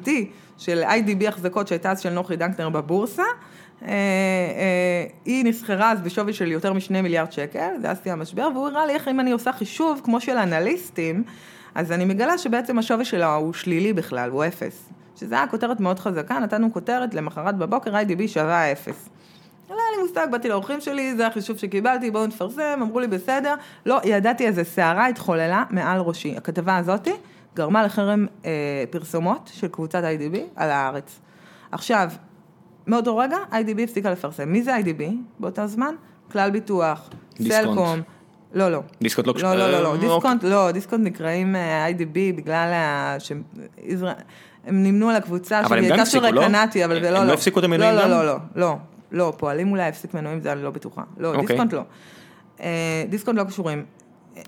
של 0.58 0.82
IDB 0.82 1.28
החזקות 1.28 1.68
שהייתה 1.68 1.90
אז 1.90 2.00
של 2.00 2.10
נוחי 2.10 2.36
דנקנר 2.36 2.68
בבורסה. 2.68 3.22
אה, 3.82 3.88
אה, 3.88 5.06
היא 5.24 5.44
נסחרה 5.44 5.92
אז 5.92 6.00
בשווי 6.00 6.32
של 6.32 6.52
יותר 6.52 6.72
משני 6.72 7.02
מיליארד 7.02 7.32
שקל, 7.32 7.68
זה 7.80 7.86
היה 7.86 7.96
שיא 8.02 8.12
המשבר, 8.12 8.48
והוא 8.54 8.68
הראה 8.68 8.86
לי 8.86 8.92
איך 8.92 9.08
אם 9.08 9.20
אני 9.20 9.30
עושה 9.30 9.52
חישוב 9.52 10.00
כמו 10.04 10.20
של 10.20 10.36
אנליסטים, 10.36 11.24
אז 11.74 11.92
אני 11.92 12.04
מגלה 12.04 12.38
שבעצם 12.38 12.78
השווי 12.78 13.04
שלה 13.04 13.34
הוא 13.34 13.52
שלילי 13.52 13.92
בכלל, 13.92 14.30
הוא 14.30 14.44
אפס. 14.44 14.88
שזה 15.16 15.34
היה 15.34 15.46
כותרת 15.46 15.80
מאוד 15.80 15.98
חזקה, 15.98 16.38
נתנו 16.38 16.72
כותרת 16.72 17.14
למחרת 17.14 17.56
בבוקר, 17.56 17.94
IDB 17.94 18.28
שווה 18.28 18.72
אפס. 18.72 19.08
לא 19.70 19.74
היה 19.74 19.96
לי 19.96 20.02
מושג, 20.08 20.26
באתי 20.30 20.48
לאורחים 20.48 20.80
שלי, 20.80 21.16
זה 21.16 21.26
החישוב 21.26 21.56
שקיבלתי, 21.56 22.10
בואו 22.10 22.26
נפרסם, 22.26 22.78
אמרו 22.82 23.00
לי 23.00 23.06
בסדר. 23.06 23.54
לא, 23.86 24.00
ידעתי 24.04 24.46
איזה 24.46 24.64
סערה 24.64 25.06
התחוללה 25.06 25.64
מעל 25.70 26.00
ראשי. 26.00 26.36
הכתבה 26.36 26.76
הזאתי 26.76 27.12
גרמה 27.56 27.82
לחרם 27.84 28.26
אה, 28.44 28.50
פרסומות 28.90 29.50
של 29.54 29.68
קבוצת 29.68 30.02
IDB 30.02 30.38
על 30.56 30.70
הארץ. 30.70 31.20
עכשיו, 31.72 32.08
מאותו 32.86 33.16
רגע, 33.16 33.36
IDB 33.50 33.82
הפסיקה 33.82 34.10
לפרסם. 34.10 34.48
מי 34.52 34.62
זה 34.62 34.76
IDB 34.76 35.02
באותו 35.40 35.66
זמן? 35.66 35.94
כלל 36.32 36.50
ביטוח, 36.50 37.08
דיסקונט. 37.36 37.66
סלקום. 37.68 38.00
לא, 38.54 38.68
לא. 38.72 38.82
דיסקונט 39.02 39.26
לא 39.28 39.32
קשור- 39.32 39.48
לא, 39.54 39.56
לא, 39.58 39.70
לא, 39.70 39.82
לא. 39.82 39.92
אה, 39.94 39.98
דיסקונט, 40.00 40.44
לא, 40.44 40.70
דיסקונט 40.70 41.04
נקראים 41.06 41.56
אה, 41.56 41.88
IDB 41.90 42.36
בגלל 42.36 42.72
ה... 42.72 43.16
ש- 43.20 43.32
ישראל- 43.84 44.14
הם 44.66 44.82
נמנו 44.82 45.08
על 45.10 45.16
הקבוצה 45.16 45.62
שהיא 45.68 45.78
הייתה 45.80 45.94
של 45.94 46.00
הפסיקו, 46.18 46.26
לא? 46.34 46.40
רקנטי, 46.40 46.84
אבל 46.84 47.00
זה 47.02 47.08
הם 47.08 47.14
לא, 47.14 47.24
לא 47.24 47.32
הפסיקו 47.32 47.58
את 47.58 47.64
המנויים 47.64 47.94
לא, 47.94 48.02
גם? 48.02 48.10
לא, 48.10 48.16
לא, 48.16 48.26
לא, 48.26 48.38
לא, 48.56 48.76
לא, 49.12 49.32
פועלים 49.36 49.70
אולי 49.70 49.82
הפסיק 49.88 50.14
מנויים, 50.14 50.40
זה 50.40 50.52
אני 50.52 50.62
לא 50.62 50.70
בטוחה. 50.70 51.02
לא, 51.18 51.28
אוקיי. 51.28 51.46
דיסקונט 51.46 51.72
לא. 51.72 51.82
אה, 52.60 53.04
דיסקונט 53.08 53.38
לא 53.38 53.44
קשורים. 53.44 53.84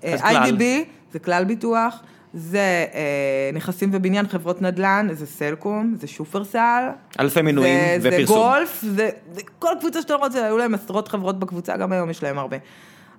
IDB 0.01 0.61
זה 1.11 1.19
כלל 1.19 1.43
ביטוח, 1.43 2.03
זה 2.33 2.59
אה, 2.93 2.99
נכסים 3.53 3.89
ובניין, 3.93 4.27
חברות 4.27 4.61
נדל"ן, 4.61 5.07
זה 5.11 5.25
סלקום, 5.25 5.95
זה 5.99 6.07
שופרסל. 6.07 6.83
אלפי 7.19 7.41
מנויים 7.41 8.01
זה- 8.01 8.09
ופרסום. 8.09 8.25
זה 8.27 8.33
גולף, 8.33 8.81
זה, 8.81 9.09
זה 9.33 9.41
כל 9.59 9.71
קבוצה 9.79 10.01
שאתה 10.01 10.15
רוצה, 10.15 10.45
היו 10.45 10.57
להם 10.57 10.73
עשרות 10.73 11.07
חברות 11.07 11.39
בקבוצה, 11.39 11.77
גם 11.77 11.91
היום 11.91 12.09
יש 12.09 12.23
להם 12.23 12.37
הרבה. 12.39 12.57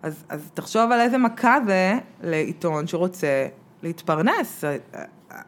אז, 0.03 0.25
אז 0.29 0.41
תחשוב 0.55 0.93
על 0.93 1.01
איזה 1.01 1.19
מכה 1.19 1.57
זה 1.67 1.93
לעיתון 2.23 2.87
שרוצה 2.87 3.47
להתפרנס. 3.83 4.65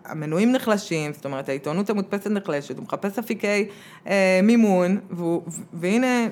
המנויים 0.05 0.53
נחלשים, 0.53 1.13
זאת 1.13 1.25
אומרת, 1.25 1.49
העיתונות 1.49 1.91
המודפסת 1.91 2.27
נחלשת, 2.31 2.77
הוא 2.77 2.85
מחפש 2.85 3.19
אפיקי 3.19 3.69
אה, 4.07 4.41
מימון, 4.43 4.99
והוא, 5.11 5.43
והנה, 5.73 6.27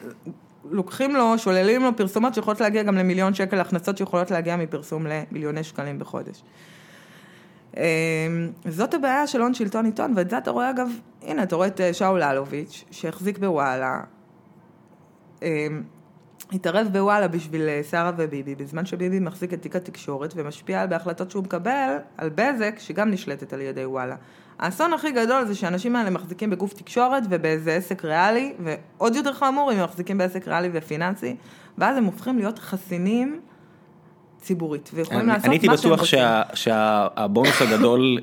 לוקחים 0.71 1.17
לו, 1.17 1.39
שוללים 1.39 1.83
לו 1.83 1.97
פרסומות 1.97 2.35
שיכולות 2.35 2.61
להגיע 2.61 2.83
גם 2.83 2.95
למיליון 2.95 3.35
שקל, 3.35 3.61
הכנסות 3.61 3.99
שיכולות 3.99 4.31
להגיע 4.31 4.57
מפרסום 4.57 5.07
למיליוני 5.07 5.65
שקלים 5.65 5.99
בחודש. 5.99 6.43
אה, 7.77 7.83
זאת 8.69 8.95
הבעיה 8.95 9.27
של 9.27 9.43
הון 9.43 9.55
שלטון 9.55 9.85
עיתון, 9.85 10.13
ואת 10.17 10.31
זה 10.31 10.39
אתה 10.39 10.51
רואה 10.51 10.71
אגב, 10.71 10.89
הנה, 11.23 11.43
אתה 11.43 11.57
רואה 11.57 11.67
את 11.67 11.81
אה, 11.81 11.95
שאול 11.95 12.23
אלוביץ', 12.23 12.85
שהחזיק 12.91 13.39
בוואלה, 13.39 14.01
אה, 15.43 15.67
התערב 16.53 16.89
בוואלה 16.93 17.29
בשביל 17.29 17.69
אה, 17.69 17.81
שרה 17.91 18.13
וביבי, 18.17 18.55
בזמן 18.55 18.87
שביבי 18.87 19.21
מחזיק 19.21 19.55
את 19.55 19.63
תיק 19.63 19.77
התקשורת 19.77 20.33
ומשפיע 20.37 20.81
על 20.81 20.87
בהחלטות 20.87 21.31
שהוא 21.31 21.45
מקבל 21.45 21.97
על 22.17 22.31
בזק, 22.35 22.75
שגם 22.79 23.11
נשלטת 23.11 23.53
על 23.53 23.61
ידי 23.61 23.85
וואלה. 23.85 24.17
האסון 24.59 24.93
הכי 24.93 25.11
גדול 25.11 25.47
זה 25.47 25.55
שהאנשים 25.55 25.97
האלה 25.97 26.11
מחזיקים 26.11 26.51
בגוף 26.51 26.73
תקשורת 26.75 27.23
ובאיזה 27.31 27.73
עסק 27.73 28.05
ריאלי, 28.05 28.55
ועוד 28.59 29.15
יותר 29.15 29.33
חמור, 29.33 29.71
הם 29.71 29.85
מחזיקים 29.85 30.19
בעסק 30.19 30.49
ריאלי 30.49 30.71
ופיננסי, 30.73 31.37
ואז 31.79 31.97
הם 31.97 32.05
הופכים 32.05 32.39
להיות 32.39 32.59
חסינים 32.59 33.41
ציבורית, 34.41 34.91
ויכולים 34.95 35.21
אני 35.21 35.29
לעשות 35.29 35.45
אני 35.45 35.55
הייתי 35.55 35.67
מה 35.67 35.77
שהם 35.77 35.91
בטוח 35.91 36.01
רוצים. 36.01 36.19
שה- 36.19 36.43
שהבונוס 36.55 37.63
הגדול 37.63 38.19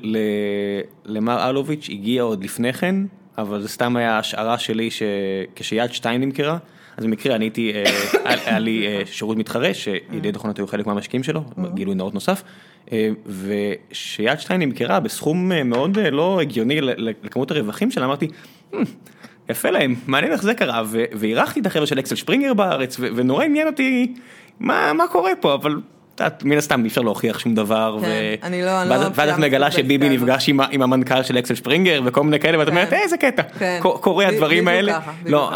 למר 1.04 1.48
אלוביץ' 1.50 1.88
הגיע 1.90 2.22
עוד 2.22 2.44
לפני 2.44 2.72
כן, 2.72 2.94
אבל 3.38 3.62
זה 3.62 3.68
סתם 3.68 3.96
היה 3.96 4.18
השערה 4.18 4.58
שלי 4.58 4.88
שכשיד 4.90 5.92
שתיים 5.92 6.20
נמכרה, 6.20 6.58
אז 6.96 7.04
במקרה 7.04 7.36
אני 7.36 7.44
הייתי, 7.44 7.72
אה, 7.74 7.84
היה- 8.24 8.58
לי 8.58 8.86
אה, 8.86 9.02
שירות 9.06 9.36
מתחרה, 9.36 9.74
שידידי 9.74 10.32
תוכנות 10.32 10.58
היו 10.58 10.66
חלק 10.66 10.86
מהמשקיעים 10.86 11.22
שלו, 11.22 11.44
גילוי 11.74 11.94
נאות 11.94 12.14
נוסף, 12.14 12.42
אה, 12.92 13.08
ושיד 13.26 14.40
שתיים 14.40 14.60
נמכרה 14.60 15.00
בסכום 15.00 15.52
אה, 15.52 15.62
מאוד 15.64 15.98
אה, 15.98 16.10
לא 16.10 16.40
הגיוני 16.40 16.80
לכמות 17.22 17.50
הרווחים 17.50 17.90
שלה, 17.90 18.04
אמרתי, 18.04 18.28
"Hmm, 18.72 18.76
יפה 19.48 19.70
להם, 19.70 19.94
מעניין 20.06 20.32
איך 20.32 20.42
זה 20.42 20.54
קרה, 20.54 20.82
ו- 20.86 21.04
והערכתי 21.12 21.60
את 21.60 21.66
החבר'ה 21.66 21.86
של 21.86 21.98
אקסל 21.98 22.14
שפרינגר 22.14 22.54
בארץ, 22.54 22.96
ונורא 23.00 23.44
עניין 23.44 23.66
אותי 23.66 24.14
מה, 24.60 24.92
מה 24.92 25.04
קורה 25.08 25.30
פה, 25.40 25.54
אבל 25.54 25.80
מן 26.44 26.58
הסתם 26.58 26.82
אי 26.84 26.88
אפשר 26.88 27.00
להוכיח 27.00 27.38
שום 27.38 27.54
דבר, 27.54 27.98
כן, 28.00 28.52
לא- 28.52 28.66
ואז- 28.66 28.90
לא 29.02 29.06
ואז 29.14 29.30
את 29.30 29.38
מגלה 29.38 29.70
שביבי. 29.70 30.08
נפגש 30.08 30.48
עם 30.48 30.82
המנכ"ל 30.82 31.22
של 31.22 31.38
אקסל 31.38 31.54
שפרינגר 31.54 32.00
וכל 32.04 32.22
מיני 32.22 32.40
כאלה, 32.40 32.58
ואת 32.58 32.68
אומרת, 32.68 32.88
כן. 32.90 32.96
"אה, 32.96 33.02
איזה 33.02 33.16
קטע, 33.16 33.42
כן. 33.58 33.78
קורה 33.82 34.26
הדברים 34.28 34.68
האלה, 34.68 34.98
לא. 35.26 35.50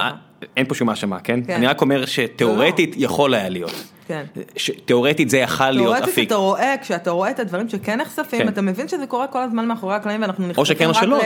אין 0.57 0.67
פה 0.67 0.75
שום 0.75 0.89
האשמה, 0.89 1.19
כן? 1.21 1.41
אני 1.49 1.67
רק 1.67 1.81
אומר 1.81 2.07
שתיאורטית 2.07 2.95
יכול 2.99 3.35
היה 3.35 3.49
להיות, 3.49 3.75
כן. 4.09 4.23
תיאורטית 4.85 5.31
זה 5.31 5.39
יכל 5.39 5.71
להיות 5.71 5.97
אפיק, 6.05 6.27
אתה 6.27 6.35
רואה, 6.35 6.75
כשאתה 6.83 7.11
רואה 7.11 7.31
את 7.31 7.41
הדברים 7.41 7.69
שכן 7.69 8.01
נחשפים. 8.01 8.49
אתה 8.49 8.63
מבין 8.63 8.89
שזה 8.89 9.07
קורה 9.07 9.27
כל 9.27 9.39
הזמן 9.43 9.67
מאחורי 9.69 9.95
הקלעים, 9.95 10.21
ואנחנו 10.23 10.47
נחשפים 10.49 10.91
רק 10.91 11.03
ל-. 11.03 11.19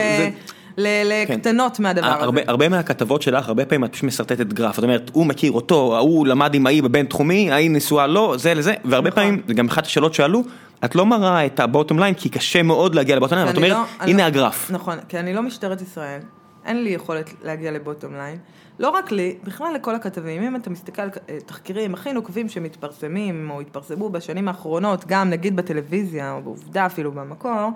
לקטנות 0.77 1.79
מהדבר 1.79 2.07
הרבה, 2.07 2.41
הזה. 2.41 2.51
הרבה 2.51 2.69
מהכתבות 2.69 3.21
שלך, 3.21 3.47
הרבה 3.47 3.65
פעמים 3.65 3.83
את 3.85 3.91
פשוט 3.93 4.03
משרטטת 4.03 4.53
גרף, 4.53 4.79
את 4.79 4.83
אומרת, 4.83 5.11
הוא 5.13 5.25
מכיר 5.25 5.51
אותו, 5.51 5.95
ההוא 5.97 6.27
למד 6.27 6.55
עם 6.55 6.67
ההיא 6.67 6.83
בבין 6.83 7.05
תחומי, 7.05 7.51
ההיא 7.51 7.71
נשואה 7.71 8.07
לו, 8.07 8.37
זה 8.37 8.53
לזה, 8.53 8.73
והרבה 8.85 9.09
נכון. 9.09 9.23
פעמים, 9.23 9.41
זה 9.47 9.53
גם 9.53 9.67
אחת 9.67 9.85
השאלות 9.85 10.13
שעלו, 10.13 10.43
את 10.85 10.95
לא 10.95 11.05
מראה 11.05 11.45
את 11.45 11.59
ה 11.59 11.65
bottom 11.65 11.99
line, 11.99 12.13
כי 12.13 12.29
קשה 12.29 12.63
מאוד 12.63 12.95
להגיע 12.95 13.15
ל 13.15 13.18
bottom 13.18 13.37
line, 13.37 13.47
אני 13.49 13.57
אומרת, 13.57 13.71
לא- 13.71 13.83
אני 14.01 14.11
הנה 14.11 14.21
לא- 14.21 14.27
הגרף. 14.27 14.71
נכון, 14.71 14.97
כי 15.09 15.19
אני 15.19 15.33
לא 15.33 15.41
משטרת 15.41 15.81
ישראל, 15.81 16.19
אין 16.65 16.83
לי 16.83 16.89
יכולת 16.89 17.33
להגיע 17.43 17.71
ל 17.71 17.77
bottom 17.77 18.13
line. 18.15 18.37
לא 18.79 18.89
רק 18.89 19.11
לי, 19.11 19.37
בכלל 19.43 19.73
לכל 19.73 19.95
הכתבים, 19.95 20.43
אם 20.43 20.55
אתה 20.55 20.69
מסתכל 20.69 21.01
על 21.01 21.09
אה, 21.29 21.37
תחקירים 21.45 21.93
הכי 21.93 22.13
נוקבים 22.13 22.49
שמתפרסמים, 22.49 23.49
או 23.49 23.61
התפרסמו 23.61 24.09
בשנים 24.09 24.47
האחרונות, 24.47 25.05
גם 25.07 25.29
נגיד 25.29 25.55
בטלוויזיה, 25.55 26.31
או 26.31 26.41
בעובדה 26.41 26.85
אפילו 26.85 27.11
במקור, 27.11 27.69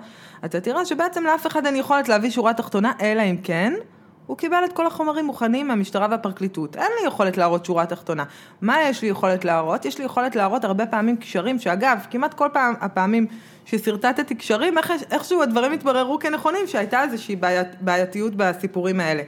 אתה 0.44 0.60
תראה 0.60 0.84
שבעצם 0.84 1.24
לאף 1.24 1.46
אחד 1.46 1.66
אין 1.66 1.76
יכולת 1.76 2.08
להביא 2.08 2.30
שורה 2.30 2.54
תחתונה, 2.54 2.92
אלא 3.00 3.22
אם 3.22 3.36
כן, 3.42 3.72
הוא 4.26 4.36
קיבל 4.36 4.62
את 4.64 4.72
כל 4.72 4.86
החומרים 4.86 5.24
מוכנים 5.24 5.68
מהמשטרה 5.68 6.06
והפרקליטות. 6.10 6.76
אין 6.76 6.90
לי 7.00 7.06
יכולת 7.06 7.36
להראות 7.36 7.64
שורה 7.64 7.86
תחתונה. 7.86 8.24
מה 8.60 8.82
יש 8.82 9.02
לי 9.02 9.08
יכולת 9.08 9.44
להראות? 9.44 9.84
יש 9.84 9.98
לי 9.98 10.04
יכולת 10.04 10.36
להראות 10.36 10.64
הרבה 10.64 10.86
פעמים 10.86 11.16
קשרים, 11.16 11.58
שאגב, 11.58 11.98
כמעט 12.10 12.34
כל 12.34 12.48
פעם, 12.52 12.74
הפעמים 12.80 13.26
ששרטטתי 13.64 14.34
קשרים, 14.34 14.78
איך, 14.78 14.92
איכשהו 15.10 15.42
הדברים 15.42 15.72
התבררו 15.72 16.18
כנכונים, 16.18 16.66
שהייתה 16.66 17.02
איזושהי 17.02 17.36
בעיית, 17.36 17.68
בעייתיות 17.80 18.32
בסיפורים 18.36 19.00
האלה. 19.00 19.22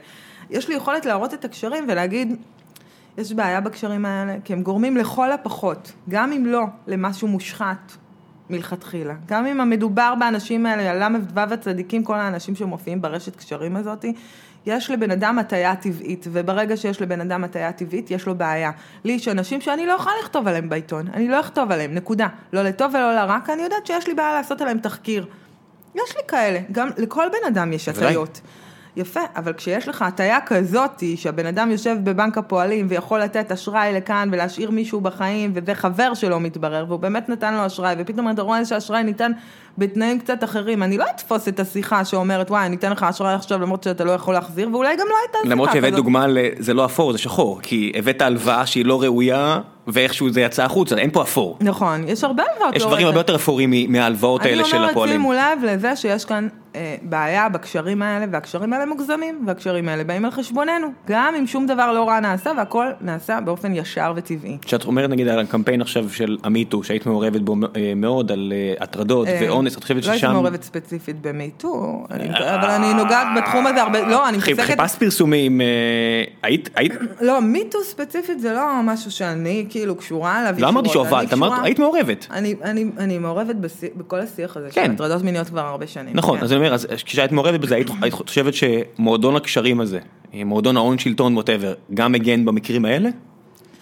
יש 0.49 0.69
לי 0.69 0.75
יכולת 0.75 1.05
להראות 1.05 1.33
את 1.33 1.45
הקשרים 1.45 1.85
ולהגיד, 1.87 2.35
יש 3.17 3.33
בעיה 3.33 3.61
בקשרים 3.61 4.05
האלה, 4.05 4.35
כי 4.43 4.53
הם 4.53 4.63
גורמים 4.63 4.97
לכל 4.97 5.31
הפחות, 5.31 5.91
גם 6.09 6.31
אם 6.31 6.45
לא 6.45 6.63
למשהו 6.87 7.27
מושחת 7.27 7.91
מלכתחילה, 8.49 9.13
גם 9.25 9.45
אם 9.45 9.61
המדובר 9.61 10.13
באנשים 10.19 10.65
האלה, 10.65 10.91
על 10.91 11.15
ל"ו 11.15 11.39
הצדיקים, 11.39 12.03
כל 12.03 12.15
האנשים 12.15 12.55
שמופיעים 12.55 13.01
ברשת 13.01 13.35
קשרים 13.35 13.75
הזאתי, 13.75 14.13
יש 14.65 14.91
לבן 14.91 15.11
אדם 15.11 15.39
הטיה 15.39 15.75
טבעית, 15.75 16.27
וברגע 16.31 16.77
שיש 16.77 17.01
לבן 17.01 17.21
אדם 17.21 17.43
הטיה 17.43 17.71
טבעית, 17.71 18.11
יש 18.11 18.25
לו 18.25 18.35
בעיה. 18.35 18.71
לי 19.03 19.13
יש 19.13 19.27
אנשים 19.27 19.61
שאני 19.61 19.85
לא 19.85 19.93
יכולה 19.93 20.15
לכתוב 20.23 20.47
עליהם 20.47 20.69
בעיתון, 20.69 21.07
אני 21.13 21.27
לא 21.27 21.39
אכתוב 21.39 21.71
עליהם, 21.71 21.93
נקודה. 21.93 22.27
לא 22.53 22.61
לטוב 22.61 22.93
ולא 22.93 23.15
לרע, 23.15 23.37
כי 23.45 23.53
אני 23.53 23.61
יודעת 23.61 23.85
שיש 23.85 24.07
לי 24.07 24.13
בעיה 24.13 24.33
לעשות 24.33 24.61
עליהם 24.61 24.79
תחקיר. 24.79 25.25
יש 25.95 26.15
לי 26.15 26.21
כאלה, 26.27 26.59
גם 26.71 26.89
לכל 26.97 27.27
בן 27.29 27.47
אדם 27.47 27.73
יש. 27.73 27.89
הטיות. 27.89 28.41
יפה, 28.97 29.19
אבל 29.35 29.53
כשיש 29.53 29.87
לך 29.87 30.01
הטיה 30.01 30.41
כזאתי, 30.45 31.17
שהבן 31.17 31.45
אדם 31.45 31.71
יושב 31.71 31.97
בבנק 32.03 32.37
הפועלים 32.37 32.87
ויכול 32.89 33.19
לתת 33.19 33.51
אשראי 33.51 33.93
לכאן 33.93 34.29
ולהשאיר 34.31 34.71
מישהו 34.71 35.01
בחיים, 35.01 35.51
וזה 35.55 35.75
חבר 35.75 36.13
שלו 36.13 36.39
מתברר, 36.39 36.85
והוא 36.87 36.99
באמת 36.99 37.29
נתן 37.29 37.53
לו 37.53 37.65
אשראי, 37.65 37.95
ופתאום 37.97 38.29
אתה 38.29 38.41
רואה 38.41 38.65
שהאשראי 38.65 39.03
ניתן 39.03 39.31
בתנאים 39.77 40.19
קצת 40.19 40.43
אחרים, 40.43 40.83
אני 40.83 40.97
לא 40.97 41.05
אתפוס 41.15 41.47
את 41.47 41.59
השיחה 41.59 42.05
שאומרת, 42.05 42.51
וואי, 42.51 42.65
אני 42.65 42.75
אתן 42.75 42.91
לך 42.91 43.03
אשראי 43.03 43.33
עכשיו 43.33 43.59
למרות 43.59 43.83
שאתה 43.83 44.03
לא 44.03 44.11
יכול 44.11 44.33
להחזיר, 44.33 44.69
ואולי 44.73 44.95
גם 44.95 45.05
לא 45.09 45.15
הייתה 45.23 45.37
שיחה. 45.41 45.49
למרות 45.53 45.69
שהבאת 45.73 45.93
דוגמה, 45.93 46.27
ל- 46.27 46.37
זה 46.59 46.73
לא 46.73 46.85
אפור, 46.85 47.11
זה 47.11 47.17
שחור, 47.17 47.59
כי 47.61 47.91
הבאת 47.95 48.21
הלוואה 48.21 48.65
שהיא 48.65 48.85
לא 48.85 49.01
ראויה, 49.01 49.59
ואיכשהו 49.87 50.29
זה 50.29 50.41
יצא 50.41 50.63
החוצה, 50.63 50.97
אין 50.97 51.11
פה 51.11 51.21
אפור. 51.21 51.57
נכון, 51.61 52.07
יש 52.07 52.23
הרבה 52.23 52.43
הלוואות 52.53 52.75
יש 52.75 52.81
לא 52.81 52.87
דברים 52.87 53.07
הרבה. 53.07 53.19
יותר 53.19 53.35
אפורים 53.35 53.73
מההלוואות 53.89 54.41
האלה 54.41 54.65
של 54.65 54.69
אני 54.69 54.77
אומרת, 54.77 54.91
הפועלים. 54.91 55.15
שימו 55.15 55.33
לב 55.33 55.59
לזה 55.63 55.95
שיש 55.95 56.25
כאן 56.25 56.47
אה, 56.75 56.95
בעיה 57.01 57.49
בקשרים 57.49 58.01
האלה, 58.01 58.25
והקשרים 58.31 58.73
האלה 58.73 58.85
מוגזמים, 58.85 59.43
והקשרים 59.47 59.89
האלה 59.89 60.03
באים 60.03 60.25
על 60.25 60.31
חשבוננו, 60.31 60.87
גם 61.07 61.33
אם 61.39 61.47
שום 61.47 61.67
דבר 61.67 61.91
לא 61.93 62.07
רע 62.07 62.19
נעשה, 62.19 62.51
והכל 62.57 62.85
נעשה 63.01 63.39
באופן 63.41 63.75
ישר 63.75 64.13
וטבעי. 64.15 64.57
כשאת 64.61 64.85
אומרת 64.85 65.09
נגיד 65.09 65.27
על 65.27 65.39
הקמפיין 65.39 65.81
עכשיו 65.81 66.09
של 66.09 66.37
המיטו, 66.43 66.83
שהיית 66.83 67.05
מעורבת 67.05 67.41
בו 67.41 67.55
אה, 67.75 67.93
מאוד, 67.95 68.31
על 68.31 68.53
אה, 68.55 68.83
הטרדות 68.83 69.27
אה, 69.27 69.39
ואונס, 69.65 69.77
את 69.77 69.83
חושבת 69.83 70.05
לא 70.05 70.11
הייתי 70.11 70.19
ששם... 70.19 70.31
מעורבת 70.31 70.63
ספציפית 70.63 71.21
במיטו, 71.21 72.03
אבל 72.39 72.69
אני 72.69 72.93
נוגעת 72.93 73.27
בתחום 73.37 73.67
הזה 73.67 73.81
הרבה, 73.81 74.07
לא, 74.07 74.29
אני 74.29 74.37
מתעסקת... 74.37 74.59
חיפשת 74.59 74.99
פרסומים, 74.99 75.61
אה, 75.61 75.67
היית, 76.43 76.69
לא, 77.21 77.41
מיטו 77.41 77.77
ספציפית 77.83 78.39
זה 78.39 78.53
לא 78.53 78.65
משהו 78.83 79.11
שאני 79.11 79.65
כאילו 79.69 79.95
קשורה 79.95 80.41
אליו 80.41 80.55
לא 80.57 80.69
אמרתי 80.69 80.89
שהובלת, 80.89 81.33
אמרת, 81.33 81.53
היית 81.63 81.79
מעורבת. 81.79 82.27
אני, 82.31 83.19
מעורבת 83.19 83.55
בכל 83.95 84.19
השיח 84.19 84.57
הזה, 84.57 84.67
כן. 84.71 84.85
של 84.85 84.91
הטרדות 84.91 85.23
מיניות 85.23 85.47
כבר 85.47 85.61
הרבה 85.61 85.87
שנים. 85.87 86.15
נכון, 86.15 86.37
כן. 86.37 86.43
אז 86.43 86.51
אני 86.53 86.67
אומר, 86.67 86.77
כשהיית 87.05 87.31
מעורבת 87.31 87.59
בזה, 87.59 87.75
היית 87.75 87.87
היית 88.01 88.13
חושבת 88.13 88.53
שמועדון 88.53 89.35
הקשרים 89.35 89.81
הזה, 89.81 89.99
אה, 90.33 90.43
מועדון 90.43 90.77
ההון 90.77 90.97
שלטון 90.97 91.35
ווטאבר, 91.35 91.73
גם 91.93 92.11
מגן 92.11 92.45
במקרים 92.45 92.85
האלה? 92.85 93.09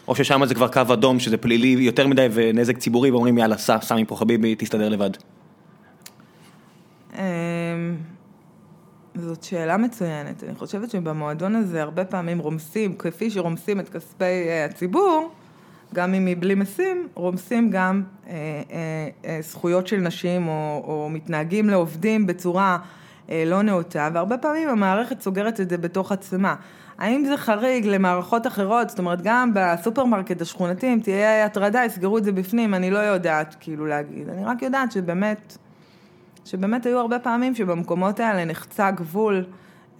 או 0.08 0.16
ששם 0.16 0.46
זה 0.46 0.56
כבר 0.56 0.68
קו 0.68 0.82
אדום, 0.94 1.20
שזה 1.20 1.38
פלילי 1.38 1.68
יותר 1.68 2.08
מדי 2.08 2.28
ונזק 2.34 2.78
ציבורי, 2.78 3.12
ואומרים 3.12 3.38
יאללה, 3.38 3.58
סע, 3.58 3.82
סע 3.82 3.96
מפה 3.96 4.16
חביבי, 4.16 4.56
תסתדר 4.58 4.90
לבד. 4.90 5.10
אמ, 7.16 7.96
זאת 9.16 9.44
שאלה 9.44 9.78
מצוינת. 9.78 10.44
אני 10.44 10.56
חושבת 10.56 10.90
שבמועדון 10.90 11.56
הזה 11.56 11.82
הרבה 11.82 12.06
פעמים 12.06 12.40
רומסים, 12.40 12.96
כפי 12.98 13.30
שרומסים 13.30 13.80
את 13.80 13.90
כספי 13.90 14.24
אה, 14.24 14.66
הציבור, 14.66 15.32
גם 15.94 16.14
אם 16.14 16.26
מבלי 16.26 16.56
משים, 16.56 17.08
רומסים 17.14 17.70
גם 17.70 18.04
אה, 18.28 18.34
אה, 18.72 19.08
אה, 19.26 19.40
זכויות 19.42 19.88
של 19.88 19.98
נשים 19.98 20.48
או, 20.48 20.84
או 20.88 21.10
מתנהגים 21.10 21.70
לעובדים 21.70 22.28
בצורה 22.28 22.78
אה, 23.30 23.44
לא 23.46 23.62
נאותה, 23.62 24.10
והרבה 24.14 24.38
פעמים 24.38 24.70
המערכת 24.70 25.22
סוגרת 25.22 25.60
את 25.60 25.70
זה 25.70 25.78
בתוך 25.78 26.12
עצמה. 26.12 26.56
האם 26.98 27.26
זה 27.26 27.38
חריג 27.38 27.86
למערכות 27.86 28.48
אחרות, 28.48 28.90
זאת 28.90 29.00
אומרת 29.00 29.20
גם 29.24 29.52
בסופרמרקט 29.54 30.42
השכונתי, 30.42 30.94
אם 30.94 31.00
תהיה 31.04 31.46
הטרדה, 31.46 31.86
יסגרו 31.86 32.18
את 32.18 32.24
זה 32.24 32.32
בפנים, 32.32 32.74
אני 32.74 32.92
לא 32.92 33.00
יודעת 33.00 33.56
כאילו 33.60 33.86
להגיד, 33.86 34.30
אני 34.30 34.46
רק 34.46 34.62
יודעת 34.62 34.92
שבאמת... 34.92 35.58
שבאמת 36.46 36.86
היו 36.86 37.00
הרבה 37.00 37.20
פעמים 37.20 37.56
שבמקומות 37.56 38.20
האלה 38.20 38.46
נחצה 38.46 38.92
גבול 38.92 39.46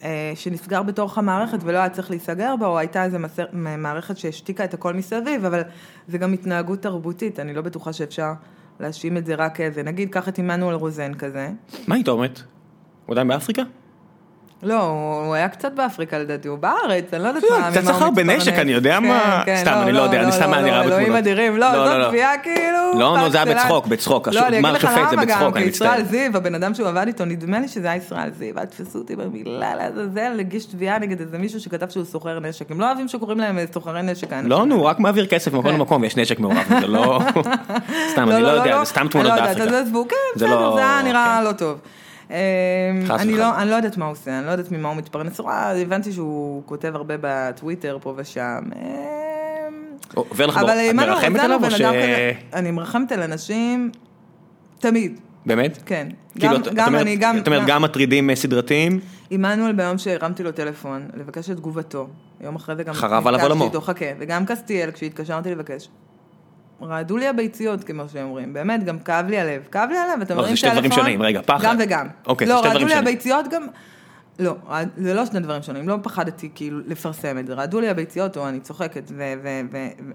אה, 0.04 0.32
שנסגר 0.36 0.84
בתוך 0.84 1.18
המערכת 1.18 1.60
ולא 1.64 1.78
היה 1.78 1.90
צריך 1.90 2.10
להיסגר 2.10 2.56
בה, 2.56 2.68
או 2.68 2.78
הייתה 2.78 3.04
איזו 3.04 3.18
מערכת 3.54 4.18
שהשתיקה 4.18 4.64
את 4.64 4.74
הכל 4.74 4.94
מסביב, 4.94 5.46
אבל 5.46 5.62
זה 6.08 6.18
גם 6.18 6.34
התנהגות 6.34 6.82
תרבותית, 6.82 7.40
אני 7.40 7.54
לא 7.54 7.62
בטוחה 7.62 7.94
שאפשר 7.94 8.34
להאשים 8.80 9.18
את 9.18 9.26
זה 9.26 9.36
רק 9.36 9.62
איזה, 9.62 9.84
נגיד, 9.84 10.10
קח 10.10 10.30
את 10.30 10.38
עמנואל 10.38 10.76
רוזן 10.76 11.14
כזה. 11.14 11.50
מה 11.88 11.96
היית 11.96 12.08
אומרת? 12.08 12.42
הוא 13.06 13.14
עדיין 13.14 13.28
באפריקה? 13.28 13.64
לא, 14.64 14.82
הוא 15.26 15.34
היה 15.36 15.50
קצת 15.50 15.72
באפריקה 15.72 16.18
לדעתי, 16.20 16.48
הוא 16.48 16.58
בארץ, 16.58 17.04
אני 17.14 17.24
לא 17.24 17.28
יודעת 17.28 17.44
לא, 17.44 17.60
מה, 17.60 17.72
קצת 17.72 17.82
ממה 17.82 17.92
הוא 17.92 18.00
סחר 18.00 18.10
מתפרנס. 18.10 18.28
בנשק, 18.34 18.54
אני 18.54 18.72
יודע 18.72 18.98
כן, 19.00 19.08
מה- 19.08 19.44
כן, 19.46 19.58
סתם, 19.62 19.80
אני 19.82 19.92
לא 19.92 20.02
יודע, 20.02 20.22
אני 20.22 20.32
סתם 20.32 20.54
רע 20.54 20.60
אלוהים 20.60 20.90
בתמונות. 20.90 21.18
אדירים, 21.18 21.58
לא, 21.58 21.72
לא, 21.74 21.86
לא, 21.86 21.98
לא. 21.98 22.04
זאת 22.04 22.10
תביעה 22.10 22.38
כאילו... 22.38 23.00
לא, 23.00 23.18
נו, 23.20 23.30
זה 23.30 23.42
היה. 23.42 23.56
בצחוק, 23.56 23.88
בצחוק, 23.88 24.28
לא, 24.28 24.48
אני 24.48 24.60
אגיד 24.60 24.70
לך 24.70 24.90
למה 25.14 25.26
גם, 25.26 25.42
אני 25.56 25.64
כי. 25.64 25.70
ישראל 25.70 26.04
זיו, 26.04 26.38
הבן 26.38 26.56
אדם 26.56 26.74
שהוא 26.74 26.88
עבד 26.88 27.08
איתו, 27.08 27.26
נדמה 27.26 27.60
לי 27.60 27.68
שזה 27.68 27.88
היה 27.88 27.96
ישראל 27.96 28.30
זיו, 28.38 28.60
אל 28.60 28.66
תתפסו 28.66 29.00
אותי 29.00 29.16
במילה 29.16 29.76
לעזאזל, 29.76 30.40
הגיש 30.40 30.66
תביעה 30.66 31.00
נגד 31.00 31.20
איזה 31.22 31.38
מישהו 31.38 31.60
שכתב 31.60 31.90
שהוא 31.90 32.06
סוחר 32.06 32.40
נשק. 32.40 32.72
הם 32.72 32.80
לא 32.80 32.86
אוהבים 32.86 33.08
שקוראים 33.08 33.40
להם 33.40 33.60
סוחרי 33.74 34.02
נשק. 34.02 34.28
לא, 34.44 34.66
נו, 34.66 34.86
רק 34.86 35.00
מעביר 35.00 35.26
כסף 35.26 35.54
ממקום 35.54 35.72
כן. 35.72 35.76
למקום 35.78 36.02
ויש 36.02 36.18
נשק 36.18 36.40
מעורב, 36.40 36.58
זה 36.80 36.88
לא... 36.88 37.20
סתם, 38.12 38.30
אני 38.32 38.42
לא 38.42 38.48
יודע, 38.48 38.80
זה 38.80 38.86
סתם 38.86 39.08
תמונות 39.08 39.32
אני 39.32 39.40
לא 39.42 39.46
באפריקה. 39.48 40.16
זה 40.36 40.48
לא- 40.48 40.78
היה 40.78 41.02
נראה. 41.04 41.42
לא 41.44 41.52
טוב. 41.52 41.78
אמ, 42.34 42.38
אני. 43.12 43.34
לא, 43.34 43.62
אני 43.62 43.70
לא 43.70 43.76
יודעת 43.76 43.98
מה 43.98 44.06
הוא 44.06 44.12
עושה, 44.12 44.38
אני 44.40 44.46
לא 44.46 44.52
יודעת 44.52 44.72
ממה 44.72 44.90
הוא 44.90 44.98
מתפרנס. 44.98 45.40
הבנתי 45.82 46.12
שהוא 46.12 46.64
כותב 46.66 46.92
הרבה 46.96 47.16
בטוויטר 47.22 47.98
פה 48.02 48.14
ושם. 48.18 48.60
אמ, 48.76 50.22
אבל 50.38 50.70
את 50.70 50.90
עמנואל 50.90 51.10
מרחמת 51.10 51.40
עליו 51.40 51.66
או 51.66 51.72
ש... 51.72 51.82
אני 52.54 52.72
מרחמת 52.72 53.12
על 53.12 53.22
אנשים 53.22 53.92
תמיד, 54.80 55.20
באמת? 55.46 55.78
כן. 55.86 56.08
כאילו, 56.40 56.58
גם- 56.74 56.96
אני, 56.96 57.16
גם... 57.16 57.38
את 57.38 57.48
אומרת 57.48 57.64
גם 57.68 57.82
מטרידים 57.82 58.30
אה, 58.30 58.36
סדרתיים? 58.36 59.00
עמנואל 59.30 59.72
ביום 59.72 59.98
שהרמתי 59.98 60.44
לו 60.44 60.52
טלפון, 60.52 61.08
לבקש 61.14 61.50
את 61.50 61.58
תגובתו, 61.58 62.08
יום 62.42 62.56
אחרי 62.56 62.76
זה 62.76 62.84
גם 62.84 62.94
חרב 62.94 63.28
עליו 63.28 63.42
עולמו. 63.42 63.72
חכה, 63.82 64.06
וגם 64.20 64.46
קסטיאל, 64.46 64.92
כשהתקשרתי 64.92 65.52
לבקש. 65.52 65.90
רעדו 66.82 67.18
לי 67.18 67.28
הביציות, 67.28 67.84
כמו 67.84 68.04
שאומרים, 68.14 68.54
באמת, 68.54 68.84
גם 68.84 69.00
כאב 69.00 69.28
לי 69.28 69.40
הלב. 69.40 69.68
כאב 69.72 69.90
לי 69.90 69.98
הלב, 69.98 70.22
אתה 70.22 70.36
לא, 70.36 70.42
זה 70.42 70.46
מרים 70.46 70.56
שתי 70.56 70.70
דברים 70.70 70.92
שונים, 70.92 71.22
רגע, 71.22 71.42
פחד. 71.42 71.64
גם 71.64 71.76
וגם. 71.80 72.08
אוקיי, 72.28 72.48
זה 72.48 72.54
לא, 72.54 72.60
שתי 72.60 72.68
רעדו 72.68 72.80
דברים 72.80 72.88
לי 72.88 72.94
שונים. 72.94 73.08
הביציות 73.08 73.48
גם... 73.48 73.68
לא, 74.40 74.56
זה 74.98 75.14
לא 75.14 75.26
שני 75.26 75.40
דברים 75.40 75.62
שונים, 75.64 75.90
לא 75.90 75.98
פחדתי 76.04 76.50
כאילו 76.56 76.80
לפרסם 76.88 77.38
את 77.38 77.48
זה, 77.48 77.54
רעדו 77.54 77.80
לי 77.80 77.90
הביציות, 77.90 78.38
או 78.38 78.48
אני 78.50 78.60
צוחקת, 78.60 79.12
ו... 79.16 79.34
ו, 79.44 79.62
ו, 79.72 79.88
ו 80.08 80.12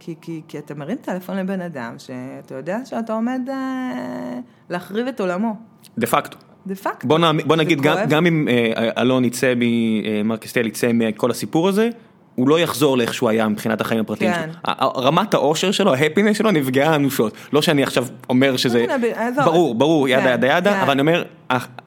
כי, 0.00 0.14
כי, 0.20 0.42
כי 0.48 0.58
אתה 0.58 0.74
מרים 0.74 0.96
טלפון 0.96 1.36
לבן 1.36 1.60
אדם, 1.60 1.94
שאתה 1.98 2.54
יודע 2.54 2.78
שאתה 2.84 3.12
עומד 3.12 3.40
אה, 3.48 4.38
להחריב 4.70 5.06
את 5.06 5.20
עולמו, 5.20 5.56
דה 5.98 6.06
פקטו. 6.06 6.38
דה 6.66 6.74
פקטו. 6.74 7.08
בוא 7.08 7.18
בוא 7.46 7.56
נגיד, 7.56 7.78
זה 7.78 7.84
גם-. 7.84 7.96
גם 8.08 8.26
אם 8.26 8.48
אה, 8.48 9.02
אלון 9.02 9.24
יצא, 9.24 9.54
מ- 9.56 9.62
אה, 9.62 10.22
מר 10.24 10.36
קסטל 10.36 10.66
יצא 10.66 10.90
מכל 10.94 11.30
הסיפור 11.30 11.68
הזה, 11.68 11.90
הוא 12.34 12.48
לא 12.48 12.60
יחזור 12.60 12.98
לאיך 12.98 13.14
שהוא 13.14 13.28
היה 13.28 13.48
מבחינת 13.48 13.80
החיים 13.80 14.00
הפרטיים 14.00 14.32
כן. 14.32 14.50
שלו. 14.52 14.92
רמת 14.96 15.34
האושר 15.34 15.70
שלו, 15.70 15.94
ההפינס 15.94 16.36
שלו 16.36 16.50
נפגעה 16.50 16.94
אנושות. 16.94 17.34
לא 17.52 17.62
שאני 17.62 17.82
עכשיו 17.82 18.06
אומר 18.28 18.56
שזה... 18.56 18.86
עזוב. 19.14 19.44
ברור, 19.44 19.74
ברור, 19.74 20.08
ידה 20.08 20.22
כן, 20.22 20.32
ידה 20.32 20.46
ידה, 20.46 20.72
כן. 20.72 20.80
אבל 20.80 20.90
אני 20.90 21.00
אומר, 21.00 21.24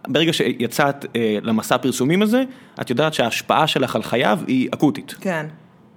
ברגע 0.07 0.33
שיצאת 0.33 1.05
אה, 1.15 1.37
למסע 1.41 1.75
הפרסומים 1.75 2.21
הזה, 2.21 2.43
את 2.81 2.89
יודעת 2.89 3.13
שההשפעה 3.13 3.67
שלך 3.67 3.95
על 3.95 4.03
חייו 4.03 4.39
היא 4.47 4.69
אקוטית. 4.73 5.15
כן. 5.21 5.45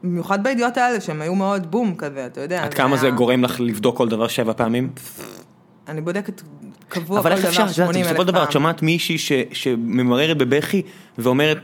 במיוחד 0.02 0.42
בידיעות 0.42 0.76
האלה, 0.76 1.00
שהם 1.00 1.22
היו 1.22 1.34
מאוד 1.34 1.70
בום 1.70 1.94
כזה, 1.94 2.26
אתה 2.26 2.40
יודע. 2.40 2.64
עד 2.64 2.74
כמה 2.74 2.96
זה 2.96 3.10
גורם 3.10 3.44
לך 3.44 3.60
לבדוק 3.60 3.96
כל 3.96 4.08
דבר 4.08 4.28
שבע 4.28 4.52
פעמים? 4.52 4.90
אני 5.88 6.00
בודקת 6.00 6.42
קבוע 6.88 7.18
אבל 7.20 7.30
כל 7.34 7.40
דבר 7.40 7.48
אפשר, 7.48 7.62
את 7.62 7.68
יודעת, 7.68 7.74
80 7.74 7.96
אלף 8.04 8.06
בסופו 8.06 8.22
של 8.22 8.28
דבר 8.28 8.38
את 8.38 8.44
פעם. 8.44 8.52
שומעת 8.52 8.82
מישהי 8.82 9.18
ש- 9.18 9.32
שממררת 9.52 10.36
בבכי 10.38 10.82
ואומרת, 11.18 11.58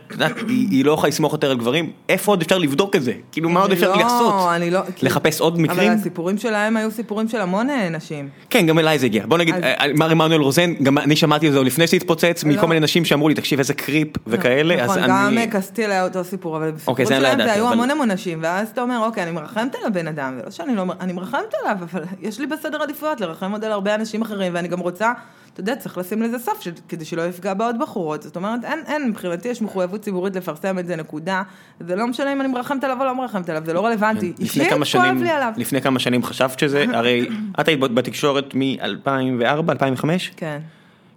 היא 0.48 0.68
היא 0.70 0.84
לא 0.84 0.92
יכולה 0.92 1.08
לסמוך 1.08 1.32
יותר 1.32 1.50
על 1.50 1.56
גברים, 1.58 1.90
איפה 2.08 2.32
עוד 2.32 2.42
אפשר 2.42 2.58
לבדוק 2.58 2.96
את 2.96 3.02
זה? 3.02 3.12
כאילו, 3.32 3.48
מה 3.50 3.60
עוד 3.60 3.72
אפשר 3.72 3.88
לא- 3.96 4.02
לעשות? 4.02 4.34
אני 4.56 4.70
לא... 4.70 4.80
כי- 4.96 5.06
לחפש 5.06 5.40
עוד 5.40 5.60
מקרים? 5.60 5.90
אבל 5.90 5.98
הסיפורים 6.00 6.38
שלהם 6.38 6.76
היו 6.76 6.90
סיפורים 6.90 7.28
של 7.28 7.40
המון 7.40 7.70
אה, 7.70 7.88
נשים. 7.88 8.28
כן, 8.50 8.66
גם 8.66 8.78
אליי 8.78 8.98
זה 8.98 9.06
הגיע. 9.06 9.24
בוא 9.26 9.38
נגיד, 9.38 9.54
אז- 9.54 9.62
אה, 9.62 9.86
מר 9.94 10.10
עמנואל 10.10 10.40
רוזן, 10.40 10.74
גם 10.74 10.98
אני 10.98 11.16
שמעתי 11.16 11.46
את 11.48 11.52
זה 11.52 11.58
עוד 11.58 11.66
לפני 11.66 11.86
שהתפוצץ, 11.86 12.44
מכל 12.44 12.62
לא. 12.62 12.68
מיני 12.68 12.80
נשים 12.80 13.04
שאמרו 13.04 13.28
לי, 13.28 13.34
תקשיב, 13.34 13.58
איזה 13.58 13.74
קריפ 13.74 14.08
וכאלה, 14.26 14.74
אז 14.84 14.90
נכון, 14.90 15.02
גם 15.08 15.26
אני... 15.28 15.40
אה, 15.40 15.46
קסטיל 15.46 15.90
היה 15.90 16.04
אותו 16.04 16.24
סיפור, 16.24 16.56
אבל 16.56 16.70
בסיפורים 16.70 17.04
אוקיי, 17.06 17.20
לא 17.20 17.26
שלהם 17.28 17.42
זה 17.46 17.52
היו 17.52 17.64
אבל- 17.64 17.72
המון 17.72 17.90
המון 17.90 18.10
נשים, 18.10 18.38
ואז 18.42 18.68
אתה 18.68 18.82
אומר, 18.82 18.98
אוקיי, 19.06 19.22
אני 19.22 19.30
מרחמת 19.32 19.74
על 19.74 19.86
הבן 19.86 20.08
אדם, 20.08 20.34
זה 20.36 20.42
לא 20.44 20.50
שאני 20.50 20.76
לא, 20.76 20.84
אני 21.00 21.12
מרחמת 21.12 21.54
עליו, 21.62 21.76
אבל 21.92 22.02
יש 22.22 22.40
לי 22.40 22.46
בסדר 22.46 22.82
עדיפויות 22.82 23.20
לרחם 23.20 23.52
עוד 23.52 23.64
על 23.64 23.72
הרבה 23.72 23.94
אנשים 23.94 24.22
אחרים, 24.22 24.52
ואני 24.54 24.68
גם 24.68 24.80
רוצה, 24.80 25.11
אתה 25.52 25.60
יודע, 25.60 25.76
צריך 25.76 25.98
לשים 25.98 26.22
לזה 26.22 26.38
סוף, 26.38 26.60
ש- 26.60 26.68
כדי 26.88 27.04
שלא 27.04 27.22
יפגע 27.22 27.54
בעוד 27.54 27.78
בחורות, 27.78 28.22
זאת 28.22 28.36
אומרת, 28.36 28.64
אין, 28.64 28.78
אין, 28.86 29.08
מבחינתי 29.08 29.48
יש 29.48 29.62
מחויבות 29.62 30.00
ציבורית 30.00 30.36
לפרסם 30.36 30.78
את 30.78 30.86
זה, 30.86 30.96
נקודה, 30.96 31.42
זה 31.80 31.96
לא 31.96 32.06
משנה 32.06 32.32
אם 32.32 32.40
אני 32.40 32.48
מרחמת 32.48 32.84
עליו 32.84 33.00
או 33.00 33.04
לא 33.04 33.14
מרחמת 33.14 33.48
עליו, 33.48 33.62
זה 33.66 33.72
לא 33.72 33.86
רלוונטי, 33.86 34.30
לפני 34.30 34.44
אישית 34.44 34.68
כמה 34.70 34.84
שנים. 34.84 35.24
לפני 35.56 35.80
כמה 35.80 35.98
שנים 35.98 36.22
חשבת 36.22 36.58
שזה, 36.58 36.84
הרי 36.98 37.28
את 37.60 37.68
היית 37.68 37.80
בתקשורת 37.80 38.54
מ-2004, 38.54 39.70
2005? 39.70 40.32
כן. 40.36 40.60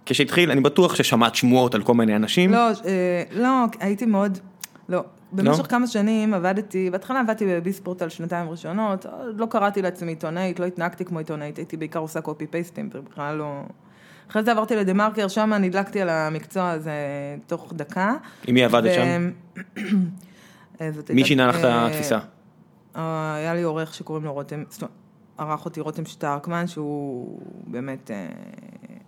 כשהתחיל, 0.06 0.50
אני 0.50 0.60
בטוח 0.60 0.94
ששמעת 0.94 1.34
שמועות 1.34 1.74
על 1.74 1.82
כל 1.82 1.94
מיני 1.94 2.16
אנשים. 2.16 2.52
לא, 2.52 2.68
אה, 2.68 3.22
לא, 3.32 3.64
הייתי 3.80 4.06
מאוד, 4.06 4.38
לא. 4.88 5.04
במשך 5.32 5.58
לא? 5.58 5.64
כמה 5.64 5.86
שנים 5.86 6.34
עבדתי, 6.34 6.90
בהתחלה 6.90 7.20
עבדתי 7.20 7.46
בביספורט 7.46 8.02
על 8.02 8.08
שנתיים 8.08 8.48
ראשונות, 8.48 9.06
לא 9.36 9.46
קראתי 9.46 9.82
לעצמי 9.82 10.12
עיתונאית, 10.12 10.60
לא 10.60 10.64
התנהגתי 10.64 11.04
כמו 11.04 11.18
עיתונאית, 11.18 11.56
הייתי 11.56 11.76
בעיקר 11.76 11.98
עושה 11.98 12.20
קופי 12.20 12.46
פייסטים, 12.46 12.90
זה 12.92 12.98
בכלל 13.00 13.36
לא... 13.36 13.62
אחרי 14.30 14.42
זה 14.42 14.50
עברתי 14.52 14.76
לדה 14.76 14.92
מרקר, 14.92 15.28
שם 15.28 15.52
נדלקתי 15.60 16.00
על 16.00 16.08
המקצוע 16.08 16.70
הזה 16.70 16.92
תוך 17.46 17.72
דקה. 17.76 18.14
עם 18.46 18.54
מי 18.54 18.64
עבדת 18.64 18.94
שם? 18.94 19.30
אה, 20.80 20.90
מי 21.14 21.24
שינה 21.24 21.46
לך 21.46 21.56
את 21.58 21.64
התפיסה? 21.64 22.18
אה, 22.96 23.34
היה 23.34 23.54
לי 23.54 23.62
עורך 23.62 23.94
שקוראים 23.94 24.24
לו 24.24 24.32
רותם, 24.32 24.62
זאת 24.68 24.82
אומרת, 24.82 24.92
ערך 25.38 25.64
אותי 25.64 25.80
רותם 25.80 26.04
שטרקמן, 26.04 26.66
שהוא 26.66 27.40
באמת 27.66 28.10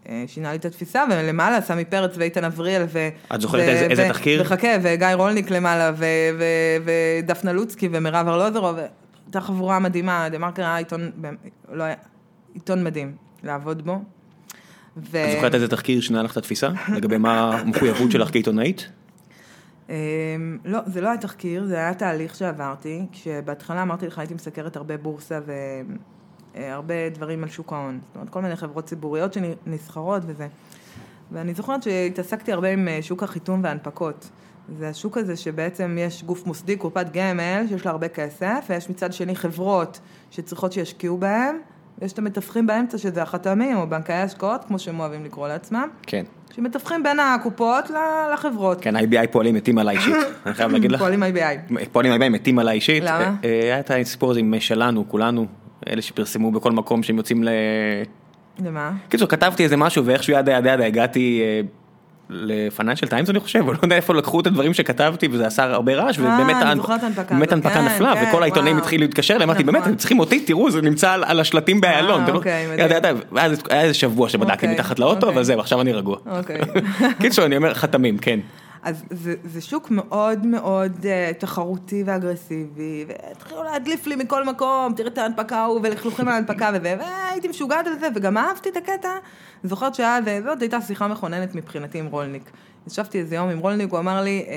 אה, 0.08 0.24
שינה 0.26 0.50
לי 0.50 0.56
את 0.56 0.64
התפיסה, 0.64 1.04
ולמעלה 1.10 1.60
סמי 1.60 1.84
פרץ 1.84 2.14
ואיתן 2.18 2.44
אבריאל, 2.44 2.82
ו... 2.88 3.08
את 3.34 3.40
זוכרת 3.40 3.60
ו- 3.60 3.68
איזה- 3.70 3.86
איזה 3.90 4.04
ו- 4.04 4.08
תחקיר? 4.08 4.42
וחכה, 4.42 4.68
וגיא 4.82 5.06
רולניק 5.14 5.50
למעלה, 5.50 5.92
ו- 5.96 6.04
ו- 6.38 6.84
ודפנה 7.24 7.52
לוצקי 7.52 7.88
ומירב 7.92 8.28
ארלוזרוב, 8.28 8.76
הייתה 9.26 9.40
חבורה 9.40 9.78
מדהימה, 9.78 10.28
דה 10.28 10.38
מרקר 10.38 10.62
היה 10.62 10.76
עיתון, 10.76 11.10
לא 11.72 11.82
היה, 11.82 11.94
עיתון 12.54 12.84
מדהים 12.84 13.12
לעבוד 13.42 13.82
בו. 13.86 13.98
ו- 15.10 15.24
את 15.24 15.30
זוכרת 15.34 15.54
איזה 15.54 15.68
תחקיר 15.68 16.00
שינה 16.00 16.22
לך 16.22 16.32
את 16.32 16.36
התפיסה? 16.36 16.68
לגבי 16.96 17.18
מה 17.18 17.58
המחויבות 17.58 18.10
שלך 18.10 18.30
כעיתונאית? 18.32 18.88
אמ, 19.88 19.94
לא, 20.64 20.78
זה 20.86 21.00
לא 21.00 21.08
היה 21.08 21.18
תחקיר, 21.18 21.66
זה 21.66 21.76
היה 21.76 21.94
תהליך 21.94 22.34
שעברתי, 22.34 23.06
כשבהתחלה 23.12 23.82
אמרתי 23.82 24.06
לך, 24.06 24.18
הייתי 24.18 24.34
מסקרת 24.34 24.76
הרבה 24.76 24.96
בורסה 24.96 25.40
והרבה 26.54 27.08
דברים 27.14 27.42
על 27.42 27.48
שוק 27.48 27.72
ההון. 27.72 27.98
זאת 28.06 28.16
אומרת, 28.16 28.30
כל 28.30 28.42
מיני 28.42 28.56
חברות 28.56 28.84
ציבוריות 28.84 29.32
שנסחרות 29.32 30.22
וזה. 30.26 30.48
ואני 31.32 31.54
זוכרת 31.54 31.82
שהתעסקתי 31.82 32.52
הרבה 32.52 32.72
עם 32.72 32.88
אה, 32.88 32.98
שוק 33.02 33.22
החיתום 33.22 33.60
והנפקות. 33.64 34.30
זה 34.78 34.88
השוק 34.88 35.18
הזה 35.18 35.36
שבעצם 35.36 35.96
יש 36.00 36.24
גוף 36.24 36.46
מוסדי, 36.46 36.76
קופת 36.76 37.06
גמל, 37.12 37.64
שיש 37.68 37.86
לה 37.86 37.90
הרבה 37.90 38.08
כסף, 38.08 38.66
ויש 38.70 38.90
מצד 38.90 39.12
שני 39.12 39.36
חברות 39.36 40.00
שצריכות 40.30 40.72
שישקיעו 40.72 41.18
בהם, 41.18 41.58
ויש 42.02 42.12
את 42.12 42.18
המתווכים 42.18 42.66
באמצע, 42.66 42.98
שזה 42.98 43.22
החתמים 43.22 43.76
או 43.76 43.86
בנקאי 43.86 44.14
השקעות, 44.14 44.64
כמו 44.64 44.78
שהם 44.78 45.00
אוהבים 45.00 45.24
לקרוא 45.24 45.48
לעצמם. 45.48 45.88
כן. 46.02 46.24
שמתווכים 46.54 47.02
בין 47.02 47.20
הקופות 47.20 47.90
לחברות. 48.32 48.80
כן, 48.80 48.96
IBI 48.96 49.26
פועלים 49.30 49.54
מתים 49.54 49.78
עליי 49.78 49.96
אישית, 49.96 50.14
אני 50.46 50.54
חייב 50.54 50.72
להגיד 50.72 50.92
לך. 50.92 51.00
פועלים 51.00 51.22
IBI. 51.22 51.74
פועלים 51.92 52.22
IBI 52.22 52.28
מתים 52.28 52.58
עליי 52.58 52.74
אישית. 52.74 53.02
למה? 53.02 53.18
אה, 53.18 53.32
אה, 53.44 53.60
היה 53.62 53.80
את 53.80 53.90
הסיפור 53.90 54.30
הזה 54.30 54.40
עם 54.40 54.54
שלנו, 54.60 55.08
כולנו, 55.08 55.46
אלה 55.88 56.02
שפרסמו 56.02 56.50
בכל 56.50 56.72
מקום 56.72 57.02
שהם 57.02 57.16
יוצאים 57.16 57.44
ל... 57.44 57.48
למה? 58.64 58.92
קיצור, 59.08 59.28
כתבתי 59.28 59.64
איזה 59.64 59.76
משהו 59.76 60.04
ואיכשהו 60.04 60.32
ידה 60.32 60.52
ידה 60.52 60.72
ידה 60.72 60.86
הגעתי 60.86 61.42
אה, 62.30 62.36
לפיננשל 62.40 63.06
טיימס 63.06 63.30
אני 63.30 63.40
חושב, 63.40 63.62
או 63.68 63.72
לא 63.72 63.78
יודע 63.82 63.96
איפה 63.96 64.14
לקחו 64.14 64.40
את 64.40 64.46
הדברים 64.46 64.74
שכתבתי 64.74 65.28
וזה 65.32 65.46
עשה 65.46 65.64
הרבה 65.64 65.94
רעש, 65.94 66.18
אה, 66.18 66.24
ובאמת 66.24 66.56
ההנפקה 66.62 66.94
כן, 67.28 67.84
נפלה, 67.84 68.14
כן, 68.16 68.24
וכל 68.28 68.42
העיתונאים. 68.42 68.76
התחילו 68.78 69.02
להתקשר, 69.02 69.34
אליי, 69.34 69.44
אמרתי, 69.44 69.64
באמת, 69.64 69.80
נכון. 69.80 69.90
אתם 69.92 69.98
צריכים 69.98 70.18
אותי, 70.20 70.40
תראו, 70.40 70.70
זה 70.70 70.82
נמצא 70.82 71.12
על- 71.12 71.40
השלטים 71.40 71.80
באיילון. 71.80 72.22
אתם 72.24 72.32
לא- 72.32 72.38
אוקיי, 72.38 72.66
היה 73.70 73.82
איזה 73.82 73.94
שבוע 73.94 74.28
שבדקתי 74.28 74.52
אוקיי, 74.54 74.72
מתחת 74.74 74.98
לאוטו, 74.98 75.16
אוקיי. 75.26 75.34
אבל 75.34 75.42
זהו, 75.42 75.60
עכשיו 75.60 75.80
אני 75.80 75.92
רגוע. 75.92 76.16
אוקיי. 76.30 76.60
קיצור, 77.20 77.44
אני 77.44 77.56
אומר, 77.56 77.74
חתמים, 77.74 78.18
כן. 78.18 78.40
אז 78.82 79.04
זה, 79.10 79.34
זה 79.44 79.60
שוק 79.60 79.90
מאוד 79.90 80.46
מאוד 80.46 80.92
uh, 81.00 81.34
תחרותי 81.38 82.02
ואגרסיבי, 82.06 83.04
והתחילו 83.08 83.62
להדליף 83.62 84.06
לי 84.06 84.16
מכל 84.16 84.44
מקום, 84.44 84.92
תראה 84.96 85.08
את 85.08 85.18
ההנפקה 85.18 85.56
ההוא, 85.56 85.80
ולכלוכים 85.82 86.28
על 86.28 86.34
ההנפקה 86.34 86.70
וזה, 86.74 86.96
והייתי 86.98 87.48
משוגעת 87.48 87.86
על 87.86 87.98
זה, 88.00 88.08
וגם 88.14 88.36
אהבתי 88.36 88.68
את 88.68 88.76
הקטע. 88.76 89.12
זוכרת 89.64 89.94
שהיה, 89.94 90.18
וזאת 90.24 90.60
הייתה 90.60 90.80
שיחה 90.80 91.08
מכוננת 91.08 91.54
מבחינתי 91.54 91.98
עם 91.98 92.06
רולניק. 92.06 92.50
ישבתי 92.86 93.18
איזה 93.18 93.34
יום 93.34 93.48
עם 93.48 93.58
רולניק, 93.58 93.90
הוא 93.90 93.98
אמר 93.98 94.22
לי, 94.22 94.44
אה, 94.48 94.54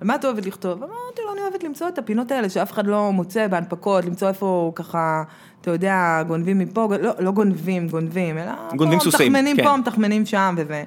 מה 0.00 0.14
את 0.14 0.24
אוהבת 0.24 0.46
לכתוב? 0.46 0.82
אמרתי 0.82 1.22
לו, 1.26 1.32
אני 1.32 1.40
אוהבת 1.40 1.64
למצוא 1.64 1.88
את 1.88 1.98
הפינות 1.98 2.30
האלה 2.30 2.48
שאף 2.48 2.72
אחד 2.72 2.86
לא 2.86 3.12
מוצא 3.12 3.46
בהנפקות, 3.46 4.04
למצוא 4.04 4.28
איפה 4.28 4.72
ככה, 4.74 5.22
אתה 5.60 5.70
יודע, 5.70 6.22
גונבים 6.26 6.58
מפה, 6.58 6.88
לא, 7.00 7.12
לא 7.18 7.30
גונבים, 7.30 7.88
גונבים, 7.88 8.38
אלא... 8.38 8.52
גונבים 8.76 8.98
פה 8.98 9.04
סוסים, 9.04 9.32
מתחמנים 9.32 9.56
כן. 9.56 9.64
פה, 9.64 9.76
מתחמנים 9.76 10.26
שם 10.26 10.54
וזה. 10.58 10.84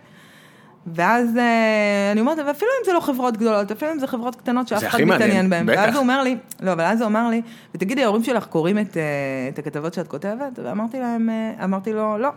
ואז 0.87 1.37
אה, 1.37 2.09
אני 2.11 2.21
אומרת, 2.21 2.37
ואפילו 2.37 2.71
אם 2.79 2.85
זה 2.85 2.93
לא 2.93 2.99
חברות 2.99 3.37
גדולות, 3.37 3.71
אפילו 3.71 3.91
אם 3.91 3.99
זה 3.99 4.07
חברות 4.07 4.35
קטנות 4.35 4.67
שאף 4.67 4.83
אחד 4.83 5.01
מתעניין 5.01 5.49
בהן. 5.49 5.69
ואז 5.69 5.95
הוא 5.95 6.01
אומר 6.01 6.23
לי, 6.23 6.37
לא, 6.61 6.71
אבל 6.73 6.83
אז 6.83 7.01
הוא 7.01 7.07
אמר 7.07 7.29
לי, 7.29 7.41
ותגידי, 7.75 8.03
ההורים 8.03 8.23
שלך 8.23 8.45
קוראים 8.45 8.79
את, 8.79 8.97
אה, 8.97 9.03
את 9.53 9.59
הכתבות 9.59 9.93
שאת 9.93 10.07
כותבת? 10.07 10.59
ואמרתי 10.63 10.99
להם, 10.99 11.29
אה, 11.29 11.63
אמרתי 11.63 11.93
לו, 11.93 12.17
לא, 12.17 12.29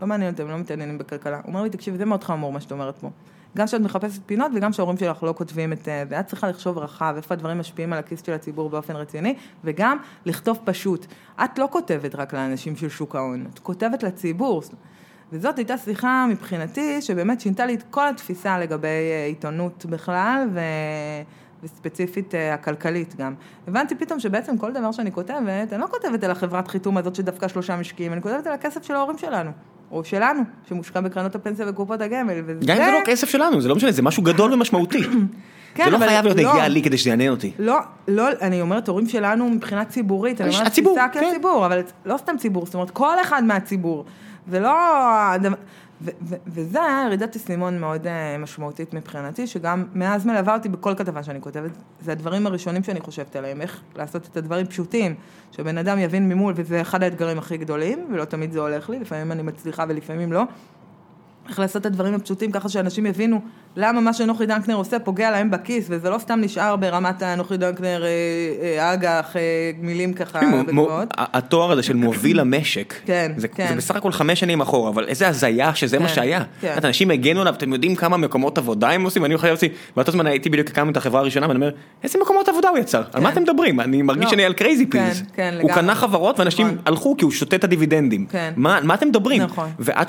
לא 0.00 0.06
מעניין 0.06 0.32
אותם, 0.32 0.48
לא 0.48 0.56
מתעניינים 0.56 0.98
בכלכלה. 0.98 1.36
הוא 1.36 1.48
אומר 1.48 1.62
לי, 1.62 1.70
תקשיבי, 1.70 1.98
זה 1.98 2.04
מאוד 2.04 2.24
חמור 2.24 2.52
מה 2.52 2.60
שאת 2.60 2.72
אומרת 2.72 2.98
פה. 2.98 3.10
גם 3.56 3.66
שאת 3.66 3.80
מחפשת 3.80 4.20
פינות 4.26 4.52
וגם 4.54 4.72
שההורים 4.72 4.96
שלך 4.96 5.22
לא 5.22 5.34
כותבים 5.36 5.72
את... 5.72 5.88
ואת 6.08 6.26
צריכה 6.26 6.48
לחשוב 6.48 6.78
רחב, 6.78 7.14
איפה 7.16 7.34
הדברים 7.34 7.58
משפיעים 7.58 7.92
על 7.92 7.98
הכיס 7.98 8.22
של 8.26 8.32
הציבור 8.32 8.70
באופן 8.70 8.96
רציני, 8.96 9.34
וגם 9.64 9.98
לכתוב 10.26 10.58
פשוט. 10.64 11.06
את 11.44 11.58
לא 11.58 11.68
כותבת 11.70 12.14
רק 12.14 12.34
לאנשים 12.34 12.76
של 12.76 12.88
שוק 12.88 13.16
ההון, 13.16 13.46
את 13.54 13.58
כותבת 13.58 14.02
לציבור. 14.02 14.62
וזאת 15.34 15.58
הייתה 15.58 15.78
שיחה 15.78 16.26
מבחינתי, 16.28 17.02
שבאמת 17.02 17.40
שינתה 17.40 17.66
לי 17.66 17.74
את 17.74 17.82
כל 17.90 18.08
התפיסה 18.08 18.58
לגבי 18.58 18.88
אה, 18.88 19.26
עיתונות 19.26 19.86
בכלל, 19.86 20.48
ו... 20.52 20.60
וספציפית 21.62 22.34
אה, 22.34 22.54
הכלכלית 22.54 23.14
גם. 23.16 23.34
הבנתי 23.68 23.94
פתאום 23.94 24.20
שבעצם 24.20 24.58
כל 24.58 24.72
דבר 24.72 24.92
שאני 24.92 25.12
כותבת, 25.12 25.72
אני 25.72 25.80
לא 25.80 25.86
כותבת 25.86 26.24
על 26.24 26.30
החברת 26.30 26.68
חיתום 26.68 26.96
הזאת 26.96 27.14
שדווקא 27.14 27.48
שלושה 27.48 27.76
משקיעים, 27.76 28.12
אני 28.12 28.22
כותבת 28.22 28.46
על 28.46 28.52
הכסף 28.52 28.82
של 28.82 28.94
ההורים 28.94 29.18
שלנו, 29.18 29.50
או 29.90 30.04
שלנו, 30.04 30.42
שמושקע 30.68 31.00
בקרנות 31.00 31.34
הפנסיה 31.34 31.66
וקופות 31.68 32.00
הגמל, 32.00 32.42
וזה... 32.46 32.66
גם 32.66 32.76
אם 32.76 32.84
זה 32.84 32.90
לא 32.90 33.00
כסף 33.04 33.28
שלנו, 33.28 33.60
זה 33.60 33.68
לא 33.68 33.76
משנה, 33.76 33.92
זה 33.92 34.02
משהו 34.02 34.22
גדול 34.22 34.52
ומשמעותי. 34.52 35.02
כן, 35.74 35.84
זה 35.84 35.90
לא 35.90 35.98
חייב 35.98 36.24
להיות 36.24 36.38
לא. 36.38 36.52
אידיאלי 36.52 36.82
כדי 36.82 36.98
שזה 36.98 37.10
יעניין 37.10 37.30
אותי. 37.30 37.52
לא, 37.58 37.78
לא, 38.08 38.28
אני 38.40 38.60
אומרת 38.60 38.88
הורים 38.88 39.08
שלנו 39.08 39.50
מבחינה 39.50 39.84
ציבורית, 39.84 40.40
אני 40.40 40.50
אומרת 40.50 40.66
הציבור, 40.66 40.94
תפיסה 40.94 41.20
כן. 41.20 41.30
כציבור, 41.30 41.66
אבל 41.66 41.80
לא 42.04 42.16
סתם 42.16 42.36
ציבור, 42.38 42.66
זאת 42.66 42.74
אומרת 42.74 42.90
כל 42.90 43.20
אחד 43.22 43.44
מהציבור, 43.44 44.04
ולא... 44.48 44.72
ו- 46.02 46.10
ו- 46.22 46.34
וזה 46.46 46.84
היה 46.84 47.04
ירידת 47.06 47.36
אסימון 47.36 47.80
מאוד 47.80 48.06
אה, 48.06 48.38
משמעותית 48.38 48.94
מבחינתי, 48.94 49.46
שגם 49.46 49.84
מאז 49.94 50.26
מלווה 50.26 50.54
אותי 50.54 50.68
בכל 50.68 50.94
כתבה 50.94 51.22
שאני 51.22 51.40
כותבת, 51.40 51.70
זה 52.00 52.12
הדברים 52.12 52.46
הראשונים 52.46 52.82
שאני 52.82 53.00
חושבת 53.00 53.36
עליהם, 53.36 53.60
איך 53.60 53.80
לעשות 53.96 54.28
את 54.32 54.36
הדברים 54.36 54.66
פשוטים, 54.66 55.14
שבן 55.52 55.78
אדם 55.78 55.98
יבין 55.98 56.28
ממול, 56.28 56.54
וזה 56.56 56.80
אחד 56.80 57.02
האתגרים 57.02 57.38
הכי 57.38 57.56
גדולים, 57.56 58.08
ולא 58.12 58.24
תמיד 58.24 58.52
זה 58.52 58.60
הולך 58.60 58.90
לי, 58.90 58.98
לפעמים 58.98 59.32
אני 59.32 59.42
מצליחה 59.42 59.84
ולפעמים 59.88 60.32
לא. 60.32 60.42
איך 61.48 61.58
לעשות 61.58 61.80
את 61.80 61.86
הדברים 61.86 62.14
הפשוטים 62.14 62.52
ככה 62.52 62.68
שאנשים 62.68 63.06
יבינו 63.06 63.40
למה 63.76 64.00
מה 64.00 64.12
שנוחי 64.12 64.46
דנקנר 64.46 64.74
עושה 64.74 64.98
פוגע 64.98 65.30
להם 65.30 65.50
בכיס, 65.50 65.86
וזה 65.88 66.10
לא 66.10 66.18
סתם 66.18 66.40
נשאר 66.40 66.76
ברמת 66.76 67.22
הנוחי 67.22 67.56
דנקנר, 67.56 68.04
אה, 68.04 68.08
אה, 68.62 68.92
אג"ח, 68.92 69.36
אה, 69.36 69.70
מילים 69.80 70.12
ככה 70.12 70.40
בגבוהות. 70.66 71.08
התואר 71.16 71.72
הזה 71.72 71.82
של 71.82 71.96
מוביל 71.96 72.40
המשק, 72.40 72.94
כן, 73.06 73.32
זה 73.36 73.48
כן. 73.48 73.66
זה 73.68 73.74
בסך 73.74 73.96
הכל 73.96 74.12
חמש 74.12 74.40
שנים 74.40 74.60
אחורה, 74.60 74.90
אבל 74.90 75.04
איזה 75.08 75.28
הזיה 75.28 75.74
שזה 75.74 75.98
מה 75.98 76.08
כן, 76.08 76.14
שהיה. 76.14 76.42
כן. 76.60 76.74
את 76.78 76.84
אנשים 76.84 77.10
הגנו 77.10 77.40
עליו, 77.40 77.54
אתם 77.54 77.72
יודעים 77.72 77.96
כמה 77.96 78.16
מקומות 78.16 78.58
עבודה 78.58 78.90
הם 78.90 79.04
עושים, 79.04 79.22
ואני 79.22 79.38
חשבתי, 79.38 79.68
באותו 79.96 80.12
זמן 80.12 80.26
הייתי 80.26 80.50
בדיוק 80.50 80.68
הקמנו 80.68 80.90
את 80.90 80.96
החברה 80.96 81.20
הראשונה, 81.20 81.48
ואני 81.48 81.56
אומר, 81.56 81.70
איזה 82.02 82.18
מקומות 82.22 82.48
עבודה 82.48 82.68
הוא 82.68 82.78
יצר? 82.78 83.02
על 83.12 83.22
מה 83.22 83.28
אתם 83.28 83.42
מדברים? 83.42 83.80
אני 83.80 84.02
מרגיש 84.02 84.24
לא. 84.24 84.30
שאני 84.30 84.44
על 84.44 84.52
crazy. 84.52 84.86
כן, 84.86 85.58
הוא. 85.60 85.70
קנה 85.70 85.94
חברות 85.94 86.38
ואנשים 86.40 86.66
נכון. 86.66 86.78
הלכו 86.86 87.16
כי 87.16 87.24
הוא 87.24 87.32
שותה 87.32 87.56
את 87.56 87.64
הדיבידנדים. 87.64 88.26
מה 88.56 88.94
אתם 88.94 89.08
מדברים? 89.08 89.42
נכון. 89.42 89.70
ועד 89.78 90.08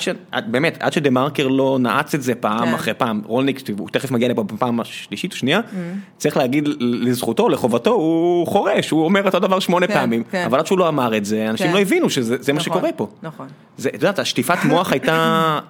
עד 0.80 0.94
ש 0.94 1.02
דה 1.02 1.10
מרקר 1.10 1.48
לא 1.48 1.78
נעץ 1.82 2.14
את 2.14 2.22
זה 2.22 2.36
פעם. 2.36 2.74
אחרי 2.74 2.94
פעם, 2.94 3.22
רולניק, 3.26 3.55
הוא 3.78 3.90
תכף 3.92 4.12
מגיע 4.12 4.28
לפה 4.28 4.44
בפעם 4.44 4.80
השלישית 4.80 5.32
או 5.32 5.38
שנייה, 5.38 5.60
Mm. 5.60 5.76
צריך 6.18 6.38
להגיד 6.38 6.70
לזכותו, 6.80 7.50
לחובתו, 7.50 7.92
הוא 7.92 8.48
חורש, 8.48 8.90
הוא 8.90 9.06
אומר 9.06 9.26
אותו 9.26 9.40
דבר 9.40 9.60
שמונה 9.60 9.88
כן, 9.88 9.94
פעמים, 9.94 10.24
כן. 10.32 10.44
אבל 10.46 10.60
עד 10.60 10.68
שהוא 10.68 10.80
לא 10.80 10.88
אמר 10.88 11.18
את 11.18 11.26
זה, 11.26 11.50
אנשים 11.50 11.68
כן. 11.68 11.74
לא 11.74 11.80
הבינו 11.80 12.10
שזה 12.10 12.38
זה 12.40 12.54
מה 12.54 12.60
נכון, 12.60 12.74
שקורה 12.74 12.92
פה. 12.96 13.08
נכון, 13.24 13.48
זה, 13.78 13.90
את 13.90 13.94
יודעת, 13.94 14.20
השטיפת 14.20 14.58
מוח 14.66 14.92
הייתה 14.92 15.14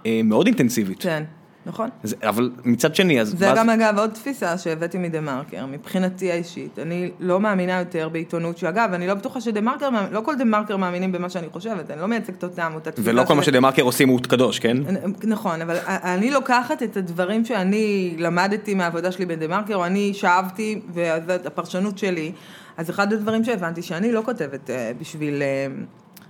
אה, 0.05 0.21
מאוד 0.23 0.45
אינטנסיבית, 0.45 1.01
כן, 1.01 1.23
נכון. 1.65 1.89
זה- 2.03 2.15
אבל 2.23 2.51
מצד 2.65 2.95
שני, 2.95 3.21
אז... 3.21 3.29
זה 3.37 3.45
ואז- 3.47 3.57
גם 3.57 3.69
אגב 3.69 3.99
עוד 3.99 4.09
תפיסה 4.09 4.57
שהבאתי 4.57 4.97
מדה 4.97 5.21
מרקר, 5.21 5.65
מבחינתי 5.65 6.31
האישית. 6.31 6.79
אני 6.79 7.11
לא 7.19 7.39
מאמינה 7.39 7.79
יותר 7.79 8.09
בעיתונות, 8.09 8.57
שאגב, 8.57 8.89
אני 8.93 9.07
לא 9.07 9.13
בטוחה 9.13 9.41
שדה 9.41 9.61
מרקר, 9.61 9.89
לא 10.11 10.21
כל 10.25 10.35
דה 10.35 10.43
מרקר 10.45 10.77
מאמינים 10.77 11.11
במה 11.11 11.29
שאני 11.29 11.47
חושבת, 11.53 11.91
אני 11.91 12.01
לא 12.01 12.07
מייצגת 12.07 12.43
אותם, 12.43 12.71
אותה 12.75 12.91
תפיסה 12.91 13.09
ולא 13.11 13.23
כל 13.23 13.33
מה 13.35 13.43
שדה 13.43 13.59
מרקר 13.59 13.81
עושים 13.81 14.09
הוא 14.09 14.19
קדוש, 14.19 14.59
כן? 14.59 14.77
נכון, 15.23 15.61
אבל 15.61 15.77
אני 15.87 16.31
לוקחת 16.31 16.83
את 16.83 16.97
הדברים 16.97 17.45
שאני 17.45 18.15
למדתי 18.19 18.73
מהעבודה 18.73 19.11
שלי 19.11 19.25
בדה 19.25 19.47
מרקר, 19.47 19.75
או 19.75 19.85
אני 19.85 20.13
שאבתי, 20.13 20.81
וזאת 20.93 21.45
הפרשנות 21.45 21.97
שלי, 21.97 22.31
אז 22.77 22.89
אחד 22.89 23.13
הדברים 23.13 23.43
שהבנתי, 23.43 23.81
שאני 23.81 24.11
לא 24.11 24.21
כותבת 24.25 24.69
אה, 24.69 24.91
בשביל... 25.01 25.41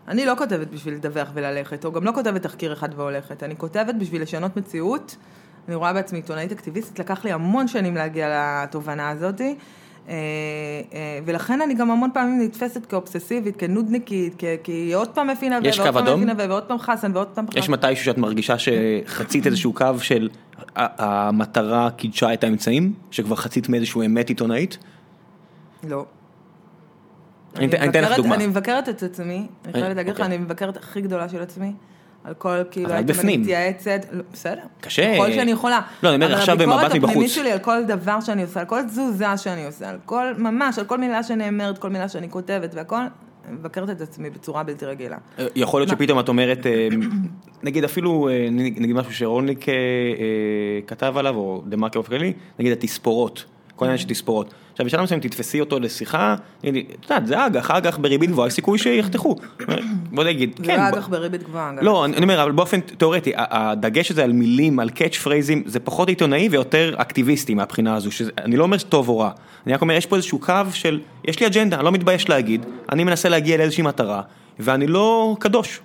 אני 0.07 0.25
לא 0.25 0.33
כותבת 0.37 0.67
בשביל 0.67 0.93
לדווח 0.93 1.31
וללכת, 1.33 1.85
או 1.85 1.91
גם 1.91 2.03
לא 2.03 2.11
כותבת 2.11 2.41
תחקיר 2.41 2.73
אחד 2.73 2.89
והולכת, 2.95 3.43
אני 3.43 3.55
כותבת 3.57 3.95
בשביל 3.95 4.21
לשנות 4.21 4.57
מציאות. 4.57 5.15
אני 5.67 5.75
רואה 5.75 5.93
בעצמי 5.93 6.19
עיתונאית 6.19 6.51
אקטיביסטית, 6.51 6.99
לקח 6.99 7.25
לי 7.25 7.31
המון 7.31 7.67
שנים 7.67 7.95
להגיע 7.95 8.63
לתובנה 8.63 9.09
הזאת, 9.09 9.41
אה, 9.41 10.13
אה, 10.93 11.19
ולכן 11.25 11.61
אני 11.61 11.73
גם 11.73 11.91
המון 11.91 12.09
פעמים 12.13 12.41
נתפסת 12.41 12.85
כאובססיבית, 12.85 13.55
כנודניקית, 13.57 14.43
כי 14.63 14.71
היא 14.71 14.95
עוד 14.95 15.09
פעם 15.09 15.29
יש 15.63 15.79
ועוד 15.79 15.87
קו 15.87 15.93
פעם 15.93 16.07
אדום? 16.07 16.23
ועוד 16.49 16.63
פעם 16.63 16.79
חסן, 16.79 17.11
ועוד 17.13 17.27
פעם 17.27 17.45
יש 17.55 17.69
מתישהו 17.69 18.05
שאת 18.05 18.17
מרגישה 18.17 18.55
שחצית 18.57 19.47
איזשהו 19.47 19.73
קו 19.73 19.99
של 19.99 20.29
המטרה 20.75 21.89
קידשה 21.91 22.33
את 22.33 22.43
האמצעים, 22.43 22.93
שכבר 23.11 23.35
חצית 23.35 23.69
מאיזשהו 23.69 24.03
אמת 24.05 24.29
עיתונאית? 24.29 24.77
לא. 25.83 26.05
אני 27.55 27.67
אתן- 27.89 28.03
לך 28.03 28.15
דוגמה. 28.17 28.35
אני 28.35 28.47
מבקרת 28.47 28.89
את 28.89 29.03
עצמי, 29.03 29.47
אני 29.65 29.73
חייבת 29.73 29.95
להגיד 29.95 30.13
לך, 30.13 30.19
אוקיי. 30.19 30.35
אני 30.35 30.43
מבקרת 30.43 30.77
הכי 30.77 31.01
גדולה 31.01 31.29
של 31.29 31.41
עצמי. 31.41 31.73
על 32.23 32.33
כל, 32.33 32.57
כאילו, 32.71 32.89
הייתי. 32.91 33.37
מתייעצת, 33.37 34.05
לא, 34.11 34.23
בסדר. 34.33 34.61
קשה. 34.81 35.13
ככל 35.15 35.31
שאני 35.31 35.51
יכולה. 35.51 35.81
לא, 36.03 36.09
אני 36.15 36.25
אומר, 36.25 36.35
עכשיו 36.35 36.57
במבט 36.57 36.73
אבל 36.73 36.85
הביקורת 36.85 36.95
מבחוץ. 36.95 37.09
הפנימית 37.11 37.31
שלי 37.31 37.51
על 37.51 37.59
כל 37.59 37.83
דבר 37.87 38.21
שאני 38.21 38.41
עושה, 38.43 38.59
על 38.59 38.65
כל 38.65 38.83
תזוזה 38.83 39.37
שאני 39.37 39.65
עושה, 39.65 39.89
על 39.89 39.97
כל, 40.05 40.33
ממש, 40.37 40.79
על 40.79 40.85
כל 40.85 40.97
מילה 40.97 41.23
שנאמרת, 41.23 41.77
כל 41.77 41.89
מילה 41.89 42.09
שאני 42.09 42.29
כותבת 42.29 42.75
והכל, 42.75 42.95
אני 43.47 43.55
מבקרת 43.55 43.89
את 43.89 44.01
עצמי 44.01 44.29
בצורה 44.29 44.63
בלתי 44.63 44.85
רגילה. 44.85 45.17
יכול 45.55 45.81
להיות 45.81 45.89
שפתאום 45.89 46.19
את 46.19 46.29
אומרת, 46.29 46.65
אה, 46.65 46.87
נגיד 47.63 47.83
אפילו, 47.83 48.29
אה, 48.29 48.47
נגיד 48.51 48.93
משהו 48.95 49.11
אה, 49.67 49.73
אה, 49.73 49.75
כתב 50.87 51.13
עליו, 51.17 51.35
או 51.35 51.63
דה 51.67 51.77
מרקר 51.77 51.99
באופן 51.99 52.09
כללי, 52.17 52.33
נגיד 52.59 52.71
התספורות, 52.71 53.45
כל 53.75 53.85
העניין 53.85 53.97
של 53.97 54.07
תספורות. 54.07 54.53
עכשיו 54.75 54.85
בשלב 54.85 55.01
מסוים 55.01 55.19
תתפסי 55.19 55.59
אותו 55.59 55.79
לשיחה, 55.79 56.35
את 56.59 56.65
יודעת, 57.03 57.27
זה 57.27 57.45
אג"ח, 57.45 57.71
אג"ח 57.71 57.97
בריבית 57.97 58.29
גבוהה, 58.29 58.47
יש 58.47 58.53
סיכוי 58.53 58.79
שיחתכו. 58.79 59.35
בוא 60.11 60.23
נגיד, 60.23 60.55
זה 60.57 60.63
כן. 60.63 60.85
לא 60.85 60.91
ב- 60.91 60.93
אג"ח 60.93 61.07
בריבית 61.07 61.43
גבוהה, 61.43 61.69
אגב. 61.69 61.83
לא, 61.83 62.05
אני 62.05 62.23
אומר, 62.23 62.43
אבל 62.43 62.51
באופן 62.51 62.79
תיאורטי, 62.79 63.31
הדגש 63.35 64.11
הזה 64.11 64.23
על 64.23 64.31
מילים, 64.31 64.79
על 64.79 64.89
catch 64.89 65.17
phraseים, 65.17 65.63
זה 65.65 65.79
פחות 65.79 66.09
עיתונאי 66.09 66.49
ויותר 66.51 66.95
אקטיביסטי 66.97 67.53
מהבחינה 67.53 67.95
הזו, 67.95 68.11
שאני 68.11 68.57
לא 68.57 68.63
אומר 68.63 68.77
שטוב 68.77 69.09
או 69.09 69.19
רע, 69.19 69.29
אני 69.65 69.73
רק 69.73 69.81
אומר, 69.81 69.93
יש 69.93 70.05
פה 70.05 70.15
איזשהו 70.15 70.39
קו 70.39 70.53
של, 70.73 70.99
יש 71.25 71.39
לי 71.39 71.47
אג'נדה, 71.47 71.75
אני 71.77 71.85
לא 71.85 71.91
מתבייש 71.91 72.29
להגיד, 72.29 72.65
אני 72.91 73.03
מנסה 73.03 73.29
להגיע 73.29 73.57
לאיזושהי 73.57 73.83
מטרה, 73.83 74.21
ואני 74.59 74.87
לא 74.87 75.35
קדוש. 75.39 75.79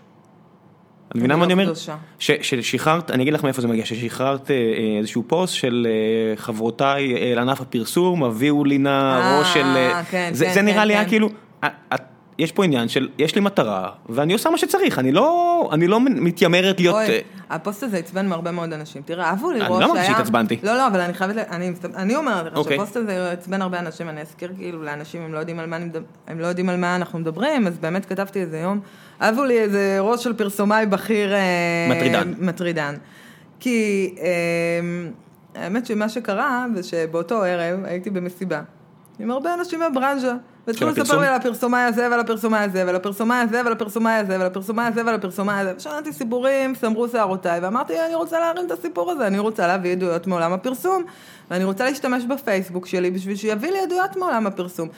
מבינה 1.14 1.34
מה 1.36 1.40
לא 1.40 1.44
אני 1.44 1.52
אומר? 1.52 1.64
קדושה. 1.64 1.96
ש- 2.18 2.30
ששחררת, 2.42 3.10
אני 3.10 3.22
אגיד 3.22 3.34
לך 3.34 3.44
מאיפה 3.44 3.62
זה 3.62 3.68
מגיע, 3.68 3.84
ששחררת 3.84 4.50
אה, 4.50 4.56
איזשהו 4.98 5.22
פוסט 5.26 5.54
של 5.54 5.86
אה, 5.90 6.36
חברותיי 6.36 7.14
אה, 7.16 7.32
לענף 7.34 7.60
הפרסום, 7.60 8.24
הביאו 8.24 8.64
לי 8.64 8.78
ראש 9.38 9.54
של... 9.54 9.62
כן, 10.10 10.30
זה 10.32 10.44
כן, 10.46 10.52
זה 10.52 10.62
נראה 10.62 10.80
כן, 10.82 10.88
לי 10.88 10.94
היה 10.94 11.02
כן. 11.04 11.08
כאילו, 11.08 11.28
את- 11.64 12.00
יש 12.40 12.52
פה 12.52 12.64
עניין 12.64 12.88
של, 12.88 13.08
יש 13.18 13.34
לי 13.34 13.40
מטרה, 13.40 13.90
ואני 14.08 14.32
עושה 14.32 14.50
מה 14.50 14.58
שצריך, 14.58 14.98
אני 14.98 15.12
לא 15.12 15.68
אני 15.72 15.86
לא 15.86 16.00
מתיימרת 16.00 16.80
להיות... 16.80 16.94
אוי, 16.94 17.06
אה, 17.06 17.20
הפוסט 17.50 17.82
הזה 17.82 17.96
עצבן 17.96 18.26
מהרבה 18.26 18.50
מאוד 18.50 18.72
אנשים. 18.72 19.02
תראה, 19.04 19.24
אהבו 19.24 19.50
אני 19.50 19.58
לראות 19.58 19.80
לא 19.80 19.86
אמרתי 19.86 20.06
שהתעצבנתי. 20.06 20.58
לא, 20.62 20.76
לא, 20.76 20.86
אבל 20.86 21.00
אני 21.00 21.14
חייבת, 21.14 21.36
אני, 21.36 21.72
אני 21.96 22.16
אומרת 22.16 22.52
לך 22.52 22.58
אוקיי. 22.58 22.76
שהפוסט 22.76 22.96
הזה 22.96 23.32
עצבן 23.32 23.62
הרבה 23.62 23.78
אנשים, 23.78 24.08
אני 24.08 24.20
אזכיר 24.20 24.52
כאילו 24.56 24.82
לאנשים, 24.82 25.22
הם 25.22 25.32
לא 25.32 25.38
יודעים 25.38 25.58
על 25.58 25.66
מה, 25.66 25.76
אני 25.76 25.90
הם 26.26 26.40
לא 26.40 26.46
יודעים 26.46 26.68
על 26.68 26.76
מה 26.76 26.96
אנחנו 26.96 27.18
מדברים, 27.18 27.66
אז 27.66 27.78
באמת 27.78 28.04
כתבתי 28.04 28.40
איזה 28.40 28.58
יום, 28.58 28.80
אהבו 29.22 29.44
לי 29.44 29.58
איזה 29.58 29.96
ראש 30.00 30.24
של 30.24 30.32
פרסומאי 30.32 30.86
בכיר... 30.86 31.34
אה, 31.34 31.88
מטרידן. 31.90 32.34
מטרידן. 32.38 32.94
כי 33.60 34.14
אה, 34.20 34.80
האמת 35.54 35.86
שמה 35.86 36.08
שקרה 36.08 36.66
זה 36.74 36.82
שבאותו 36.82 37.42
ערב 37.42 37.84
הייתי 37.84 38.10
במסיבה 38.10 38.62
עם 39.18 39.30
הרבה 39.30 39.54
אנשים 39.54 39.80
מהברנז'ה. 39.80 40.34
והתחילו 40.66 40.90
לספר? 40.90 41.20
לי 41.20 41.26
על 41.26 41.34
הפרסומאי 41.34 41.80
הזה 41.80 42.08
ועל 42.10 42.20
הפרסומאי 42.20 42.60
הזה 42.60 42.84
ועל 42.86 42.96
הפרסומאי 42.96 43.38
הזה 43.38 43.60
ועל 43.64 43.72
הפרסומאי 43.72 44.14
הזה 44.14 44.36
ועל 44.38 44.46
הפרסומאי 44.46 44.84
הזה 44.84 45.04
ועל 45.04 45.14
הפרסומאי 45.14 45.60
הזה. 45.60 45.74
ושמעתי 45.76 46.12
סיפורים, 46.12 46.74
סמרו 46.74 47.08
שערותיי, 47.08 47.60
ואמרתי, 47.60 48.00
אני 48.06 48.14
רוצה 48.14 48.40
להרים 48.40 48.66
את 48.66 48.70
הסיפור 48.70 49.10
הזה, 49.10 49.26
אני 49.26 49.38
רוצה 49.38 49.66
להביא 49.66 49.92
עדויות 49.92 50.26
מעולם 50.26 50.52
הפרסום, 50.52 51.04
ואני 51.50 51.64
רוצה 51.64 51.84
להשתמש 51.84 52.24
בפייסבוק 52.24 52.86
שלי 52.86 53.10
בשביל 53.10 53.36
שיביא 53.36 53.70
לי 53.70 53.78
עדויות 53.78 54.16
מעולם 54.16 54.46
הפרסום. 54.46 54.88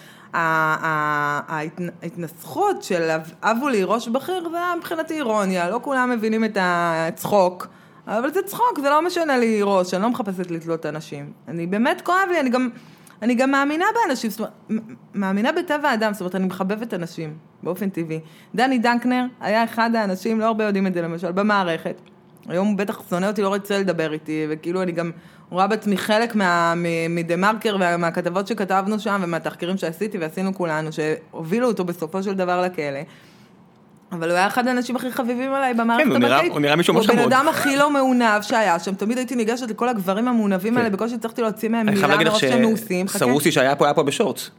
ההתנסחות 2.02 2.82
של 2.82 3.10
אבו 3.42 3.68
לי 3.68 3.84
ראש 3.84 4.08
בכיר 4.08 4.48
זה 4.50 4.56
היה 4.56 4.74
מבחינתי 4.78 5.14
אירוניה, 5.14 5.70
לא 5.70 5.80
כולם 5.82 6.10
מבינים 6.10 6.44
את 6.44 6.58
הצחוק. 6.60 7.66
אבל 8.06 8.32
זה 8.32 8.42
צחוק, 8.42 8.80
זה 8.82 8.90
לא 8.90 9.02
משנה 9.02 9.38
לי 9.38 9.60
ראש, 9.62 9.94
אני 9.94 10.02
לא 10.02 10.10
מחפשת 10.10 10.50
לתלות 10.50 10.86
אנשים. 10.86 11.32
אני 11.48 11.66
באמת 11.66 12.00
כואב 12.00 12.28
לי, 12.30 12.40
אני 12.40 12.50
גם, 12.50 12.68
אני 13.22 13.34
גם 13.34 13.50
מאמינה 13.50 13.84
באנשים, 13.94 14.30
זאת 14.30 14.40
אומרת, 14.40 14.52
מאמינה 15.14 15.52
בטבע 15.52 15.88
האדם, 15.88 16.12
זאת 16.12 16.20
אומרת, 16.20 16.34
אני 16.34 16.46
מחבבת 16.46 16.94
אנשים, 16.94 17.36
באופן 17.62 17.90
טבעי. 17.90 18.20
דני 18.54 18.78
דנקנר 18.78 19.24
היה 19.40 19.64
אחד 19.64 19.90
האנשים, 19.94 20.40
לא 20.40 20.44
הרבה 20.44 20.64
יודעים 20.64 20.86
את 20.86 20.94
זה 20.94 21.02
למשל, 21.02 21.32
במערכת. 21.32 22.00
היום 22.48 22.68
הוא 22.68 22.78
בטח 22.78 23.02
שונא 23.10 23.26
אותי, 23.26 23.42
לא 23.42 23.48
רוצה 23.48 23.78
לדבר 23.78 24.12
איתי, 24.12 24.46
וכאילו 24.50 24.82
אני 24.82 24.92
גם 24.92 25.10
רואה 25.50 25.66
בעצמי 25.66 25.96
חלק 25.96 26.36
מדה 27.10 27.36
מרקר 27.36 27.76
ומהכתבות 27.80 28.46
שכתבנו 28.46 29.00
שם, 29.00 29.20
ומהתחקירים 29.24 29.76
שעשיתי 29.76 30.18
ועשינו 30.18 30.54
כולנו, 30.54 30.90
שהובילו 30.92 31.66
אותו 31.68 31.84
בסופו 31.84 32.22
של 32.22 32.34
דבר 32.34 32.62
לכלא. 32.62 33.00
אבל 34.12 34.30
הוא 34.30 34.36
היה 34.36 34.46
אחד 34.46 34.68
האנשים 34.68 34.96
הכי 34.96 35.12
חביבים 35.12 35.54
עליי 35.54 35.74
במערכת 35.74 36.04
כן, 36.04 36.10
הוא 36.10 36.16
הבנקאית. 36.16 36.52
הוא 36.52 36.60
נראה 36.60 36.76
מישהו 36.76 36.94
ממש 36.94 37.06
הוא 37.06 37.14
חמוד. 37.14 37.24
הבן 37.24 37.36
אדם 37.36 37.48
הכי 37.48 37.76
לא 37.76 37.90
מעונב 37.90 38.42
שהיה 38.42 38.78
שם, 38.78 38.94
תמיד 38.94 39.18
הייתי 39.18 39.36
ניגשת 39.36 39.70
לכל 39.70 39.88
הגברים 39.88 40.28
המעונבים 40.28 40.72
כן. 40.72 40.78
האלה, 40.78 40.90
בקושי 40.90 41.14
הצלחתי 41.14 41.42
להוציא 41.42 41.68
מהם 41.68 41.86
מילה 41.86 42.16
מרוב 42.16 42.38
שהם 42.38 42.62
מעושים. 42.62 43.08
חכה. 43.08 43.18
שסרוסי 43.18 43.52
שהיה 43.52 43.76
פה 43.76 43.84
היה 43.84 43.94
פה 43.94 44.02
בשורטס. 44.02 44.50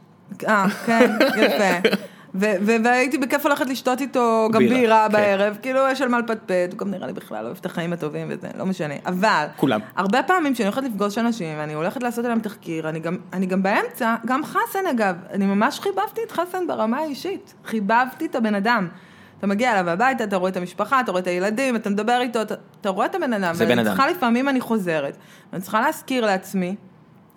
אה, 0.48 0.68
כן, 0.86 1.10
יפה. 1.36 1.88
והייתי 2.84 3.18
בכיף 3.18 3.46
הולכת 3.46 3.66
לשתות 3.66 4.00
איתו 4.00 4.48
גם 4.52 4.58
בירה, 4.58 5.06
כן. 5.08 5.12
בערב, 5.12 5.56
כאילו 5.62 5.80
יש 5.90 6.00
על 6.02 6.08
מה 6.08 6.18
לפטפט, 6.18 6.72
הוא 6.72 6.78
גם 6.78 6.90
נראה 6.90 7.06
לי 7.06 7.12
בכלל 7.12 7.44
אוהב 7.44 7.56
את 7.60 7.66
החיים 7.66 7.92
הטובים 7.92 8.26
וזה, 8.30 8.48
לא 8.58 8.66
משנה. 8.66 8.94
אבל, 9.06 9.46
כולם. 9.56 9.80
הרבה 9.96 10.22
פעמים 10.22 10.54
כשאני 10.54 10.68
הולכת 10.68 10.82
לפגוש 10.82 11.18
אנשים 11.18 11.58
ואני 11.58 11.74
הולכת 11.74 12.02
לעשות 12.02 12.24
עליהם 12.24 12.40
תחקיר, 12.40 12.88
אני 13.32 13.46
גם 13.46 13.62
באמצע, 13.62 14.14
גם 14.26 14.44
חסן 14.44 14.86
אגב, 14.90 15.16
אני 15.30 15.46
ממש 15.46 15.80
חיבבתי 15.80 16.20
את 16.26 16.32
חסן 16.32 16.66
ברמה 16.66 16.98
האישית, 16.98 17.54
חיבבתי 17.64 18.26
את 18.26 18.34
הבן 18.34 18.54
אדם. 18.54 18.88
אתה 19.38 19.46
מגיע 19.46 19.72
אליו 19.72 19.90
הביתה, 19.90 20.24
אתה 20.24 20.36
רואה 20.36 20.50
את 20.50 20.56
המשפחה, 20.56 21.00
אתה 21.00 21.10
רואה 21.10 21.22
את 21.22 21.26
הילדים, 21.26 21.76
אתה 21.76 21.90
מדבר 21.90 22.18
איתו, 22.20 22.42
אתה, 22.42 22.54
אתה 22.80 22.88
רואה 22.88 23.06
את 23.06 23.14
הבן 23.14 23.32
אדם. 23.32 23.54
זה 23.54 23.66
בן 23.66 23.78
אדם. 23.78 23.88
צריכה 23.88 24.10
לפעמים 24.10 24.48
אני 24.48 24.60
חוזרת, 24.60 25.16
ואני 25.52 25.62
צריכה 25.62 25.80
להזכיר 25.80 26.26
לעצמי, 26.26 26.76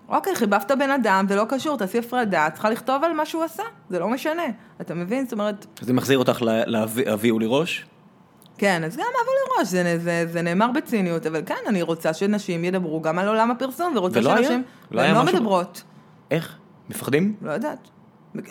אוקיי, 0.09 0.35
חיבבת 0.35 0.71
בן 0.79 0.91
אדם, 0.91 1.25
זה 1.29 1.35
לא 1.35 1.45
קשור, 1.49 1.77
תעשי 1.77 1.97
הפרדה, 1.99 2.47
צריכה 2.53 2.69
לכתוב 2.69 3.03
על 3.03 3.13
מה 3.13 3.25
שהוא 3.25 3.43
עשה, 3.43 3.63
זה 3.89 3.99
לא 3.99 4.07
משנה. 4.09 4.43
אתה 4.81 4.93
מבין? 4.93 5.23
זאת 5.23 5.33
אומרת, 5.33 5.65
זה 5.81 5.93
מחזיר 5.93 6.17
אותך 6.19 6.41
ל- 6.41 6.63
להביא- 6.65 7.09
הביאו 7.11 7.39
לי 7.39 7.45
ראש? 7.49 7.85
כן, 8.57 8.83
אז 8.83 8.97
גם 8.97 9.03
אבו 9.23 9.31
לי 9.31 9.61
ראש, 9.61 9.67
זה, 9.67 9.99
זה, 9.99 10.25
זה 10.31 10.41
נאמר 10.41 10.71
בציניות, 10.71 11.25
אבל 11.25 11.41
כן, 11.45 11.55
אני 11.67 11.81
רוצה 11.81 12.13
שנשים 12.13 12.65
ידברו 12.65 13.01
גם 13.01 13.19
על 13.19 13.27
עולם 13.27 13.51
הפרסום, 13.51 13.93
ורוצה 13.97 14.19
ולא 14.19 14.29
היה? 14.29 14.37
שנשים... 14.43 14.63
לא 14.91 14.97
והן 15.01 15.05
היה 15.09 15.13
לא 15.19 15.23
משהו? 15.23 15.37
מדברות, 15.37 15.83
איך? 16.31 16.55
מפחדים? 16.89 17.35
לא 17.41 17.51
יודעת. 17.51 17.79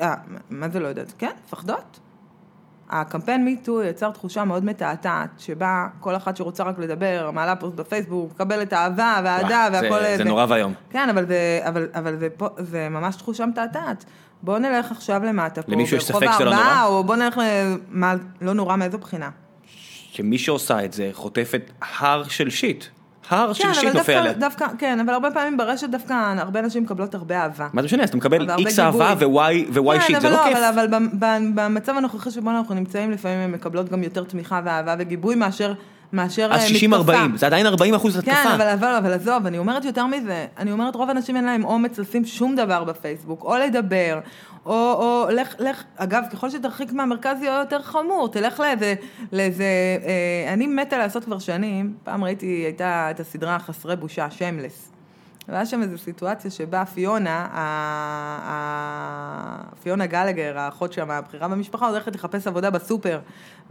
אה, 0.01 0.15
מה 0.51 0.69
זה 0.69 0.81
לא 0.81 0.89
יודעת? 0.89 1.13
כן, 1.19 1.31
מפחדות. 1.47 2.01
הקמפיין 2.91 3.45
מיטו 3.45 3.83
יצר 3.83 4.11
תחושה 4.11 4.45
מאוד 4.45 4.65
מתעתעת, 4.65 5.29
שבה 5.39 5.87
כל 6.01 6.17
אחת 6.17 6.37
שרוצה 6.37 6.65
רק 6.65 6.79
לדבר, 6.79 7.31
מעלה 7.35 7.57
פוסט 7.57 7.75
בפייסבוק, 7.75 8.31
מקבלת 8.35 8.73
אהבה 8.73 9.21
ואהדה 9.25 9.69
והכל... 9.73 10.01
זה- 10.03 10.17
זה 10.17 10.25
נורא 10.25 10.47
ואיום. 10.49 10.73
כן, 10.91 11.09
אבל 11.09 11.27
זה, 11.27 11.61
אבל, 11.63 11.89
אבל 11.95 12.19
זה, 12.19 12.29
פה, 12.37 12.49
זה 12.59 12.89
ממש 12.89 13.17
תחושה 13.17 13.47
מתעתעת. 13.47 14.05
בוא 14.43 14.59
נלך 14.59 14.93
עכשיו 14.93 15.23
למטה 15.25 15.63
פה, 15.63 15.73
למישהו 15.73 15.97
יש 15.97 16.05
ספק 16.05 16.27
שזה 16.35 16.45
לא 16.45 16.51
נורא? 16.55 16.85
או 16.85 17.05
בוא 17.05 17.17
נלך, 17.17 17.39
ל- 17.39 17.43
מה, 17.91 18.15
לא 18.41 18.53
נורא 18.53 18.77
מאיזו 18.77 18.99
בחינה. 18.99 19.31
שמי 20.13 20.39
שעושה 20.39 20.85
את 20.85 20.93
זה 20.93 21.11
חוטפת 21.13 21.71
הר 21.99 22.25
של 22.25 22.51
שיט. 22.51 22.85
הר 23.31 23.53
של 23.53 23.75
שיט 23.75 23.95
נופל 23.95 24.13
עליה. 24.13 24.33
דווקא, 24.33 24.67
כן, 24.79 25.01
אבל 25.01 25.13
הרבה 25.13 25.31
פעמים 25.31 25.57
ברשת 25.57 25.89
דווקא 25.89 26.35
הרבה 26.39 26.63
נשים 26.63 26.83
מקבלות 26.83 27.15
הרבה 27.15 27.43
אהבה. 27.43 27.69
מה 27.73 27.83
זה 27.83 27.87
משנה? 27.87 28.03
אז 28.03 28.09
אתה 28.09 28.17
מקבל 28.17 28.51
איקס 28.59 28.79
אהבה 28.79 29.15
גיבוי. 29.19 29.67
ו-Y 29.73 29.95
כן, 29.95 30.01
שיט, 30.01 30.21
זה 30.21 30.29
אבל 30.29 30.37
לא 30.37 30.45
כיף. 30.45 30.59
אבל, 30.75 30.87
במצב 31.55 31.97
הנוכחי 31.97 32.31
שבו 32.31 32.51
אנחנו 32.51 32.75
נמצאים, 32.75 33.11
לפעמים 33.11 33.39
הן 33.39 33.51
מקבלות 33.53 33.89
גם 33.89 34.03
יותר 34.03 34.25
תמיכה 34.25 34.61
ואהבה 34.65 34.95
וגיבוי 34.99 35.35
מאשר, 35.35 35.73
מאשר 36.13 36.49
אז 36.53 36.61
אה, 36.63 36.69
60-40, 36.69 36.89
מתקפה. 36.89 37.13
זה 37.37 37.47
עדיין 37.47 37.67
40 37.67 37.95
אחוז 37.95 38.17
התקפה. 38.17 38.33
כן, 38.35 38.49
אבל, 38.49 38.69
אבל, 38.69 38.95
אבל 38.99 39.13
עזוב, 39.13 39.47
אני 39.47 39.59
אומרת 39.59 39.85
יותר 39.85 40.07
מזה, 40.07 40.47
אני 40.59 40.73
אומרת 40.73 40.95
רוב 40.95 41.09
האנשים 41.09 41.37
אין 41.37 41.45
להם 41.45 41.65
אומץ 41.65 41.99
לשים 41.99 42.25
שום 42.25 42.57
דבר 42.57 42.85
בפייסבוק, 42.85 43.45
או 43.45 43.57
לדבר, 43.57 44.21
או, 44.67 44.73
או 44.73 45.27
לך, 45.31 45.55
לך, 45.59 45.83
אגב, 45.97 46.23
ככל 46.33 46.51
שתרחיק 46.51 46.93
מהמרכז 46.93 47.43
יהיה 47.43 47.59
יותר 47.61 47.83
חמור, 47.83 48.29
תלך 48.29 48.61
לאיזה, 48.61 48.95
לאיזה, 49.33 49.65
אה, 50.07 50.53
אני 50.53 50.67
מתה 50.67 50.99
לעשות 50.99 51.25
כבר 51.25 51.39
שנים, 51.39 51.95
פעם 52.05 52.25
ראיתי, 52.25 52.47
הייתה 52.47 53.11
את 53.11 53.21
הסדרה 53.21 53.59
חסרי 53.59 53.97
בושה, 53.97 54.31
שיימלס. 54.31 54.96
והיה 55.49 55.67
שם 55.67 55.83
איזו 55.83 55.99
סיטואציה 55.99 56.51
שבה 56.51 56.85
פיונה, 56.85 57.47
פיונה 59.83 60.07
גלגר, 60.07 60.59
האחות 60.59 60.93
שם, 60.93 61.11
הבכירה 61.11 61.49
במשפחה, 61.49 61.89
הולכת 61.89 62.15
לחפש 62.15 62.47
עבודה 62.47 62.71
בסופר. 62.71 63.21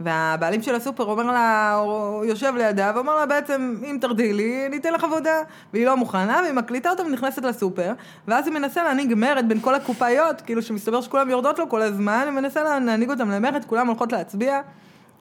והבעלים 0.00 0.62
של 0.62 0.74
הסופר 0.74 1.04
אומר 1.04 1.24
לה, 1.24 1.74
הוא 1.74 2.24
יושב 2.24 2.52
לידה, 2.56 2.92
ואומר 2.94 3.16
לה 3.16 3.26
בעצם, 3.26 3.76
אם 3.84 3.98
תרדי 4.00 4.32
לי, 4.32 4.66
אני 4.66 4.76
אתן 4.76 4.92
לך 4.92 5.04
עבודה. 5.04 5.36
והיא 5.72 5.86
לא 5.86 5.96
מוכנה, 5.96 6.40
והיא 6.42 6.54
מקליטה 6.54 6.90
אותה 6.90 7.02
ונכנסת 7.02 7.44
לסופר, 7.44 7.92
ואז 8.28 8.46
היא 8.46 8.54
מנסה 8.54 8.84
להנהיג 8.84 9.14
מרד 9.16 9.44
בין 9.48 9.60
כל 9.60 9.74
הקופאיות, 9.74 10.40
כאילו 10.40 10.62
שמסתבר 10.62 11.00
שכולם 11.00 11.30
יורדות 11.30 11.58
לו 11.58 11.68
כל 11.68 11.82
הזמן, 11.82 12.22
היא 12.24 12.32
מנסה 12.32 12.62
להנהיג 12.62 13.10
אותם 13.10 13.30
למרד, 13.30 13.64
כולם 13.64 13.86
הולכות 13.86 14.12
להצביע. 14.12 14.60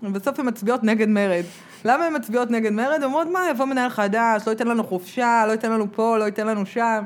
ובסוף 0.07 0.39
הן 0.39 0.47
מצביעות 0.47 0.83
נגד 0.83 1.09
מרד. 1.09 1.43
למה 1.85 2.05
הן 2.05 2.15
מצביעות 2.15 2.51
נגד 2.51 2.71
מרד? 2.71 2.95
הן 2.95 3.03
אומרות, 3.03 3.27
מה, 3.27 3.39
יבוא 3.49 3.65
מנהל 3.65 3.89
חדש, 3.89 4.41
לא 4.47 4.51
ייתן 4.51 4.67
לנו 4.67 4.83
חופשה, 4.83 5.43
לא 5.47 5.51
ייתן 5.51 5.71
לנו 5.71 5.87
פה, 5.91 6.17
לא 6.17 6.23
ייתן 6.23 6.47
לנו 6.47 6.65
שם. 6.65 7.01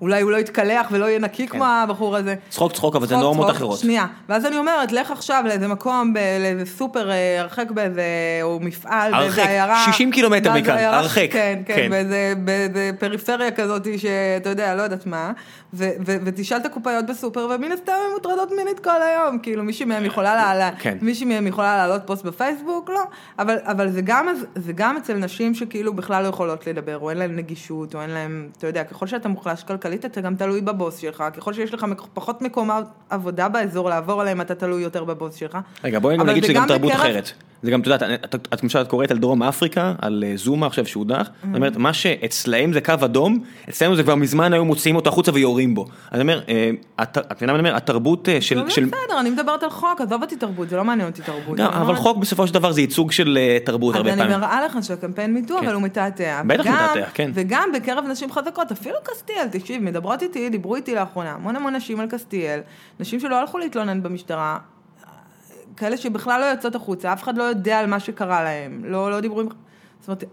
אולי 0.00 0.22
הוא 0.22 0.30
לא 0.30 0.36
יתקלח 0.36 0.86
ולא 0.90 1.04
יהיה 1.04 1.18
נקי 1.18 1.48
כמו 1.48 1.64
הבחור 1.64 2.16
הזה. 2.16 2.34
צחוק 2.48 2.72
צחוק, 2.72 2.96
אבל 2.96 3.06
זה 3.06 3.16
נורמות 3.16 3.46
צחוק. 3.46 3.56
אחרות. 3.56 3.78
שנייה, 3.78 4.06
ואז 4.28 4.46
אני 4.46 4.58
אומרת, 4.58 4.92
לך 4.92 5.10
עכשיו 5.10 5.44
לאיזה 5.46 5.68
מקום, 5.68 6.14
לאיזה 6.40 6.66
סופר 6.66 7.10
אה, 7.10 7.40
הרחק 7.40 7.70
באיזה, 7.70 8.02
או 8.42 8.58
מפעל, 8.60 9.12
באיזה 9.12 9.26
הרחק, 9.26 9.50
עיירה. 9.50 9.82
60 9.86 10.10
קילומטר 10.10 10.52
מכאן, 10.54 10.78
הרחק. 10.78 11.28
כן, 11.30 11.62
כן, 11.66 11.74
כן. 11.74 11.90
באיזה, 11.90 12.32
באיזה 12.38 12.90
פריפריה 12.98 13.50
כזאת, 13.50 13.86
שאתה 13.96 14.50
יודע, 14.50 14.74
לא 14.74 14.82
יודעת 14.82 15.06
מה, 15.06 15.32
ו- 15.74 15.90
ו- 16.06 16.16
ותשאל 16.24 16.56
את 16.56 16.66
הקופאיות 16.66 17.06
בסופר, 17.06 17.48
ומן 17.54 17.72
הסתם 17.72 17.92
הן 17.92 18.12
מוטרדות 18.14 18.52
מינית 18.56 18.80
כל 18.80 19.02
היום, 19.02 19.38
כאילו 19.38 19.64
מישהי 19.64 19.86
מהן 19.86 20.04
יכולה 20.04 20.34
לעלה, 20.34 20.70
כן. 20.78 20.98
מישהי 21.02 21.26
מהן 21.26 21.46
יכולה 21.46 21.76
להעלות 21.76 22.02
פוסט 22.06 22.24
בפייסבוק, 22.24 22.90
לא, 22.90 23.02
אבל, 23.38 23.56
אבל 23.62 23.90
זה, 23.90 24.00
גם, 24.04 24.26
זה 24.54 24.72
גם 24.72 24.96
אצל 24.96 25.14
נשים 25.14 25.54
שכאילו 25.54 25.94
בכלל 25.94 26.22
לא 26.22 26.28
יכולות 26.28 26.66
לדבר, 26.66 26.98
או 26.98 27.10
אין 27.10 27.18
להן 27.18 27.36
נגישות, 27.36 27.94
או 27.94 28.02
אין 28.02 28.10
להן, 28.10 28.48
אתה 28.58 28.66
יודע, 28.66 28.84
ככל 28.84 29.06
שאתה 29.06 29.28
מוחלש 29.28 29.62
כלכלית, 29.62 30.04
אתה 30.04 30.20
גם 30.20 30.36
תלוי 30.36 30.60
בבוס 30.60 30.96
שלך, 30.96 31.24
ככל 31.36 31.52
שיש 31.52 31.74
לך 31.74 31.86
פחות 32.14 32.42
מקומות 32.42 32.84
עבודה 33.10 33.48
באזור 33.48 33.88
לעבור 33.88 34.20
עליהם, 34.20 34.40
אתה 34.40 34.54
תלוי 34.54 34.82
יותר 34.82 35.04
בבוס 35.04 35.34
שלך. 35.34 35.58
רגע, 35.84 35.98
בואי 35.98 36.16
נגיד 36.16 36.42
זה 36.42 36.48
שזה 36.48 36.52
גם 36.52 36.68
תרבות 36.68 36.92
אחרת. 36.92 37.32
זה 37.64 37.70
גם, 37.70 37.80
את 37.80 37.86
יודעת, 37.86 38.02
את- 38.52 38.62
למשל 38.62 38.80
את 38.80 38.88
קוראת 38.88 39.10
על 39.10 39.18
דרום 39.18 39.42
אפריקה, 39.42 39.94
על 40.02 40.24
אה, 40.26 40.32
זומה 40.36 40.66
עכשיו 40.66 40.86
שהודח. 40.86 41.30
זאת 41.44 41.56
אומרת, 41.56 41.76
מה 41.76 41.92
שאצלהם 41.92 42.72
זה 42.72 42.80
קו 42.80 42.92
אדום, 43.04 43.38
אצלנו 43.68 43.96
זה 43.96 44.02
כבר 44.02 44.14
מזמן 44.14 44.52
היו 44.52 44.64
מוציאים 44.64 44.96
אותו 44.96 45.10
החוצה 45.10 45.32
ויורים 45.34 45.74
בו. 45.74 45.86
אני 46.12 46.20
אומר, 46.22 46.40
אה, 46.48 46.70
את 47.02 47.18
מבינה 47.36 47.52
מה 47.52 47.58
אני 47.58 47.68
אומר, 47.68 47.76
התרבות 47.76 48.28
אה, 48.28 48.40
של... 48.40 48.62
בסדר, 48.64 48.86
אני 49.20 49.30
מדברת 49.30 49.62
על 49.62 49.70
חוק, 49.70 50.00
עזוב 50.00 50.22
אותי 50.22 50.36
תרבות, 50.36 50.68
זה 50.68 50.76
לא 50.76 50.84
מעניין 50.84 51.08
אותי 51.08 51.22
תרבות. 51.22 51.60
אני 51.60 51.68
אבל 51.68 51.94
חוק 51.94 52.16
בסופו 52.16 52.46
של 52.46 52.54
דבר 52.54 52.72
זה 52.72 52.80
ייצוג 52.80 53.12
של 53.12 53.38
תרבות 53.64 53.94
הרבה 53.94 54.12
אני 54.12 54.22
פעמים. 54.22 54.40
מראה 54.40 54.64
לך 54.64 54.78
שהקמפיין 54.82 55.34
מיטו, 55.34 55.58
כן. 55.60 55.64
אבל 55.66 55.74
הוא 55.74 55.82
מתעתע. 55.82 56.42
בטח 56.46 56.60
מתעתע, 56.66 57.06
כן. 57.14 57.30
וגם 57.34 57.68
בקרב 57.74 58.04
נשים 58.10 58.32
חזקות, 58.32 58.72
אפילו 58.72 58.96
קסטיאל, 59.04 59.46
תקשיב, 59.52 59.82
מדברות 59.82 60.22
איתי, 60.22 60.48
דיברו 60.48 60.76
איתי 60.76 60.94
לאחרונה, 60.94 61.32
המון 61.32 61.56
המון 61.56 61.76
נשים 61.76 62.00
על 62.00 62.06
קסטיאל, 62.10 62.60
נשים 63.00 63.20
שלא 63.20 63.40
הלכו 63.40 63.58
להתלונן 63.58 64.02
במשטרה. 64.02 64.58
כאלה 65.76 65.96
שבכלל 65.96 66.40
לא 66.40 66.46
יוצאות 66.46 66.74
החוצה, 66.74 67.12
אף 67.12 67.22
אחד 67.22 67.38
לא 67.38 67.42
יודע 67.42 67.78
על 67.78 67.86
מה 67.86 68.00
שקרה 68.00 68.44
להם, 68.44 68.84
לא, 68.84 69.10
לא 69.10 69.20
דיברו 69.20 69.40
עם... 69.40 69.48
זאת 70.00 70.08
אומרת, 70.08 70.24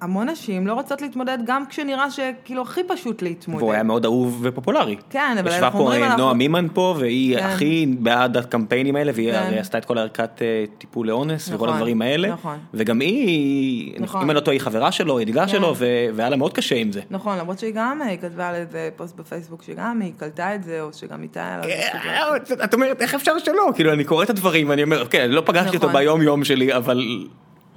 המון 0.00 0.28
נשים 0.28 0.66
לא 0.66 0.72
רוצות 0.72 1.02
להתמודד 1.02 1.38
גם 1.44 1.66
כשנראה 1.66 2.10
שכאילו 2.10 2.62
הכי 2.62 2.80
פשוט 2.88 3.22
להתמודד. 3.22 3.62
והוא 3.62 3.72
היה 3.72 3.82
מאוד 3.82 4.04
אהוב 4.04 4.40
ופופולרי. 4.42 4.96
כן, 5.10 5.36
אבל 5.40 5.48
ישבה 5.48 5.66
אנחנו 5.66 5.78
פה 5.78 5.84
אומרים, 5.84 6.02
אה, 6.02 6.06
אנחנו- 6.06 6.22
נועה 6.22 6.34
מימן 6.34 6.66
פה, 6.74 6.94
והיא 6.98 7.38
כן. 7.38 7.44
הכי 7.44 7.86
בעד 7.98 8.36
הקמפיינים 8.36 8.96
האלה, 8.96 9.12
והיא 9.14 9.32
כן. 9.32 9.54
עשתה 9.60 9.78
את 9.78 9.84
כל 9.84 9.98
הערכת 9.98 10.42
אה, 10.42 10.64
טיפול 10.78 11.06
לאונס 11.06 11.48
וכל 11.48 11.54
נכון, 11.56 11.68
הדברים 11.68 12.02
האלה. 12.02 12.28
נכון. 12.28 12.58
וגם 12.74 13.00
היא, 13.00 13.94
נכון. 14.00 14.22
אם 14.22 14.30
אני 14.30 14.34
לא 14.36 14.40
טועה, 14.40 14.54
היא 14.54 14.60
חברה 14.60 14.92
שלו, 14.92 15.20
ידידה 15.20 15.42
כן. 15.42 15.48
שלו, 15.48 15.74
והיה 15.76 16.28
לה 16.30 16.36
מאוד 16.36 16.52
קשה 16.52 16.76
עם 16.76 16.92
זה. 16.92 17.00
נכון, 17.10 17.38
למרות 17.38 17.58
שהיא 17.58 17.72
גם, 17.74 18.02
היא 18.02 18.18
כתבה 18.18 18.48
על 18.48 18.54
איזה 18.54 18.88
פוסט 18.96 19.16
בפייסבוק 19.16 19.62
שגם 19.62 20.00
היא 20.00 20.12
קלטה 20.16 20.54
את 20.54 20.62
זה, 20.64 20.80
או 20.82 20.92
שגם 20.92 21.22
איתה 21.22 21.40
היה 21.46 21.56
לה... 21.58 21.64
איזה 21.64 21.82
סיטואציה. 22.42 22.64
את 22.64 22.74
אומרת, 22.74 23.02
איך 23.02 23.14
אפשר 23.14 23.38
שלא? 23.38 23.70
כאילו, 23.74 23.92
אני 23.92 24.04
קורא 24.04 24.24
את 24.24 24.30
הדברים 24.30 24.68
ואני 24.68 24.82
אומר, 24.82 25.06
כן, 25.06 25.20
אני 25.20 25.32
לא 25.32 25.42
פגשתי 25.46 25.76
אותו 25.76 25.88
נכון. 25.88 26.00
ביום 26.00 26.22
יום 26.22 26.44
שלי, 26.44 26.76
אבל... 26.76 27.26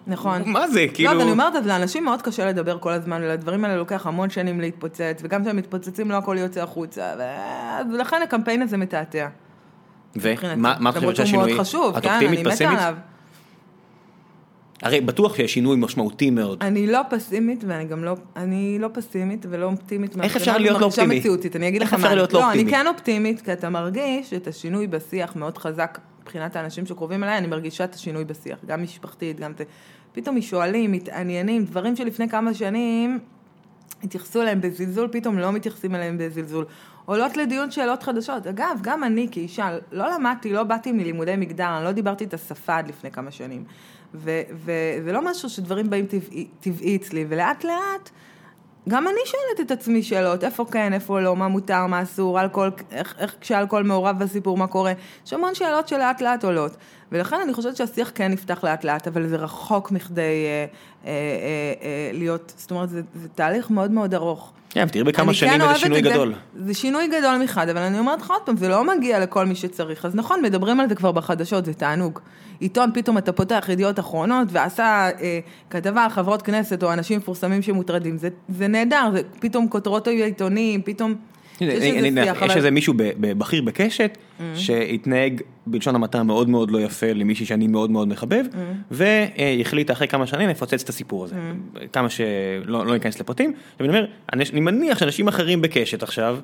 נכון. 0.07 0.41
מה 0.45 0.67
זה, 0.67 0.85
כאילו... 0.93 1.09
לא, 1.09 1.15
אבל 1.15 1.21
אני 1.23 1.31
אומרת, 1.31 1.55
אז 1.55 1.67
לאנשים 1.67 2.05
מאוד 2.05 2.21
קשה 2.21 2.45
לדבר 2.45 2.77
כל 2.79 2.91
הזמן, 2.91 3.21
ולדברים 3.23 3.65
האלה 3.65 3.77
לוקח 3.77 4.07
המון 4.07 4.29
שנים 4.29 4.61
להתפוצץ, 4.61 5.19
וגם 5.21 5.43
כשהם 5.43 5.57
מתפוצצים 5.57 6.11
לא 6.11 6.17
הכל 6.17 6.37
יוצא 6.39 6.63
החוצה, 6.63 7.13
ו- 7.19 7.93
ולכן 7.93 8.21
הקמפיין 8.23 8.61
הזה 8.61 8.77
מתעתע. 8.77 9.27
ומה 10.15 10.75
מה 10.79 10.89
את 10.89 10.95
חושבת 10.95 11.15
שהשינוי? 11.15 11.53
מאוד 11.53 11.59
חשוב, 11.59 11.99
כן, 11.99 12.09
אופטימית, 12.13 12.39
אני 12.39 12.53
מתה? 12.55 12.69
עליו. 12.69 12.95
הרי 14.81 15.01
בטוח 15.01 15.35
שיש 15.35 15.53
שינוי 15.53 15.77
משמעותי 15.79 16.29
מאוד. 16.29 16.63
אני 16.63 16.87
לא 16.87 16.99
פסימית, 17.09 17.63
ואני 17.67 17.85
גם 17.85 18.03
לא, 18.03 18.15
אני 18.35 18.77
לא 18.79 18.89
פסימית 18.93 19.45
ולא 19.49 19.65
אופטימית. 19.65 20.21
איך 20.21 20.35
אפשר 20.35 20.57
להיות 20.57 20.81
לא 20.81 20.85
אופטימי? 20.85 21.19
מציאותית, 21.19 21.55
אני 21.55 21.67
אגיד 21.67 21.81
איך 21.81 21.89
לך 21.89 21.93
אפשר 21.93 22.09
מה. 22.09 22.15
להיות 22.15 22.33
לא 22.33 22.39
לא, 22.39 22.45
אופטימי? 22.45 22.63
אני 22.63 22.71
כן 22.71 22.87
אופטימית, 22.87 23.41
כי 23.41 23.53
אתה 23.53 23.69
מרגיש 23.69 24.33
את 24.33 24.47
השינוי 24.47 24.87
בשיח 24.87 25.35
מאוד 25.35 25.57
חזק 25.57 25.99
מבחינת 26.33 26.55
האנשים 26.55 26.85
שקרובים 26.85 27.23
אליי, 27.23 27.37
אני 27.37 27.47
מרגישה 27.47 27.83
את 27.83 27.95
השינוי 27.95 28.25
בשיח, 28.25 28.59
גם 28.65 28.83
משפחתית, 28.83 29.39
גם... 29.39 29.51
פתאום 30.13 30.41
שואלים, 30.41 30.91
מתעניינים, 30.91 31.65
דברים 31.65 31.95
שלפני 31.95 32.29
כמה 32.29 32.53
שנים 32.53 33.19
התייחסו 34.03 34.41
אליהם 34.41 34.61
בזלזול, 34.61 35.07
פתאום 35.11 35.39
לא 35.39 35.51
מתייחסים 35.51 35.95
אליהם 35.95 36.17
בזלזול. 36.17 36.65
עולות 37.05 37.37
לדיון 37.37 37.71
שאלות 37.71 38.03
חדשות. 38.03 38.47
אגב, 38.47 38.79
גם 38.81 39.03
אני 39.03 39.27
כאישה, 39.31 39.77
לא 39.91 40.11
למדתי, 40.13 40.53
לא 40.53 40.63
באתי 40.63 40.91
מלימודי 40.91 41.35
מגדר, 41.35 41.77
אני 41.77 41.83
לא 41.83 41.91
דיברתי 41.91 42.23
את 42.23 42.33
השפה 42.33 42.77
עד 42.77 42.87
לפני 42.87 43.11
כמה 43.11 43.31
שנים. 43.31 43.63
וזה 44.13 45.11
לא 45.13 45.25
משהו 45.25 45.49
שדברים 45.49 45.89
באים 45.89 46.05
טבעי, 46.05 46.47
טבעי 46.59 46.95
אצלי, 46.95 47.25
ולאט 47.29 47.63
לאט, 47.63 48.09
גם 48.89 49.07
אני 49.07 49.19
שואלת 49.25 49.67
את 49.67 49.71
עצמי 49.71 50.03
שאלות, 50.03 50.43
איפה 50.43 50.65
כן, 50.71 50.93
איפה 50.93 51.21
לא, 51.21 51.35
מה 51.35 51.47
מותר, 51.47 51.85
מה 51.85 52.01
אסור, 52.01 52.41
אלכוהול, 52.41 52.71
איך, 52.91 53.15
איך 53.19 53.35
כשאלכוהול 53.41 53.83
מעורב 53.85 54.19
בסיפור, 54.19 54.57
מה 54.57 54.67
קורה. 54.67 54.93
יש 55.25 55.33
המון 55.33 55.55
שאלות 55.55 55.87
שלאט 55.87 56.21
לאט 56.21 56.43
עולות. 56.43 56.77
ולכן 57.13 57.35
אני 57.43 57.53
חושבת 57.53 57.75
שהשיח 57.75 58.11
כן 58.15 58.31
נפתח 58.31 58.63
לאט 58.63 58.83
לאט, 58.83 59.07
אבל 59.07 59.27
זה 59.27 59.35
רחוק 59.35 59.91
מכדי 59.91 60.21
אה, 60.21 60.65
אה, 61.05 61.11
אה, 61.11 61.13
אה, 61.81 62.09
להיות, 62.13 62.53
זאת 62.57 62.71
אומרת, 62.71 62.89
זה, 62.89 63.01
זה 63.15 63.27
תהליך 63.27 63.69
מאוד 63.69 63.91
מאוד 63.91 64.13
ארוך. 64.13 64.51
כן, 64.69 64.87
תראי 64.87 65.03
בכמה 65.03 65.25
אני 65.25 65.33
שנים 65.33 65.53
כן 65.53 65.61
אוהבת 65.61 65.77
שינוי 65.77 66.03
זה. 66.03 66.09
גדול. 66.09 66.33
זה 66.59 66.73
שינוי 66.73 67.07
גדול 67.07 67.37
מחד, 67.43 67.69
אבל 67.69 67.81
אני 67.81 67.99
אומרת 67.99 68.21
לך 68.21 68.31
עוד 68.31 68.41
פעם, 68.41 68.57
זה 68.57 68.67
לא 68.67 68.95
מגיע 68.95 69.19
לכל 69.19 69.45
מי 69.45 69.55
שצריך. 69.55 70.05
אז 70.05 70.15
נכון, 70.15 70.41
מדברים 70.41 70.79
על 70.79 70.89
זה 70.89 70.95
כבר 70.95 71.11
בחדשות, 71.11 71.65
זה 71.65 71.73
תענוג. 71.73 72.19
עיתון, 72.59 72.91
פתאום 72.93 73.17
אתה 73.17 73.31
פותח 73.31 73.65
ידיעות 73.69 73.99
אחרונות, 73.99 74.47
ועשה 74.51 75.09
אה, 75.21 75.39
כתבה 75.69 76.03
על 76.03 76.09
חברות 76.09 76.41
כנסת 76.41 76.83
או 76.83 76.93
אנשים 76.93 77.17
מפורסמים 77.17 77.61
שמוטרדים. 77.61 78.17
זה, 78.17 78.29
זה 78.49 78.67
נהדר, 78.67 79.09
זה 79.13 79.21
פתאום 79.39 79.67
כותרות 79.67 80.07
העיתונים, 80.07 80.81
פתאום... 80.81 81.15
יש 81.61 82.55
איזה 82.55 82.71
מישהו 82.71 82.93
בכיר 83.19 83.61
בקשת, 83.61 84.17
שהתנהג 84.55 85.41
בלשון 85.67 85.95
המעטה 85.95 86.23
מאוד 86.23 86.49
מאוד 86.49 86.71
לא 86.71 86.81
יפה 86.81 87.13
למישהי 87.13 87.45
שאני 87.45 87.67
מאוד 87.67 87.91
מאוד 87.91 88.07
מחבב, 88.07 88.45
Mm-hmm. 88.51 88.57
והחליט 88.91 89.91
אחרי 89.91 90.07
כמה 90.07 90.27
שנים 90.27 90.49
לפוצץ 90.49 90.83
את 90.83 90.89
הסיפור 90.89 91.23
הזה. 91.23 91.35
כמה 91.93 92.09
שלא 92.09 92.85
לא 92.85 92.93
ניכנס 92.93 93.19
לפרטים, 93.19 93.53
ואני 93.79 93.89
אומר, 93.89 94.05
אני 94.33 94.43
אני 94.53 94.59
מניח 94.59 94.99
שאנשים 94.99 95.27
אחרים 95.27 95.61
בקשת 95.61 96.03
עכשיו, 96.03 96.37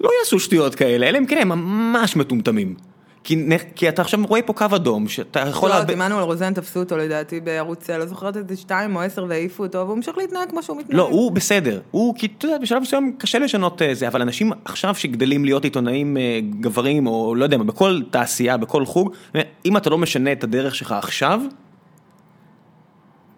לא 0.00 0.10
יעשו 0.20 0.40
שטויות 0.40 0.74
כאלה, 0.74 1.08
אלא 1.08 1.18
אם 1.18 1.26
כן 1.26 1.38
הם 1.38 1.48
ממש 1.48 2.16
מטומטמים. 2.16 2.74
כי 3.24 3.88
אתה 3.88 4.02
עכשיו 4.02 4.20
רואה 4.28 4.42
פה 4.42 4.52
קו 4.52 4.66
אדום, 4.76 5.08
שאתה 5.08 5.40
יכול... 5.40 5.70
לא, 5.70 5.82
את 5.82 5.90
עמנואל 5.90 6.22
רוזן 6.22 6.54
תפסו 6.54 6.80
אותו 6.80 6.96
לדעתי 6.96 7.40
בערוץ, 7.40 7.90
לא 7.90 8.06
זוכרת 8.06 8.36
איזה 8.36 8.56
שתיים 8.56 8.96
או 8.96 9.00
עשר 9.00 9.26
והעיפו 9.28 9.62
אותו, 9.62 9.78
והוא 9.78 9.96
המשיך 9.96 10.18
להתנהג 10.18 10.50
כמו 10.50 10.62
שהוא 10.62 10.78
מתנהג. 10.78 10.96
לא, 10.96 11.08
הוא 11.08 11.32
בסדר, 11.32 11.80
הוא, 11.90 12.14
כי 12.14 12.28
אתה 12.38 12.46
יודע, 12.46 12.58
בשלב 12.58 12.82
מסוים 12.82 13.16
קשה 13.18 13.38
לשנות 13.38 13.82
אה, 13.82 13.94
זה, 13.94 14.08
אבל 14.08 14.22
אנשים 14.22 14.52
עכשיו 14.64 14.94
שגדלים 14.94 15.44
להיות 15.44 15.64
עיתונאים 15.64 16.16
אה, 16.16 16.40
גברים, 16.60 17.06
או 17.06 17.34
לא 17.34 17.44
יודע 17.44 17.56
מה, 17.56 17.64
בכל 17.64 18.00
תעשייה, 18.10 18.56
בכל 18.56 18.86
חוג, 18.86 19.12
אם 19.64 19.76
אתה 19.76 19.90
לא 19.90 19.98
משנה 19.98 20.32
את 20.32 20.44
הדרך 20.44 20.74
שלך 20.74 20.92
עכשיו, 20.92 21.40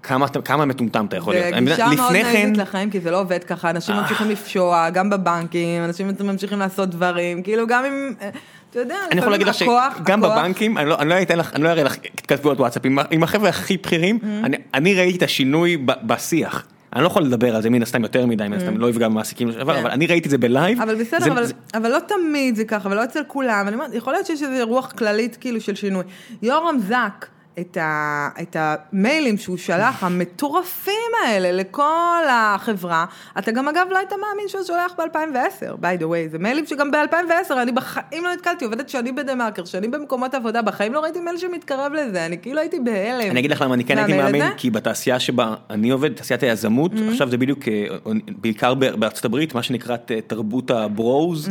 כמה, 0.05 0.28
כמה 0.28 0.65
מטומטם 0.65 1.06
אתה 1.06 1.16
יכול 1.16 1.35
להיות. 1.35 1.55
זה 1.55 1.61
גישה 1.61 1.86
מאוד 1.97 2.12
לפני 2.12 2.24
כן, 2.24 2.52
לחיים, 2.56 2.90
כי 2.90 3.01
זה 3.01 3.11
לא 3.11 3.20
עובד 3.20 3.44
ככה, 3.44 3.70
אנשים 3.70 3.97
ממשיכים 3.97 4.31
לפשוע, 4.31 4.90
גם 4.90 5.11
בבנקים, 5.11 5.85
אנשים 5.85 6.11
ממשיכים 6.20 6.59
לעשות 6.59 6.89
דברים, 6.89 7.43
כאילו 7.43 7.66
גם 7.66 7.85
אם, 7.85 8.12
אה, 8.20 8.31
אתה 8.74 8.82
יודע, 8.82 8.96
אני 9.12 9.20
יכול 9.20 9.32
להגיד 9.32 9.46
לך 9.46 9.55
שגם 9.55 10.20
בבנקים, 10.20 10.78
אני 10.78 10.88
לא, 10.88 10.98
אני 10.98 11.09
לא 11.09 11.22
אתן 11.22 11.38
לך, 11.38 11.55
אני 11.55 11.62
לא 11.62 11.68
אראה 11.68 11.82
לך 11.82 11.96
התכתבויות 12.14 12.60
וואטסאפ, 12.60 12.86
עם, 12.86 12.98
עם 13.10 13.22
החבר'ה 13.22 13.48
הכי 13.48 13.76
בכירים, 13.76 14.18
Mm-hmm. 14.22 14.46
אני, 14.46 14.56
אני 14.74 14.94
ראיתי 14.94 15.18
את 15.18 15.22
השינוי 15.22 15.76
ב, 15.76 15.92
בשיח. 16.06 16.66
אני 16.92 17.02
לא 17.02 17.06
יכול 17.06 17.22
לדבר 17.22 17.56
על 17.56 17.62
זה 17.62 17.70
מן 17.70 17.82
הסתם 17.82 18.02
יותר 18.02 18.26
מדי, 18.26 18.48
מן 18.48 18.52
הסתם 18.52 18.76
לא 18.76 18.90
יפגע 18.90 19.09
במעסיקים, 19.09 19.52
כן. 19.52 19.60
אבל 19.60 19.90
אני 19.90 20.06
ראיתי 20.06 20.26
את 20.26 20.30
זה 20.30 20.38
בלייב. 20.38 20.80
אבל 20.80 20.94
בסדר, 20.94 21.44
אבל, 21.74 21.90
לא 21.90 21.98
תמיד 21.98 22.56
זה 22.56 22.64
ככה, 22.64 22.88
ולא 22.88 23.05
אצל 23.05 23.20
כולם, 23.26 23.68
יכול 23.92 24.12
להיות 24.12 24.26
שיש 24.26 24.42
איזו 24.42 24.66
רוח 24.66 24.92
כללית 24.92 25.36
כאילו 25.40 25.60
של 25.60 25.74
שינוי. 25.74 26.05
יורם 26.42 26.78
זק, 26.88 27.26
את, 27.60 27.76
ה, 27.76 28.28
את 28.43 28.56
המיילים 28.59 29.39
שהוא 29.39 29.56
שלח, 29.56 30.05
המטורפים 30.05 31.10
האלה, 31.24 31.52
לכל 31.52 32.22
החברה, 32.31 33.05
אתה 33.39 33.52
גם 33.52 33.68
אגב 33.68 33.86
לא 33.90 33.98
היית 33.98 34.10
מאמין 34.10 34.48
שהוא 34.48 34.62
שולח 34.62 34.93
ב-2010, 34.98 35.82
by 35.82 36.01
the 36.01 36.05
way, 36.05 36.31
זה 36.31 36.39
מיילים 36.39 36.66
שגם 36.66 36.90
ב-2010, 36.90 37.52
אני 37.62 37.72
בחיים 37.72 38.24
לא 38.24 38.32
נתקלתי, 38.32 38.64
עובדת 38.64 38.89
שני 38.89 39.12
בדה 39.12 39.35
מרקר, 39.35 39.64
שני 39.64 39.89
במקומות 39.89 40.35
עבודה, 40.35 40.62
בחיים 40.62 40.93
לא 40.93 41.01
ראיתי 41.01 41.20
מייל 41.20 41.36
שמתקרב 41.36 41.93
לזה, 41.93 42.26
אני 42.26 42.39
כאילו 42.39 42.60
הייתי 42.60 42.81
בהלם. 42.81 43.31
אני 43.31 43.40
אגיד 43.40 43.51
לך 43.51 43.60
למה 43.60 43.74
אני 43.74 43.85
כן 43.85 43.98
הייתי 43.98 44.12
מאמין, 44.12 44.43
הזה. 44.43 44.55
כי 44.56 44.70
בתעשייה 44.70 45.20
שבה 45.20 45.55
אני 45.70 45.90
עובד, 45.90 46.12
תעשיית 46.12 46.43
היזמות, 46.43 46.93
Mm-hmm. 46.94 47.12
עכשיו 47.12 47.31
זה 47.31 47.39
בדיוק, 47.39 47.68
אה, 47.68 47.86
בעיקר 48.28 48.74
בארצות 48.74 49.24
הברית, 49.24 49.55
מה 49.55 49.62
שנקרא 49.62 49.97
תרבות 50.26 50.70
הברוז, 50.70 51.48
Mm-hmm. 51.48 51.51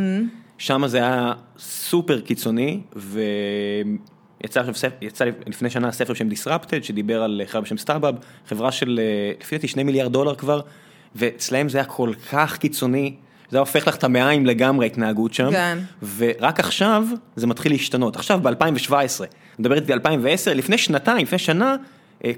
שם 0.58 0.86
זה 0.86 0.98
היה 0.98 1.32
סופר 1.58 2.20
קיצוני, 2.20 2.80
ויצא 4.44 4.60
עכשיו, 4.60 4.90
יצא 5.00 5.24
לפני 5.46 5.70
שנה 5.70 5.92
ספר 5.92 6.12
בשם 6.12 6.28
Disrupted, 6.28 6.82
שדיבר 6.82 7.22
על 7.22 7.42
חברה 7.46 7.60
בשם 7.60 7.78
סטארבאב, 7.78 8.14
חברה 8.48 8.72
של 8.72 9.00
אה, 9.02 9.32
לפי 9.40 9.56
דעתי 9.56 9.68
שני 9.68 9.82
מיליארד 9.82 10.12
דולר 10.12 10.34
כבר, 10.34 10.60
ואצלהם 11.14 11.68
זה 11.68 11.78
היה 11.78 11.84
כל 11.84 12.12
כך 12.32 12.56
קיצוני. 12.58 13.14
זה 13.50 13.56
היה 13.56 13.60
הופך 13.60 13.88
לך 13.88 13.96
את 13.96 14.04
המעיים 14.04 14.46
לגמרי 14.46 14.86
ההתנהגות 14.86 15.34
שם, 15.34 15.50
כן. 15.50 15.78
ורק 16.16 16.60
עכשיו 16.60 17.04
זה 17.36 17.46
מתחיל 17.46 17.72
להשתנות. 17.72 18.16
עכשיו 18.16 18.40
ב-2017, 18.42 18.92
מדבר 19.58 19.74
איתי 19.74 19.92
על 19.92 19.98
2010, 19.98 20.54
לפני 20.54 20.78
שנתיים, 20.78 21.22
לפני 21.22 21.38
שנה, 21.38 21.70
אה, 21.70 21.76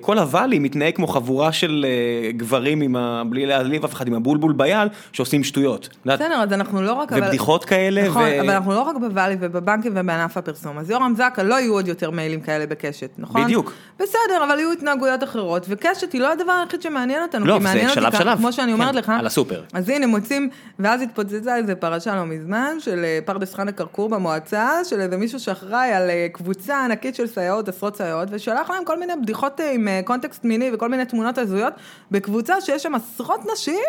כל 0.00 0.18
הוואלי 0.18 0.58
מתנהג 0.58 0.94
כמו 0.94 1.06
חבורה 1.06 1.52
של 1.52 1.86
אה, 1.88 2.32
גברים 2.32 2.80
עם 2.80 2.96
ה... 2.96 3.22
בלי 3.28 3.46
להעליב 3.46 3.84
אף 3.84 3.92
אחד, 3.94 4.08
עם 4.08 4.14
הבולבול 4.14 4.52
ביד, 4.52 4.88
שעושים 5.12 5.44
שטויות. 5.44 5.88
בסדר, 6.06 6.34
אז 6.42 6.52
אנחנו 6.52 6.82
לא 6.82 6.92
רק... 6.92 7.12
אבל- 7.12 7.22
ובדיחות 7.22 7.64
כאלה, 7.64 8.08
נכון, 8.08 8.22
ו- 8.22 8.40
אבל 8.40 8.50
אנחנו 8.50 8.72
לא 8.72 8.80
רק 8.80 8.96
בוואלי 8.96 9.36
ובבנקים 9.40 9.92
ובענף 9.96 10.36
הפרסום. 10.36 10.78
אז 10.78 10.90
יורם 10.90 11.14
זקה, 11.16 11.42
לא 11.42 11.54
יהיו 11.54 11.72
עוד 11.72 11.88
יותר 11.88 12.10
מיילים 12.10 12.40
כאלה 12.40 12.66
בקשת, 12.66 13.10
נכון? 13.18 13.44
בדיוק. 13.44 13.72
בסדר, 14.00 14.44
אבל 14.48 14.58
יהיו 14.58 14.72
התנהגויות 14.72 15.22
אחרות, 15.24 15.66
וקשת 15.68 16.12
היא 16.12 16.20
לא 16.20 16.32
הדבר 16.32 16.52
היחיד 16.52 16.82
שמעניין 16.82 17.22
אותנו, 17.22 17.46
לא, 17.46 17.54
כי 17.54 17.58
זה 17.60 17.64
מעניין 17.64 17.88
אותי 17.88 18.00
שלב 18.00 18.12
ככה, 18.12 18.22
שלב. 18.22 18.38
כמו 18.38 18.52
שאני 18.52 18.72
כן, 18.72 18.80
אומרת 18.80 18.94
לך. 18.94 19.12
על 19.18 19.26
הסופר. 19.26 19.62
אז 19.72 19.88
הנה 19.88 20.06
מוצאים, 20.06 20.50
ואז 20.78 21.02
התפוצצה 21.02 21.56
איזה 21.56 21.74
פרשה 21.74 22.14
לא 22.16 22.24
מזמן, 22.24 22.76
של 22.80 23.04
אה, 23.04 23.18
פרדס 23.24 23.54
חנה 23.54 23.72
כרכור 23.72 24.08
במועצה, 24.08 24.70
של 24.84 25.00
איזה 25.00 25.16
מישהו 25.16 25.40
שאחראי 25.40 25.92
על 25.92 26.10
אה, 26.10 26.26
קבוצה 26.32 26.84
ענקית 26.84 27.14
של 27.14 27.26
סייעות, 27.26 27.68
עשרות 27.68 27.96
סייעות, 27.96 28.28
ושלח 28.30 28.70
להם 28.70 28.84
כל 28.84 28.98
מיני 28.98 29.12
בדיחות 29.22 29.60
אה, 29.60 29.75
עם 29.76 29.88
אה, 29.88 30.00
קונטקסט 30.04 30.44
מיני 30.44 30.70
וכל 30.72 30.88
מיני 30.88 31.04
תמונות 31.04 31.38
הזויות, 31.38 31.72
בקבוצה 32.10 32.60
שיש 32.60 32.82
שם 32.82 32.94
עשרות 32.94 33.40
נשים, 33.52 33.84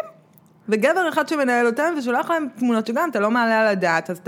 וגבר 0.70 1.10
אחד 1.10 1.28
שמנהל 1.28 1.66
אותם, 1.66 1.94
ושולח 1.98 2.30
להם 2.30 2.48
תמונות 2.60 2.88
שגם 2.88 3.10
אתה 3.10 3.20
לא 3.20 3.32
מעלה 3.32 3.62
על 3.62 3.68
הדעת, 3.68 4.10
אז, 4.10 4.22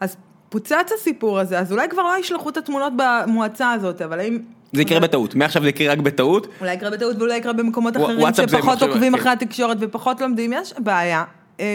אז 0.00 0.16
פוצץ 0.48 0.92
הסיפור 0.94 1.38
הזה, 1.38 1.58
אז 1.58 1.72
אולי 1.72 1.88
כבר 1.88 2.02
לא 2.02 2.18
ישלחו 2.18 2.48
את 2.48 2.56
התמונות 2.56 2.92
במועצה 2.96 3.72
הזאת, 3.72 4.02
אבל 4.02 4.20
האם... 4.20 4.38
זה 4.72 4.82
יקרה 4.82 5.00
בטעות, 5.00 5.34
מעכשיו 5.34 5.62
זה 5.62 5.68
יקרה 5.68 5.92
רק 5.92 5.98
בטעות. 5.98 6.46
אולי 6.60 6.74
יקרה 6.74 6.90
בטעות 6.90 7.16
ואולי 7.18 7.36
יקרה 7.36 7.52
במקומות 7.52 7.96
אחרים 7.96 8.34
שפחות 8.34 8.82
עוקבים. 8.82 9.14
אחרי 9.14 9.32
התקשורת 9.32 9.76
ופחות 9.80 10.20
לומדים, 10.20 10.52
יש 10.52 10.74
בעיה 10.78 11.24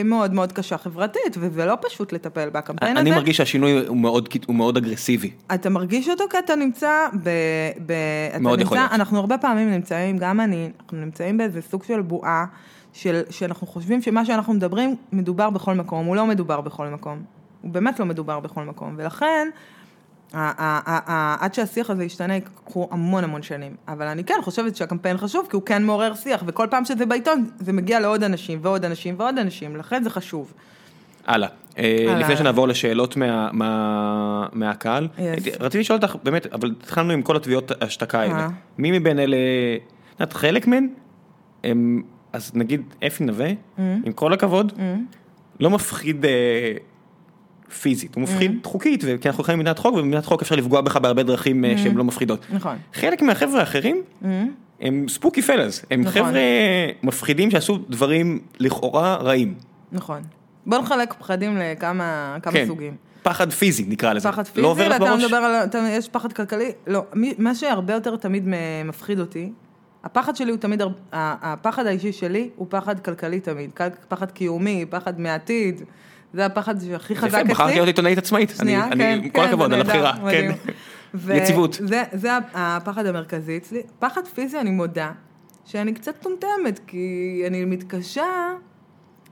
מאוד 0.06 0.34
מאוד 0.34 0.52
קשה 0.52 0.78
חברתית, 0.78 1.38
וזה 1.40 1.66
לא 1.66 1.78
פשוט 1.82 2.14
לטפל 2.14 2.50
בקמפיין 2.50 2.98
אני 2.98 3.10
הזה. 3.10 3.20
מרגיש 3.20 3.38
שהשינוי 3.38 3.88
הוא 3.88 3.98
מאוד, 3.98 4.30
הוא 4.48 4.56
מאוד 4.56 4.78
אגרסיבי. 4.78 5.32
אתה 5.54 5.70
מרגיש 5.70 6.10
אותו 6.10 6.24
כי 6.30 6.40
אתה 6.40 6.56
נמצא 6.56 7.08
ב... 7.24 7.30
ב 7.86 7.92
אתה 8.30 8.40
מאוד 8.40 8.62
יכול 8.62 8.78
נמצא, 8.78 8.88
להיות. 8.88 9.00
אנחנו 9.00 9.20
הרבה 9.20 9.38
פעמים 9.38 9.72
נמצאים, 9.72 10.18
גם 10.18 10.40
אני, 10.40 10.70
אנחנו 10.80 10.98
נמצאים 10.98 11.38
באיזה 11.38 11.62
סוג 11.62 11.84
של 11.84 12.02
בועה, 12.02 12.46
של, 12.94 13.22
שאנחנו 13.30 13.68
חושבים 13.68 14.02
שמה 14.02 14.26
שאנחנו 14.26 14.54
מדברים, 14.54 14.96
מדובר 15.12 15.50
בכל 15.50 15.74
מקום, 15.74 16.06
הוא 16.06 16.16
לא 16.16 16.26
מדובר 16.26 16.62
בכל 16.62 16.88
מקום. 16.88 17.22
הוא 17.62 17.72
באמת 17.72 18.00
לא 18.00 18.06
מדובר 18.06 18.40
בכל 18.40 18.64
מקום, 18.64 18.96
ולכן 18.98 19.48
עד 20.34 21.54
שהשיח 21.54 21.90
הזה 21.90 22.04
ישתנה 22.04 22.36
יקחו 22.36 22.88
המון 22.92 23.24
המון 23.24 23.42
שנים, 23.44 23.76
אבל 23.88 24.08
אני 24.08 24.24
כן 24.24 24.40
חושבת 24.44 24.76
שהקמפיין 24.76 25.18
חשוב, 25.18 25.48
כי 25.50 25.56
הוא 25.56 25.64
כן 25.66 25.84
מעורר 25.86 26.16
שיח, 26.16 26.44
וכל 26.48 26.68
פעם 26.72 26.86
שזה 26.86 27.06
בעיתון, 27.06 27.50
זה 27.60 27.74
מגיע 27.74 28.00
לעוד 28.00 28.24
אנשים 28.24 28.60
ועוד 28.62 28.86
אנשים 28.86 29.16
ועוד 29.18 29.38
אנשים, 29.38 29.76
לכן 29.76 30.04
זה 30.04 30.10
חשוב. 30.10 30.54
הלאה. 31.28 31.48
אה. 31.78 32.16
לפני 32.20 32.38
שנעבור 32.38 32.68
לשאלות 32.68 33.18
מה- 33.18 33.50
מה- 33.54 34.48
מהקהל. 34.54 35.08
הייתי- 35.18 35.50
רציתי 35.60 35.80
לשאול 35.80 36.00
אותך, 36.04 36.16
באמת, 36.24 36.46
אבל 36.54 36.72
התחלנו 36.82 37.14
עם 37.14 37.22
כל 37.22 37.36
התביעות 37.36 37.72
השתקה 37.82 38.20
האלה. 38.22 38.34
אה. 38.40 38.48
מי 38.78 39.00
מבין 39.00 39.20
אלה, 39.20 39.38
את 40.16 40.20
יודעת, 40.20 40.34
חלק 40.34 40.68
מהן, 40.68 40.88
אז 42.34 42.52
נגיד 42.56 42.82
אפי 43.08 43.24
נווה. 43.24 43.50
עם 43.78 44.12
כל 44.16 44.34
הכבוד, 44.34 44.74
לא 45.60 45.70
מפחיד 45.70 46.26
אה, 46.26 46.32
פיזית, 47.82 48.16
הוא. 48.16 48.24
מפחיד 48.24 48.52
חוקית, 48.64 49.04
כי 49.22 49.30
אנחנו 49.30 49.44
חיים 49.44 49.60
במדינת 49.60 49.80
חוק, 49.80 49.94
ובמדינת 49.94 50.26
חוק 50.26 50.42
אפשר 50.42 50.56
לפגוע 50.56 50.82
בך 50.82 50.98
בהרבה 50.98 51.24
דרכים. 51.24 51.66
אה, 51.66 51.78
שהן 51.78 51.96
לא 51.96 52.04
מפחידות. 52.04 52.46
נכון. 52.54 52.78
חלק 52.94 53.22
מהחבר'ה 53.22 53.60
האחרים, 53.60 54.02
הם 54.82 55.06
ספוקי 55.10 55.42
פלאז, 55.42 55.82
הם 55.92 56.02
נכון. 56.02 56.12
חבר'ה 56.14 56.40
מפחידים 57.04 57.52
שעשו 57.52 57.78
דברים 57.90 58.40
לכאורה 58.60 59.16
רעים. 59.16 59.54
נכון. 59.92 60.22
בוא 60.66 60.78
נחלק 60.78 61.14
פחדים 61.14 61.58
לכמה 61.58 62.38
כמה 62.42 62.54
כן. 62.54 62.66
סוגים. 62.68 62.96
פחד 63.24 63.52
פיזי 63.52 63.86
נקרא 63.88 64.14
לזה. 64.14 64.30
פחד 64.32 64.48
פיזי, 64.48 64.62
לא 64.62 64.68
עובר 64.68 64.88
לך 64.88 64.94
ואתה 65.02 65.06
בראש? 65.12 65.24
מדבר 65.24 65.38
על, 65.38 65.64
אתה, 65.66 65.78
יש 65.92 66.10
פחד 66.10 66.34
כלכלי? 66.34 66.72
לא, 66.88 67.04
מי- 67.14 67.34
מה 67.38 67.56
שהרבה 67.56 67.94
יותר 67.94 68.16
תמיד 68.16 68.44
מפחיד 68.86 69.20
אותי, 69.20 69.52
הפחד 70.04 70.36
שלי 70.36 70.52
הוא 70.52 70.60
תמיד, 70.60 70.82
הפחד 71.14 71.86
האישי 71.86 72.12
שלי 72.12 72.50
הוא 72.56 72.68
פחד 72.70 73.00
כלכלי 73.00 73.40
תמיד, 73.40 73.70
פחד 74.08 74.32
קיומי, 74.32 74.86
פחד 74.90 75.20
מעתיד, 75.20 75.82
זה 76.34 76.46
הפחד 76.46 76.76
שהכי 76.80 77.16
חזק 77.16 77.28
יפה, 77.28 77.42
אצלי. 77.42 77.54
בחרתי 77.54 77.74
להיות 77.74 77.88
עיתונאית 77.88 78.18
עצמאית. 78.18 78.50
שנייה, 78.58 78.86
אני- 78.88 78.96
כן, 79.04 79.18
אני- 79.20 79.32
כל 79.32 79.42
כן, 79.42 79.48
הכבוד 79.48 79.74
על 79.74 79.82
הבחירה. 79.82 80.14
כן. 80.32 80.52
ו- 81.14 81.34
יציבות. 81.34 81.78
זה, 81.82 82.04
זה 82.14 82.30
הפחד 82.54 83.06
המרכזי 83.06 83.58
אצלי. 83.58 83.82
פחד 84.00 84.28
פיזי, 84.28 84.60
אני 84.60 84.72
מודה, 84.72 85.12
שאני 85.66 85.94
קצת 85.94 86.16
טומטמת, 86.22 86.80
כי 86.88 87.08
אני 87.48 87.66
מתקשה, 87.66 88.24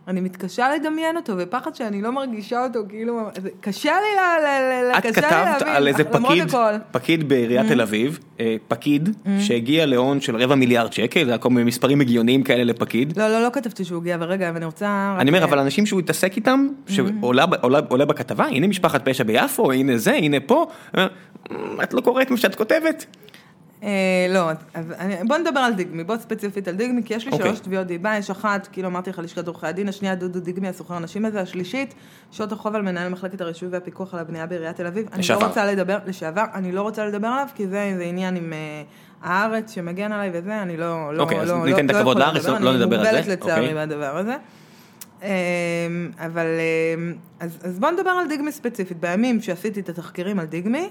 אני 0.07 0.21
מתקשה 0.21 0.67
לדמיין 0.75 1.17
אותו, 1.17 1.33
ופחד 1.37 1.75
שאני 1.75 2.01
לא 2.01 2.11
מרגישה 2.11 2.63
אותו, 2.63 2.79
כאילו, 2.89 3.19
קשה 3.59 3.91
לי 3.91 4.15
ל... 4.15 4.45
ל- 4.45 4.91
ל- 4.91 4.97
את 4.97 5.15
כתבת 5.15 5.31
להבין, 5.31 5.67
על 5.67 5.87
איזה 5.87 6.03
פקיד. 6.03 6.53
Mm-hmm. 6.53 6.79
פקיד 6.91 7.29
בעיריית 7.29 7.67
תל 7.67 7.81
אביב, 7.81 8.19
אה, 8.39 8.55
פקיד 8.67 9.09
שהגיע 9.39 9.85
להון 9.85 10.21
של 10.21 10.35
רבע 10.35 10.55
מיליארד 10.55 10.93
שקל, 10.93 11.25
זה 11.25 11.31
היה 11.31 11.37
כל 11.37 11.49
מיני 11.49 11.63
מספרים 11.63 12.01
הגיוניים 12.01 12.43
כאלה 12.43 12.63
לפקיד. 12.63 13.17
לא, 13.17 13.27
לא, 13.27 13.43
לא 13.43 13.49
כתבתי 13.53 13.85
שהוא 13.85 14.01
הגיע, 14.01 14.15
אבל 14.15 14.25
רגע, 14.25 14.49
אבל 14.49 14.57
אני 14.57 14.65
רוצה... 14.65 15.15
אני 15.19 15.29
אומר, 15.29 15.43
אבל 15.43 15.59
אנשים 15.59 15.85
שהוא 15.85 15.99
התעסק 15.99 16.35
איתם, 16.35 16.67
שעולה 16.87 17.45
עולה 17.89 18.05
בכתבה, 18.05 18.45
הנה 18.45 18.67
משפחת 18.67 19.09
פשע 19.09 19.23
ביפו, 19.23 19.71
הנה 19.71 19.97
זה, 19.97 20.13
הנה 20.13 20.37
פה, 20.39 20.67
אה, 20.97 21.07
את 21.83 21.93
לא 21.93 22.01
קוראת 22.01 22.31
מה 22.31 22.37
שאת 22.37 22.55
כותבת. 22.55 23.05
אה, 23.83 23.89
לא, 24.29 24.49
אני, 24.75 25.15
בוא 25.27 25.37
נדבר 25.37 25.59
על 25.59 25.73
דיגמי, 25.73 26.03
בוא 26.03 26.17
ספציפית 26.17 26.67
על 26.67 26.75
דיגמי, 26.75 27.03
כי 27.03 27.13
יש 27.13 27.25
לי 27.25 27.31
אוקיי. 27.31 27.47
שלוש 27.47 27.59
תביעות 27.59 27.87
דיבה, 27.87 28.17
יש 28.17 28.29
אחת, 28.29 28.67
כאילו 28.71 28.87
אמרתי 28.87 29.09
לך, 29.09 29.19
לשכת 29.19 29.47
עורכי 29.47 29.67
הדין, 29.67 29.89
השנייה 29.89 30.15
דודו 30.15 30.39
דיגמי, 30.39 30.67
הסוחר 30.67 30.93
הנשים 30.93 31.25
הזה, 31.25 31.41
השלישית, 31.41 31.93
שעות 32.31 32.51
החוב 32.51 32.75
על 32.75 32.81
מנהל 32.81 33.09
מחלקת 33.09 33.41
הרישוי 33.41 33.69
והפיקוח 33.69 34.13
על 34.13 34.19
הבנייה 34.19 34.45
בעיריית 34.45 34.75
תל 34.75 34.87
אביב. 34.87 35.07
אני 35.11 35.19
לשעבר. 35.19 35.41
לא 35.41 35.47
רוצה 35.47 35.65
לדבר, 35.65 35.97
לשעבר, 36.05 36.43
אני 36.53 36.71
לא 36.71 36.81
רוצה 36.81 37.05
לדבר 37.05 37.27
עליו, 37.27 37.47
כי 37.55 37.67
זה, 37.67 37.93
זה 37.97 38.03
עניין 38.03 38.35
עם 38.35 38.53
אה, 38.53 38.83
הארץ 39.23 39.71
שמגן 39.71 40.11
עליי 40.11 40.29
וזה, 40.33 40.61
אני 40.61 40.77
לא, 40.77 41.13
לא, 41.13 41.23
אוקיי, 41.23 41.41
אז 41.41 41.49
לא, 41.49 41.65
ניתן 41.65 41.85
את 41.85 41.91
לא 41.91 41.97
הכבוד 41.97 42.19
לארץ, 42.19 42.45
לא- 42.45 42.59
לא 42.59 42.73
נדבר 42.73 42.99
על 42.99 43.03
זה, 43.03 43.09
אני 43.09 43.17
מוגבלת 43.19 43.39
לצערי 43.39 43.61
אוקיי. 43.61 43.73
מהדבר 43.73 44.17
הזה. 44.17 44.35
אמ, 45.23 45.29
אבל, 46.17 46.45
אמ, 46.97 47.13
אז 47.39 47.79
בוא 47.79 47.89
נדבר 47.89 48.09
על 48.09 48.27
דיגמי 48.27 48.51
ספציפית. 48.51 48.99
בימים 48.99 49.41
שעשיתי 49.41 49.79
את 49.79 49.89
התחקירים 49.89 50.39
על 50.39 50.45
דיגמי, 50.45 50.89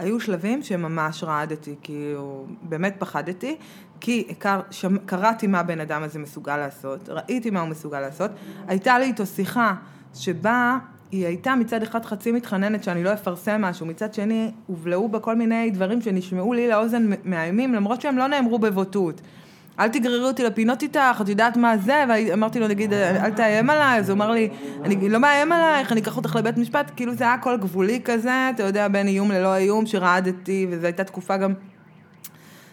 היו 0.00 0.20
שלבים 0.20 0.62
שממש 0.62 1.24
רעדתי, 1.24 1.74
כאילו, 1.82 2.46
באמת 2.62 2.94
פחדתי, 2.98 3.56
כי 4.00 4.26
הכר, 4.30 4.60
שמ, 4.70 4.98
קראתי 4.98 5.46
מה 5.46 5.60
הבן 5.60 5.80
אדם 5.80 6.02
הזה 6.02 6.18
מסוגל 6.18 6.56
לעשות, 6.56 7.08
ראיתי 7.08 7.50
מה 7.50 7.60
הוא 7.60 7.68
מסוגל 7.68 8.00
לעשות, 8.00 8.30
הייתה 8.68 8.98
לי 8.98 9.04
איתו 9.04 9.26
שיחה 9.26 9.74
שבה 10.14 10.78
היא 11.10 11.26
הייתה 11.26 11.54
מצד 11.54 11.82
אחד 11.82 12.04
חצי 12.04 12.32
מתחננת 12.32 12.84
שאני 12.84 13.04
לא 13.04 13.12
אפרסם 13.12 13.60
משהו, 13.60 13.86
מצד 13.86 14.14
שני 14.14 14.50
הובלעו 14.66 15.08
בה 15.08 15.18
כל 15.18 15.36
מיני 15.36 15.70
דברים 15.70 16.00
שנשמעו 16.00 16.52
לי 16.52 16.68
לאוזן 16.68 17.10
מאיימים, 17.24 17.74
למרות 17.74 18.00
שהם 18.00 18.18
לא 18.18 18.26
נאמרו 18.26 18.58
בבוטות. 18.58 19.20
אל 19.80 19.88
תגררי 19.88 20.24
אותי 20.24 20.44
לפינות 20.44 20.82
איתך, 20.82 21.20
את 21.20 21.28
יודעת 21.28 21.56
מה 21.56 21.78
זה, 21.78 22.04
ואמרתי 22.08 22.60
לו, 22.60 22.68
נגיד, 22.68 22.92
אל 22.92 23.30
תאיים 23.30 23.70
עליי, 23.70 23.98
אז 23.98 24.10
הוא 24.10 24.16
אמר 24.16 24.30
לי, 24.30 24.48
אני 24.84 25.08
לא 25.08 25.18
מאיים 25.18 25.52
עלייך, 25.52 25.92
אני 25.92 26.00
אקח 26.00 26.16
אותך 26.16 26.36
לבית 26.36 26.58
משפט, 26.58 26.90
כאילו 26.96 27.14
זה 27.14 27.24
היה 27.24 27.34
הכל 27.34 27.56
גבולי 27.56 28.00
כזה, 28.04 28.50
אתה 28.54 28.62
יודע, 28.62 28.88
בין 28.88 29.06
איום 29.06 29.30
ללא 29.30 29.56
איום, 29.56 29.86
שרעדתי, 29.86 30.66
וזו 30.70 30.86
הייתה 30.86 31.04
תקופה 31.04 31.36
גם, 31.36 31.54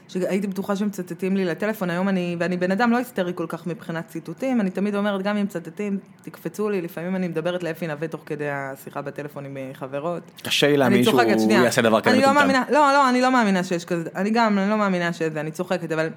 שהייתי 0.08 0.48
בטוחה 0.48 0.76
שמצטטים 0.76 1.38
לי 1.38 1.46
לטלפון, 1.46 1.90
היום 1.90 2.10
אני, 2.10 2.36
ואני 2.40 2.58
בן 2.58 2.72
אדם 2.72 2.92
לא 2.92 2.98
היסטרי 2.98 3.32
כל 3.36 3.46
כך 3.50 3.68
מבחינת 3.68 4.08
ציטוטים, 4.08 4.62
אני 4.62 4.70
תמיד 4.70 4.96
אומרת, 4.96 5.22
גם 5.22 5.38
אם 5.38 5.44
מצטטים, 5.44 5.98
תקפצו 6.22 6.70
לי, 6.70 6.82
לפעמים 6.82 7.16
אני 7.16 7.28
מדברת 7.28 7.64
לאפי 7.64 7.88
נווה 7.88 8.08
תוך 8.08 8.22
כדי 8.26 8.50
השיחה 8.50 9.02
בטלפון 9.02 9.46
עם 9.46 9.58
אה, 9.58 9.70
חברות. 9.74 10.24
קשה 10.44 10.68
לי 10.68 10.78
להאמין 10.78 11.04
שהוא. 11.04 11.22
יעשה 11.50 11.82
דבר 11.82 12.02
כזה 12.02 12.16
לא 12.16 12.22
מטומטם. 12.22 12.40
מאמינה, 12.40 12.64
לא, 12.70 12.92
לא, 12.94 13.10
אני 13.10 13.22
לא 13.22 13.32
מאמינה 13.32 13.64
שיש 13.64 13.86
כזה, 13.86 14.10
אני 14.16 14.30
גם, 14.30 14.60
אני 14.60 14.70
לא 14.70 14.78
מאמינה 14.78 15.14
שזה, 15.14 15.40
אני 15.40 15.52
צוחקת, 15.52 15.92
אבל 15.92 16.10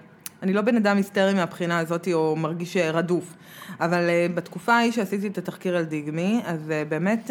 אני 0.43 0.53
לא 0.53 0.63
בן 0.63 0.77
אדם 0.77 0.97
היסטרי 0.97 1.35
מהבחינה 1.35 1.79
הזאת, 1.79 2.09
או 2.13 2.37
מרגיש 2.37 2.77
אה, 2.77 2.91
רדוף. 2.91 3.37
אבל 3.81 4.09
uh, 4.09 4.33
בתקופה 4.37 4.73
ההיא 4.73 4.93
שעשיתי 4.93 5.27
את 5.27 5.39
התחקיר 5.39 5.77
על 5.77 5.85
דיגמי, 5.85 6.41
אז 6.45 6.61
uh, 6.69 6.89
באמת, 6.89 7.31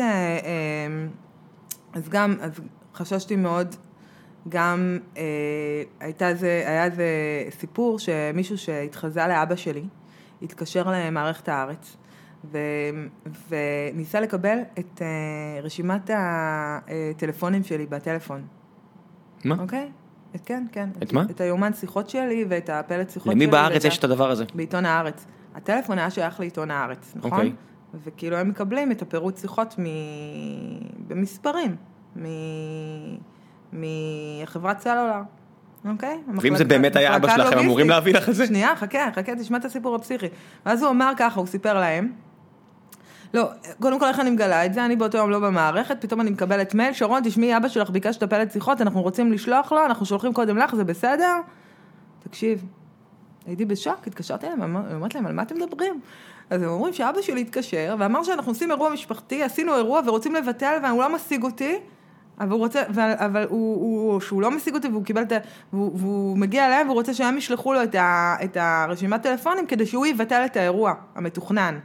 אז 1.94 2.10
גם, 2.10 2.36
אז 2.42 2.52
חששתי 2.94 3.36
מאוד, 3.36 3.76
גם 4.50 5.00
uh, 5.14 5.18
הייתה 6.00 6.30
איזה, 6.30 6.64
היה 6.66 6.86
איזה 6.86 7.06
סיפור 7.60 8.00
שמישהו 8.00 8.58
שהתחזה 8.58 9.28
לאבא 9.28 9.56
שלי, 9.56 9.84
התקשר 10.42 10.92
למערכת 10.92 11.50
הארץ. 11.50 11.98
ו, 12.52 12.58
וניסה 13.50 14.20
לקבל 14.20 14.58
את 14.80 15.02
uh, 15.02 15.64
רשימת 15.64 16.10
הטלפונים 16.14 17.64
שלי 17.64 17.86
בטלפון. 17.86 18.48
מה? 19.46 19.56
אוקיי? 19.60 19.92
את, 20.36 20.42
כן, 20.46 20.66
כן. 20.72 20.90
את 21.04 21.14
מה? 21.14 21.24
את 21.30 21.42
היומן 21.42 21.74
שיחות 21.74 22.10
שלי 22.10 22.46
ואת 22.50 22.70
הפלט 22.70 23.10
שיחות 23.10 23.26
שלי. 23.26 23.36
למי 23.36 23.48
בארץ 23.48 23.86
יש 23.86 23.98
את 23.98 24.04
הדבר 24.04 24.32
הזה? 24.32 24.46
בעיתון 24.56 24.86
הארץ. 24.86 25.26
הטלפון 25.56 26.00
היה 26.00 26.10
שייך 26.10 26.40
לעיתון 26.40 26.72
הארץ, 26.72 27.14
נכון? 27.16 27.32
אוקיי. 27.32 27.52
וכאילו 28.06 28.38
הם 28.38 28.50
מקבלים 28.50 28.92
את 28.92 29.02
הפירוט 29.02 29.38
שיחות 29.38 29.76
מ... 29.80 29.84
במספרים, 31.08 31.76
מ... 32.16 32.26
מחברת 33.74 34.80
סלולר, 34.80 35.22
אוקיי? 35.86 36.20
ואם 36.28 36.34
המחלקה- 36.40 36.58
זה 36.58 36.66
באמת 36.66 36.96
היה 36.96 37.16
אבא 37.16 37.36
שלך, 37.36 37.52
הם 37.54 37.60
אמורים. 37.60 37.90
להביא 37.90 38.14
לך 38.14 38.30
את 38.30 38.36
זה? 38.36 38.48
שנייה, 38.48 38.76
חכה, 38.76 39.10
חכה, 39.16 39.36
תשמע 39.36 39.58
את 39.58 39.66
הסיפור 39.66 39.96
הפסיכי. 39.96 40.28
ואז 40.66 40.84
הוא 40.84 40.92
אמר 40.92 41.12
ככה, 41.18 41.40
הוא 41.40 41.48
סיפר 41.48 41.80
להם, 41.80 42.12
לא, 43.34 43.50
קודם 43.82 44.00
כל 44.00 44.08
איך 44.08 44.20
אני 44.20 44.30
מגלה 44.30 44.66
את 44.66 44.74
זה, 44.74 44.86
אני 44.86 44.96
באותו 44.96 45.18
יום 45.18 45.30
לא 45.30 45.40
במערכת, 45.40 46.02
פתאום 46.02 46.22
אני 46.22 46.30
מקבלת 46.30 46.76
מייל, 46.76 46.94
שרון, 46.94 47.22
תשמעי, 47.24 47.58
אבא 47.58 47.68
שלך 47.68 47.90
ביקש 47.90 48.16
לטפל 48.16 48.50
שיחות, 48.50 48.82
אנחנו 48.82 49.02
רוצים 49.02 49.32
לשלוח 49.32 49.72
לו, 49.72 49.86
אנחנו 49.86 50.06
שולחים 50.06 50.34
קודם 50.34 50.58
לך, 50.58 50.76
זה 50.76 50.84
בסדר? 50.84 51.38
תקשיב, 52.24 52.66
הייתי 53.46 53.66
בשוק, 53.66 54.08
התקשרתי 54.08 54.46
אליהם, 54.46 54.62
אמר- 54.62 54.96
אמרתי 54.96 55.18
להם, 55.18 55.26
על 55.26 55.34
מה 55.34 55.42
אתם 55.42 55.56
מדברים? 55.56 56.00
אז 56.50 56.62
הם 56.62 56.70
אומרים 56.70 56.94
שאבא 56.94 57.22
שלי 57.22 57.42
התקשר, 57.42 57.96
ואמר 58.00 58.24
שאנחנו 58.24 58.52
עושים 58.52 58.72
אירוע 58.72 58.90
משפחתי, 58.90 59.44
עשינו 59.44 59.76
אירוע 59.76 60.02
ורוצים 60.06 60.36
לבטל, 60.36 60.78
והוא 60.84 61.04
לא 61.04 61.16
משיג 61.16 61.44
אותי, 61.44 61.76
אבל 62.40 62.52
הוא 62.52 62.60
רוצה, 62.60 62.82
אבל, 62.90 63.14
אבל 63.18 63.46
הוא, 63.50 63.76
הוא, 64.12 64.20
שהוא 64.20 64.42
לא 64.42 64.52
משיג 64.52 64.76
אותי 64.76 64.88
והוא 64.88 65.06
קיבל 65.06 65.22
את 65.22 65.32
ה... 65.32 65.38
והוא, 65.74 65.92
והוא 65.96 66.38
מגיע 66.38 66.66
אליהם 66.66 66.88
והוא 66.88 66.98
רוצה 66.98 67.14
שהם 67.14 67.38
ישלחו 67.38 67.74
לו 67.74 67.84
את, 67.84 67.96
ה, 67.96 68.36
את 68.44 68.58
הרשימת 68.60 69.22
טלפונים 69.24 69.68
כדי 69.68 69.86
שהוא 69.86 70.06
יבטל 70.06 70.42
את 70.46 70.58
האירוע 70.58 70.94
המתוכנן. 71.16 71.80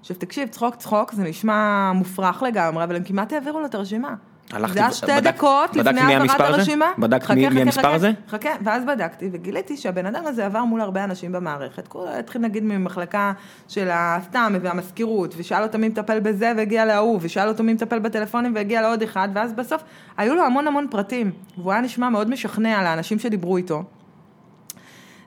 עכשיו 0.00 0.16
תקשיב, 0.16 0.48
צחוק 0.48 0.74
צחוק, 0.76 1.12
זה 1.12 1.22
נשמע 1.22 1.92
מופרך 1.94 2.42
לגמרי, 2.42 2.84
אבל 2.84 2.96
הם 2.96 3.02
כמעט 3.04 3.32
העבירו 3.32 3.60
לו 3.60 3.66
את 3.66 3.74
הרשימה. 3.74 4.14
הלכתי 4.52 4.74
זה 4.74 4.80
היה 4.80 4.92
שתי 4.92 5.06
בדק- 5.06 5.22
דקות 5.34 5.76
בדקת 5.76 5.86
לפני 5.96 6.14
העברת? 6.14 6.40
הרשימה. 6.40 6.86
בדקת 6.98 7.22
חכה, 7.24 7.34
מי- 7.34 7.46
חכה, 7.46 7.54
מי 7.54 7.62
המספר 7.62 7.80
חכה, 7.82 7.94
הזה? 7.94 8.10
חכה, 8.28 8.48
ואז 8.64 8.84
בדקתי 8.84 9.28
וגיליתי 9.32 9.76
שהבן 9.76 10.06
אדם 10.06 10.26
הזה 10.26 10.46
עבר 10.46 10.64
מול 10.64 10.80
הרבה 10.80 11.04
אנשים 11.04 11.32
במערכת. 11.32 11.88
התחיל 12.18 12.42
נגיד 12.42 12.64
ממחלקה 12.64 13.32
של 13.68 13.88
הסתם 13.92 14.54
והמזכירות, 14.62 15.34
ושאל 15.38 15.62
אותו 15.62 15.78
מי 15.78 15.88
מטפל 15.88 16.20
בזה 16.20 16.52
והגיע 16.56 16.84
להוא, 16.84 17.18
ושאל 17.22 17.48
אותו 17.48 17.62
מי 17.62 17.72
מטפל 17.72 17.98
בטלפונים 17.98 18.54
והגיע 18.54 18.82
לעוד 18.82 19.02
אחד, 19.02 19.28
ואז 19.34 19.52
בסוף 19.52 19.82
היו 20.16 20.34
לו 20.34 20.42
המון 20.44 20.66
המון 20.66 20.86
פרטים, 20.90 21.30
והוא 21.58 21.72
היה 21.72 21.80
נשמע 21.80 22.08
מאוד 22.08 22.30
משכנע 22.30 22.82
לאנשים 22.82 23.18
שדיברו 23.18 23.56
איתו. 23.56 23.82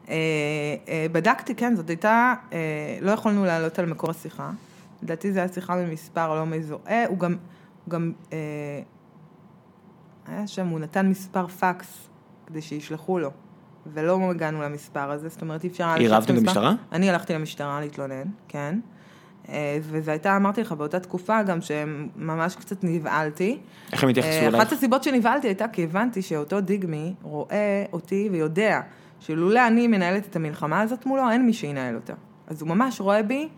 אה, 0.10 0.16
אה, 0.88 1.06
בדקתי, 1.12 1.56
כן, 1.56 1.76
זאת 1.76 1.90
הייתה, 1.90 2.34
אה, 2.54 2.98
לא 3.02 3.12
יכולנו 3.12 3.46
לעלות 3.46 3.80
על 3.80 3.86
מקור 3.86 4.10
השיחה. 4.10 4.52
לדעתי 5.04 5.34
זו 5.34 5.40
הייתה 5.40 5.54
שיחה 5.54 5.76
ממספר 5.76 6.36
לא 6.36 6.46
מזוהה, 6.46 7.06
הוא 7.08 7.18
גם, 7.20 7.36
הוא 7.86 7.92
גם, 7.92 8.12
היה 10.28 10.48
שם, 10.48 10.68
הוא 10.68 10.80
נתן 10.80 11.10
מספר 11.10 11.48
פקס 11.48 12.08
כדי 12.48 12.62
שישלחו 12.62 13.20
לו, 13.20 13.32
ולא 13.94 14.30
הגענו 14.30 14.62
למספר 14.62 15.12
הזה, 15.12 15.30
זאת 15.30 15.42
אומרת 15.42 15.64
אי 15.64 15.70
אפשר 15.70 15.84
היה 15.84 15.96
עירבתם. 15.96 16.36
במשטרה? 16.36 16.74
אני 16.92 17.10
הלכתי 17.10 17.34
למשטרה 17.34 17.80
להתלונן, 17.82 18.28
כן. 18.48 18.80
וזה 19.82 20.12
הייתה, 20.12 20.36
אמרתי 20.36 20.62
לך, 20.62 20.72
באותה 20.72 21.00
תקופה 21.00 21.44
גם 21.44 21.62
שממש 21.62 22.56
קצת 22.56 22.84
נבהלתי. 22.84 23.60
איך 23.92 24.04
הם 24.04 24.10
התייחסו 24.10 24.40
אלייך? 24.40 24.56
אחת 24.56 24.72
הסיבות 24.72 25.04
שנבהלתי 25.04 25.48
הייתה 25.48 25.68
כי 25.68 25.84
הבנתי 25.84 26.22
שאותו 26.22 26.62
דיגמי 26.62 27.14
רואה 27.22 27.86
אותי 27.94 28.30
ויודע 28.32 28.82
שלולא 29.24 29.68
אני 29.68 29.88
מנהלת 29.88 30.26
את 30.26 30.36
המלחמה 30.36 30.82
הזאת 30.82 31.06
מולו, 31.06 31.30
אין 31.30 31.46
מי 31.46 31.54
שינהל 31.54 31.96
אותה. 31.96 32.14
אז 32.48 32.62
הוא 32.62 32.70
ממש 32.70 33.02
רואה 33.02 33.24
בי, 33.24 33.50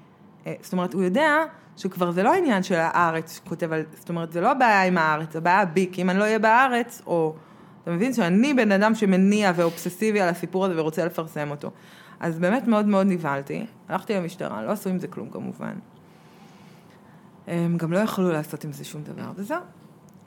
אה, 0.48 0.54
זאת 0.62 0.74
אומרת, 0.74 0.94
הוא 0.94 1.04
יודע 1.04 1.44
שכבר 1.78 2.12
זה 2.12 2.24
לא 2.24 2.34
עניין 2.34 2.64
של 2.64 2.76
הארץ 2.76 3.36
שכותב 3.36 3.74
על, 3.74 3.84
זאת 3.94 4.10
אומרת, 4.10 4.32
זה 4.32 4.42
לא 4.42 4.52
הבעיה 4.52 4.84
עם 4.84 4.98
הארץ, 4.98 5.36
הבעיה 5.36 5.66
בי, 5.66 5.90
כי 5.92 6.02
אם 6.02 6.10
אני 6.10 6.20
לא 6.20 6.24
אהיה 6.24 6.40
בארץ, 6.40 7.02
או, 7.08 7.36
אתה 7.84 7.92
מבין 7.92 8.14
שאני 8.14 8.54
בן 8.54 8.72
אדם 8.72 8.96
שמניע 8.96 9.52
ואובססיבי 9.56 10.22
על 10.22 10.30
הסיפור 10.30 10.66
הזה 10.66 10.80
ורוצה 10.80 11.06
לפרסם 11.06 11.52
אותו. 11.52 11.72
אז 12.20 12.40
באמת 12.40 12.68
מאוד 12.68 12.86
מאוד 12.86 13.08
נבהלתי, 13.08 13.66
הלכתי 13.90 14.14
למשטרה, 14.14 14.64
לא 14.64 14.72
עשו 14.72 14.90
עם 14.90 15.00
זה 15.00 15.08
כלום 15.08 15.30
כמובן. 15.30 15.74
הם 17.48 17.78
גם 17.78 17.94
לא 17.94 18.00
יכלו 18.00 18.32
לעשות 18.32 18.64
עם 18.64 18.72
זה 18.72 18.84
שום 18.84 19.04
דבר, 19.04 19.32
וזהו. 19.36 19.62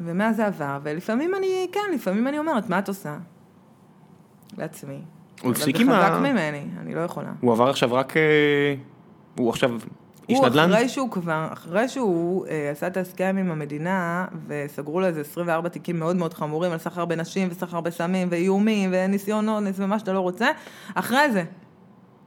ומאז 0.01 0.37
זה 0.37 0.47
עבר, 0.47 0.79
ולפעמים 0.83 1.35
אני, 1.35 1.69
כן, 1.73 1.95
לפעמים 1.95 2.29
אני 2.29 2.39
אומרת, 2.39 2.69
מה 2.69 2.79
את 2.79 2.89
עושה? 2.89 3.17
לעצמי. 4.59 5.03
הוא 5.43 5.51
הפסיק 5.51 5.77
אבל 5.77 5.85
עם 5.85 5.91
זה 5.91 5.97
ה... 5.97 6.11
חזק 6.11 6.19
ממני, 6.19 6.65
אני 6.81 6.95
לא 6.95 7.01
יכולה. 7.01 7.33
הוא 7.41 7.53
עבר 7.53 7.71
עכשיו 7.71 7.95
רק... 7.95 8.17
אה, 8.17 8.75
הוא 9.39 9.51
עכשיו 9.51 9.71
איש 10.29 10.39
הוא 10.39 10.47
נדל"ן? 10.47 10.73
אחרי 10.73 10.89
שהוא 10.89 11.11
כבר, 11.11 11.49
אחרי 11.53 11.89
שהוא 11.89 12.47
אה, 12.47 12.71
עשה 12.71 12.87
את 12.87 12.97
ההסכם 12.97 13.37
עם 13.41 13.51
המדינה, 13.51 14.25
וסגרו 14.47 15.01
לו 15.01 15.07
איזה 15.07 15.21
24 15.21 15.69
תיקים 15.69 15.99
מאוד 15.99 16.17
מאוד 16.17 16.35
חמורים 16.35 16.73
על 16.73 16.79
סחר 16.79 17.05
בנשים 17.05 17.49
וסחר 17.51 17.81
בסמים 17.81 18.29
ואיומים 18.31 18.91
וניסיון 18.93 19.49
אונס 19.49 19.77
ומה 19.79 19.99
שאתה 19.99 20.13
לא 20.13 20.21
רוצה, 20.21 20.49
אחרי 20.95 21.33
זה, 21.33 21.45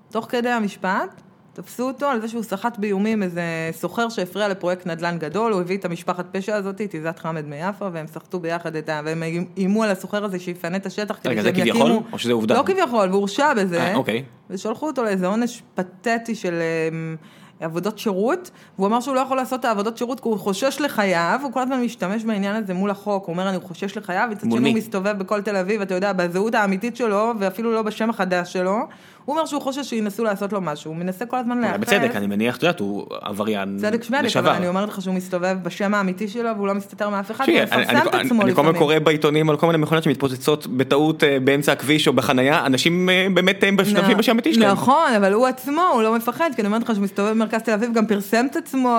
תוך 0.10 0.26
כדי 0.30 0.50
המשפט, 0.50 1.22
תפסו 1.54 1.88
אותו 1.88 2.06
על 2.06 2.22
זה 2.22 2.28
שהוא 2.28 2.44
סחט 2.44 2.78
באיומים 2.78 3.24
איזה 3.24 3.42
סוחר 3.72 4.10
שהפריע 4.10 4.48
לפרויקט 4.48 4.88
נדל"ן 4.88 5.18
גדול, 5.18 5.54
הוא 5.54 5.62
הביא 5.62 5.78
את 5.78 5.86
המשפחת 5.86 6.26
פשע 6.32 6.56
הזאת, 6.56 6.82
את 6.82 6.94
עיזת 6.94 7.20
חמד 7.20 7.46
מיפו, 7.46 7.94
והם 7.94 8.08
סחטו 8.08 8.40
ביחד 8.40 8.76
את 8.76 8.90
ה... 8.90 9.02
והם 9.06 9.24
איימו 9.58 9.84
על 9.84 9.90
הסוחר 9.90 10.26
הזה 10.26 10.40
שיפנה 10.40 10.78
את 10.78 10.86
השטח 10.86 11.18
כדי 11.22 11.30
רגע, 11.30 11.42
זה 11.42 11.48
שהם 11.48 11.62
כביכול? 11.62 11.82
יקימו... 11.82 12.04
או 12.14 12.20
שזה 12.20 12.34
עובדה? 12.34 12.56
לא 12.56 12.64
כביכול, 12.64 13.10
והוא 13.10 13.20
הורשע 13.20 13.54
בזה. 13.54 13.82
אה, 13.82 13.96
אוקיי. 13.96 14.24
ושלחו 14.50 14.88
אותו 14.88 15.04
לאיזה 15.04 15.28
עונש 15.28 15.62
פתטי 15.76 16.36
של 16.36 16.54
אמ, 16.92 17.16
עבודות 17.60 18.00
שירות, 18.00 18.52
והוא 18.76 18.88
אמר 18.88 19.00
שהוא 19.00 19.16
לא 19.16 19.20
יכול 19.20 19.38
לעשות 19.38 19.60
את 19.60 19.66
העבודות 19.66 19.98
שירות 19.98 20.20
כי 20.20 20.30
הוא 20.30 20.38
חושש 20.38 20.82
לחייו, 20.82 21.40
הוא 21.44 21.52
כל 21.52 21.62
הזמן 21.62 21.82
משתמש 21.82 22.24
בעניין 22.24 22.56
הזה 22.56 22.74
מול 22.74 22.90
החוק, 22.90 23.26
הוא 23.26 23.34
אומר 23.34 23.50
אני 23.50 23.60
חושש 23.60 23.98
לחייו, 23.98 24.28
מצד 24.32 24.52
שני 24.52 24.70
הוא? 24.70 24.78
מסתובב 24.78 25.18
בכל 25.18 25.42
תל 25.42 25.56
אביב, 25.56 25.82
אתה 25.82 25.96
יודע, 25.96 26.14
בזהות 26.14 26.56
האמיתית 26.56 26.96
שלו, 26.96 27.32
ואפילו 27.40 27.72
לא 27.72 27.82
בשם 27.82 28.10
החדש 28.10 28.54
שלו, 28.54 28.78
הוא 29.26 29.36
אומר 29.36 29.46
שהוא 29.46 29.62
חושש 29.62 29.90
שינסו 29.90 30.24
לעשות 30.24 30.54
לו 30.54 30.62
משהו, 30.62 30.92
הוא 30.92 30.98
מנסה 31.00 31.26
כל 31.26 31.38
הזמן 31.38 31.62
להיאחז. 31.62 31.80
בצדק, 31.80 32.16
אני 32.16 32.28
מניח, 32.28 32.58
את 32.58 32.64
יודעת, 32.64 32.80
הוא 32.80 33.06
עבריין 33.22 33.78
צדק 33.82 34.04
שמדק, 34.04 34.18
אבל 34.18 34.26
לשעבר. 34.26 34.56
אני 34.58 34.68
אומרת 34.68 34.90
לך 34.90 35.02
שהוא 35.02 35.16
מסתובב 35.16 35.58
בשם 35.64 35.94
האמיתי 35.94 36.28
שלו, 36.28 36.50
והוא 36.56 36.68
לא 36.68 36.74
מסתתר 36.74 37.10
מאף 37.10 37.32
אחד, 37.32 37.46
אני- 37.50 37.64
מפרסם 37.64 37.82
את 38.08 38.16
עצמו 38.16 38.22
אני 38.22 38.30
כל 38.30 38.36
הזמן 38.42 38.50
לפעמים. 38.52 38.76
קורא 38.78 39.00
בעיתונים 39.00 39.50
על 39.50 39.58
כל 39.58 39.68
מיני 39.68 39.78
מכונות 39.78 40.04
שמתפוצצות 40.04 40.68
בטעות 40.68 41.24
אה, 41.24 41.38
באמצע 41.44 41.72
הכביש 41.72 42.08
או 42.08 42.14
בחנייה, 42.14 42.66
אנשים 42.66 43.10
אה, 43.10 43.28
באמת 43.34 43.64
הם 43.64 43.76
משתמשים 43.82 44.18
בשם 44.18 44.32
האמיתי 44.32 44.54
שלהם. 44.54 44.72
נכון, 44.72 45.14
אבל 45.18 45.34
הוא 45.34 45.48
עצמו, 45.48 45.82
הוא 45.94 46.04
לא 46.04 46.16
מפחד, 46.16 46.50
כי 46.56 46.62
אני 46.62 46.68
אומרת 46.68 46.84
לך 46.84 46.96
שהוא 46.96 47.04
מסתובב 47.04 47.30
במרכז 47.30 47.62
תל 47.62 47.72
אביב, 47.72 47.94
גם 47.94 48.06
פרסם 48.08 48.46
את 48.52 48.56
עצמו, 48.56 48.98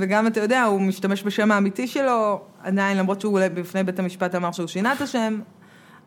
וגם, 0.00 0.26
אתה 0.26 0.40
יודע, 0.40 0.64
הוא 0.64 0.80
משתמש 0.80 1.22
בשם 1.22 1.52
האמיתי 1.52 1.86
שלו, 1.86 2.40
עדיין, 2.62 2.96
למרות 2.98 3.20
שהוא 3.20 3.40
בפני 3.54 3.82
בית 3.82 3.98
המשפט 3.98 4.34
אמר 4.34 4.52
שהוא 4.52 4.66
שינה 4.66 4.92
את 4.92 5.00
השם, 5.00 5.38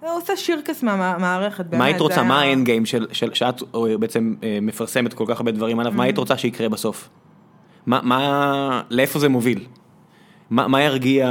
הוא 0.02 0.18
עושה 0.18 0.36
שירקס 0.38 0.84
מהמערכת, 0.84 1.66
באמת. 1.66 1.80
מה 1.80 1.86
היית 1.86 2.00
רוצה, 2.00 2.24
מה 2.24 2.42
האנד 2.42 2.66
גיים 2.66 2.86
שאת 3.12 3.62
אה, 3.76 3.98
בעצם 4.00 4.36
אה, 4.44 4.60
מפרסמת 4.62 5.14
כל 5.14 5.24
כך 5.28 5.38
הרבה 5.40 5.52
דברים 5.52 5.80
עליו, 5.80 5.92
מה 5.92 6.04
היית 6.04 6.18
רוצה 6.18 6.38
שיקרה 6.38 6.70
בסוף? 6.70 7.10
מה, 7.86 8.00
מה, 8.04 8.82
לאיפה 8.90 9.20
זה 9.20 9.30
מוביל? 9.30 9.66
מה, 10.50 10.68
מה 10.68 10.82
ירגיע, 10.82 11.30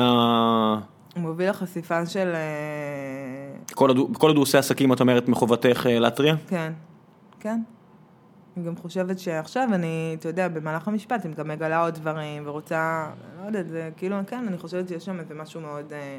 הוא 1.15 1.23
מוביל 1.23 1.51
לחשיפה 1.51 2.07
של... 2.07 2.33
אה, 2.35 3.75
כל 3.75 3.89
עוד, 3.89 3.97
הוא- 4.37 4.43
עושה 4.43 4.59
עסקים, 4.59 4.93
את 4.93 5.01
אומרת, 5.01 5.29
מחובתך 5.29 5.87
להתריע? 5.91 6.35
כן, 6.49 6.73
כן. 7.41 7.61
אני 8.57 8.65
גם 8.67 8.77
חושבת 8.77 9.19
שעכשיו 9.19 9.69
אני, 9.75 10.17
אתה 10.19 10.29
יודע, 10.29 10.49
במהלך 10.49 10.89
המשפט, 10.89 11.27
אני 11.27 11.35
גם 11.35 11.49
מגלה 11.49 11.81
עוד 11.85 11.95
דברים, 11.95 12.43
ורוצה, 12.47 13.07
לא 13.41 13.47
יודעת, 13.47 13.69
זה 13.69 13.91
כאילו, 13.97 14.17
כן, 14.27 14.45
אני 14.49 14.59
חושבת 14.59 14.89
שיש 14.89 15.05
שם 15.05 15.21
איזה 15.21 15.35
משהו 15.35 15.61
מאוד 15.61 15.93
אה, 15.93 16.19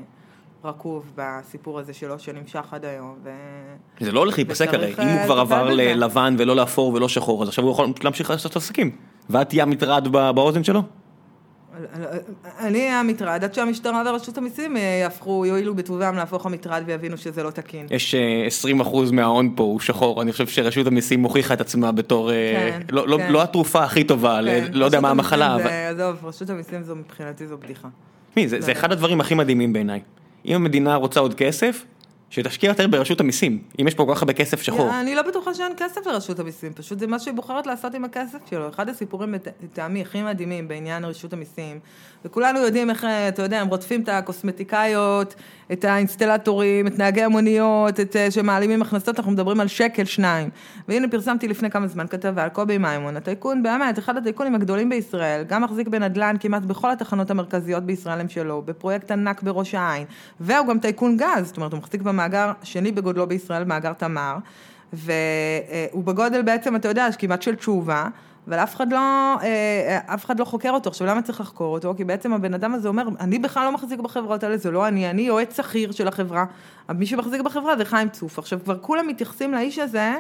רקוב 0.64 1.12
בסיפור 1.16 1.80
הזה 1.80 1.94
שלו, 1.94 2.20
שנמשך 2.20 2.66
עד 2.72 2.86
היום, 2.86 3.16
ו... 3.24 3.30
זה 4.00 4.12
לא 4.12 4.20
הולך 4.20 4.38
להיפסק 4.38 4.74
הרי, 4.74 4.78
וצריך, 4.92 5.00
אם 5.00 5.08
הוא 5.08 5.18
אה, 5.18 5.26
כבר 5.26 5.40
עבר. 5.40 5.70
ללבן 5.72 6.36
ולא 6.38 6.56
לאפור 6.56 6.94
ולא 6.94 7.10
שחור, 7.10 7.44
אז 7.44 7.50
עכשיו 7.50 7.64
הוא 7.64 7.72
יכול 7.72 7.94
להמשיך 8.04 8.30
לעשות 8.30 8.56
עסקים. 8.56 8.92
ואת 9.30 9.50
תהיה 9.50 9.64
המטרד 9.64 10.08
באוזן 10.08 10.64
שלו? 10.64 10.82
אני 12.60 12.80
אהיה 12.80 13.00
המטרד, 13.00 13.44
עד 13.44 13.54
שהמשטרה 13.54 14.04
ורשות 14.06 14.38
המיסים 14.38 14.78
אה, 14.78 14.82
יהפכו, 14.82 15.46
יואילו 15.46 15.76
בטובם 15.76 16.16
להפוך 16.16 16.46
המטרד 16.46 16.84
ויבינו 16.86 17.18
שזה 17.18 17.44
לא 17.44 17.50
תקין. 17.52 17.86
יש 17.92 18.16
אה, 18.16 18.48
20% 18.84 19.12
מההון 19.12 19.54
פה 19.56 19.64
הוא 19.64 19.80
שחור, 19.80 20.22
אני 20.22 20.32
חושב 20.32 20.48
שרשות 20.48 20.88
המיסים 20.88 21.24
הוכיחה 21.24 21.54
את 21.54 21.62
עצמה 21.62 21.92
בתור, 21.92 22.32
אה, 22.32 22.36
כן, 22.72 22.82
לא- 22.92 23.08
לא- 23.08 23.18
כן. 23.18 23.32
לא 23.32 23.42
התרופה 23.44 23.84
הכי 23.84 24.04
טובה, 24.04 24.40
כן, 24.46 24.68
לא 24.74 24.86
יודע 24.86 25.00
מה 25.00 25.10
המחלה, 25.10 25.56
זה- 25.58 25.64
אבל 25.64 25.72
עזוב, 26.02 26.26
רשות 26.26 26.50
המיסים 26.50 26.84
זו 26.84 26.96
מבחינתי 26.96 27.48
זו 27.48 27.58
בדיחה. 27.58 27.88
מי, 28.38 28.48
זה 28.48 28.62
זה 28.62 28.72
אחד 28.72 28.92
הדברים 28.92 29.22
הכי 29.22 29.36
מדהימים 29.36 29.74
בעיניי. 29.74 30.02
אם 30.46 30.56
המדינה 30.56 30.96
רוצה 30.96 31.20
עוד 31.20 31.34
כסף, 31.34 31.86
שתשקיע 32.32 32.70
יותר 32.70 32.88
ברשות 32.88 33.20
המיסים. 33.20 33.60
אם 33.82 33.88
יש 33.88 33.96
פה 33.96 34.06
כל 34.06 34.16
כך 34.16 34.22
הרבה 34.22 34.34
כסף 34.34 34.62
שחור. 34.62 35.00
אני 35.00 35.16
לא 35.16 35.22
בטוחה 35.22 35.54
שאין 35.54 35.72
כסף 35.78 36.08
לרשות 36.08 36.40
המיסים, 36.40 36.74
פשוט 36.74 37.00
זה 37.00 37.08
מה 37.08 37.20
שהיא 37.20 37.34
בוחרת 37.34 37.68
לעשות 37.68 37.94
עם 37.96 38.06
הכסף 38.06 38.38
שלו. 38.50 38.70
אחד 38.70 38.90
הסיפורים 38.90 39.34
לט- 39.34 39.48
לטעמי 39.64 40.02
הכי 40.02 40.22
מדהימים 40.24 40.68
בעניין 40.68 41.06
רשות 41.06 41.34
המיסים, 41.34 41.80
וכולנו 42.26 42.60
יודעים 42.60 42.90
איך, 42.90 43.06
אתה 43.28 43.42
יודע, 43.42 43.62
הם 43.62 43.68
רודפים 43.68 44.02
את 44.02 44.10
הקוסמטיקאיות, 44.10 45.36
את 45.72 45.86
האינסטלטורים, 45.86 46.88
את 46.88 46.98
נהגי 46.98 47.24
המוניות, 47.24 48.00
את 48.00 48.16
אה, 48.16 48.32
שמעלימים 48.32 48.82
הכנסות, 48.82 49.18
אנחנו 49.20 49.32
מדברים 49.32 49.60
על 49.60 49.68
שקל 49.68 50.06
שניים. 50.06 50.50
והנה 50.88 51.08
פרסמתי 51.08 51.48
לפני 51.48 51.70
כמה 51.72 51.88
זמן 51.88 52.08
כתבה 52.08 52.44
על 52.44 52.50
קובי 52.50 52.78
מימון, 52.78 53.18
הטייקון 53.18 53.64
באמת, 53.64 54.00
אחד 54.00 54.18
הטייקונים 54.18 54.56
הגדולים 54.56 54.90
בישראל, 54.90 55.44
גם 55.44 55.64
מחזיק 55.64 55.88
בנדל"ן 55.88 56.36
כמעט 56.40 56.64
בכל 56.64 56.92
התחנות 56.92 57.32
המרכזיות 57.32 57.84
בישראל 57.84 58.20
הם 58.20 58.30
שלו, 58.30 58.62
בפרויקט 58.66 59.12
ענק 59.12 59.44
בראש 59.44 59.76
העין, 59.76 60.06
והוא 60.40 60.68
גם 60.68 60.80
טייקון 60.80 61.18
גז, 61.18 61.46
זאת 61.48 61.58
אומרת 61.58 61.72
הוא 61.72 61.80
מחזיק 61.80 62.02
במאגר 62.22 62.52
שני 62.64 62.92
בגודלו 62.92 63.28
בישראל, 63.28 63.64
מאגר 63.64 63.94
תמר, 63.94 64.36
והוא 64.94 66.04
בגודל 66.04 66.42
בעצם, 66.42 66.76
אתה 66.76 66.88
יודע, 66.88 67.08
כמעט 67.20 67.42
של 67.42 67.56
תשובה. 67.56 68.08
אבל 68.48 68.58
אף 68.60 68.76
אחד, 68.76 68.94
לא, 68.94 68.98
אה, 69.44 70.00
אף 70.06 70.26
אחד 70.26 70.40
לא 70.40 70.46
חוקר 70.46 70.72
אותו. 70.72 70.90
עכשיו, 70.90 71.08
למה 71.08 71.22
צריך 71.22 71.42
לחקור 71.42 71.74
אותו? 71.74 71.94
כי 71.98 72.04
בעצם 72.04 72.34
הבן 72.34 72.54
אדם 72.54 72.74
הזה 72.74 72.88
אומר, 72.88 73.08
אני 73.20 73.40
בכלל 73.40 73.66
לא 73.66 73.72
מחזיק 73.72 74.00
בחברות 74.00 74.44
האלה, 74.44 74.58
זה 74.58 74.72
לא 74.72 74.88
אני, 74.88 75.10
אני 75.10 75.22
יועץ 75.22 75.58
שכיר 75.58 75.92
של 75.92 76.08
החברה. 76.08 76.46
מי 76.90 77.06
שמחזיק 77.06 77.42
בחברה 77.42 77.78
זה 77.78 77.86
חיים 77.86 78.10
צוף. 78.10 78.40
עכשיו, 78.40 78.60
כבר 78.64 78.78
כולם 78.80 79.08
מתייחסים 79.08 79.54
לאיש 79.54 79.80
הזה, 79.80 80.14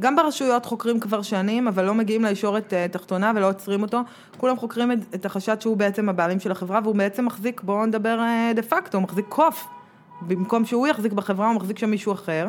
גם 0.00 0.16
ברשויות 0.16 0.66
חוקרים 0.66 1.00
כבר 1.00 1.22
שנים, 1.22 1.68
אבל 1.68 1.84
לא 1.84 1.94
מגיעים 1.94 2.24
לישורת 2.24 2.72
אה, 2.72 2.86
תחתונה 2.88 3.32
ולא 3.36 3.48
עוצרים 3.48 3.82
אותו. 3.82 4.00
כולם 4.36 4.56
חוקרים 4.56 4.92
את, 4.92 4.98
את 5.14 5.26
החשד 5.26 5.60
שהוא 5.60 5.76
בעצם 5.76 6.08
הבעלים 6.08 6.40
של 6.40 6.50
החברה, 6.50 6.80
והוא 6.82 6.94
בעצם 6.94 7.26
מחזיק, 7.26 7.60
בואו 7.60 7.86
נדבר 7.86 8.20
אה, 8.20 8.52
דה 8.54 8.62
פקטו, 8.62 8.98
הוא 8.98 9.04
מחזיק 9.04 9.26
קוף. 9.28 9.66
במקום 10.26 10.64
שהוא 10.64 10.86
יחזיק 10.86 11.12
בחברה, 11.12 11.46
הוא 11.48 11.54
מחזיק 11.56 11.78
שם 11.78 11.90
מישהו 11.90 12.12
אחר. 12.12 12.46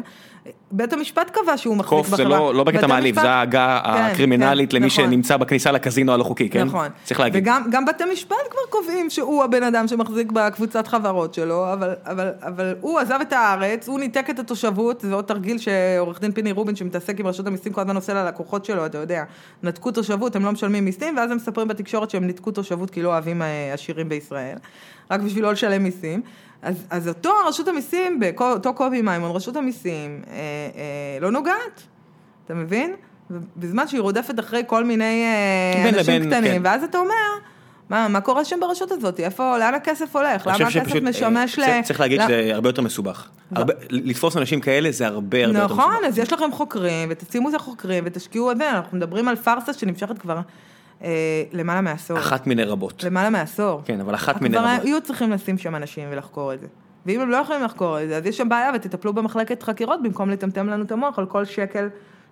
בית 0.71 0.93
המשפט 0.93 1.29
קבע 1.29 1.57
שהוא 1.57 1.77
מחזיק 1.77 1.89
קוף 1.89 2.07
בחברה. 2.07 2.17
זה 2.17 2.23
לא 2.29 2.55
לא 2.55 2.63
בקטע 2.63 2.87
מעליב, 2.87 3.15
המשפט- 3.15 3.21
זה 3.23 3.31
ההגה 3.31 3.81
כן, 3.83 3.89
הקרימינלית 3.91 4.71
כן, 4.71 4.77
למי 4.77 4.87
נכון. 4.87 5.05
שנמצא 5.05 5.37
בכניסה 5.37 5.71
לקזינו 5.71 6.13
הלא 6.13 6.23
חוקי, 6.23 6.49
כן? 6.49 6.63
נכון. 6.63 6.87
צריך 7.03 7.19
להגיד. 7.19 7.43
וגם 7.43 7.63
גם 7.71 7.85
בתי 7.85 8.03
משפט 8.13 8.35
כבר 8.49 8.59
קובעים 8.69 9.09
שהוא 9.09 9.43
הבן 9.43 9.63
אדם 9.63 9.87
שמחזיק 9.87 10.31
בקבוצת 10.31 10.87
חברות 10.87 11.33
שלו, 11.33 11.73
אבל, 11.73 11.93
אבל, 12.05 12.29
אבל 12.41 12.75
הוא 12.81 12.99
עזב 12.99 13.19
את 13.21 13.33
הארץ, 13.33 13.87
הוא 13.87 13.99
ניתק 13.99 14.29
את 14.29 14.39
התושבות, 14.39 15.01
זה 15.01 15.13
עוד 15.13 15.25
תרגיל 15.25 15.57
שעורך 15.57 16.21
דין 16.21 16.31
פיני 16.31 16.51
רובין 16.51 16.75
שמתעסק 16.75 17.19
עם 17.19 17.27
רשות 17.27 17.47
המיסים 17.47 17.73
כל 17.73 17.81
הזמן 17.81 17.95
עושה 17.95 18.13
ללקוחות 18.13 18.65
שלו, 18.65 18.85
אתה 18.85 18.97
יודע, 18.97 19.23
נתקו 19.63 19.91
תושבות, 19.91 20.35
הם 20.35 20.45
לא 20.45 20.51
משלמים 20.51 20.85
מיסים, 20.85 21.17
ואז 21.17 21.31
הם 21.31 21.37
מספרים 21.37 21.67
בתקשורת 21.67 22.09
שהם 22.09 22.27
ניתקו 22.27 22.51
תושבות 22.51 22.89
כי 22.89 23.01
לא 23.01 23.09
אוהבים 23.09 23.41
אה, 23.41 23.73
עשירים 23.73 24.09
בישראל, 24.09 24.57
רק 25.11 25.21
בשביל 25.21 25.43
לא 25.43 25.51
לשלם 25.51 25.83
מיסים. 25.83 26.21
אז, 26.65 26.85
אז 26.89 27.07
אותו 27.07 27.31
רשות 27.47 27.67
המיסים, 27.67 28.19
אותו 28.39 28.73
קובי 28.73 29.01
מימון, 29.01 29.31
רשות 29.31 29.55
המיסים, 29.55 30.21
אה, 30.27 30.33
אה, 30.33 31.19
לא 31.21 31.31
נוגעת, 31.31 31.81
אתה 32.45 32.53
מבין? 32.53 32.95
בזמן 33.57 33.87
שהיא 33.87 34.01
רודפת 34.01 34.39
אחרי 34.39 34.63
כל 34.67 34.83
מיני 34.83 35.23
אה, 35.25 35.89
אנשים 35.89 35.99
לבין, 35.99 36.25
קטנים, 36.31 36.53
כן. 36.53 36.61
ואז 36.63 36.83
אתה 36.83 36.97
אומר, 36.97 37.13
מה, 37.89 38.07
מה 38.07 38.21
קורה 38.21 38.45
שם 38.45 38.59
ברשות 38.59 38.91
הזאת? 38.91 39.19
איפה, 39.19 39.57
לאן 39.57 39.73
הכסף 39.73 40.15
הולך? 40.15 40.47
למה 40.47 40.55
הכסף 40.55 40.69
שפשוט, 40.69 41.03
משמש 41.03 41.59
אה, 41.59 41.79
ל... 41.79 41.81
צריך 41.83 41.99
להגיד 41.99 42.21
ל- 42.21 42.27
שזה 42.27 42.51
הרבה 42.53 42.69
יותר 42.69 42.81
מסובך. 42.81 43.27
הרבה- 43.55 43.73
לתפוס 43.89 44.37
אנשים 44.37 44.61
כאלה 44.61 44.91
זה 44.91 45.07
הרבה 45.07 45.45
הרבה 45.45 45.59
יותר 45.59 45.73
מסובך. 45.75 45.85
נכון, 45.85 46.05
אז 46.07 46.17
יש 46.19 46.33
לכם 46.33 46.51
חוקרים, 46.51 47.09
ותשימו 47.11 47.49
את 47.49 47.53
החוקרים, 47.53 48.03
ותשקיעו 48.07 48.51
את 48.51 48.57
זה, 48.57 48.71
אנחנו 48.71 48.97
מדברים 48.97 49.27
על 49.27 49.35
פארסה 49.35 49.73
שנמשכת 49.73 50.17
כבר 50.17 50.37
למעלה 51.51 51.81
מעשור. 51.81 52.17
אחת 52.17 52.47
מיני 52.47 52.63
רבות. 52.63 53.03
למעלה 53.03 53.29
מעשור. 53.29 53.81
כן, 53.85 53.99
אבל 53.99 54.15
אחת 54.15 54.41
מיני 54.41 54.57
כבר 54.57 54.67
רבות. 54.67 54.85
היו 54.85 55.01
צריכים 55.01 55.31
לשים 55.31 55.57
שם 55.57 55.75
אנשים 55.75 56.07
ולחקור 56.11 56.53
את 56.53 56.59
זה. 56.59 56.67
ואם 57.05 57.21
הם 57.21 57.29
לא 57.29 57.37
יכולים 57.37 57.63
לחקור 57.63 58.01
את 58.01 58.07
זה, 58.07 58.17
אז 58.17 58.25
יש 58.25 58.37
שם 58.37 58.49
בעיה 58.49 58.71
ותטפלו 58.75 59.13
במחלקת 59.13 59.63
חקירות 59.63 60.03
במקום 60.03 60.29
לטמטם 60.29 60.67
לנו 60.67 60.83
את 60.83 60.91
המוח 60.91 61.19
על 61.19 61.25
כל 61.25 61.45
שקל 61.45 61.89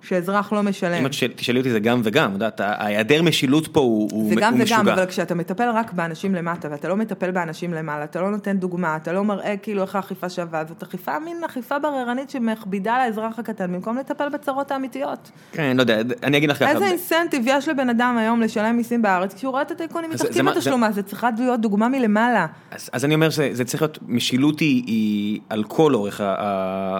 שאזרח 0.07 0.53
לא 0.53 0.63
משלם. 0.63 0.93
אם 0.93 1.05
את 1.05 1.11
תשאל- 1.11 1.31
תשאלי 1.35 1.59
אותי 1.59 1.71
זה 1.71 1.79
גם 1.79 2.01
וגם, 2.03 2.29
את 2.29 2.33
יודעת, 2.33 2.61
ההיעדר 2.63 3.21
משילות 3.21 3.67
פה 3.67 3.79
הוא 3.79 4.09
הוא 4.11 4.29
זה 4.29 4.35
גם 4.35 4.53
וגם, 4.53 4.63
משוגע. 4.63 4.93
אבל 4.93 5.05
כשאתה 5.05 5.35
מטפל 5.35 5.69
רק 5.73 5.93
באנשים 5.93 6.35
למטה, 6.35 6.67
ואתה 6.71 6.87
לא 6.87 6.95
מטפל 6.95 7.31
באנשים 7.31 7.73
למעלה, 7.73 8.03
אתה 8.03 8.21
לא 8.21 8.31
נותן 8.31 8.57
דוגמה, 8.57 8.95
אתה 8.95 9.13
לא 9.13 9.23
מראה 9.23 9.57
כאילו 9.57 9.81
איך 9.81 9.95
האכיפה 9.95 10.29
שווה, 10.29 10.63
זאת 10.67 10.83
אכיפה, 10.83 11.19
מין 11.19 11.37
אכיפה 11.45 11.79
בררנית 11.79 12.29
שמכבידה 12.29 12.93
על 12.93 13.01
האזרח 13.01 13.39
הקטן, 13.39 13.73
במקום 13.73 13.97
לטפל 13.97 14.29
בצרות 14.29 14.71
האמיתיות. 14.71 15.31
כן, 15.51 15.77
לא 15.77 15.81
יודע, 15.81 15.97
אני 16.23 16.37
אגיד 16.37 16.49
לך 16.49 16.57
ככה. 16.59 16.71
איזה 16.71 16.85
אינסנטיב 16.85 17.43
יש 17.45 17.67
לבן 17.67 17.89
אדם 17.89 18.17
היום 18.19 18.41
לשלם 18.41 18.77
מיסים 18.77 19.01
בארץ, 19.01 19.33
כשהוא 19.33 19.51
רואה 19.51 19.61
את 19.61 19.71
הטייקונים 19.71 20.09
מתחתים 20.11 20.31
זה 20.33 20.43
מה- 20.43 20.51
בתשלום, 20.53 20.83
אז 20.83 20.95
זה 20.95 21.03
צריכה 21.03 21.29
להיות 21.37 21.61
דוגמה 21.61 21.87
מלמעלה. 21.89 22.45
אז, 22.93 23.05
אני 23.05 23.15
אומר 23.15 23.29
שזה 23.29 23.63
צריך 23.65 23.81
להיות, 23.83 23.99
משילות 24.07 24.59
היא, 24.59 25.39
על 25.49 25.63
כל 25.63 25.93
אורך, 25.95 26.21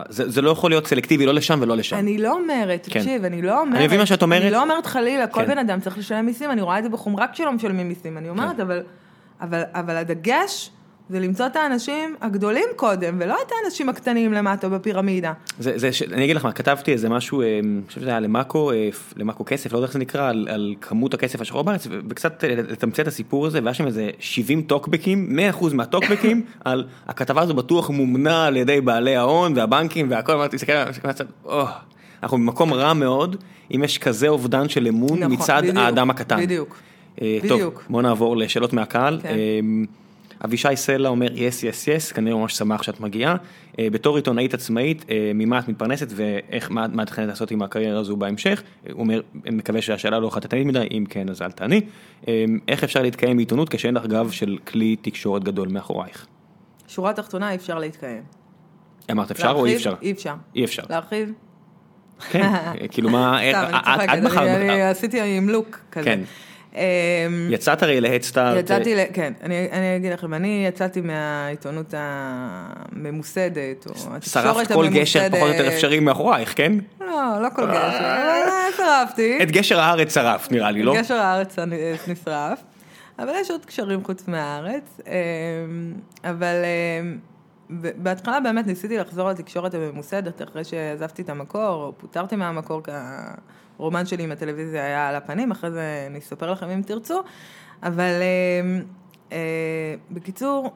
זה, 0.10 0.30
זה 0.30 0.42
לא 0.42 0.50
יכול 0.50 0.72
להיות 0.72 0.88
סלקטיבי, 0.88 1.26
לא 1.26 1.34
לשם 1.34 1.60
ולא 1.62 1.78
לשם. 1.78 1.96
אני 1.96 2.18
לא 2.18 2.32
אומרת. 2.40 2.88
תקשיב, 3.00 3.26
אני 3.26 3.42
לא 3.42 3.62
אומרת, 3.62 3.76
אני 3.76 3.88
מבין 3.88 4.00
מה 4.00 4.06
שאת 4.06 4.22
אומרת. 4.22 4.42
אני 4.42 4.52
לא 4.52 4.62
אומרת 4.62 4.86
חלילה, 4.86 5.28
כל 5.28 5.42
כן. 5.42 5.48
בן 5.48 5.58
אדם 5.58 5.80
צריך 5.80 5.98
לשלם 5.98 6.26
מיסים, 6.26 6.52
אני 6.52 6.62
רואה 6.62 6.80
את 6.80 6.84
זה 6.84 6.90
בחומרה 6.90 7.26
כשלא 7.34 7.52
משלמים 7.52 7.88
מיסים, 7.88 8.18
אני 8.18 8.30
אומרת, 8.30 8.56
כן. 8.56 8.62
אבל, 8.62 8.84
אבל, 9.42 9.64
אבל 9.74 9.96
הדגש 9.96 10.72
זה 11.10 11.20
למצוא 11.20 11.46
את 11.46 11.56
האנשים 11.56 12.16
הגדולים 12.22 12.66
קודם, 12.76 13.18
ולא 13.20 13.38
את 13.48 13.52
האנשים 13.52 13.90
הקטנים 13.90 14.34
למטה 14.34 14.70
בפירמידה. 14.70 15.34
זה, 15.60 15.74
זה, 15.76 15.90
אני 16.14 16.24
אגיד 16.24 16.36
לך 16.36 16.46
מה, 16.46 16.52
כתבתי 16.52 16.92
איזה 16.92 17.10
משהו, 17.10 17.42
אה, 17.42 17.60
אני 17.64 17.82
חושב 17.88 18.02
שזה 18.02 18.10
היה 18.10 18.20
למאקו, 18.20 18.72
אה, 18.72 18.90
למאקו 19.16 19.46
כסף, 19.46 19.72
לא 19.74 19.78
יודע 19.78 19.86
איך 19.86 19.94
זה 19.94 20.00
נקרא, 20.00 20.30
על, 20.30 20.48
על 20.52 20.76
כמות 20.82 21.14
הכסף 21.14 21.42
השחור 21.42 21.62
בארץ, 21.62 21.88
וקצת 22.10 22.44
אה, 22.44 22.56
לתמצת 22.56 23.00
את 23.00 23.08
הסיפור 23.08 23.48
הזה, 23.48 23.60
והיה 23.64 23.74
שם 23.74 23.88
איזה 23.88 24.10
70 24.20 24.62
טוקבקים, 24.62 25.40
100% 25.60 25.74
מהטוקבקים, 25.74 26.46
על 26.66 26.88
הכתבה 27.08 27.42
הזו 27.42 27.54
בטוח 27.54 27.90
מומנה 27.90 28.46
על 28.46 28.58
ידי 28.58 28.82
בעלי 28.82 29.16
ההון 29.16 29.54
והבנקים 29.56 30.12
והכל, 30.12 30.32
אמרתי, 30.32 30.58
עליו, 30.68 30.88
"או, 31.46 31.66
אנחנו 32.24 32.38
במקום 32.38 32.74
רע 32.74 32.94
מאוד, 32.94 33.36
אם 33.76 33.84
יש 33.84 33.98
כזה 33.98 34.28
אובדן 34.28 34.70
של 34.70 34.88
אמון 34.88 35.20
נכון, 35.20 35.34
מצד 35.34 35.62
בדיוק, 35.64 35.78
האדם 35.78 36.10
הקטן. 36.10 36.42
בדיוק. 36.42 36.78
אה, 37.22 37.38
טוב, 37.48 37.58
בדיוק. 37.58 37.84
בוא 37.90 38.02
נעבור 38.02 38.38
לשאלות 38.38 38.74
מהקהל. 38.74 39.20
כן. 39.22 39.30
אה, 39.30 39.60
אבישי 40.46 40.76
סלע 40.76 41.10
אומר 41.10 41.28
yes 41.36 41.64
yes 41.64 41.88
yes, 41.88 42.12
כנראה 42.12 42.38
ממש 42.38 42.54
שמח 42.54 42.84
שאת 42.84 43.00
מגיעה. 43.00 43.36
אה, 43.80 43.88
בתור 43.90 44.16
עיתונאית 44.16 44.54
עצמאית, 44.54 45.06
אה, 45.10 45.32
ממה 45.36 45.60
את 45.60 45.68
מתפרנסת 45.68 46.08
ואיך, 46.16 46.72
מה 46.72 46.82
מה 46.82 46.86
את 46.86 47.08
מתכננת 47.10 47.28
לעשות 47.28 47.52
עם 47.52 47.62
הקריירה 47.62 48.00
הזו 48.00 48.18
בהמשך? 48.18 48.64
הוא 48.92 49.00
אומר, 49.00 49.22
אני 49.46 49.56
מקווה 49.56 49.82
שהשאלה 49.82 50.20
לא 50.20 50.30
חטטנית 50.30 50.68
מדי, 50.68 50.88
אם 50.92 51.06
כן 51.10 51.30
אז 51.30 51.42
אל 51.42 51.52
תעני. 51.52 51.82
אה, 52.28 52.46
איך 52.68 52.84
אפשר 52.84 53.02
להתקיים 53.02 53.38
בעיתונות 53.38 53.70
כשאין 53.70 53.96
לך 53.96 54.06
גב 54.06 54.32
של 54.32 54.58
כלי 54.68 54.96
תקשורת 54.96 55.44
גדול 55.44 55.68
מאחורייך? 55.68 56.26
שורה 56.88 57.14
תחתונה, 57.14 57.52
אי 57.52 57.56
אפשר 57.56 57.80
להתקיים. 57.80 58.24
אמרת 59.12 59.32
אפשר 59.32 59.52
או 59.52 59.66
אי 59.66 59.72
להרחיב? 59.72 59.76
אפשר? 59.76 59.96
אי 60.02 60.12
אפשר. 60.12 60.34
אי 60.56 60.64
אפשר. 60.64 60.84
להרחיב? 60.90 61.32
כן, 62.30 62.42
כאילו 62.92 63.10
מה, 63.10 63.50
את- 63.52 63.56
את 64.18 64.24
בחרת, 64.24 64.48
אני- 64.48 64.82
עשיתי 64.84 65.38
עם 65.38 65.50
לוק 65.50 65.80
כזה. 65.92 66.06
כן. 66.06 66.20
אמ, 66.76 66.80
יצאת 67.50 67.84
הרי 67.84 68.02
להדסטארט. 68.02 68.58
יצאתי. 68.60 68.96
כן, 69.14 69.34
אני, 69.44 69.56
אגיד 69.98 70.14
לכם, 70.14 70.34
אני 70.34 70.66
יצאתי 70.68 71.02
מהעיתונות 71.02 71.94
הממוסדת, 71.98 73.86
או 73.88 73.92
התקשורת 74.16 74.24
שרפת 74.56 74.72
כל 74.72 74.88
גשר 74.90 75.28
פחות 75.32 75.42
או 75.42 75.54
יותר 75.54 75.68
אפשרי 75.68 76.00
מאחורייך, 76.00 76.54
כן? 76.58 76.72
לא, 77.02 77.08
לא 77.42 77.48
כל 77.56 77.66
גשר, 77.72 78.10
שרפתי. 78.78 79.40
את 79.44 79.52
גשר 79.52 79.80
הארץ 79.80 80.14
שרפת 80.14 80.52
נראה 80.52 80.72
לי, 80.72 80.84
לא? 80.84 80.96
גשר 80.98 81.16
הארץ 81.16 81.56
נשרף, 82.08 82.60
אבל 83.20 83.32
יש 83.42 83.52
עוד 83.52 83.66
קשרים 83.66 84.04
חוץ 84.04 84.28
מהארץ, 84.28 85.00
אמ, 85.08 85.14
אבל 86.24 86.56
אמ, 87.02 87.18
בהתחלה 87.82 88.40
באמת 88.40 88.68
ניסיתי 88.68 88.98
לחזור 88.98 89.30
לתקשורת 89.30 89.74
הממוסדת 89.74 90.42
אחרי 90.42 90.64
שעזבתי 90.64 91.22
את 91.22 91.30
המקור, 91.30 91.84
או 91.84 91.94
פוטרתי 91.98 92.36
מהמקור, 92.36 92.84
כי 92.84 92.92
הרומן 93.80 94.06
שלי 94.06 94.24
עם 94.24 94.32
הטלוויזיה 94.32 94.86
היה 94.86 95.10
על 95.10 95.16
הפנים, 95.16 95.52
אחרי 95.52 95.72
זה 95.72 96.08
אני 96.10 96.20
אספר 96.20 96.52
לכם 96.52 96.70
אם 96.70 96.82
תרצו, 96.82 97.22
אבל 97.84 98.22
אמ, 98.62 98.82
אה, 99.32 99.96
בקיצור, 100.12 100.74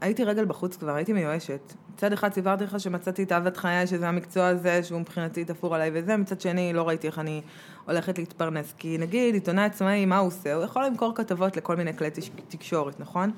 הייתי 0.00 0.24
רגל 0.24 0.44
בחוץ 0.44 0.76
כבר, 0.76 0.94
הייתי 0.94 1.12
מיואשת. 1.12 1.74
מצד 1.94 2.12
אחד 2.12 2.32
סיפרתי 2.32 2.64
לך 2.64 2.80
שמצאתי 2.80 3.22
את 3.22 3.32
אהבת 3.32 3.56
חיי, 3.56 3.86
שזה 3.86 4.08
המקצוע 4.08 4.46
הזה, 4.46 4.82
שהוא 4.82 5.00
מבחינתי 5.00 5.44
תפור 5.44 5.74
עליי 5.74 5.90
וזה, 5.94 6.16
מצד 6.16 6.40
שני 6.40 6.72
לא 6.72 6.88
ראיתי 6.88 7.06
איך 7.06 7.18
אני 7.18 7.42
הולכת 7.86 8.18
להתפרנס. 8.18 8.74
כי 8.78 8.98
נגיד, 8.98 9.34
עיתונאי 9.34 9.64
עצמאי, 9.64 10.06
מה 10.06 10.18
הוא 10.18 10.26
עושה? 10.28 10.54
הוא 10.54 10.64
יכול 10.64 10.84
למכור 10.84 11.12
כתבות 11.14 11.56
לכל 11.56 11.76
מיני 11.76 11.96
כלי 11.96 12.08
תקשורת, 12.48 13.00
נכון? 13.00 13.30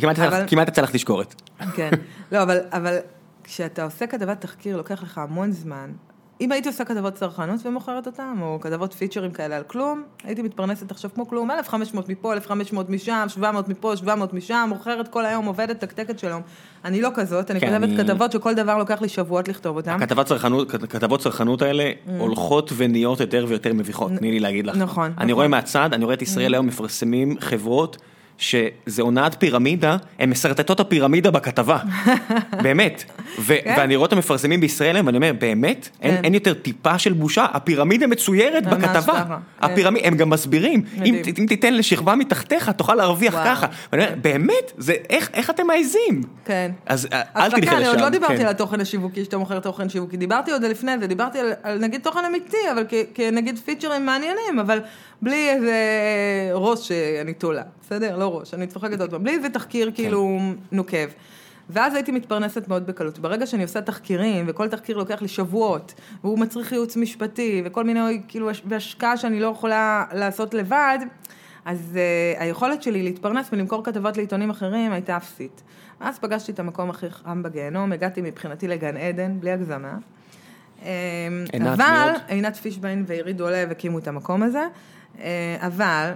כמעט 0.00 0.68
יצא 0.68 0.82
לך- 0.82 0.90
תשקורת. 0.90 1.42
כן. 1.74 1.90
לא, 2.32 2.42
אבל, 2.42 2.58
אבל 2.72 2.96
כשאתה 3.44 3.84
עושה 3.84 4.06
כתבת 4.06 4.40
תחקיר, 4.40 4.76
לוקח 4.76 5.02
לך 5.02 5.18
המון 5.18 5.52
זמן. 5.52 5.90
אם 6.40 6.52
הייתי 6.52 6.68
עושה 6.68 6.84
כתבות 6.84 7.14
צרכנות 7.14 7.66
ומוכרת 7.66 8.06
אותם, 8.06 8.38
או 8.42 8.58
כתבות 8.60 8.92
פיצ'רים 8.94 9.30
כאלה 9.30 9.56
על 9.56 9.62
כלום, 9.62 10.02
הייתי 10.24 10.42
מתפרנסת 10.42 10.90
עכשיו 10.90 11.10
כמו 11.14 11.28
כלום, 11.28 11.50
1,500 11.50 12.08
מפה, 12.08 12.32
1,500 12.32 12.90
משם, 12.90 13.24
700 13.28 13.68
מפה, 13.68 13.96
700 13.96 14.32
משם, 14.34 14.66
מוכרת 14.68 15.08
כל 15.08 15.26
היום, 15.26 15.46
עובדת, 15.46 15.80
תקתקת 15.80 16.18
שלום. 16.18 16.42
אני 16.84 17.00
לא 17.00 17.08
כזאת, 17.14 17.50
אני 17.50 17.60
כן, 17.60 17.66
כותבת 17.66 17.82
אני- 17.84 17.96
כתבות 17.96 18.32
שכל 18.32 18.54
דבר 18.54 18.78
לוקח 18.78 19.02
לי 19.02 19.08
שבועות 19.08 19.48
לכתוב 19.48 19.76
אותם. 19.76 19.90
הכתבות 20.02 20.26
צרכנות, 20.26 20.70
כתבות 20.70 21.20
צרכנות 21.20 21.62
האלה 21.62 21.90
הולכות 22.18 22.72
ונהיות 22.76 23.20
יותר 23.20 23.44
ויותר 23.48 23.72
מביכות, 23.74 24.12
תני 24.18 24.30
לי 24.32 24.40
להגיד 24.40 24.66
לך. 24.66 24.76
נכון, 24.76 25.04
אני 25.04 25.14
נכון. 25.16 25.30
רואה 25.30 25.48
מהצד, 25.48 25.90
אני 25.92 26.04
רואה 26.04 26.14
את 26.14 26.22
ישראל 26.22 26.54
היום 26.54 26.66
מפרסמים 26.66 27.36
חברות 27.40 27.96
שזה 28.40 29.02
הונאת 29.02 29.36
פירמידה, 29.38 29.96
הן 30.18 30.30
משרטטות 30.30 30.80
הפירמידה 30.80 31.30
בכתבה. 31.30 31.78
באמת. 32.62 33.04
כן? 33.46 33.74
ואני 33.76 33.96
רואה 33.96 34.06
את 34.06 34.12
המפרסמים 34.12 34.60
בישראל 34.60 34.96
היום, 34.96 35.06
ואני 35.06 35.16
אומר, 35.16 35.32
באמת? 35.38 35.88
אין- 36.02 36.16
כן. 36.16 36.24
אין 36.24 36.34
יותר 36.34 36.54
טיפה 36.54 36.98
של 36.98 37.12
בושה, 37.12 37.46
הפירמידה 37.52 38.06
מצוירת 38.06 38.66
בכתבה. 38.66 39.24
כן. 39.76 39.84
הם 40.04 40.16
גם 40.16 40.30
מסבירים, 40.30 40.82
אם 41.04 41.14
אם 41.38 41.46
תיתן 41.48 41.74
לשכבה 41.74 42.14
מתחתיך, 42.14 42.68
תוכל 42.70 42.94
להרוויח. 42.94 43.34
ככה. 43.44 43.66
ואני 43.92 44.04
אומר, 44.04 44.14
באמת? 44.22 44.72
זה- 44.78 44.94
איך 45.10 45.30
איך 45.34 45.50
אתם 45.50 45.66
מעזים? 45.66 46.22
כן. 46.44 46.70
אז 46.86 47.08
אה, 47.12 47.22
אז 47.34 47.52
אל 47.54 47.60
תלכי 47.60 47.66
לשם. 47.66 47.76
אני 47.76 47.86
עוד 47.88 48.00
לא 48.00 48.08
דיברתי 48.08 48.36
כן. 48.36 48.42
על 48.44 48.50
התוכן 48.50 48.80
השיווקי, 48.80 49.24
שאתה 49.24 49.38
מוכר 49.38 49.60
תוכן 49.60 49.88
שיווקי, 49.88 50.16
דיברתי 50.16 50.52
עוד 50.52 50.62
לפני 50.64 50.98
זה, 50.98 51.06
דיברתי 51.06 51.38
על, 51.38 51.52
על 51.62 51.78
נגיד 51.78 52.00
תוכן 52.00 52.20
אמיתי, 52.28 52.56
אבל 52.72 52.84
כנגיד 53.14 53.58
פיצ'רים 53.64 54.06
מעניינים, 54.06 54.58
אבל 54.60 54.80
בלי 55.22 55.50
איזה 55.50 55.74
ראש 56.54 56.88
שאני 56.88 57.34
תולה, 57.34 57.62
בסדר? 57.82 58.16
לא 58.16 58.38
ראש, 58.38 58.54
אני 58.54 58.66
צוחקת 58.66 59.00
עוד 59.00 59.10
פעם, 59.10 59.22
בלי 59.22 59.32
איזה 59.32 59.48
כן. 59.48 59.52
תחקיר 59.52 59.90
כאילו 59.94 60.38
נוקב. 60.72 61.08
ואז 61.70 61.94
הייתי 61.94 62.12
מתפרנסת 62.12 62.68
מאוד 62.68 62.86
בקלות. 62.86 63.18
ברגע 63.18 63.46
שאני 63.46 63.62
עושה 63.62 63.80
תחקירים, 63.80 64.44
וכל 64.48 64.68
תחקיר 64.68 64.96
לוקח 64.96 65.22
לי 65.22 65.28
שבועות, 65.28 65.94
והוא 66.24 66.38
מצריך 66.38 66.72
ייעוץ 66.72 66.96
משפטי, 66.96 67.62
וכל 67.64 67.84
מיני, 67.84 68.20
כאילו, 68.28 68.48
והשקעה 68.64 69.16
שאני 69.16 69.40
לא 69.40 69.46
יכולה 69.46 70.04
לעשות 70.12 70.54
לבד, 70.54 70.98
אז 71.64 71.78
uh, 71.94 72.42
היכולת 72.42 72.82
שלי 72.82 73.02
להתפרנס 73.02 73.48
ולמכור 73.52 73.84
כתבות 73.84 74.16
לעיתונים 74.16 74.50
אחרים 74.50 74.92
הייתה 74.92 75.16
אפסית. 75.16 75.62
אז 76.00 76.18
פגשתי 76.18 76.52
את 76.52 76.60
המקום 76.60 76.90
הכי 76.90 77.10
חם 77.10 77.42
בגיהנום, 77.42 77.92
הגעתי 77.92 78.20
מבחינתי 78.20 78.68
לגן 78.68 78.96
עדן, 78.96 79.40
בלי 79.40 79.50
הגזמה. 79.50 79.98
אמ, 80.82 80.88
עינת, 81.52 81.66
אבל? 81.66 82.12
עינת 82.28 82.56
פישביין 82.56 83.04
ועירית 83.06 83.36
דולב 83.36 83.70
הקימו 83.70 83.98
את 83.98 84.08
המקום 84.08 84.42
הזה, 84.42 84.58
אה, 84.58 84.68
אבל 85.60 86.12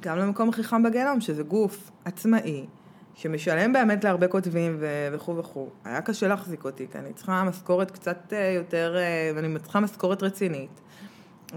גם 0.00 0.18
למקום 0.18 0.48
הכי 0.48 0.62
חם 0.62 0.82
בגיהנום, 0.82 1.20
שזה 1.20 1.42
גוף 1.42 1.90
עצמאי, 2.04 2.66
שמשלם 3.14 3.72
באמת 3.72 4.04
להרבה 4.04 4.28
כותבים 4.28 4.76
וכו' 5.12 5.36
וכו'. 5.36 5.68
היה 5.84 6.00
קשה 6.00 6.28
להחזיק 6.28 6.64
אותי, 6.64 6.86
כי 6.92 6.98
אני 6.98 7.12
צריכה 7.12 7.44
משכורת 7.44 7.90
קצת 7.90 8.32
אה, 8.32 8.52
יותר, 8.56 8.96
אה, 8.98 9.30
ואני 9.34 9.58
צריכה 9.58 9.80
משכורת 9.80 10.22
רצינית. 10.22 10.80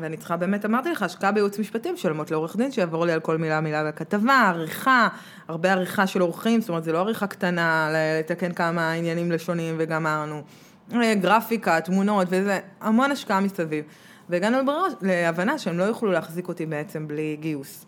ואני 0.02 0.18
צריכה 0.18 0.38
באמת, 0.38 0.66
אמרתי 0.66 0.92
לך, 0.92 1.04
השקעה 1.04 1.32
בייעוץ 1.32 1.60
משפטי, 1.60 1.92
משלמות 1.92 2.32
לעורך 2.32 2.56
דין 2.56 2.72
שיעבור 2.72 3.06
לי 3.06 3.12
על 3.12 3.20
כל 3.20 3.38
מילה 3.38 3.62
מילה 3.62 3.88
בכתבה, 3.88 4.34
עריכה, 4.48 5.08
הרבה 5.48 5.72
עריכה 5.72 6.08
של 6.08 6.22
עורכים, 6.22 6.62
זאת 6.62 6.70
אומרת, 6.70 6.84
זה 6.84 6.92
לא 6.92 7.00
עריכה 7.00 7.28
קטנה, 7.28 7.90
לתקן 7.94 8.52
כמה 8.54 8.92
עניינים 8.92 9.32
לשוניים 9.32 9.76
וגמרנו. 9.78 10.42
אה, 10.94 11.16
גרפיקה, 11.16 11.82
תמונות 11.82 12.28
וזה, 12.32 12.60
המון 12.82 13.12
השקעה 13.12 13.40
מסביב. 13.40 13.86
והגענו 14.32 14.66
בראש, 14.66 14.94
להבנה 15.02 15.60
שהם 15.60 15.78
לא 15.78 15.84
יוכלו 15.84 16.12
להחזיק 16.12 16.48
אותי 16.48 16.66
בעצם 16.66 17.08
בלי 17.08 17.38
גיוס. 17.40 17.86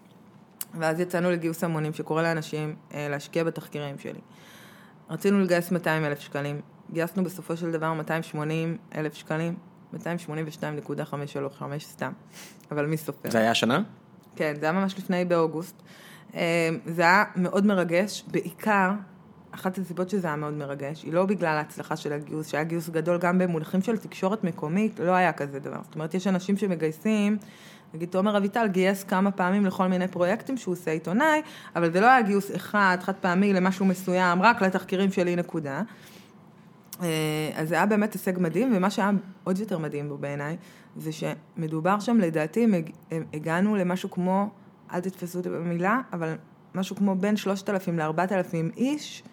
ואז 0.79 0.99
יצאנו 0.99 1.31
לגיוס 1.31 1.63
המונים 1.63 1.93
שקורא 1.93 2.21
לאנשים 2.21 2.75
אה, 2.93 3.07
להשקיע 3.09 3.43
בתחקירים 3.43 3.97
שלי. 3.99 4.19
רצינו 5.09 5.39
לגייס 5.39 5.71
200 5.71 6.05
אלף 6.05 6.19
שקלים, 6.19 6.61
גייסנו 6.91 7.23
בסופו 7.23 7.57
של 7.57 7.71
דבר 7.71 7.93
280 7.93 8.77
אלף 8.95 9.13
שקלים, 9.13 9.55
282.535 9.93 9.99
סתם, 11.79 12.11
אבל 12.71 12.85
מי 12.85 12.97
סופר? 12.97 13.31
זה 13.31 13.39
היה 13.39 13.51
השנה? 13.51 13.81
כן, 14.35 14.53
זה 14.59 14.65
היה 14.65 14.71
ממש 14.71 14.97
לפני 14.97 15.25
באוגוסט. 15.25 15.75
אה, 16.35 16.69
זה 16.85 17.01
היה 17.01 17.23
מאוד 17.35 17.65
מרגש, 17.65 18.23
בעיקר, 18.27 18.91
אחת 19.53 19.77
הסיבות 19.77 20.09
שזה 20.09 20.27
היה 20.27 20.35
מאוד 20.35 20.53
מרגש, 20.53 21.03
היא 21.03 21.13
לא 21.13 21.25
בגלל 21.25 21.57
ההצלחה 21.57 21.95
של 21.95 22.13
הגיוס, 22.13 22.47
שהיה 22.47 22.63
גיוס 22.63 22.89
גדול 22.89 23.17
גם 23.17 23.37
במונחים 23.37 23.81
של 23.81 23.97
תקשורת 23.97 24.43
מקומית, 24.43 24.99
לא 24.99 25.11
היה 25.11 25.33
כזה 25.33 25.59
דבר. 25.59 25.79
זאת 25.83 25.95
אומרת, 25.95 26.13
יש 26.13 26.27
אנשים 26.27 26.57
שמגייסים, 26.57 27.37
נגיד 27.93 28.09
תומר 28.09 28.37
אביטל 28.37 28.67
גייס 28.67 29.03
כמה 29.03 29.31
פעמים 29.31 29.65
לכל 29.65 29.87
מיני 29.87 30.07
פרויקטים 30.07 30.57
שהוא 30.57 30.71
עושה 30.71 30.91
עיתונאי, 30.91 31.41
אבל 31.75 31.91
זה 31.91 32.01
לא 32.01 32.05
היה 32.05 32.21
גיוס 32.21 32.55
אחד, 32.55 32.97
חד 33.01 33.13
פעמי 33.15 33.53
למשהו 33.53 33.85
מסוים, 33.85 34.41
רק 34.41 34.61
לתחקירים 34.61 35.11
שלי 35.11 35.35
נקודה. 35.35 35.81
אה, 37.01 37.07
אז 37.55 37.69
זה 37.69 37.75
היה 37.75 37.85
באמת 37.85 38.13
הישג 38.13 38.39
מדהים, 38.39 38.73
ומה 38.75 38.89
שהיה 38.89 39.11
עוד 39.43 39.59
יותר 39.59 39.77
מדהים 39.77 40.09
בו 40.09 40.17
בעיניי, 40.17 40.57
זה 40.95 41.11
שמדובר 41.11 41.99
שם, 41.99 42.17
לדעתי, 42.17 42.67
הגענו 43.33 43.75
למשהו 43.75 44.11
כמו, 44.11 44.49
אל 44.93 44.99
תתפסו 44.99 45.37
אותי 45.37 45.49
במילה, 45.49 46.01
אבל 46.13 46.35
משהו 46.75 46.95
כמו 46.95 47.15
בין 47.15 47.37
3,000 47.37 47.99
ל-4,000 47.99 48.77
איש 48.77 49.23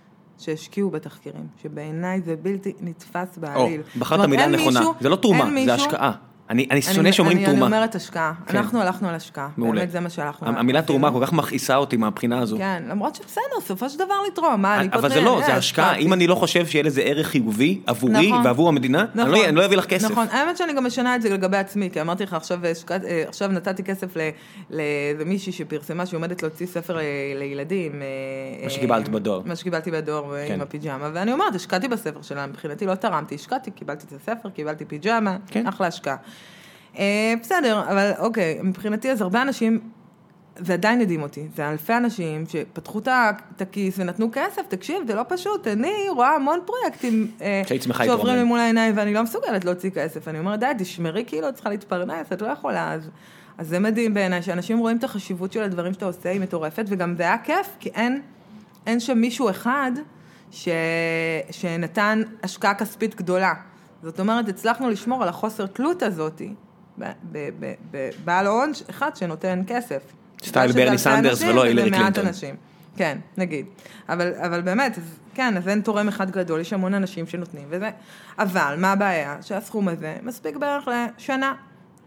שהשקיעו 0.41 0.91
בתחקירים, 0.91 1.47
שבעיניי 1.63 2.21
זה 2.21 2.37
בלתי 2.43 2.73
נתפס 2.81 3.37
או, 3.37 3.41
בעליל. 3.41 3.83
זאת 3.87 3.97
בחרת 3.97 4.29
מילה 4.29 4.47
נכונה, 4.47 4.81
מישהו- 4.81 4.95
זה 5.01 5.09
לא 5.09 5.17
תרומה, 5.17 5.51
זה 5.65 5.75
השקעה. 5.75 6.13
אני 6.51 6.67
אני 6.71 6.83
שונא 6.83 7.13
שאומרים 7.13 7.37
אני- 7.37 7.47
תרומה. 7.47 7.67
אני 7.67 7.75
אומרת 7.75 7.95
השקעה. 7.95 8.33
כן. 8.47 8.57
אנחנו 8.59 8.81
הלכנו 8.81 9.09
על 9.09 9.15
השקעה. 9.15 9.49
מעולה. 9.57 9.81
באמת 9.81 9.91
זה 9.93 10.01
מה 10.01 10.11
שהלכנו. 10.11 10.49
המילה 10.49 10.79
עשינו. 10.79 10.87
תרומה 10.87 11.13
כל 11.13 11.27
כך 11.27 11.33
מכעיסה 11.33 11.77
אותי 11.77 11.97
מהבחינה 11.97 12.39
הזו. 12.39 12.57
כן, 12.59 12.83
למרות 12.89 13.15
שבסדר, 13.15 13.43
בסופו 13.65 13.91
של 13.91 13.99
דבר 13.99 14.15
לתרום, 14.33 14.63
מה, 14.63 14.81
אני. 14.81 14.89
אבל 14.93 15.09
זה 15.09 15.21
לא, 15.21 15.41
זה 15.47 15.53
אה, 15.53 15.57
השקעה. 15.57 15.87
השקעתי. 15.87 16.07
אם 16.07 16.13
אני 16.13 16.27
לא 16.27 16.35
חושב 16.35 16.67
שיהיה 16.67 16.83
לזה 16.85 17.01
ערך 17.03 17.27
חיובי 17.27 17.81
עבורי 17.87 18.29
נכון. 18.33 18.47
ועבור 18.47 18.69
המדינה, 18.69 19.05
אני 19.19 19.31
לא- 19.31 19.45
אני 19.45 19.57
לא 19.57 19.65
אביא 19.67 19.77
לך 19.77 19.87
כסף. 19.87 20.11
נכון, 20.11 20.27
האמת 20.31 20.57
שאני 20.57 20.73
גם 20.73 20.87
משנה 20.87 21.17
את 21.17 21.23
זה 21.23 21.31
לגבי 21.31 21.57
עצמי, 21.57 21.91
כי 21.93 22.01
אמרתי 22.01 22.23
לך, 22.23 22.35
עכשיו, 22.35 22.59
אה, 22.65 22.73
עכשיו 23.29 23.49
נתתי 23.49 23.83
כסף 23.83 24.17
ל- 24.17 24.31
לאיזה 24.71 25.25
מישהי 25.25 25.53
שפרסמה 25.53 26.07
שהיא 26.07 26.19
עומדת 26.19 26.43
להוציא 26.43 26.67
ספר 26.67 26.99
אה, 26.99 27.03
לילדים. 27.39 27.93
אה, 28.03 28.65
מה 28.65 28.71
שקיבלת 28.71 29.09
אה, 29.09 29.13
בדואר. 29.13 29.41
מה 29.45 29.57
שקיבלתי 29.57 29.91
בדואר 29.91 30.35
כן. 30.49 30.55
עם 30.55 30.61
הפיג'מה, 30.61 31.11
ואני 31.15 31.33
אומרת, 31.33 31.55
השקעתי 31.55 31.89
בספר 31.89 32.23
שלה, 32.23 32.47
מבחינתי 32.47 32.87
לא 32.87 32.95
תרמתי, 32.95 33.35
השקעתי, 33.35 33.71
קיבלתי 33.71 34.07
את 34.09 34.21
הספר, 34.21 34.49
קיבלתי 34.51 34.85
פיג'מה, 34.85 35.37
כן. 35.47 35.67
אחלה 35.67 35.87
השקעה. 35.87 36.17
אה, 36.99 37.35
בסדר, 37.41 37.83
אבל 37.91 38.13
אוקיי, 38.19 38.59
מבחינתי 38.63 39.11
אז 39.11 39.21
הרבה 39.21 39.43
אנשים, 39.43 39.81
זה 40.59 40.73
עדיין 40.73 41.01
הדהים 41.01 41.23
אותי, 41.23 41.49
זה 41.57 41.71
אלפי 41.71 41.97
אנשים 41.97 42.45
שפתחו 42.49 42.99
את 42.99 43.63
הכיס 43.63 43.95
ונתנו 43.99 44.29
כסף, 44.33 44.63
תקשיב, 44.69 45.07
זה 45.07 45.15
לא 45.15 45.23
פשוט, 45.29 45.67
אני 45.67 45.93
רואה 46.11 46.35
המון 46.35 46.61
פרויקטים 46.67 47.31
אה, 47.41 47.63
שעוברים 48.05 48.37
לי. 48.37 48.45
מול 48.45 48.59
העיניים 48.59 48.97
ואני 48.97 49.15
לא 49.15 49.23
מסוגלת 49.23 49.65
להוציא 49.65 49.91
כסף, 49.91 50.29
אני 50.29 50.39
אומרת, 50.39 50.61
די, 50.61 50.67
תשמרי 50.79 51.25
כאילו, 51.27 51.49
את 51.49 51.55
צריכה 51.55 51.71
להתפרנס, 51.71 52.33
את 52.33 52.43
לא 52.43 52.47
יכולה, 52.47 52.93
אז, 52.93 53.11
אז 53.59 53.69
זה 53.69 53.79
מדהים 53.79 54.15
בעיניי, 54.15 54.43
שאנשים 54.43 54.79
רואים 54.79 54.97
את 54.97 55.05
החשיבות 55.05 55.53
של 55.53 55.63
הדברים 55.63 55.93
שאתה 55.93 56.07
עושה, 56.07 56.31
היא 56.31 56.41
מטורפת, 56.41 56.85
וגם 56.89 57.15
זה 57.17 57.23
היה 57.23 57.39
כיף, 57.39 57.67
כי 57.81 57.89
אין, 57.89 58.21
אין 58.87 59.01
שם 59.01 59.19
מישהו 59.19 59.51
אחד 59.51 59.93
ש, 60.51 60.69
שנתן 61.51 62.23
השקעה 62.43 62.75
כספית 62.75 63.15
גדולה. 63.15 63.53
זאת 64.03 64.21
אומרת, 64.21 64.49
הצלחנו 64.49 64.91
לשמור 64.91 65.23
על 65.23 65.29
החוסר 65.29 65.67
תלות 65.67 66.03
הזאתי, 66.03 66.55
בבעל 67.91 68.47
הון 68.47 68.73
אחד 68.91 69.17
שנותן 69.17 69.63
כסף. 69.67 70.03
style 70.45 70.73
ברני 70.73 70.99
סנדרס 70.99 71.43
ולא 71.43 71.63
הילרי 71.63 71.91
קלינטון. 71.91 72.27
אנשים. 72.27 72.55
כן, 72.97 73.19
נגיד. 73.37 73.67
אבל, 74.09 74.33
אבל 74.35 74.61
באמת, 74.61 74.99
אז, 74.99 75.05
כן, 75.35 75.57
אז 75.57 75.69
אין 75.69 75.81
תורם 75.81 76.09
אחד 76.09 76.31
גדול, 76.31 76.61
יש 76.61 76.73
המון 76.73 76.95
אנשים 76.95 77.27
שנותנים 77.27 77.65
וזה. 77.71 77.91
אבל, 78.39 78.75
מה 78.79 78.93
הבעיה? 78.93 79.37
שהסכום 79.43 79.89
הזה 79.89 80.17
מספיק 80.23 80.57
בערך 80.57 80.89
לשנה. 80.89 81.55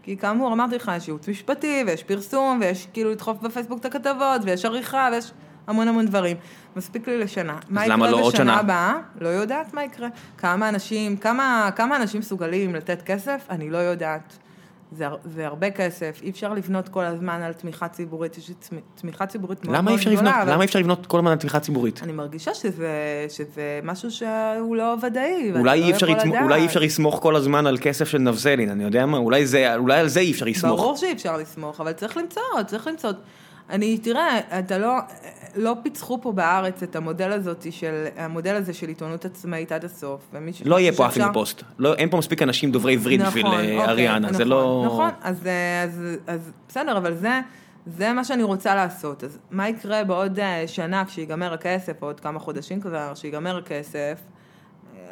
כי 0.02 0.16
כאמור, 0.16 0.52
אמרתי 0.52 0.76
לך, 0.76 0.92
יש 0.96 1.08
ייעוץ 1.08 1.28
משפטי, 1.28 1.84
ויש 1.86 2.02
פרסום, 2.02 2.58
ויש 2.60 2.88
כאילו 2.92 3.10
לדחוף 3.10 3.38
בפייסבוק 3.42 3.80
את 3.80 3.84
הכתבות, 3.84 4.42
ויש 4.44 4.64
עריכה, 4.64 5.08
ויש 5.12 5.32
המון 5.66 5.88
המון 5.88 6.06
דברים. 6.06 6.36
מספיק 6.76 7.08
לי 7.08 7.18
לשנה. 7.18 7.58
מה 7.68 7.86
למה 7.86 8.06
לא 8.06 8.10
יקרה 8.10 8.22
עוד 8.22 8.34
שנה? 8.36 8.44
בשנה 8.44 8.60
הבאה? 8.60 8.94
לא 9.20 9.28
יודעת 9.28 9.74
מה 9.74 9.84
יקרה. 9.84 10.08
כמה 10.38 10.68
אנשים, 10.68 11.16
כמה, 11.16 11.70
כמה 11.76 11.96
אנשים 11.96 12.20
מסוגלים 12.20 12.74
לתת 12.74 13.02
כסף? 13.02 13.46
אני 13.50 13.70
לא 13.70 13.78
יודעת. 13.78 14.38
זה, 14.92 15.04
זה 15.24 15.46
הרבה 15.46 15.70
כסף, 15.70 16.20
אי 16.22 16.30
אפשר 16.30 16.54
לבנות 16.54 16.88
כל 16.88 17.04
הזמן 17.04 17.42
על 17.42 17.52
תמיכה 17.52 17.88
ציבורית, 17.88 18.38
יש 18.38 18.50
תמיכה 18.94 19.26
ציבורית 19.26 19.64
מאוד 19.64 19.80
מאוד 19.80 20.00
גדולה, 20.00 20.14
לבנות- 20.16 20.34
אבל 20.42 20.52
למה 20.52 20.62
אי 20.62 20.66
אפשר 20.66 20.78
לבנות 20.78 21.06
כל 21.06 21.18
הזמן 21.18 21.30
על 21.30 21.38
תמיכה 21.38 21.60
ציבורית? 21.60 22.00
אני 22.02 22.12
מרגישה 22.12 22.54
שזה, 22.54 22.88
שזה 23.28 23.80
משהו 23.82 24.10
שהוא 24.10 24.76
לא 24.76 24.96
ודאי, 25.02 25.52
אולי 25.56 25.80
לא 25.80 25.86
אי 25.86 25.92
אפשר 25.92 26.06
לדעת. 26.06 26.42
אולי 26.42 26.60
אי 26.60 26.66
אפשר 26.66 26.80
לסמוך 26.80 27.18
כל 27.22 27.36
הזמן 27.36 27.66
על 27.66 27.78
כסף 27.80 28.08
של 28.08 28.18
נבזלין, 28.18 28.68
אני 28.70 28.84
יודע 28.84 29.06
מה, 29.06 29.18
אולי 29.18 29.46
זה- 29.46 29.76
אולי 29.76 29.98
על 30.00 30.08
זה 30.08 30.20
אי 30.20 30.30
אפשר 30.32 30.46
לסמוך. 30.46 30.80
ברור 30.80 30.96
שאי 30.96 31.12
אפשר 31.12 31.36
לסמוך, 31.36 31.80
אבל 31.80 31.92
צריך 31.92 32.16
למצוא, 32.16 32.42
צריך 32.66 32.86
למצוא. 32.86 33.10
אני, 33.70 33.98
תראה, 33.98 34.38
אתה 34.58 34.78
לא, 34.78 34.94
לא 35.56 35.76
פיצחו 35.82 36.18
פה 36.22 36.32
בארץ 36.32 36.82
את 36.82 36.96
המודל 36.96 37.32
הזאת 37.32 37.66
של, 37.72 38.06
המודל 38.16 38.54
הזה 38.54 38.72
של 38.74 38.88
עיתונות 38.88 39.24
עצמאית 39.24 39.72
עד 39.72 39.84
הסוף. 39.84 40.20
לא 40.64 40.80
יהיה 40.80 40.92
פה 40.92 40.96
שאפשר- 40.96 41.06
אפילו 41.06 41.32
פוסט. 41.34 41.62
לא- 41.78 41.94
אין 41.94 42.10
פה 42.10 42.16
מספיק 42.16 42.42
אנשים 42.42 42.70
דוברי 42.72 42.92
עברית 42.94 43.20
בשביל 43.22 43.46
נכון, 43.46 43.58
אה, 43.58 43.60
אוקיי, 43.76 43.84
אריאנה, 43.88 44.28
זה 44.32 44.44
נכון, 44.44 44.48
לא... 44.48 44.82
נכון, 44.86 45.10
אז, 45.22 45.46
אה, 45.46 45.82
אז, 45.82 46.00
אז 46.26 46.50
בסדר, 46.68 46.96
אבל 46.98 47.14
זה, 47.14 47.40
זה 47.86 48.12
מה 48.12 48.24
שאני 48.24 48.42
רוצה 48.42 48.74
לעשות. 48.74 49.24
אז 49.24 49.38
מה 49.50 49.68
יקרה 49.68 50.04
בעוד 50.04 50.38
אה, 50.38 50.64
שנה 50.66 51.04
כשיגמר 51.04 51.52
הכסף, 51.52 52.02
או 52.02 52.06
עוד 52.06 52.20
כמה 52.20 52.38
חודשים 52.38 52.80
כבר, 52.80 53.12
כשיגמר 53.14 53.56
הכסף? 53.58 54.18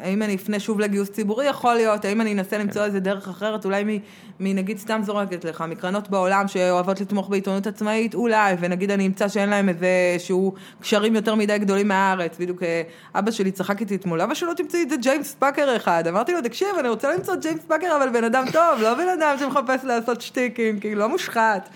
האם 0.02 0.22
אני 0.22 0.34
אפנה 0.34 0.60
שוב 0.60 0.80
לגיוס 0.80 1.10
ציבורי? 1.10 1.46
יכול 1.46 1.74
להיות. 1.74 2.04
האם 2.04 2.20
אני 2.20 2.32
אנסה 2.32 2.58
למצוא 2.58 2.84
איזה 2.84 3.00
דרך 3.00 3.28
אחרת? 3.28 3.64
אולי 3.64 4.00
מנגיד, 4.40 4.78
סתם 4.78 5.00
זורקת 5.04 5.44
לך, 5.44 5.64
מקרנות 5.68 6.10
בעולם 6.10 6.48
שאוהבות 6.48 7.00
לתמוך 7.00 7.28
בעיתונות 7.28 7.66
עצמאית? 7.66 8.14
אולי. 8.14 8.54
ונגיד 8.60 8.90
אני 8.90 9.06
אמצא 9.06 9.28
שאין 9.28 9.48
להם 9.48 9.68
איזה 9.68 9.88
שהוא 10.18 10.52
קשרים 10.80 11.14
יותר 11.14 11.34
מדי 11.34 11.58
גדולים 11.58 11.88
מהארץ. 11.88 12.38
בדיוק 12.38 12.62
אה, 12.62 12.82
אבא 13.14 13.30
שלי 13.30 13.50
צחק 13.50 13.80
איתי 13.80 13.94
אתמול, 13.94 14.20
למה 14.20 14.34
שלא 14.34 14.52
תמצאי 14.56 14.82
את 14.82 14.90
זה 14.90 14.96
ג'יימס 14.96 15.34
פאקר 15.38 15.76
אחד? 15.76 16.06
אמרתי 16.08 16.32
לו, 16.32 16.42
תקשיב, 16.42 16.68
אני 16.80 16.88
רוצה 16.88 17.14
למצוא 17.16 17.34
ג'יימס 17.36 17.64
פאקר, 17.68 17.96
אבל 17.96 18.08
בן 18.12 18.24
אדם 18.24 18.44
טוב, 18.52 18.80
לא 18.80 18.94
בן 18.94 19.08
אדם 19.20 19.36
שמחפש 19.38 19.84
לעשות 19.84 20.20
שטיקים, 20.20 20.80
כאילו, 20.80 21.00
לא 21.00 21.08
מושחת. 21.08 21.68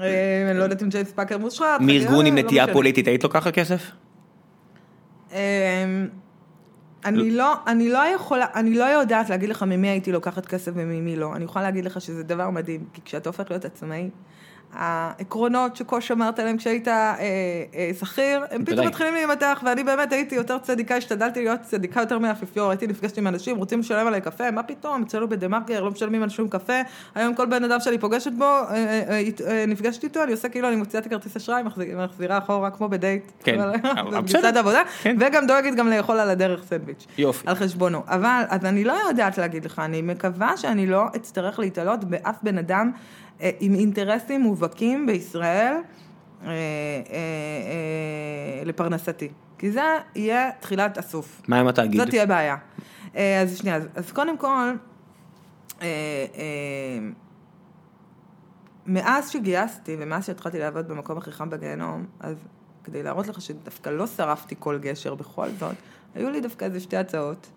אה, 0.00 0.48
אני 0.50 0.58
לא 0.58 0.62
יודעת 0.62 0.82
אם 0.82 0.88
ג'יימס 0.88 1.12
פאקר 1.12 1.38
מושחת. 1.38 1.80
מארגון 1.80 2.26
עם 2.26 2.36
לא 2.36 2.42
נטייה. 2.42 2.72
פוליטית, 2.72 3.08
היית 3.08 3.24
לוקחת 3.24 3.54
כסף? 3.54 3.90
אני 7.04 7.30
לא, 7.30 7.54
אני 7.66 7.88
לא 7.88 8.06
יכולה, 8.14 8.46
אני 8.54 8.74
לא 8.74 8.84
יודעת 8.84 9.30
להגיד 9.30 9.48
לך 9.48 9.62
ממי 9.62 9.88
הייתי 9.88 10.12
לוקחת 10.12 10.46
כסף 10.46 10.72
וממי 10.74 11.16
לא. 11.16 11.36
אני 11.36 11.44
יכולה 11.44 11.64
להגיד 11.64 11.84
לך 11.84 12.00
שזה 12.00 12.22
דבר 12.22 12.50
מדהים, 12.50 12.84
כי 12.92 13.00
כשאתה 13.04 13.28
הופך 13.28 13.50
להיות 13.50 13.64
עצמאי, 13.64 14.10
העקרונות 14.78 15.76
שכה 15.76 16.00
שמרת 16.00 16.38
עליהם 16.38 16.56
כשהיית 16.56 16.88
אה, 16.88 17.14
אה, 17.74 17.90
שכיר, 18.00 18.44
הם 18.50 18.64
פתאום. 18.64 18.86
מתחילים 18.86 19.14
להימתח, 19.14 19.62
ואני 19.64 19.84
באמת 19.84 20.12
הייתי 20.12 20.34
יותר 20.34 20.58
צדיקה, 20.58 20.96
השתדלתי 20.96 21.40
להיות 21.44 21.60
צדיקה 21.62 22.00
יותר 22.00 22.18
מהאפיפיור, 22.18 22.70
הייתי 22.70 22.86
נפגשת 22.86 23.18
עם 23.18 23.26
אנשים, 23.26 23.56
רוצים 23.56 23.80
לשלם 23.80 24.06
עליי 24.06 24.20
קפה, 24.20 24.50
מה 24.50 24.62
פתאום, 24.62 25.02
אצלנו 25.02 25.28
בדה 25.28 25.48
מרקר 25.48 25.82
לא 25.82 25.90
משלמים 25.90 26.22
על 26.22 26.28
שום 26.28 26.48
קפה, 26.48 26.72
היום 27.14 27.34
כל 27.34 27.46
בן 27.46 27.64
אדם 27.64 27.80
שאני 27.80 27.98
פוגשת 27.98 28.32
בו, 28.32 28.44
אה, 28.44 28.68
אה, 28.70 29.02
אה, 29.10 29.22
אה, 29.50 29.64
נפגשת 29.68 30.04
איתו, 30.04 30.22
אני 30.22 30.32
עושה 30.32 30.48
כאילו 30.48 30.68
אני 30.68 30.76
מוציאה 30.76 31.00
את 31.00 31.06
הכרטיס 31.06 31.36
אשראי, 31.36 31.62
מחזיר- 31.62 31.98
מחזירה 32.04 32.38
אחורה 32.38 32.70
כמו 32.70 32.88
בדייט. 32.88 33.22
כן. 33.44 33.60
אבל- 33.60 34.20
בסדר. 34.20 34.58
עבודה, 34.58 34.82
כן. 35.02 35.16
וגם 35.20 35.46
דואגת 35.46 35.74
גם 35.74 35.88
לאכול 35.88 36.18
על 36.18 36.30
הדרך 36.30 36.64
סנדוויץ'. 36.64 37.06
יופי. 37.18 37.46
על 37.48 37.54
חשבונו. 37.54 38.02
אבל, 38.08 38.42
אז 38.48 38.64
אני 38.64 38.84
לא 38.84 38.94
יודעת 39.08 39.38
להגיד 39.38 39.64
לך, 39.64 39.78
אני 39.78 40.02
מקווה 40.02 40.56
שאני 40.56 40.86
לא 40.86 41.04
אצטרך 41.16 41.58
להתעלות 41.58 42.04
באף 42.04 42.36
בן 42.42 42.58
אדם 42.58 42.90
עם 43.40 43.74
אינטרסים 43.74 44.40
מובהקים 44.40 45.06
בישראל 45.06 45.74
אה, 46.42 46.48
אה, 46.50 46.52
אה, 47.10 48.64
לפרנסתי. 48.64 49.28
כי 49.58 49.70
זה 49.70 49.82
יהיה 50.14 50.50
תחילת 50.60 50.98
הסוף. 50.98 51.42
מה 51.48 51.60
עם 51.60 51.66
התאגיד? 51.66 52.00
זאת 52.00 52.08
תהיה 52.08 52.26
בעיה. 52.26 52.56
אז 53.14 53.56
שנייה, 53.58 53.76
אז, 53.76 53.88
אז 53.94 54.12
קודם 54.12 54.38
כל, 54.38 54.72
מאז 58.86 59.30
שגייסתי 59.30 59.96
ומאז 59.98 60.26
שהתחלתי 60.26 60.58
לעבוד 60.58 60.88
במקום 60.88 61.18
הכי 61.18 61.32
חם 61.32 61.50
בגיהנום, 61.50 62.06
אז 62.20 62.36
כדי 62.84 63.02
להראות 63.02 63.28
לך 63.28 63.40
שדווקא 63.40 63.90
לא 63.90 64.06
שרפתי 64.06 64.54
כל 64.58 64.78
גשר 64.78 65.14
בכל 65.14 65.48
זאת, 65.58 65.74
היו 66.14 66.30
לי 66.30 66.40
דווקא 66.40 66.64
איזה 66.64 66.80
שתי 66.80 66.96
הצעות 66.96 67.50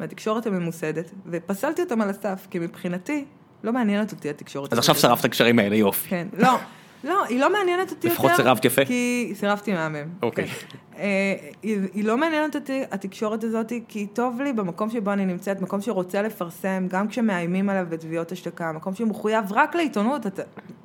מהתקשורת 0.00 0.46
הממוסדת, 0.46 1.10
ופסלתי 1.26 1.82
אותן 1.82 2.00
על 2.00 2.10
הסף, 2.10 2.46
כי 2.50 2.58
מבחינתי 2.58 3.24
לא 3.64 3.72
מעניינת 3.72 4.12
אותי 4.12 4.30
התקשורת. 4.30 4.72
אז 4.72 4.78
עכשיו. 4.78 4.94
שרפת 4.94 5.24
הקשרים 5.24 5.58
האלה, 5.58 5.76
יופי. 5.76 6.08
כן, 6.08 6.26
לא, 6.38 6.58
לא, 7.04 7.24
היא 7.24 7.40
לא 7.40 7.52
מעניינת 7.52 7.90
אותי 7.90 8.06
יותר. 8.06 8.14
לפחות 8.14 8.30
סירבת 8.36 8.64
יפה. 8.64 8.84
כי 8.84 9.32
סירבתי 9.34 9.72
מהמם. 9.72 10.08
אוקיי. 10.22 10.46
כן. 10.46 10.78
אה, 10.98 11.34
היא, 11.62 11.78
היא 11.94 12.04
לא 12.04 12.16
מעניינת 12.18 12.54
אותי, 12.54 12.82
התקשורת 12.90 13.44
הזאת, 13.44 13.72
כי 13.88 14.06
טוב 14.06 14.40
לי 14.40 14.52
במקום 14.52 14.90
שבו 14.90 15.12
אני 15.12 15.26
נמצאת, 15.26 15.60
מקום 15.60 15.80
שרוצה 15.80 16.22
לפרסם, 16.22 16.86
גם 16.88 17.08
כשמאיימים 17.08 17.68
עליו 17.68 17.86
בתביעות 17.88 18.32
השתקה, 18.32 18.72
מקום 18.72 18.94
שמחויב 18.94 19.44
רק 19.50 19.74
לעיתונות. 19.74 20.26
אתה, 20.26 20.42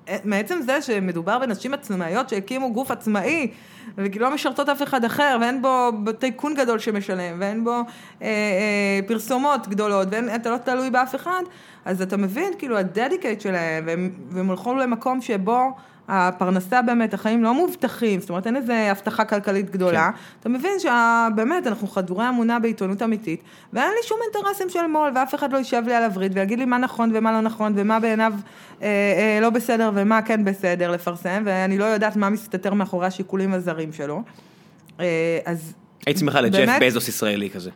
אה, 0.09 0.17
מעצם 0.23 0.61
זה 0.61 0.81
שמדובר 0.81 1.39
בנשים 1.39 1.73
עצמאיות 1.73 2.29
שהקימו 2.29 2.73
גוף 2.73 2.91
עצמאי, 2.91 3.51
וכאילו 3.97 4.25
לא 4.25 4.33
משרתות 4.33 4.69
אף 4.69 4.83
אחד 4.83 5.05
אחר, 5.05 5.37
ואין 5.41 5.61
בו 5.61 5.91
טייקון 6.19 6.53
גדול 6.53 6.79
שמשלם, 6.79 7.37
ואין 7.39 7.63
בו 7.63 7.71
אה, 7.71 7.83
אה, 8.21 8.99
פרסומות 9.07 9.67
גדולות, 9.67 10.07
ואתה 10.11 10.49
לא 10.49 10.57
תלוי 10.57 10.89
באף 10.89 11.15
אחד, 11.15 11.41
אז 11.85 12.01
אתה 12.01 12.17
מבין, 12.17 12.53
כאילו, 12.57 12.77
הדדיקייט 12.77 13.41
שלהם, 13.41 13.83
והם, 13.87 14.09
והם 14.29 14.49
הלכו 14.49 14.75
למקום 14.75 15.21
שבו 15.21 15.71
הפרנסה 16.07 16.81
באמת, 16.81 17.13
החיים 17.13 17.43
לא 17.43 17.53
מובטחים, 17.53 18.19
זאת 18.19 18.29
אומרת, 18.29 18.47
אין 18.47 18.55
איזה 18.55 18.91
הבטחה 18.91 19.25
כלכלית 19.25 19.69
גדולה. 19.69 20.11
כן. 20.11 20.17
אתה 20.39 20.49
מבין 20.49 20.71
שבאמת, 20.79 21.67
אנחנו 21.67 21.87
חדורי 21.87 22.29
אמונה 22.29 22.59
בעיתונות 22.59 23.01
אמיתית, 23.01 23.41
ואין 23.73 23.89
לי 23.89 24.07
שום 24.07 24.17
אינטרסים 24.23 24.69
של 24.69 24.87
מו"ל, 24.87 25.11
ואף 25.15 25.35
אחד 25.35 25.53
לא 25.53 25.57
יישב 25.57 25.83
לי 25.85 25.93
על 25.93 26.03
הווריד 26.03 26.31
ויגיד 26.35 26.59
לי 26.59 26.65
מה 26.65 26.77
נכון 26.77 27.11
ומה 27.13 27.31
לא 27.31 27.41
נכון, 27.41 27.73
ומה 27.75 27.99
בעיניו 27.99 28.33
אה, 28.81 28.87
אה, 28.87 29.39
לא 29.41 29.49
בסדר 29.49 29.91
ומה 29.93 30.21
כן 30.21 30.45
בסדר 30.45 30.91
לפרסם, 30.91 31.43
ואני 31.45 31.77
לא 31.77 31.85
יודעת 31.85 32.15
מה 32.15 32.29
מסתתר 32.29 32.73
מאחורי 32.73 33.07
השיקולים 33.07 33.53
הזרים 33.53 33.93
שלו. 33.93 34.23
אה, 34.99 35.39
אז 35.45 35.73
היית 36.05 36.17
שמחה 36.17 36.41
לג'ף? 36.41 36.77
בזוס 36.81 37.07
ישראלי 37.07 37.49
כזה. 37.49 37.69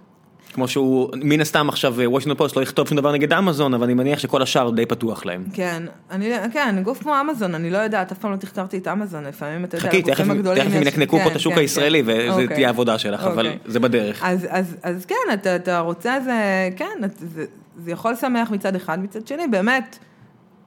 כמו 0.53 0.67
שהוא, 0.67 1.09
מן 1.15 1.41
הסתם 1.41 1.69
עכשיו 1.69 1.93
וושינגטון 2.05 2.37
פוסט 2.37 2.55
לא 2.55 2.61
יכתוב 2.61 2.87
שום 2.87 2.97
דבר 2.97 3.11
נגד 3.11 3.33
אמזון, 3.33 3.73
אבל 3.73 3.83
אני 3.83 3.93
מניח 3.93 4.19
שכל 4.19 4.41
השאר 4.41 4.69
די 4.69 4.85
פתוח 4.85 5.25
להם. 5.25 5.43
כן, 5.53 5.83
אני, 6.11 6.31
כן, 6.53 6.75
גוף 6.83 7.03
כמו 7.03 7.13
אמזון, 7.21 7.55
אני 7.55 7.69
לא 7.69 7.77
יודעת, 7.77 8.11
אף 8.11 8.17
פעם 8.17 8.31
לא 8.31 8.37
תחקרתי 8.37 8.77
את 8.77 8.87
אמזון, 8.87 9.23
לפעמים 9.23 9.65
אתה 9.65 9.77
יודע, 9.77 9.87
חכי, 9.89 10.01
תכף 10.01 10.09
לגופים 10.09 10.31
הגדולים 10.31 10.63
תכף 10.63 10.75
הם 10.75 10.81
ינקנקו 10.81 11.17
פה 11.17 11.23
כן, 11.23 11.31
את 11.31 11.35
השוק 11.35 11.53
כן, 11.53 11.59
הישראלי 11.59 12.03
כן. 12.03 12.09
וזה 12.09 12.31
אוקיי. 12.31 12.47
תהיה 12.47 12.69
עבודה 12.69 12.97
שלך, 12.97 13.23
אבל 13.23 13.47
אוקיי. 13.47 13.59
זה 13.65 13.79
בדרך. 13.79 14.23
אז, 14.23 14.47
אז, 14.49 14.75
אז 14.83 15.05
כן, 15.05 15.33
אתה, 15.33 15.55
אתה 15.55 15.79
רוצה 15.79 16.19
זה, 16.25 16.69
כן, 16.75 17.07
זה, 17.17 17.45
זה 17.77 17.91
יכול 17.91 18.11
לשמח 18.11 18.51
מצד 18.51 18.75
אחד, 18.75 18.99
מצד 18.99 19.27
שני, 19.27 19.47
באמת, 19.47 19.97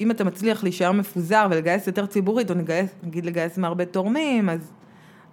אם 0.01 0.11
אתה 0.11 0.25
מצליח 0.25 0.63
להישאר 0.63 0.93
מפוזר 0.93 1.47
ולגייס 1.51 1.87
יותר 1.87 2.07
ציבורית, 2.07 2.51
או 2.51 2.55
נגייס, 2.55 2.91
נגיד 3.03 3.27
לגייס 3.27 3.59
מהרבה 3.59 3.85
תורמים, 3.85 4.49
אז, 4.49 4.73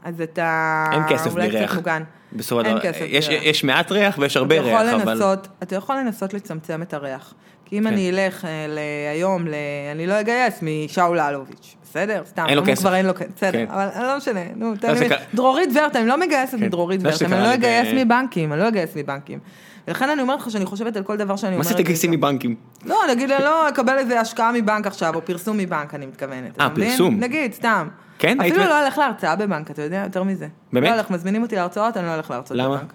אז 0.04 0.22
אתה 0.22 0.86
אין 0.92 1.02
כסף 1.10 1.34
אולי 1.34 1.50
קצת. 1.50 1.76
מוגן. 1.76 2.04
בסופו 2.34 2.62
של 2.66 2.72
דבר, 2.72 2.80
יש-. 3.06 3.28
יש 3.30 3.64
מעט 3.64 3.92
ריח 3.92 4.18
ויש 4.20 4.38
הרבה 4.38 4.60
ריח, 4.60 4.82
אבל... 4.82 5.14
לנסות, 5.14 5.48
אתה 5.64 5.76
יכול 5.76 5.96
לנסות 5.96 6.34
לצמצם 6.34 6.82
את 6.82 6.94
הריח. 6.94 7.34
כי 7.66 7.78
אם 7.78 7.84
כן. 7.84 7.88
אני 7.88 8.10
אלך 8.10 8.46
אה, 8.46 9.12
היום, 9.12 9.48
ל- 9.48 9.54
אני 9.92 10.08
לא 10.08 10.20
אגייס 10.20 10.60
משאול 10.62 11.20
אלוביץ', 11.20 11.76
בסדר? 11.84 12.22
סתם, 12.26 12.46
אין 12.48 12.58
לו 12.58 12.64
כסף. 12.66 12.82
כבר 12.82 12.96
אין 12.96 13.06
לו 13.06 13.16
כסף, 13.16 13.30
בסדר, 13.36 13.52
כן. 13.52 13.72
אבל 13.72 14.08
לא 14.08 14.18
משנה, 14.18 14.40
נו, 14.56 14.76
תן 14.76 14.98
לי, 14.98 15.08
דרורית 15.34 15.70
ורטה, 15.76 16.00
אני 16.00 16.08
לא 16.08 16.20
מגייסת 16.20 16.58
כן. 16.58 16.64
מדרורית 16.66 17.02
ורטה, 17.04 17.26
אני 17.26 17.32
לא 17.32 17.48
לי 17.48 17.54
אגייס 17.54 17.88
מבנקים, 17.96 18.54
אני 18.54 18.62
לא 18.62 18.68
אגייס 18.68 18.90
מבנקים. 18.96 19.40
ולכן 19.88 20.10
אני 20.10 20.22
אומרת 20.22 20.40
לך 20.40 20.52
שאני 20.52 20.66
חושבת 20.66 20.98
על 20.98 21.04
כל 21.04 21.18
דבר 21.18 21.36
שאני 21.36 21.52
מה 21.52 21.64
אומרת. 21.64 21.78
זה 21.78 21.84
תגייסי 21.84 22.08
מבנקים? 22.08 22.56
לא, 22.86 22.98
נגיד, 23.10 23.32
אני 23.32 23.44
לא 23.44 23.70
אקבל 23.70 23.98
איזה 23.98 24.20
השקעה 24.20 24.52
מבנק 24.52 24.88
עכשיו, 24.88 25.16
או 25.16 25.26
פרסום 25.26 25.58
מבנק, 25.58 25.94
אני 25.94 26.06
מתכוונת. 26.06 26.60
אה? 26.60 26.70
פרסום. 26.70 27.20
נגיד, 27.20 27.54
סתם. 27.54 27.88
כן? 28.20 28.42
אפילו 28.42 28.58
לא 28.58 28.82
הולך 28.82 28.98
להרצאה 28.98 29.36
בבנק, 29.36 29.72
אתה 29.72 29.82
יודע, 29.82 30.02
יותר 30.04 30.24
מזה. 30.24 30.48
באמת? 30.74 30.90
לא 30.90 30.94
הולך, 30.94 31.10
מזמינים 31.12 31.42
אותי 31.42 31.56
להרצאות, 31.56 31.98
אני 31.98 32.06
לא 32.06 32.14
הולך 32.14 32.32
להרצות 32.32 32.58
למה? 32.58 32.76
בבנק. 32.78 32.94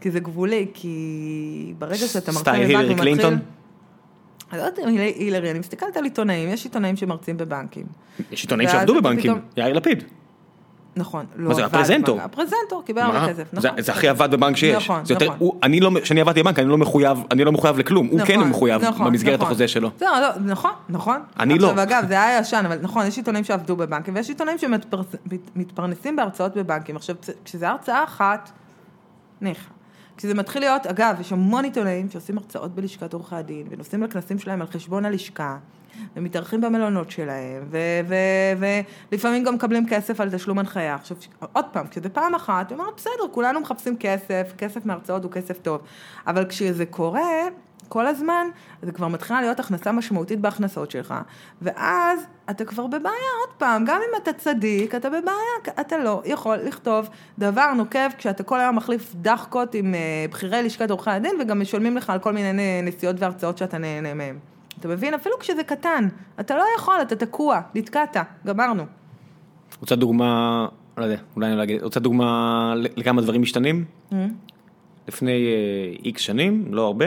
כי 0.00 0.10
זה 0.10 0.20
גבולי, 0.20 0.66
כי 0.74 0.94
ברגע 1.78 1.96
שאתה 1.96 2.32
מרצה 2.32 2.40
סטייל 2.40 2.56
בבנק, 2.64 2.70
הילרי 2.70 2.84
הוא 2.88 2.94
מתחיל... 2.94 3.14
קלינטון? 3.14 3.38
אני 4.52 4.58
לא 4.58 4.64
יודעת 4.64 4.78
אם 4.78 4.88
היל- 4.88 5.14
הילרי, 5.18 5.50
אני 5.50 5.58
מסתכלת 5.58 5.96
על 5.96 6.04
עיתונאים, 6.04 6.48
יש 6.48 6.64
עיתונאים 6.64 6.96
שמרצים 6.96 7.36
בבנקים. 7.36 7.86
יש 8.32 8.42
עיתונאים 8.42 8.68
שעבדו 8.68 8.94
בבנקים, 8.94 9.40
יאיר 9.56 9.72
לפיד. 9.72 10.04
נכון, 10.96 11.26
לא 11.36 11.48
מה 11.48 11.54
זה, 11.54 11.64
עבד 11.64 11.74
הפרזנטור? 11.74 12.20
הפרזנטור 12.20 12.82
קיבל? 12.86 13.00
הרבה 13.02 13.28
כסף, 13.28 13.44
נכון. 13.52 13.70
זה 13.82 13.92
הכי 13.92 14.08
עבד 14.08 14.30
בבנק 14.30 14.56
שיש. 14.56 14.84
נכון, 14.84 15.02
יותר- 15.10 15.26
נכון. 15.26 15.36
הוא- 15.38 15.58
אני 15.62 15.80
לא, 15.80 15.90
כשאני 16.02 16.20
עבדתי 16.20 16.42
בבנק, 16.42 16.58
אני 16.58 16.68
לא 16.68 16.78
מחויב, 16.78 17.18
אני 17.30 17.44
לא 17.44 17.52
מחויב 17.52 17.78
לכלום, 17.78 18.06
הוא 18.06 18.20
כן 18.20 18.36
נכון, 18.36 18.48
מחויב 18.50 18.84
נכון, 18.84 19.06
במסגרת 19.06 19.34
נכון. 19.34 19.46
החוזה 19.46 19.68
שלו. 19.68 19.90
לא, 20.00 20.20
לא, 20.20 20.28
נכון, 20.44 20.70
נכון. 20.88 21.20
אני 21.40 21.58
לא. 21.58 21.70
עכשיו, 21.70 21.82
אגב, 21.82 22.04
זה 22.08 22.22
היה 22.22 22.38
ישן, 22.40 22.62
אבל 22.66 22.78
נכון, 22.82 23.06
יש 23.06 23.16
עיתונאים 23.16 23.44
שעבדו 23.44 23.76
בבנקים, 23.76 24.14
ויש 24.14 24.28
עיתונאים 24.28 24.58
שמתפרנסים 24.58 26.16
בהרצאות 26.16 26.56
בבנקים. 26.56 26.96
עכשיו, 26.96 27.16
כשזו 27.44 27.66
הרצאה 27.66 28.04
אחת, 28.04 28.50
ניחא. 29.40 29.70
כשזה 30.16 30.34
מתחיל 30.34 30.62
להיות, 30.62 30.86
אגב, 30.86 31.16
יש 31.20 31.32
המון 31.32 31.64
עיתונאים 31.64 32.10
שעושים 32.10 32.38
הרצאות 32.38 32.74
בלשכת 32.74 33.12
עורכי 33.12 33.36
הדין, 33.36 33.66
ונוסעים 33.70 34.02
לכנסים 34.02 34.38
שלהם 34.38 34.60
על 34.60 34.66
חשבון 34.66 35.04
הלשכה, 35.04 35.56
ומתארחים 36.16 36.60
במלונות 36.60 37.10
שלהם, 37.10 37.68
ולפעמים 39.10 39.44
גם 39.44 39.54
מקבלים 39.54 39.86
כסף 39.88 40.20
על 40.20 40.30
תשלום 40.30 40.58
הנחיה. 40.58 40.94
עכשיו, 40.94 41.16
עוד 41.52 41.64
פעם, 41.72 41.86
כשזה 41.86 42.08
פעם 42.08 42.34
אחת, 42.34 42.70
היא 42.70 42.78
אומרת, 42.78 42.94
בסדר, 42.96 43.28
כולנו 43.30 43.60
מחפשים 43.60 43.96
כסף, 43.96 44.52
כסף 44.58 44.86
מהרצאות 44.86 45.24
הוא 45.24 45.32
כסף 45.32 45.58
טוב. 45.58 45.80
אבל 46.26 46.44
כשזה 46.44 46.86
קורה, 46.86 47.48
כל 47.88 48.06
הזמן, 48.06 48.46
זה 48.82 48.92
כבר 48.92 49.08
מתחילה 49.08 49.40
להיות 49.40 49.60
הכנסה 49.60 49.92
משמעותית 49.92 50.40
בהכנסות 50.40 50.90
שלך, 50.90 51.14
ואז 51.62 52.20
אתה 52.50 52.64
כבר 52.64 52.86
בבעיה, 52.86 53.32
עוד 53.46 53.54
פעם, 53.58 53.84
גם 53.84 54.00
אם 54.10 54.22
אתה 54.22 54.32
צדיק, 54.32 54.94
אתה 54.94 55.08
בבעיה, 55.08 55.80
אתה 55.80 55.98
לא 55.98 56.22
יכול 56.24 56.56
לכתוב 56.56 57.08
דבר 57.38 57.72
נוקב 57.72 58.08
כשאתה 58.18 58.42
כל 58.42 58.60
היום 58.60 58.76
מחליף 58.76 59.14
דחקות 59.14 59.74
עם 59.74 59.94
אה, 59.94 60.26
בכירי 60.30 60.62
לשכת 60.62 60.90
עורכי 60.90 61.10
הדין, 61.10 61.36
וגם 61.40 61.60
משלמים 61.60 61.96
לך 61.96 62.10
על 62.10 62.18
כל 62.18 62.32
מיני 62.32 62.82
נסיעות 62.82 63.16
והרצאות 63.18 63.58
שאתה 63.58 63.78
נהנה 63.78 64.14
מהם. 64.14 64.53
אתה 64.84 64.92
מבין? 64.92 65.14
אפילו 65.14 65.38
כשזה 65.38 65.64
קטן, 65.64 66.08
אתה 66.40 66.56
לא 66.56 66.64
יכול, 66.78 66.94
אתה 67.02 67.16
תקוע, 67.16 67.60
נתקעת, 67.74 68.16
גמרנו. 68.46 68.84
רוצה 69.80 69.96
דוגמה, 69.96 70.66
לא 70.98 71.04
יודע, 71.04 71.16
אולי 71.36 71.48
אני 71.48 71.56
לא 71.56 71.62
אגיד, 71.62 71.82
רוצה 71.82 72.00
דוגמה 72.00 72.74
לכמה 72.96 73.22
דברים 73.22 73.42
משתנים? 73.42 73.84
לפני 75.08 75.32
איקס 76.04 76.20
שנים, 76.20 76.64
לא 76.70 76.86
הרבה, 76.86 77.06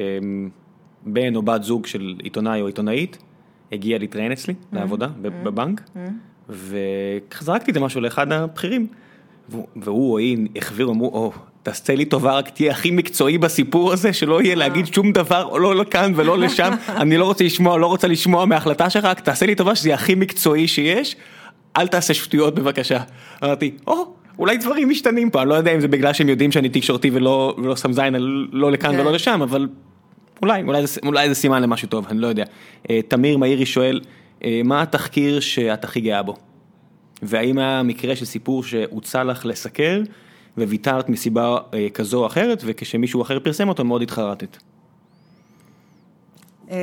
אה, 0.00 0.18
בן 1.06 1.36
או 1.36 1.42
בת 1.42 1.62
זוג 1.62 1.86
של 1.86 2.14
עיתונאי 2.22 2.60
או 2.60 2.66
עיתונאית 2.66 3.18
הגיע 3.72 3.98
להתראיין 3.98 4.32
אצלי 4.32 4.54
לעבודה 4.72 5.06
בב- 5.22 5.44
בבנק, 5.44 5.80
וככה 6.48 7.44
זרקתי 7.44 7.70
את 7.70 7.74
זה 7.74 7.80
משהו 7.80 8.00
לאחד 8.00 8.32
הבכירים, 8.32 8.86
והוא- 9.48 9.66
והוא 9.76 10.12
או 10.12 10.18
היא 10.18 10.48
החבירו, 10.56 10.92
אמרו, 10.92 11.08
או, 11.08 11.32
תעשה 11.62 11.94
לי 11.94 12.04
טובה, 12.04 12.32
רק 12.32 12.48
תהיה 12.48 12.72
הכי 12.72 12.90
מקצועי 12.90 13.38
בסיפור 13.38 13.92
הזה, 13.92 14.12
שלא 14.12 14.42
יהיה 14.42 14.54
להגיד 14.54 14.86
שום 14.86 15.12
דבר, 15.12 15.44
או 15.44 15.58
לא 15.58 15.76
לכאן 15.76 16.12
ולא 16.16 16.38
לשם, 16.38 16.72
אני 17.02 17.16
לא 17.16 17.24
רוצה 17.24 17.44
לשמוע, 17.44 17.78
לא 17.78 17.86
רוצה 17.86 18.08
לשמוע 18.08 18.44
מההחלטה 18.44 18.90
שלך, 18.90 19.04
רק 19.04 19.20
תעשה 19.20 19.46
לי 19.46 19.54
טובה 19.54 19.74
שזה 19.74 19.88
יהיה 19.88 19.94
הכי 19.94 20.14
מקצועי 20.14 20.68
שיש, 20.68 21.16
אל 21.76 21.86
תעשה 21.86 22.14
שטויות 22.14 22.54
בבקשה. 22.54 22.98
אמרתי, 23.44 23.70
או, 23.86 24.14
אולי 24.38 24.56
דברים 24.56 24.88
משתנים 24.88 25.30
פה, 25.30 25.42
אני 25.42 25.48
לא 25.48 25.54
יודע 25.54 25.74
אם 25.74 25.80
זה 25.80 25.88
בגלל 25.88 26.12
שהם 26.12 26.28
יודעים 26.28 26.52
שאני 26.52 26.68
תקשורתי 26.68 27.10
ולא, 27.12 27.54
ולא 27.58 27.76
שם 27.76 27.92
זין 27.92 28.14
לא 28.52 28.72
לכאן 28.72 28.92
כן. 28.92 29.00
ולא 29.00 29.12
לשם, 29.12 29.42
אבל 29.42 29.68
אולי, 30.42 30.62
אולי 30.62 30.86
זה, 30.86 31.00
אולי 31.06 31.28
זה 31.28 31.34
סימן 31.34 31.62
למשהו 31.62 31.88
טוב, 31.88 32.06
אני 32.10 32.18
לא 32.20 32.26
יודע. 32.26 32.44
אה, 32.90 33.00
תמיר 33.08 33.38
מאירי 33.38 33.66
שואל, 33.66 34.00
אה, 34.44 34.60
מה 34.64 34.82
התחקיר 34.82 35.40
שאת 35.40 35.84
הכי 35.84 36.00
גאה 36.00 36.22
בו? 36.22 36.36
והאם 37.22 37.58
היה 37.58 37.82
מקרה 37.82 38.16
של 38.16 38.24
סיפור 38.24 38.64
שהוצע 38.64 39.24
לך 39.24 39.46
לסקר, 39.46 40.00
וויתרת 40.64 41.08
מסיבה 41.08 41.58
אה, 41.74 41.86
כזו 41.94 42.20
או 42.20 42.26
אחרת, 42.26 42.62
וכשמישהו 42.66 43.22
אחר 43.22 43.40
פרסם 43.40 43.68
אותו 43.68 43.84
מאוד 43.84 44.02
התחרטת? 44.02 44.56
אמ, 46.70 46.76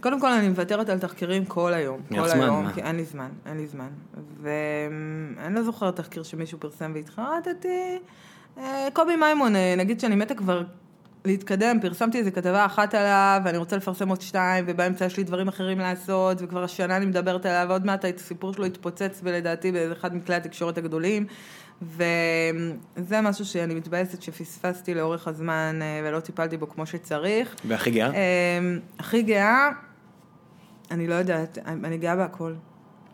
קודם 0.00 0.20
כל 0.20 0.32
אני 0.32 0.48
מוותרת 0.48 0.88
על 0.88 0.98
תחקירים 0.98 1.44
כל 1.44 1.74
היום, 1.74 2.00
כל 2.08 2.28
זמן, 2.28 2.40
היום, 2.40 2.64
מה? 2.64 2.72
כי 2.72 2.82
אין 2.82 2.96
לי 2.96 3.04
זמן, 3.04 3.28
אין 3.46 3.56
לי 3.56 3.66
זמן. 3.66 3.88
ואני 4.42 5.54
לא 5.54 5.62
זוכרת 5.62 5.96
תחקיר 5.96 6.22
שמישהו 6.22 6.60
פרסם 6.60 6.92
והתחרטתי. 6.94 7.98
אה, 8.58 8.88
קובי 8.92 9.16
מימון, 9.16 9.56
אה, 9.56 9.74
נגיד 9.78 10.00
שאני 10.00 10.14
מתה 10.14 10.34
כבר 10.34 10.62
להתקדם, 11.24 11.78
פרסמתי 11.82 12.18
איזה 12.18 12.30
כתבה 12.30 12.66
אחת 12.66 12.94
עליו, 12.94 13.40
ואני 13.44 13.58
רוצה 13.58 13.76
לפרסם 13.76 14.08
עוד 14.08 14.20
שתיים, 14.20 14.64
ובאמצע 14.68 15.04
יש 15.04 15.16
לי 15.16 15.24
דברים 15.24 15.48
אחרים 15.48 15.78
לעשות, 15.78 16.38
וכבר 16.40 16.64
השנה 16.64 16.96
אני 16.96 17.06
מדברת 17.06 17.46
עליו, 17.46 17.66
ועוד 17.68 17.86
מעט 17.86 18.04
הסיפור 18.04 18.52
שלו 18.52 18.64
התפוצץ, 18.64 19.20
ולדעתי 19.22 19.72
באיזה 19.72 19.92
אחד 19.92 20.16
מכלי 20.16 20.34
התקשורת 20.34 20.78
הגדולים. 20.78 21.26
וזה 21.82 23.20
משהו 23.20 23.44
שאני 23.44 23.74
מתבאסת 23.74 24.22
שפספסתי 24.22 24.94
לאורך 24.94 25.28
הזמן 25.28 25.78
אה, 25.82 26.00
ולא 26.04 26.20
טיפלתי 26.20 26.56
בו 26.56 26.68
כמו 26.68 26.86
שצריך. 26.86 27.56
והכי 27.64 27.90
גאה? 27.90 28.10
אמ, 28.10 28.80
הכי 28.98 29.22
גאה, 29.22 29.68
אני 30.90 31.06
לא 31.06 31.14
יודעת, 31.14 31.58
אני 31.66 31.98
גאה 31.98 32.16
בהכל. 32.16 32.54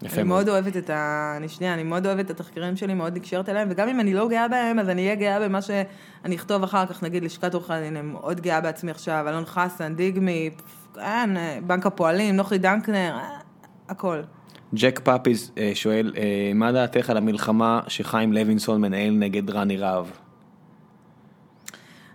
יפה 0.03 0.15
אני 0.15 0.23
מאוד. 0.23 0.37
מאוד 0.37 0.49
אוהבת 0.49 0.77
את 0.77 0.91
ה... 0.91 1.35
אני 1.37 1.49
שנייה, 1.49 1.75
אני 1.75 1.83
מאוד 1.83 2.07
אוהבת 2.07 2.25
את 2.25 2.31
התחקירים 2.31 2.77
שלי, 2.77 2.95
מאוד 2.95 3.17
נקשרת 3.17 3.49
אליהם, 3.49 3.69
וגם 3.71 3.89
אם 3.89 4.01
אני 4.01 4.15
לא 4.15 4.29
גאה 4.29 4.49
בהם, 4.49 4.79
אז 4.79 4.89
אני 4.89 5.03
אהיה 5.05 5.15
גאה 5.15 5.41
במה 5.41 5.63
שאני 5.63 6.37
אכתוב 6.37 6.63
אחר 6.63 6.87
כך, 6.87 7.03
נגיד 7.03 7.25
לשכת 7.25 7.55
עורכי 7.55 7.73
הדין, 7.73 7.97
אני 7.97 8.07
מאוד 8.07 8.41
גאה 8.41 8.61
בעצמי 8.61 8.91
עכשיו, 8.91 9.25
אלון 9.29 9.45
חסן, 9.47 9.95
דיגמי, 9.95 10.51
אין, 10.99 11.37
בנק 11.67 11.87
הפועלים, 11.87 12.37
נוחי 12.37 12.59
דנקנר, 12.59 13.19
אה, 13.21 13.39
הכל. 13.89 14.23
ג'ק 14.75 15.01
פאפיז 15.05 15.53
אה, 15.59 15.71
שואל, 15.75 16.13
אה, 16.17 16.23
מה 16.55 16.73
דעתך 16.73 17.11
על 17.11 17.17
המלחמה 17.17 17.81
שחיים 17.89 18.33
לוינסון 18.33 18.81
מנהל 18.81 19.11
נגד 19.15 19.51
רני 19.51 19.77
רהב? 19.77 20.07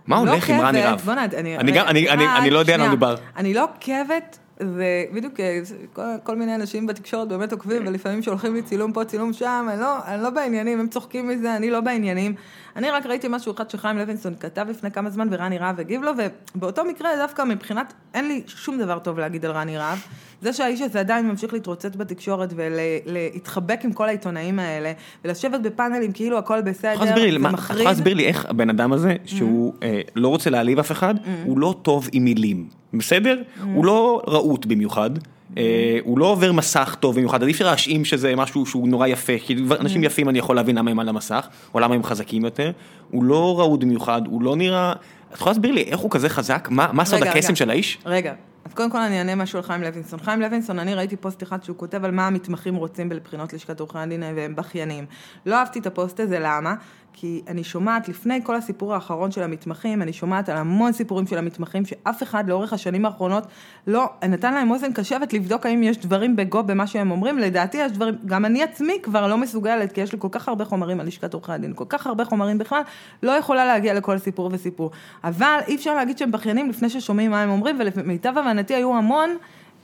מה 0.06 0.24
לא 0.24 0.30
הולך 0.30 0.50
עם 0.50 0.60
רני 0.60 0.82
רהב? 0.82 1.00
בוא'נה, 1.00 1.24
אני... 1.24 2.50
לא 2.50 2.58
יודע 2.58 2.74
על 2.74 2.80
מה. 2.80 2.88
מדובר. 2.88 3.14
אני 3.36 3.54
לא 3.54 3.64
עוקבת, 3.64 4.38
זה 4.60 4.84
בדיוק, 5.14 5.40
אה, 5.40 5.58
זה- 5.62 5.76
כל- 5.92 6.02
כל 6.22 6.36
מיני 6.36 6.54
אנשים 6.54 6.86
בתקשורת 6.86 7.28
באמת 7.28 7.52
עוקבים, 7.52 7.86
ולפעמים 7.86 8.22
שולחים 8.22 8.54
לי 8.54 8.62
צילום 8.62 8.92
פה, 8.92 9.04
צילום 9.04 9.32
שם, 9.32 9.66
אני 9.72 9.80
לא, 9.80 9.96
אני 10.06 10.22
לא 10.22 10.30
בעניינים, 10.30 10.80
הם 10.80 10.88
צוחקים 10.88 11.28
מזה, 11.28 11.56
אני 11.56 11.70
לא 11.70 11.80
בעניינים. 11.80 12.34
אני 12.78 12.90
רק 12.90 13.06
ראיתי 13.06 13.26
משהו 13.30 13.52
אחד 13.54 13.70
שחיים 13.70 13.98
לוינסון 13.98 14.34
כתב 14.40 14.66
לפני 14.70 14.90
כמה 14.90 15.10
זמן, 15.10 15.28
ורני 15.30 15.58
רהב 15.58 15.80
הגיב 15.80 16.02
לו, 16.02 16.10
ובאותו 16.54 16.84
מקרה 16.84 17.10
דווקא 17.16 17.42
מבחינת, 17.42 17.92
אין 18.14 18.28
לי 18.28 18.42
שום 18.46 18.78
דבר 18.78 18.98
טוב 18.98 19.18
להגיד 19.18 19.44
על 19.44 19.50
רני 19.50 19.78
רהב. 19.78 19.98
זה 20.42 20.52
שהאיש 20.52 20.80
הזה 20.80 21.00
עדיין 21.00 21.28
ממשיך 21.28 21.52
להתרוצץ 21.52 21.96
בתקשורת 21.96 22.52
ולהתחבק 22.56 23.80
עם 23.84 23.92
כל 23.92 24.08
העיתונאים 24.08 24.58
האלה, 24.58 24.92
ולשבת 25.24 25.60
בפאנלים 25.60 26.12
כאילו 26.12 26.38
הכל 26.38 26.60
בסדר, 26.60 26.94
זה 27.32 27.38
מה- 27.38 27.48
את 27.48 27.54
מחריד. 27.54 27.80
יכולה 27.80 27.90
להסביר 27.94 28.14
לי 28.14 28.26
איך 28.26 28.46
הבן 28.48 28.70
אדם 28.70 28.92
הזה, 28.92 29.14
שהוא 29.24 29.74
אה, 29.82 30.00
לא 30.16 30.28
רוצה 30.28 30.50
להעליב 30.50 30.78
אף 30.78 30.92
אחד, 30.92 31.14
הוא 31.44 31.58
לא 31.58 31.74
טוב 31.82 32.08
עם 32.12 32.24
מילים, 32.24 32.68
בסדר? 32.94 33.42
הוא 33.74 33.84
לא 33.84 34.22
רהוט 34.28 34.66
במיוחד. 34.66 35.10
אה, 35.56 35.98
הוא 36.04 36.18
לא 36.18 36.26
עובר 36.26 36.52
מסך 36.52 36.96
טוב 37.00 37.16
במיוחד, 37.16 37.42
אי 37.42 37.50
אפשר 37.50 37.66
להאשים 37.66 38.04
שזה 38.04 38.36
משהו 38.36 38.66
שהוא 38.66 38.88
נורא 38.88 39.06
יפה, 39.06 39.32
כי 39.38 39.54
דבר- 39.54 39.80
אנשים 39.80 40.04
יפים 40.04 40.28
אני 40.28 40.38
יכול 40.38 40.56
להבין 40.56 40.78
למה 40.78 40.90
הם 40.90 40.98
על 40.98 41.08
המסך, 41.08 41.48
או 41.74 41.80
למה 41.80 41.94
הם 41.94 42.02
חזקים 42.02 42.44
יותר, 42.44 42.70
הוא 43.10 43.24
לא 43.24 43.58
רהוט 43.58 43.80
במיוחד, 43.80 44.22
הוא 44.26 44.42
לא 44.42 44.56
נראה, 44.56 44.92
את 45.28 45.34
יכולה 45.34 45.52
להסביר 45.52 45.72
לי 45.72 45.82
איך 45.82 46.00
הוא 46.00 46.10
כזה 46.10 46.28
חזק? 46.28 46.68
מה 46.70 47.04
סוד 47.04 47.22
הקסם. 47.22 47.54
של 47.54 47.70
האיש? 47.70 47.98
רגע, 48.06 48.32
אז 48.64 48.74
קודם 48.74 48.90
כל 48.90 48.98
אני 48.98 49.18
אענה 49.18 49.34
משהו 49.34 49.58
על 49.58 49.62
חיים 49.62 49.82
לוינסון. 49.82 50.20
חיים 50.20 50.40
לוינסון, 50.40 50.78
אני 50.78 50.94
ראיתי 50.94 51.16
פוסט 51.16 51.42
אחד 51.42 51.62
שהוא 51.62 51.76
כותב 51.76 52.04
על 52.04 52.10
מה 52.10 52.26
המתמחים 52.26 52.74
רוצים 52.74 53.12
לבחינות 53.12 53.52
לשכת 53.52 53.80
עורכי 53.80 53.98
הדין 53.98 54.22
והם 54.36 54.56
בכיינים. 54.56 55.04
לא 55.46 55.56
אהבתי 55.56 55.78
את 55.78 55.86
הפוסט 55.86 56.20
הזה, 56.20 56.38
למה? 56.38 56.74
כי 57.12 57.42
אני 57.48 57.64
שומעת, 57.64 58.08
לפני 58.08 58.40
כל 58.44 58.56
הסיפור 58.56 58.94
האחרון 58.94 59.30
של 59.30 59.42
המתמחים, 59.42 60.02
אני 60.02 60.12
שומעת 60.12 60.48
על 60.48 60.56
המון 60.56 60.92
סיפורים 60.92 61.26
של 61.26 61.38
המתמחים, 61.38 61.84
שאף 61.84 62.22
אחד 62.22 62.48
לאורך 62.48 62.72
השנים 62.72 63.04
האחרונות 63.04 63.46
לא 63.86 64.10
נתן 64.28 64.54
להם 64.54 64.70
אוזן 64.70 64.92
קשבת 64.92 65.32
לבדוק 65.32 65.66
האם 65.66 65.82
יש 65.82 65.98
דברים 65.98 66.36
בגו 66.36 66.62
במה 66.62 66.86
שהם 66.86 67.10
אומרים, 67.10 67.38
לדעתי 67.38 67.76
יש 67.76 67.92
דברים, 67.92 68.14
גם 68.26 68.44
אני 68.44 68.62
עצמי 68.62 68.98
כבר 69.02 69.26
לא 69.26 69.38
מסוגלת, 69.38 69.92
כי 69.92 70.00
יש 70.00 70.12
לי 70.12 70.18
כל 70.20 70.28
כך 70.32 70.48
הרבה 70.48 70.64
חומרים 70.64 71.00
על 71.00 71.06
לשכת 71.06 71.34
עורכי 71.34 71.52
הדין, 71.52 71.72
כל 71.74 71.84
כך 71.88 72.06
הרבה 72.06 72.24
חומרים 72.24 72.58
בכלל, 72.58 72.82
לא 73.22 73.32
יכולה 73.32 73.64
להגיע 73.64 73.94
לכל 73.94 74.18
סיפור 74.18 74.50
וסיפור. 74.52 74.90
אבל 75.24 75.58
אי 75.66 75.74
אפשר 75.74 75.94
להגיד 75.94 76.18
שהם 76.18 76.32
בכיינים 76.32 76.70
לפני 76.70 76.90
ששומעים 76.90 77.30
מה 77.30 77.42
הם 77.42 77.50
אומרים, 77.50 77.80
ולמיטב 77.80 78.38
הבנתי 78.38 78.74
היו 78.74 78.96
המון 78.96 79.36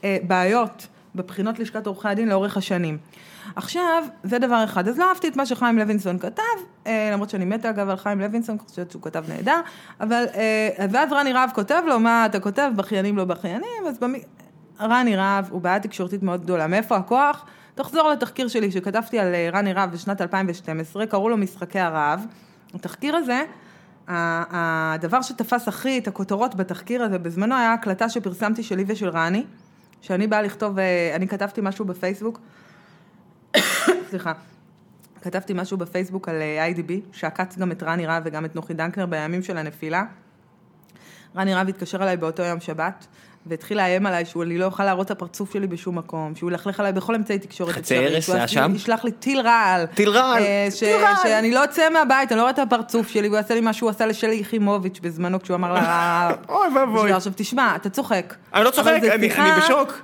אה, 0.05 0.17
בעיות 0.27 0.87
בבחינות 1.15 1.59
לשכת 1.59 1.87
עורכי 1.87 2.09
הדין 2.09 2.29
לאורך 2.29 2.57
השנים. 2.57 2.99
עכשיו, 3.57 4.05
זה 4.25 4.39
דבר 4.39 4.65
אחד. 4.65 4.89
אז 4.89 4.99
לא 4.99 5.09
אהבתי 5.09 5.29
את 5.29 5.37
מה 5.37 5.47
שחיים 5.47 5.79
לוינסון 5.79 6.19
כתב, 6.19 6.43
אה, 6.87 7.11
למרות 7.13 7.31
שאני 7.31 7.45
מתה 7.45 7.71
אגב 7.71 7.89
על 7.89 7.97
חיים 7.97 8.21
לוינסון, 8.21 8.57
אני 8.61 8.69
חושבת 8.69 8.91
שהוא 8.91 9.03
כתב 9.03 9.25
נהדר, 9.29 9.61
אבל, 10.01 10.25
אה, 10.35 10.87
ואז 10.91 11.13
רני 11.13 11.33
רהב 11.33 11.51
כותב 11.55 11.83
לו, 11.87 12.01
מה 12.01 12.27
אתה 12.27 12.41
כותב, 12.41 12.71
בכיינים 12.77 13.17
לא 13.17 13.25
בכיינים, 13.25 13.87
אז 13.89 13.99
במ... 13.99 14.15
רני 14.81 15.17
רהב 15.17 15.45
הוא 15.51 15.61
בעיה 15.61 15.81
תקשורתית 15.81 16.23
מאוד 16.23 16.43
גדולה. 16.43 16.67
מאיפה 16.67 16.97
הכוח? 16.97 17.45
תחזור 17.75 18.09
לתחקיר 18.09 18.49
שלי 18.49 18.71
שכתבתי 18.71 19.19
על 19.19 19.35
אה, 19.35 19.49
רני 19.53 19.73
רהב 19.73 19.93
בשנת 19.93 20.21
2012, 20.21 21.07
קראו 21.07 21.29
לו 21.29 21.37
משחקי 21.37 21.81
הרהב. 21.81 22.21
התחקיר 22.75 23.17
הזה, 23.17 23.43
הדבר 24.09 25.23
שתפס 25.23 25.69
הכי 25.69 25.99
את 25.99 26.09
הכותרות 26.09 26.55
בתחקיר 26.55 27.03
הזה 27.03 27.19
בזמנו 27.19 27.55
היה 27.55 27.73
הקלטה 27.73 28.09
שפרסמתי 28.09 28.63
שלי 28.63 28.85
ושל 28.87 29.09
רני, 29.09 29.45
שאני 30.01 30.27
באה 30.27 30.43
לכתוב, 30.43 30.79
אני 31.15 31.29
כתבתי 31.29 31.61
משהו 31.65 31.85
בפייסבוק, 31.85 32.41
סליחה. 34.11 34.33
כתבתי 35.23 35.53
משהו 35.57 35.77
בפייסבוק 35.77 36.29
על 36.29 36.43
אה, 36.43 36.69
IDB, 36.69 36.93
שעקץ 37.13 37.59
גם 37.59 37.73
את 37.73 37.83
רני 37.83 38.07
רהב 38.07 38.23
וגם 38.27 38.45
את 38.45 38.57
נוחי 38.57 38.75
דנקנר 38.75 39.07
בימים 39.07 39.43
של 39.43 39.57
הנפילה. 39.57 40.05
רני 41.37 41.55
רהב 41.55 41.69
התקשר 41.69 42.03
אליי 42.03 42.17
באותו 42.17 42.43
יום 42.43 42.61
שבת, 42.61 43.07
והתחיל 43.47 43.77
לאיים 43.77 44.07
עליי 44.07 44.25
שאני 44.25 44.59
לא 44.59 44.65
אוכל 44.65 44.85
להראות 44.85 45.07
את 45.07 45.11
הפרצוף 45.11 45.53
שלי 45.53 45.67
בשום 45.67 45.99
מקום, 45.99 46.35
שהוא 46.35 46.51
ילכלך 46.51 46.81
עליי 46.81 46.93
בכל 46.93 47.15
אמצעי 47.15 47.39
תקשורת 47.39 47.75
חצי 47.75 47.99
ארס 47.99 48.31
היה 48.31 48.49
שם? 48.49 48.61
שהוא 48.61 48.77
ישלח 48.77 49.05
לי 49.05 49.13
טיל 49.13 49.41
רעל. 49.41 49.87
טיל 49.87 50.09
רעל, 50.09 50.43
אה, 50.43 50.69
טיל 50.79 50.97
רעל. 50.97 51.15
שאני 51.23 51.51
לא 51.51 51.65
אצא 51.65 51.91
מהבית, 51.91 52.33
אני 52.33 52.37
לא 52.39 52.43
רואה 52.43 52.53
את 52.53 52.59
הפרצוף 52.59 53.09
שלי, 53.09 53.29
והוא 53.29 53.37
יעשה 53.37 53.55
לי 53.55 53.61
מה 53.61 53.73
שהוא 53.73 53.91
עשה 53.91 54.07
לשלי 54.07 54.35
יחימוביץ' 54.37 54.99
בזמנו, 55.03 55.43
כשהוא 55.43 55.55
אמר 55.55 55.73
לה... 55.73 56.31
אוי 56.49 56.69
ואבוי. 56.77 57.13
עכשיו 57.13 57.33
תשמע, 57.37 57.77
אתה 57.77 57.91
צוחק. 57.91 58.35
אני 58.55 58.65
לא 58.65 58.71
צוחק, 58.71 59.01
אני 59.13 59.51
בשוק. 59.59 60.03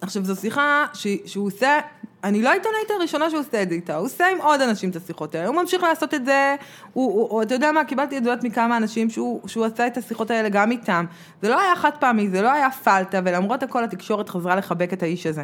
עכשיו, 0.00 0.24
זו 0.24 0.36
שיחה 0.36 0.84
שהוא 1.26 1.46
עושה 1.46 1.78
אני 2.24 2.42
לא 2.42 2.48
העיתונאית 2.48 2.90
הראשונה 2.90 3.30
שהוא 3.30 3.40
עושה 3.40 3.62
את 3.62 3.68
זה 3.68 3.74
איתה, 3.74 3.96
הוא 3.96 4.06
עושה 4.06 4.26
עם 4.32 4.40
עוד 4.40 4.60
אנשים 4.60 4.90
את 4.90 4.96
השיחות 4.96 5.34
האלה, 5.34 5.48
הוא 5.48 5.56
ממשיך 5.56 5.82
לעשות 5.82 6.14
את 6.14 6.24
זה, 6.24 6.56
הוא, 6.92 7.12
הוא, 7.12 7.28
הוא, 7.30 7.42
אתה 7.42 7.54
יודע 7.54 7.72
מה, 7.72 7.84
קיבלתי 7.84 8.16
עדויות 8.16 8.44
מכמה 8.44 8.76
אנשים 8.76 9.10
שהוא, 9.10 9.48
שהוא 9.48 9.64
עשה 9.64 9.86
את 9.86 9.96
השיחות 9.96 10.30
האלה 10.30 10.48
גם 10.48 10.70
איתם. 10.70 11.04
זה 11.42 11.48
לא 11.48 11.60
היה 11.60 11.76
חד 11.76 11.90
פעמי, 12.00 12.28
זה 12.28 12.42
לא 12.42 12.52
היה 12.52 12.70
פלטה, 12.70 13.20
ולמרות 13.24 13.62
הכל 13.62 13.84
התקשורת 13.84 14.28
חזרה 14.28 14.56
לחבק 14.56 14.92
את 14.92 15.02
האיש 15.02 15.26
הזה. 15.26 15.42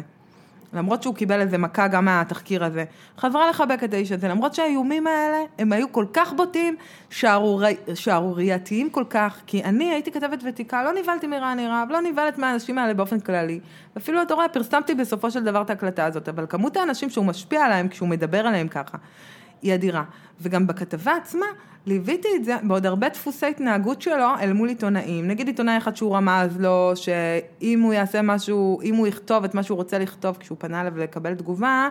למרות 0.73 1.03
שהוא 1.03 1.15
קיבל 1.15 1.41
איזה 1.41 1.57
מכה 1.57 1.87
גם 1.87 2.05
מהתחקיר 2.05 2.63
הזה, 2.63 2.85
חזרה 3.17 3.49
לחבק 3.49 3.83
את 3.83 3.93
האיש 3.93 4.11
הזה, 4.11 4.27
למרות 4.27 4.53
שהאיומים 4.53 5.07
האלה, 5.07 5.37
הם 5.59 5.73
היו 5.73 5.91
כל 5.91 6.05
כך 6.13 6.33
בוטים, 6.33 6.75
שערורי, 7.09 7.75
שערורייתיים 7.93 8.89
כל 8.89 9.03
כך, 9.09 9.39
כי 9.47 9.63
אני 9.63 9.91
הייתי 9.91 10.11
כתבת 10.11 10.43
ותיקה, 10.45 10.83
לא 10.83 10.93
נבהלתי 11.01 11.27
מרני 11.27 11.67
רהב, 11.67 11.91
לא 11.91 12.01
נבהלת 12.01 12.37
מהאנשים 12.37 12.77
האלה 12.77 12.93
באופן 12.93 13.19
כללי, 13.19 13.59
אפילו 13.97 14.21
אתה 14.21 14.33
רואה, 14.33 14.49
פרסמתי 14.49 14.95
בסופו 14.95 15.31
של 15.31 15.43
דבר 15.43 15.61
את 15.61 15.69
ההקלטה 15.69 16.05
הזאת, 16.05 16.29
אבל 16.29 16.45
כמות 16.49 16.77
האנשים 16.77 17.09
שהוא 17.09 17.25
משפיע 17.25 17.65
עליהם 17.65 17.87
כשהוא 17.87 18.09
מדבר 18.09 18.47
עליהם 18.47 18.67
ככה, 18.67 18.97
היא 19.61 19.73
אדירה. 19.73 20.03
וגם 20.41 20.67
בכתבה 20.67 21.15
עצמה, 21.15 21.45
ליוויתי 21.85 22.27
את 22.35 22.45
זה 22.45 22.55
בעוד 22.63 22.85
הרבה 22.85 23.09
דפוסי 23.09 23.45
התנהגות 23.45 24.01
שלו 24.01 24.27
אל 24.41 24.53
מול 24.53 24.69
עיתונאים. 24.69 25.27
נגיד 25.27 25.47
עיתונאי 25.47 25.77
אחד 25.77 25.95
שהוא 25.95 26.15
רמז 26.15 26.59
לו, 26.59 26.91
שאם 26.95 27.81
הוא 27.81 27.93
יעשה 27.93 28.21
משהו, 28.21 28.81
אם 28.83 28.95
הוא 28.95 29.07
יכתוב 29.07 29.43
את 29.43 29.55
מה 29.55 29.63
שהוא 29.63 29.75
רוצה 29.75 29.99
לכתוב 29.99 30.37
כשהוא 30.39 30.57
פנה 30.59 30.81
אליו 30.81 30.97
לקבל 30.97 31.35
תגובה, 31.35 31.89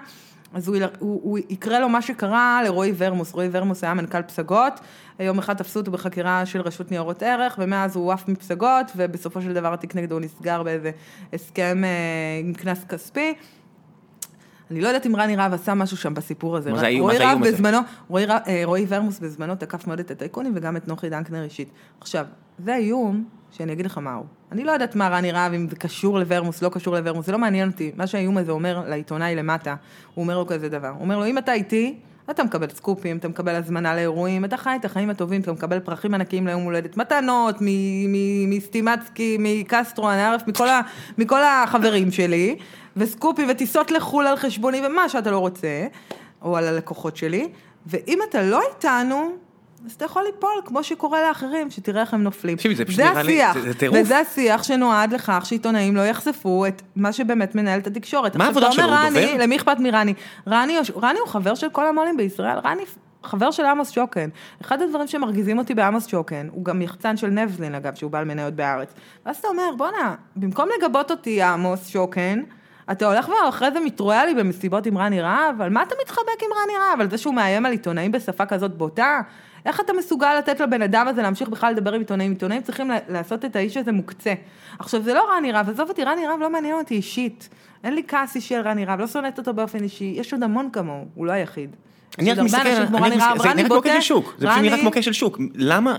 אז 0.54 0.68
הוא, 0.68 0.76
הוא, 0.98 1.20
הוא 1.22 1.38
יקרה 1.48 1.80
לו 1.80 1.88
מה 1.88 2.02
שקרה 2.02 2.60
לרועי 2.64 2.92
ורמוס. 2.96 3.32
רועי 3.32 3.48
ורמוס 3.52 3.84
היה 3.84 3.94
מנכ"ל 3.94 4.22
פסגות, 4.22 4.80
יום 5.20 5.38
אחד 5.38 5.56
תפסו 5.56 5.80
אותו 5.80 5.90
בחקירה 5.90 6.46
של 6.46 6.60
רשות 6.60 6.90
ניירות 6.90 7.22
ערך, 7.22 7.56
ומאז 7.58 7.96
הוא 7.96 8.12
עף 8.12 8.28
מפסגות, 8.28 8.92
ובסופו 8.96 9.42
של 9.42 9.52
דבר 9.52 9.72
התיק 9.72 9.94
נגדו 9.94 10.18
נסגר 10.18 10.62
באיזה 10.62 10.90
הסכם 11.32 11.84
אה, 11.84 11.90
עם 12.40 12.54
קנס 12.54 12.84
כספי. 12.84 13.34
אני 14.70 14.80
לא 14.80 14.88
יודעת 14.88 15.06
אם 15.06 15.16
רני 15.16 15.36
רהב 15.36 15.54
עשה 15.54 15.74
משהו 15.74 15.96
שם 15.96 16.14
בסיפור 16.14 16.56
הזה. 16.56 16.70
מה 16.70 16.78
זה 16.78 16.86
האיום 16.86 17.10
הזה? 17.10 17.52
בזמנו, 17.52 17.78
רועי, 18.08 18.26
אה, 18.28 18.62
רועי 18.64 18.86
ורמוס 18.88 19.18
בזמנו 19.18 19.54
תקף 19.54 19.86
מאוד 19.86 20.00
את 20.00 20.10
הטייקונים 20.10 20.52
וגם 20.56 20.76
את 20.76 20.88
נוחי 20.88 21.08
דנקנר 21.08 21.42
אישית. 21.42 21.68
עכשיו, 22.00 22.26
זה 22.58 22.76
איום 22.76 23.24
שאני 23.50 23.72
אגיד 23.72 23.86
לך 23.86 23.98
מה 23.98 24.14
הוא. 24.14 24.24
אני 24.52 24.64
לא 24.64 24.72
יודעת 24.72 24.96
מה 24.96 25.08
רני 25.08 25.32
רהב, 25.32 25.52
אם 25.52 25.68
זה 25.68 25.76
קשור 25.76 26.18
לוורמוס, 26.18 26.62
לא 26.62 26.68
קשור 26.68 26.94
לוורמוס, 26.94 27.26
זה 27.26 27.32
לא 27.32 27.38
מעניין 27.38 27.68
אותי. 27.68 27.92
מה 27.96 28.06
שהאיום 28.06 28.36
הזה 28.36 28.52
אומר 28.52 28.82
לעיתונאי 28.88 29.36
למטה, 29.36 29.74
הוא 30.14 30.22
אומר 30.22 30.38
לו 30.38 30.46
כזה 30.46 30.68
דבר. 30.68 30.88
הוא 30.88 31.00
אומר 31.00 31.18
לו, 31.18 31.26
אם 31.26 31.38
אתה 31.38 31.52
איתי, 31.52 31.96
אתה 32.30 32.44
מקבל 32.44 32.68
סקופים, 32.68 33.16
אתה 33.16 33.28
מקבל 33.28 33.54
הזמנה 33.54 33.94
לאירועים, 33.94 34.44
אתה 34.44 34.56
חי 34.56 34.76
את 34.80 34.84
החיים 34.84 35.10
הטובים, 35.10 35.40
אתה 35.40 35.52
מקבל 35.52 35.80
פרחים 35.80 36.14
ענקיים 36.14 36.46
ליום 36.46 36.62
הולדת, 36.62 36.96
מתנות 36.96 37.56
מסטימצקי, 38.48 39.36
מקסטרו, 39.40 40.10
אני 40.10 40.22
ערף, 40.22 40.42
מכל 41.18 41.42
החברים 41.42 42.10
שלי, 42.10 42.56
וסקופים 42.96 43.48
וטיסות 43.50 43.90
לחו"ל 43.90 44.26
על 44.26 44.36
חשבוני 44.36 44.86
ומה 44.86 45.08
שאתה 45.08 45.30
לא 45.30 45.38
רוצה, 45.38 45.86
או 46.42 46.56
על 46.56 46.66
הלקוחות 46.68 47.16
שלי, 47.16 47.48
ואם 47.86 48.18
אתה 48.28 48.42
לא 48.42 48.60
איתנו, 48.68 49.30
אז 49.86 49.92
אתה 49.92 50.04
יכול 50.04 50.22
ליפול, 50.22 50.50
כמו 50.64 50.84
שקורה 50.84 51.28
לאחרים, 51.28 51.70
שתראה 51.70 52.00
איך 52.00 52.14
הם 52.14 52.22
נופלים. 52.22 52.56
תקשיבי, 52.56 52.74
זה 52.74 52.84
פשוט 52.84 53.00
נראה 53.00 53.22
לי, 53.22 53.40
זה 53.62 53.74
טירוף. 53.74 53.98
וזה 54.00 54.18
השיח 54.18 54.62
שנועד 54.62 55.12
לכך 55.12 55.42
שעיתונאים 55.46 55.96
לא 55.96 56.00
יחשפו 56.00 56.66
את 56.66 56.82
מה 56.96 57.12
שבאמת 57.12 57.54
מנהל 57.54 57.80
את 57.80 57.86
התקשורת. 57.86 58.36
מה 58.36 58.44
העבודה 58.44 58.72
שלו, 58.72 58.84
הוא 58.84 59.08
דובר? 59.08 59.36
למי 59.38 59.56
אכפת 59.56 59.76
מרני? 59.78 60.14
רני, 60.48 60.76
רני 60.96 61.18
הוא 61.18 61.28
חבר 61.28 61.54
של 61.54 61.68
כל 61.68 61.86
המו"לים 61.86 62.16
בישראל, 62.16 62.58
רני 62.64 62.82
חבר 63.22 63.50
של 63.50 63.64
עמוס 63.64 63.90
שוקן. 63.90 64.28
אחד 64.62 64.82
הדברים 64.82 65.06
שמרגיזים 65.06 65.58
אותי 65.58 65.74
בעמוס 65.74 66.06
שוקן, 66.06 66.48
הוא 66.52 66.64
גם 66.64 66.82
יחצן 66.82 67.16
של 67.16 67.26
נבזלין 67.26 67.74
אגב, 67.74 67.94
שהוא 67.94 68.10
בעל 68.10 68.24
מניות 68.24 68.54
בארץ. 68.54 68.92
ואז 69.26 69.36
אתה 69.36 69.48
אומר, 69.48 69.70
בואנה, 69.76 70.14
במקום 70.36 70.68
לגבות 70.78 71.10
אותי 71.10 71.42
עמוס 71.42 71.86
שוקן, 71.88 72.42
אתה 72.92 73.06
הולך 73.06 73.28
ואחרי 73.28 73.70
זה 73.72 73.80
מתרועע 73.80 74.24
לי 74.24 74.34
במסיבות 74.34 74.86
עם 74.86 74.98
רני 74.98 75.20
רהב, 75.20 75.62
על 75.62 75.70
מה 75.70 75.82
אתה 75.82 75.94
מתחבק 76.02 76.42
עם 76.42 76.48
רני 76.62 76.78
רהב? 76.78 77.00
על 77.00 77.10
זה 77.10 77.18
שהוא 77.18 77.34
מאיים 77.34 77.66
על 77.66 77.72
עיתונאים 77.72 78.12
בשפה 78.12 78.46
כזאת 78.46 78.74
בוטה? 78.76 79.20
איך 79.66 79.80
אתה 79.80 79.92
מסוגל 79.92 80.38
לתת 80.38 80.60
לבן 80.60 80.82
אדם 80.82 81.08
הזה 81.08 81.22
להמשיך 81.22 81.48
בכלל 81.48 81.72
לדבר 81.72 81.92
עם 81.92 82.00
עיתונאים? 82.00 82.30
עיתונאים 82.30 82.62
צריכים 82.62 82.90
לעשות 83.08 83.44
את 83.44 83.56
האיש 83.56 83.76
הזה 83.76 83.92
מוקצה. 83.92 84.34
עכשיו, 84.78 85.02
זה 85.02 85.14
לא 85.14 85.24
רני 85.36 85.52
רהב, 85.52 85.70
עזוב 85.70 85.88
אותי, 85.88 86.04
רני 86.04 86.26
רהב 86.26 86.40
לא 86.40 86.50
מעניין 86.50 86.74
אותי 86.74 86.94
אישית. 86.94 87.48
אין 87.84 87.94
לי 87.94 88.02
כעס 88.08 88.36
אישי 88.36 88.54
על 88.54 88.68
רני 88.68 88.84
רהב, 88.84 89.00
לא 89.00 89.06
שונאת 89.06 89.38
אותו 89.38 89.54
באופן 89.54 89.82
אישי, 89.82 90.14
יש 90.16 90.32
עוד 90.32 90.42
המון 90.42 90.68
כמוהו, 90.72 91.04
הוא 91.14 91.26
לא 91.26 91.32
היחיד. 91.32 91.76
אני 92.18 92.32
רק 92.32 92.38
מסתכל, 92.38 92.74
זה 92.74 93.54
נראה 93.54 93.68
כמו 93.68 93.82
כשל 93.82 94.00
שוק, 94.00 94.34
זה 94.38 94.46
פשוט 94.46 94.62
נראה 94.62 94.78
כמו 94.78 94.90
כשל 94.92 95.12
שוק. 95.12 95.38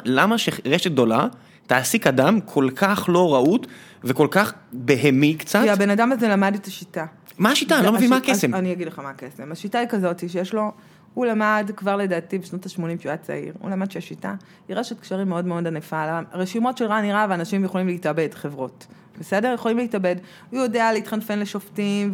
למה 0.06 0.38
שרשת 0.38 0.92
גדולה 0.92 1.28
תעסיק 1.72 2.08
אדם 2.08 2.40
כל 2.42 2.70
כך 2.76 3.06
לא 3.08 3.34
רהוט 3.34 3.68
וכל 4.04 4.28
כך 4.32 4.54
בהמי 4.74 5.34
קצת? 5.34 5.60
כי 5.64 5.70
הבן 5.70 5.90
אדם 5.90 6.12
הזה 6.12 6.28
למד 6.28 6.56
את 6.56 6.66
השיטה. 6.66 7.06
מה 7.38 7.52
השיטה? 7.52 7.78
אני 7.78 7.86
לא 7.86 7.92
מבין 7.92 8.10
מה 8.10 8.18
הקסם. 8.18 8.56
אני 8.56 8.74
אגיד 8.74 8.88
לך 8.88 9.00
מה 9.00 9.10
הקסם. 9.10 9.52
השיטה 9.52 9.80
היא 9.80 9.88
כזאת 9.88 10.30
שיש 10.30 10.54
לו, 10.54 10.72
הוא 11.14 11.26
למד 11.26 11.72
כבר 11.76 11.96
לדעתי 11.96 12.38
בשנות 12.38 12.66
ה-80 12.66 12.98
כשהוא 12.98 13.10
היה 13.10 13.18
צעיר, 13.18 13.54
הוא 13.60 13.70
למד 13.70 13.92
שהשיטה 13.92 14.36
היא 14.68 14.78
רשת 14.78 15.00
קשרים 15.00 15.30
מאוד 15.30 15.46
מאוד 15.46 15.68
ענפה. 15.68 16.20
הרשימות 16.32 16.78
של 16.78 16.86
רני 16.86 17.14
רהב, 17.14 17.32
אנשים 17.32 17.64
יכולים 17.64 17.88
להתאבד, 17.88 18.34
חברות. 18.34 18.88
בסדר? 19.20 19.54
יכולים 19.54 19.78
להתאבד. 19.78 20.16
הוא 20.50 20.60
יודע 20.60 20.94
להתחנפן 20.94 21.40
לשופטים 21.40 22.12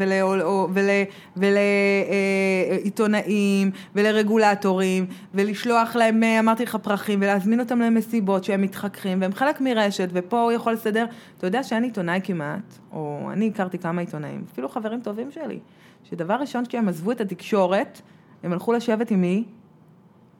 ולעיתונאים 1.36 3.72
ולרגולטורים 3.96 5.06
ולשלוח 5.34 5.96
להם, 5.96 6.24
אמרתי 6.24 6.64
לך, 6.64 6.76
פרחים 6.76 7.20
ולהזמין 7.22 7.60
אותם 7.60 7.80
למסיבות 7.80 8.44
שהם 8.44 8.62
מתחככים 8.62 9.22
והם 9.22 9.34
חלק 9.34 9.62
מרשת 9.62 10.10
ופה 10.14 10.42
הוא 10.42 10.52
יכול 10.52 10.74
לסדר. 10.74 11.06
אתה 11.38 11.48
יודע 11.48 11.64
שאין 11.64 11.84
עיתונאי 11.84 12.20
כמעט, 12.24 12.78
או 12.94 13.30
אני 13.32 13.48
הכרתי 13.48 13.78
כמה 13.78 14.02
עיתונאים, 14.02 14.44
אפילו 14.54 14.70
חברים 14.70 15.02
טובים 15.02 15.32
שלי, 15.32 15.60
שדבר 16.04 16.36
ראשון 16.36 16.66
כשהם 16.66 16.90
עזבו 16.90 17.12
את 17.12 17.22
התקשורת, 17.22 18.02
הם 18.44 18.54
הלכו 18.54 18.74
לשבת 18.74 19.12
עם 19.12 19.22
מי? 19.22 19.44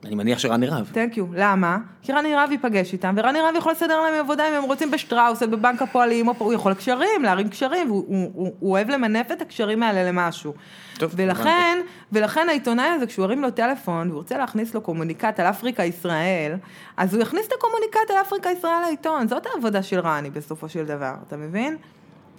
אני 0.06 0.16
מניח 0.16 0.40
שרני 0.40 0.68
רהב. 0.68 0.86
תנק 0.92 1.18
יו. 1.18 1.26
למה? 1.34 1.78
כי 2.02 2.12
רני 2.12 2.36
רהב 2.36 2.52
ייפגש 2.52 2.94
איתם, 2.94 3.16
ורני 3.18 3.42
רהב 3.42 3.56
יכול 3.56 3.72
לסדר 3.72 4.02
להם 4.02 4.14
עבודה 4.20 4.50
אם 4.50 4.54
הם 4.54 4.64
רוצים 4.64 4.92
בשטראוס, 4.92 5.44
או 5.44 5.52
בבנק 5.52 5.82
הפועלים, 5.82 6.30
הוא 6.30 6.54
יכול 6.54 6.74
קשרים, 6.74 7.24
להרים 7.24 7.50
קשרים, 7.50 7.92
והוא 7.92 8.06
הוא, 8.08 8.32
הוא, 8.34 8.54
הוא 8.60 8.72
אוהב 8.72 8.90
למנף 8.90 9.32
את 9.32 9.42
הקשרים 9.42 9.84
האלה 9.84 10.12
למשהו. 10.12 10.54
טוב, 11.00 11.12
ולכן, 11.16 11.80
ולכן 12.12 12.50
העיתונאי 12.50 12.88
הזה, 12.88 13.08
כשהוא 13.08 13.24
ירים 13.26 13.42
לו 13.42 13.52
טלפון, 13.52 14.08
והוא 14.08 14.18
רוצה 14.18 14.38
להכניס 14.38 14.74
לו 14.74 14.82
קומוניקט 14.82 15.40
על 15.40 15.46
אפריקה 15.46 15.84
ישראל, 15.84 16.56
אז 16.98 17.14
הוא 17.14 17.22
יכניס 17.22 17.48
את 17.48 17.54
הקומוניקט 17.58 18.12
על 18.12 18.18
אפריקה 18.22 18.50
ישראל 18.52 18.82
לעיתון, 18.82 19.28
זאת 19.28 19.46
העבודה 19.54 19.84
של 19.84 20.00
רני 20.00 20.30
בסופו 20.30 20.70
של 20.70 20.86
דבר, 20.86 21.14
אתה 21.28 21.38
מבין? 21.38 21.78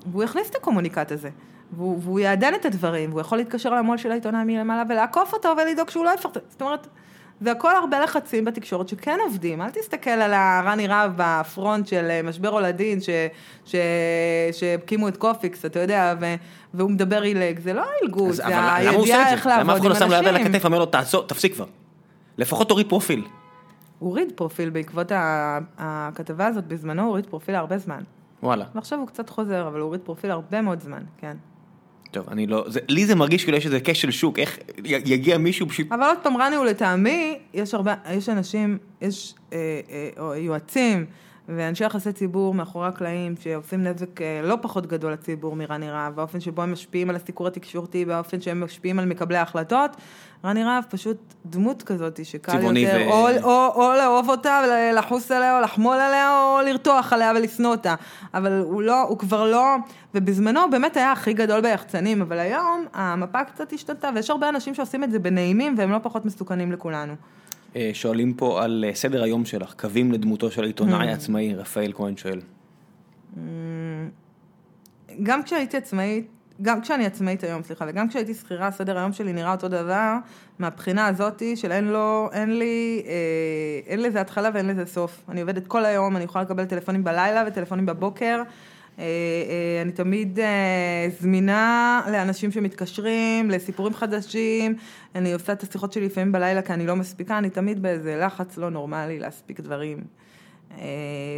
והוא 0.07 0.25
יכניס 0.25 0.51
את 0.51 0.55
הקומוניקט 0.55 1.13
הזה. 1.13 1.31
והוא, 1.73 1.99
והוא 2.03 2.21
יעדן 2.21 2.55
את 2.55 2.65
הדברים, 2.65 3.11
והוא 3.11 3.21
יכול 3.21 3.39
להתקשר 3.39 3.75
למו"ל 3.75 3.97
של 3.97 4.11
העיתונאי 4.11 4.45
מלמעלה 4.45 4.83
ולעקוף 4.89 5.33
אותו 5.33 5.49
ולדאוג 5.57 5.91
שהוא 5.91 6.05
לא 6.05 6.11
יפרסם. 6.15 6.41
זאת 6.49 6.63
אומרת, 6.63 6.87
והכל 7.41 7.77
הרבה 7.77 8.01
לחצים 8.01 8.45
בתקשורת 8.45 8.89
שכן 8.89 9.19
עובדים. 9.25 9.63
אל 9.63 9.71
תסתכל 9.71 10.11
על 10.11 10.33
הרני 10.35 10.87
רהב 10.87 11.13
ב 11.17 11.28
front 11.28 11.87
של 11.87 12.07
אה, 12.11 12.23
משבר 12.23 12.49
הולדין, 12.49 12.99
שהקימו 14.53 15.09
את 15.09 15.17
קופיקס, 15.17 15.65
אתה 15.65 15.79
יודע, 15.79 16.15
ו, 16.21 16.35
והוא 16.75 16.91
מדבר 16.91 17.23
עילג, 17.23 17.59
זה 17.59 17.73
לא 17.73 17.85
עילגות, 18.01 18.35
זה 18.35 18.75
הידיעה 18.75 19.33
איך 19.33 19.47
לעבוד 19.47 19.65
עם 19.65 19.71
אנשים. 19.71 19.71
למה 19.71 19.77
אף 19.77 19.81
אחד 19.81 19.89
לא 19.89 19.95
שם 19.95 20.11
ליד 20.11 20.27
על 20.27 20.37
הכתף 20.37 20.65
ואומר 20.65 20.79
לו, 20.79 20.87
תעצור, 20.87 21.27
תפסיק 21.27 21.55
כבר. 21.55 21.67
לפחות 22.39 22.69
תוריד 22.69 22.89
פרופיל. 22.89 23.25
הוא 23.99 24.09
הוריד 24.09 24.33
פרופיל 24.35 24.71
בעקבות 24.71 25.13
הכתבה 25.79 26.47
הזאת, 26.47 26.67
בזמנו 26.67 27.03
הוא 27.03 27.09
הוריד 27.09 27.27
פרופיל 27.27 27.55
הרבה 27.55 27.79
זמן. 27.79 28.03
וואלה. 28.43 28.65
ועכשיו 28.75 28.99
הוא 28.99 29.07
קצת 29.07 29.29
חוזר, 29.29 29.69
אבל 29.69 29.79
הוא 29.79 29.87
הוריד 29.87 30.01
פרופיל 30.01 30.31
הרבה 30.31 30.63
מאוד 30.63 30.81
זמן, 30.81 31.03
כן. 31.19 31.37
טוב, 32.11 32.25
אני 32.31 32.47
לא, 32.47 32.65
זה, 32.69 32.81
לי 32.89 33.07
זה 33.07 33.15
מרגיש 33.15 33.45
כאילו 33.45 33.57
יש 33.57 33.67
איזה 33.67 33.79
כשל 33.85 34.11
שוק, 34.11 34.39
איך 34.39 34.59
יגיע 34.85 35.39
מישהו 35.39 35.69
פשוט... 35.69 35.87
אבל 35.93 36.03
עוד 36.03 36.19
פעם, 36.23 36.37
רני 36.37 36.57
הוא 36.57 36.65
לטעמי, 36.65 37.39
יש 37.55 37.75
הרבה, 37.75 37.95
יש 38.11 38.29
אנשים, 38.29 38.79
יש 39.03 39.35
אה, 39.53 39.81
אה, 40.19 40.37
יועצים 40.37 41.07
ואנשי 41.49 41.85
יחסי 41.85 42.13
ציבור 42.13 42.55
מאחורי 42.55 42.89
הקלעים 42.89 43.35
שעושים 43.41 43.83
נזק 43.83 44.23
אה, 44.23 44.41
לא 44.43 44.57
פחות 44.63 44.87
גדול 44.87 45.13
לציבור 45.13 45.57
מרני 45.57 45.91
רהב, 45.91 46.17
באופן 46.17 46.41
שבו 46.41 46.63
הם 46.63 46.73
משפיעים 46.73 47.11
על 47.11 47.17
הסיקור 47.17 47.47
התקשורתי, 47.47 48.05
באופן 48.05 48.41
שהם 48.41 48.65
משפיעים 48.65 48.99
על 48.99 49.05
מקבלי 49.05 49.37
ההחלטות. 49.37 49.97
רני 50.45 50.65
רהב 50.65 50.85
פשוט 50.91 51.17
דמות 51.47 51.83
כזאת 51.83 52.25
שקל 52.25 52.53
יותר, 52.55 53.07
ו... 53.09 53.11
או, 53.11 53.29
או, 53.43 53.73
או 53.75 53.93
לאהוב 53.97 54.31
אותה 54.31 54.63
ולחוס 54.65 55.31
עליה, 55.31 55.57
או 55.57 55.63
לחמול 55.63 55.97
עליה, 55.97 56.41
או 56.41 56.61
לרתוח 56.67 57.13
עליה 57.13 57.33
ולשנוא 57.37 57.71
אותה. 57.71 57.95
אבל 58.35 58.61
הוא 58.61 58.83
לא, 58.83 59.03
הוא 59.03 59.19
כבר 59.19 59.51
לא, 59.51 59.77
ובזמנו 60.15 60.61
הוא 60.61 60.71
באמת 60.71 60.97
היה 60.97 61.13
הכי 61.13 61.33
גדול 61.33 61.61
ביחצנים, 61.61 62.23
אבל 62.23 62.39
היום 62.39 62.87
המפה 62.95 63.45
קצת 63.45 63.73
השתנתה, 63.73 64.11
ויש 64.15 64.31
הרבה 64.31 64.49
אנשים 64.49 64.75
שעושים 64.75 65.05
את 65.05 65.11
זה 65.11 65.19
בנעימים, 65.19 65.75
והם 65.79 65.91
לא 65.91 65.99
פחות 66.03 66.25
מסוכנים 66.25 66.73
לכולנו. 66.73 67.15
אה, 67.77 67.91
שואלים 67.93 68.35
פה 68.35 68.65
על 68.65 68.85
אה, 68.89 68.95
סדר 68.95 69.23
היום 69.23 69.45
שלך, 69.45 69.75
קווים 69.79 70.13
לדמותו 70.13 70.51
של 70.51 70.65
העיתונאי 70.65 71.07
mm. 71.07 71.11
העצמאי, 71.11 71.55
רפאל 71.55 71.93
כהן 71.95 72.17
שואל. 72.17 72.41
Mm. 73.35 73.39
גם 75.23 75.43
כשהייתי 75.43 75.77
עצמאית, 75.77 76.27
גם 76.63 76.81
כשאני 76.81 77.07
עצמאית 77.07 77.45
היום, 77.45 77.63
סליחה, 77.63 77.85
וגם 77.89 78.09
כשהייתי 78.09 78.35
שכירה, 78.35 78.71
סדר 78.71 78.99
היום 78.99 79.13
שלי 79.13 79.33
נראה 79.33 79.53
אותו 79.53 79.69
דבר, 79.69 80.15
מהבחינה 80.59 81.07
הזאתי 81.07 81.57
של 81.57 81.73
אין 81.73 81.89
לו, 81.89 82.29
אין 82.33 82.59
לי, 82.59 83.03
אה, 83.07 83.13
אין 83.87 84.03
לזה 84.03 84.21
התחלה 84.21 84.51
ואין 84.55 84.67
לזה 84.67 84.87
סוף. 84.87 85.25
אני 85.29 85.41
עובדת 85.41 85.67
כל 85.67 85.85
היום, 85.85 86.17
אני 86.17 86.25
יכולה 86.25 86.45
לקבל 86.45 86.65
טלפונים 86.65 87.05
בלילה 87.05 87.45
וטלפונים 87.47 87.87
בבוקר. 87.87 88.43
אה, 88.99 89.05
אה, 89.05 89.83
אני 89.83 89.93
תמיד 89.93 90.39
אה, 90.41 91.09
זמינה 91.21 92.03
לאנשים 92.13 92.53
שמתקשרים, 92.53 93.51
לסיפורים 93.51 93.95
חדשים, 93.95 94.77
אני 95.15 95.33
עושה 95.33 95.53
את 95.53 95.63
השיחות 95.63 95.93
שלי 95.93 96.07
לפעמים 96.07 96.33
בלילה 96.33 96.63
כי 96.63 96.73
אני 96.73 96.87
לא 96.87 96.97
מספיקה, 96.97 97.39
אני 97.39 97.51
תמיד 97.51 97.83
באיזה 97.83 98.17
לחץ 98.17 98.57
לא 98.57 98.71
נורמלי 98.71 99.19
להספיק 99.19 99.61
דברים. 99.61 99.99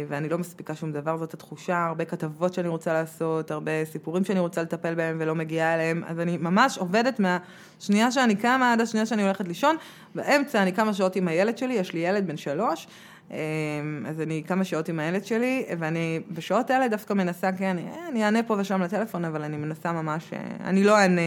ואני 0.07 0.29
לא 0.29 0.37
מספיקה 0.37 0.75
שום 0.75 0.91
דבר, 0.91 1.17
זאת 1.17 1.33
התחושה, 1.33 1.85
הרבה 1.85 2.05
כתבות 2.05 2.53
שאני 2.53 2.67
רוצה 2.67 2.93
לעשות, 2.93 3.51
הרבה 3.51 3.85
סיפורים 3.85 4.25
שאני 4.25 4.39
רוצה 4.39 4.61
לטפל 4.61 4.95
בהם 4.95 5.17
ולא 5.19 5.35
מגיעה 5.35 5.75
אליהם, 5.75 6.03
אז 6.07 6.19
אני 6.19 6.37
ממש 6.37 6.77
עובדת 6.77 7.19
מהשנייה 7.19 8.11
שאני 8.11 8.35
קמה 8.35 8.73
עד 8.73 8.81
השנייה 8.81 9.05
שאני 9.05 9.23
הולכת 9.23 9.47
לישון, 9.47 9.75
באמצע 10.15 10.63
אני 10.63 10.73
כמה 10.73 10.93
שעות 10.93 11.15
עם 11.15 11.27
הילד 11.27 11.57
שלי, 11.57 11.73
יש 11.73 11.93
לי 11.93 11.99
ילד 11.99 12.27
בן 12.27 12.37
שלוש, 12.37 12.87
אז 14.09 14.21
אני 14.21 14.43
כמה 14.47 14.63
שעות 14.63 14.89
עם 14.89 14.99
הילד 14.99 15.25
שלי, 15.25 15.65
ואני 15.79 16.19
בשעות 16.31 16.69
האלה 16.69 16.87
דווקא 16.87 17.13
מנסה, 17.13 17.51
כן, 17.51 17.77
אני 18.09 18.25
אענה 18.25 18.43
פה 18.43 18.55
ושם 18.59 18.81
לטלפון, 18.81 19.25
אבל 19.25 19.41
אני 19.41 19.57
מנסה 19.57 19.91
ממש, 19.91 20.23
אה, 20.33 20.39
אני 20.63 20.83
לא 20.83 20.97
אענה, 20.97 21.21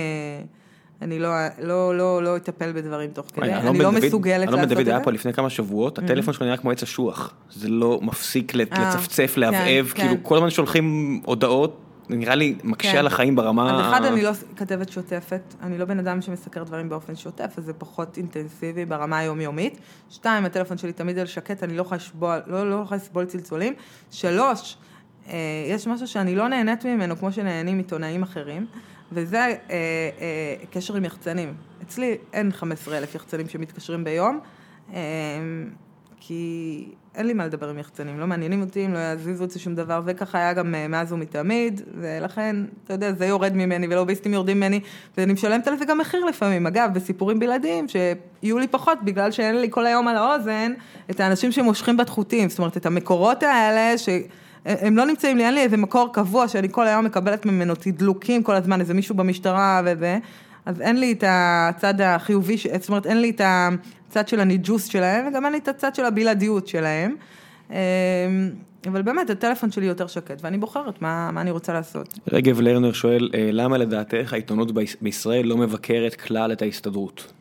אני 1.02 1.18
לא, 1.18 1.30
לא, 1.58 1.98
לא, 1.98 2.22
לא 2.22 2.36
אטפל 2.36 2.72
בדברים 2.72 3.10
תוך 3.10 3.26
כדי, 3.34 3.52
אני 3.52 3.78
לא 3.78 3.92
מסוגלת 3.92 4.46
לעשות 4.46 4.62
את 4.64 4.68
זה. 4.68 4.74
אלון 4.74 4.84
דוד 4.84 4.88
היה 4.88 5.00
פה 5.00 5.10
לפני 5.10 5.32
כמה 5.32 5.50
שבועות, 5.50 5.98
הטלפון 5.98 6.34
שלו 6.34 6.46
נראה 6.46 6.56
כמו 6.56 6.70
עץ 6.70 6.82
אשוח, 6.82 7.34
זה 7.50 7.68
לא 7.68 8.00
מפסיק 8.02 8.54
אה, 8.54 8.60
לצפצף, 8.60 9.32
כן, 9.34 9.40
להבהב, 9.40 9.86
כאילו 9.86 10.14
כן. 10.14 10.20
כל 10.22 10.36
הזמן 10.36 10.50
שולחים 10.50 11.20
הודעות. 11.24 11.83
נראה 12.08 12.34
לי 12.34 12.54
מקשה 12.64 12.92
כן. 12.92 12.98
על 12.98 13.06
החיים 13.06 13.36
ברמה... 13.36 13.74
אז 13.74 13.80
אחד, 13.80 14.04
אני 14.04 14.22
לא 14.22 14.30
כתבת 14.56 14.88
שוטפת, 14.88 15.54
אני 15.62 15.78
לא 15.78 15.84
בן 15.84 15.98
אדם 15.98 16.22
שמסקר 16.22 16.64
דברים 16.64 16.88
באופן 16.88 17.16
שוטף, 17.16 17.54
אז 17.56 17.64
זה 17.64 17.72
פחות 17.72 18.16
אינטנסיבי 18.16 18.84
ברמה 18.84 19.18
היומיומית. 19.18 19.78
שתיים, 20.10 20.44
הטלפון 20.44 20.78
שלי 20.78 20.92
תמיד 20.92 21.18
על 21.18 21.26
שקט, 21.26 21.62
אני 21.62 21.76
לא 21.76 21.82
יכולה 21.82 22.00
לסבול, 22.00 22.38
לא, 22.46 22.70
לא 22.70 22.84
לסבול 22.90 23.24
צלצולים. 23.24 23.74
שלוש, 24.10 24.76
אה, 25.28 25.36
יש 25.68 25.86
משהו 25.86 26.06
שאני 26.06 26.36
לא 26.36 26.48
נהנית 26.48 26.84
ממנו, 26.86 27.16
כמו 27.16 27.32
שנהנים 27.32 27.78
עיתונאים 27.78 28.22
אחרים, 28.22 28.66
וזה 29.12 29.38
אה, 29.38 29.56
אה, 29.70 30.54
קשר 30.70 30.96
עם 30.96 31.04
יחצנים. 31.04 31.54
אצלי 31.82 32.16
אין 32.32 32.52
15 32.52 32.98
אלף 32.98 33.14
יחצנים 33.14 33.48
שמתקשרים 33.48 34.04
ביום. 34.04 34.40
אה, 34.94 35.00
כי 36.26 36.84
אין 37.14 37.26
לי 37.26 37.32
מה 37.32 37.46
לדבר 37.46 37.68
עם 37.68 37.78
יחצנים, 37.78 38.20
לא 38.20 38.26
מעניינים 38.26 38.60
אותי, 38.60 38.88
לא 38.88 38.98
יזיזו 38.98 39.44
אותי 39.44 39.58
שום 39.58 39.74
דבר, 39.74 40.00
וככה 40.04 40.38
היה 40.38 40.52
גם 40.52 40.74
אה, 40.74 40.88
מאז 40.88 41.12
ומתמיד, 41.12 41.80
ולכן, 42.00 42.56
אתה 42.84 42.94
יודע, 42.94 43.12
זה 43.12 43.26
יורד 43.26 43.52
ממני 43.56 43.86
ולוביסטים 43.90 44.32
יורדים 44.32 44.56
ממני, 44.56 44.80
ואני 45.18 45.32
משלמת 45.32 45.68
על 45.68 45.78
זה 45.78 45.84
גם 45.84 45.98
מחיר 45.98 46.24
לפעמים. 46.24 46.66
אגב, 46.66 46.90
בסיפורים 46.94 47.38
בלעדיים, 47.38 47.86
שיהיו 47.88 48.58
לי 48.58 48.66
פחות, 48.68 48.98
בגלל 49.04 49.30
שאין 49.30 49.60
לי 49.60 49.66
כל 49.70 49.86
היום 49.86 50.08
על 50.08 50.16
האוזן 50.16 50.72
את 51.10 51.20
האנשים 51.20 51.52
שמושכים 51.52 51.96
בתחותים, 51.96 52.48
זאת 52.48 52.58
אומרת, 52.58 52.76
את 52.76 52.86
המקורות 52.86 53.42
האלה, 53.42 53.98
ש... 53.98 54.08
הם 54.64 54.96
לא 54.96 55.06
נמצאים 55.06 55.36
לי, 55.36 55.44
אין 55.44 55.54
לי 55.54 55.60
איזה 55.60 55.76
מקור 55.76 56.12
קבוע 56.12 56.48
שאני 56.48 56.68
כל 56.70 56.86
היום 56.86 57.04
מקבלת 57.04 57.46
ממנו 57.46 57.74
תדלוקים 57.74 58.42
כל 58.42 58.54
הזמן, 58.54 58.80
איזה 58.80 58.94
מישהו 58.94 59.14
במשטרה 59.14 59.82
וזה, 59.84 60.18
אז 60.66 60.80
אין 60.80 61.00
לי 61.00 61.12
את 61.12 61.24
הצד 61.26 62.00
החיובי, 62.00 62.56
זאת 62.56 62.88
אומרת, 62.88 63.06
אין 63.06 63.20
לי 63.20 63.30
את 63.30 63.40
הצד 64.08 64.28
של 64.28 64.40
הניג'וס 64.40 64.84
שלהם, 64.86 65.26
וגם 65.28 65.44
אין 65.44 65.52
לי 65.52 65.58
את 65.58 65.68
הצד 65.68 65.94
של 65.94 66.04
הבלעדיות 66.04 66.68
שלהם. 66.68 67.16
אמ, 67.70 67.76
אבל 68.86 69.02
באמת, 69.02 69.30
הטלפון 69.30 69.70
שלי 69.70 69.86
יותר 69.86 70.06
שקט, 70.06 70.38
ואני 70.42 70.58
בוחרת 70.58 71.02
מה, 71.02 71.30
מה 71.30 71.40
אני 71.40 71.50
רוצה 71.50 71.72
לעשות. 71.72 72.18
רגב 72.32 72.60
לרנר 72.60 72.92
שואל, 72.92 73.30
אה, 73.34 73.48
למה 73.52 73.78
לדעתך 73.78 74.32
העיתונות 74.32 74.72
בישראל 75.02 75.46
לא 75.46 75.56
מבקרת 75.56 76.14
כלל 76.14 76.52
את 76.52 76.62
ההסתדרות? 76.62 77.32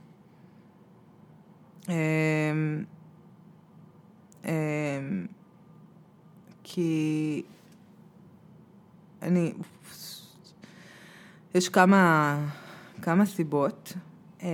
אמ, 1.90 1.94
אמ, 4.46 4.52
כי 6.64 7.42
אני, 9.22 9.54
יש 11.56 11.70
כמה... 11.70 12.38
כמה 13.04 13.26
סיבות. 13.26 13.94
אמ, 14.44 14.48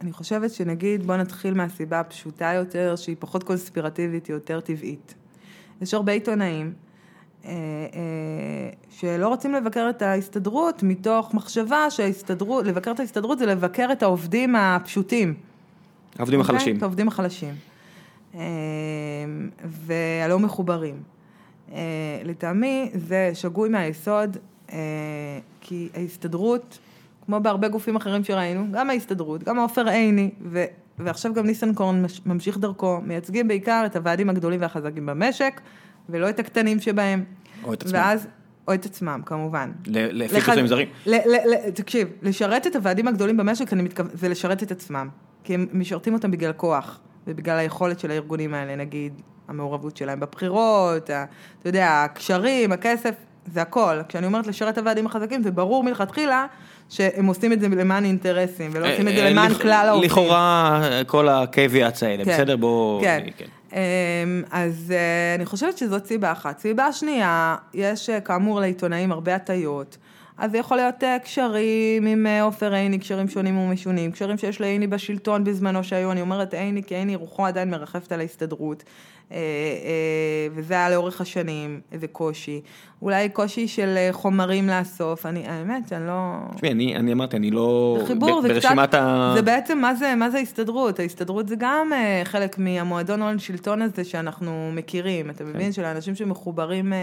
אני 0.00 0.12
חושבת 0.12 0.50
שנגיד, 0.50 1.06
בוא 1.06 1.16
נתחיל 1.16 1.54
מהסיבה 1.54 2.00
הפשוטה 2.00 2.52
יותר, 2.54 2.96
שהיא 2.96 3.16
פחות 3.18 3.42
קונספירטיבית, 3.42 4.26
היא 4.26 4.34
יותר 4.34 4.60
טבעית. 4.60 5.14
יש 5.80 5.94
הרבה 5.94 6.12
עיתונאים 6.12 6.72
אה, 7.44 7.50
אה, 7.50 8.70
שלא 8.90 9.28
רוצים 9.28 9.52
לבקר 9.52 9.86
את 9.90 10.02
ההסתדרות 10.02 10.82
מתוך 10.82 11.34
מחשבה 11.34 11.90
שההסתדרות, 11.90 12.66
לבקר 12.66 12.90
את 12.90 13.00
ההסתדרות 13.00 13.38
זה 13.38 13.46
לבקר 13.46 13.88
את 13.92 14.02
העובדים 14.02 14.56
הפשוטים. 14.56 15.34
העובדים 16.18 16.40
אוקיי? 16.40 16.56
החלשים. 16.56 16.76
את 16.76 16.82
העובדים 16.82 17.08
החלשים. 17.08 17.54
אמ, 18.34 18.40
והלא 19.64 20.38
מחוברים. 20.38 21.02
אה, 21.72 21.78
לטעמי 22.24 22.90
זה 22.94 23.30
שגוי 23.34 23.68
מהיסוד, 23.68 24.36
כי 25.60 25.88
ההסתדרות, 25.94 26.78
כמו 27.26 27.40
בהרבה 27.40 27.68
גופים 27.68 27.96
אחרים 27.96 28.24
שראינו, 28.24 28.66
גם 28.72 28.90
ההסתדרות, 28.90 29.42
גם 29.44 29.58
עופר 29.58 29.88
עיני, 29.88 30.30
ו, 30.42 30.64
ועכשיו 30.98 31.34
גם 31.34 31.46
ניסנקורן 31.46 32.04
ממשיך 32.26 32.58
דרכו, 32.58 33.00
מייצגים 33.04 33.48
בעיקר 33.48 33.82
את 33.86 33.96
הוועדים 33.96 34.30
הגדולים 34.30 34.60
והחזקים 34.60 35.06
במשק, 35.06 35.60
ולא 36.08 36.28
את 36.28 36.38
הקטנים 36.38 36.80
שבהם. 36.80 37.24
או 37.64 37.72
את 37.72 37.82
עצמם. 37.82 37.94
ואז, 37.94 38.26
או 38.68 38.74
את 38.74 38.84
עצמם, 38.84 39.20
כמובן. 39.26 39.70
לפי 39.86 40.40
קבוצים 40.40 40.66
זרים. 40.66 40.88
תקשיב, 41.74 42.08
לשרת 42.22 42.66
את 42.66 42.76
הוועדים 42.76 43.08
הגדולים 43.08 43.36
במשק, 43.36 43.72
אני 43.72 43.82
מתכוון, 43.82 44.10
זה 44.14 44.28
לשרת 44.28 44.62
את 44.62 44.70
עצמם. 44.70 45.08
כי 45.44 45.54
הם 45.54 45.66
משרתים 45.72 46.14
אותם 46.14 46.30
בגלל 46.30 46.52
כוח, 46.52 47.00
ובגלל 47.26 47.58
היכולת 47.58 48.00
של 48.00 48.10
הארגונים 48.10 48.54
האלה, 48.54 48.76
נגיד, 48.76 49.12
המעורבות 49.48 49.96
שלהם 49.96 50.20
בבחירות, 50.20 51.02
אתה 51.02 51.24
יודע, 51.64 52.04
הקשרים, 52.04 52.72
הכסף, 52.72 53.14
זה 53.46 53.62
הכל. 53.62 54.00
כשאני 54.08 54.26
אומרת 54.26 54.46
לשרת 54.46 54.78
הוועדים 54.78 55.06
החזקים, 55.06 55.42
זה 55.42 55.50
ברור 55.50 55.84
מלכתחילה 55.84 56.46
שהם 56.88 57.26
עושים 57.26 57.52
את 57.52 57.60
זה 57.60 57.68
למען 57.68 58.04
אינטרסים, 58.04 58.70
ולא 58.74 58.92
עושים 58.92 59.08
את 59.08 59.14
זה 59.14 59.24
אה, 59.24 59.30
למען 59.30 59.54
כלל 59.54 59.86
העובדים. 59.88 60.10
לכאורה, 60.10 60.80
כל 61.06 61.28
ה-caveats 61.28 62.04
האלה, 62.04 62.24
כן, 62.24 62.32
בסדר? 62.32 62.56
בואו... 62.56 63.00
כן. 63.02 63.24
כן. 63.36 63.44
אמ, 63.72 64.42
אז 64.50 64.92
אה, 64.96 65.34
אני 65.34 65.46
חושבת 65.46 65.78
שזאת 65.78 66.06
סיבה 66.06 66.32
אחת. 66.32 66.58
סיבה 66.58 66.92
שנייה, 66.92 67.56
יש 67.74 68.10
אה, 68.10 68.20
כאמור 68.20 68.60
לעיתונאים 68.60 69.12
הרבה 69.12 69.34
הטיות. 69.34 69.96
אז 70.40 70.50
זה 70.50 70.58
יכול 70.58 70.76
להיות 70.76 71.04
אה, 71.04 71.18
קשרים 71.18 72.06
עם 72.06 72.26
אה, 72.26 72.42
עופר 72.42 72.74
עיני, 72.74 72.98
קשרים 72.98 73.28
שונים 73.28 73.58
ומשונים, 73.58 74.12
קשרים 74.12 74.38
שיש 74.38 74.60
לעיני 74.60 74.86
בשלטון 74.86 75.44
בזמנו 75.44 75.84
שהיו, 75.84 76.12
אני 76.12 76.20
אומרת 76.20 76.54
עיני 76.54 76.82
כי 76.82 76.94
עיני 76.94 77.16
רוחו 77.16 77.46
עדיין 77.46 77.70
מרחפת 77.70 78.12
על 78.12 78.20
ההסתדרות, 78.20 78.82
אה, 78.82 78.84
אה, 78.84 79.19
וזה 80.54 80.74
היה 80.74 80.90
לאורך 80.90 81.20
השנים, 81.20 81.80
איזה 81.92 82.06
קושי. 82.06 82.60
אולי 83.02 83.28
קושי 83.28 83.68
של 83.68 83.94
אה, 83.96 84.08
חומרים 84.12 84.68
לאסוף, 84.68 85.26
אני, 85.26 85.46
האמת, 85.46 85.92
אני 85.92 86.06
לא... 86.06 86.36
תשמעי, 86.54 86.72
אני, 86.72 86.96
אני 86.96 87.12
אמרתי, 87.12 87.36
אני 87.36 87.50
לא... 87.50 87.98
חיבור, 88.06 88.40
ב- 88.40 88.42
זה 88.42 88.48
ברשימת 88.48 88.88
קצת, 88.88 88.94
ה... 88.94 89.32
זה 89.34 89.42
בעצם, 89.42 89.78
מה 89.78 89.94
זה, 89.94 90.14
מה 90.14 90.30
זה 90.30 90.38
ההסתדרות? 90.38 91.00
ההסתדרות 91.00 91.48
זה 91.48 91.54
גם 91.58 91.92
אה, 91.92 92.22
חלק 92.24 92.58
מהמועדון 92.58 93.22
הון 93.22 93.38
שלטון 93.38 93.82
הזה 93.82 94.04
שאנחנו 94.04 94.70
מכירים, 94.74 95.30
אתה 95.30 95.44
כן. 95.44 95.50
מבין? 95.50 95.72
של 95.72 95.84
האנשים 95.84 96.14
שמחוברים 96.14 96.92
אה, 96.92 96.98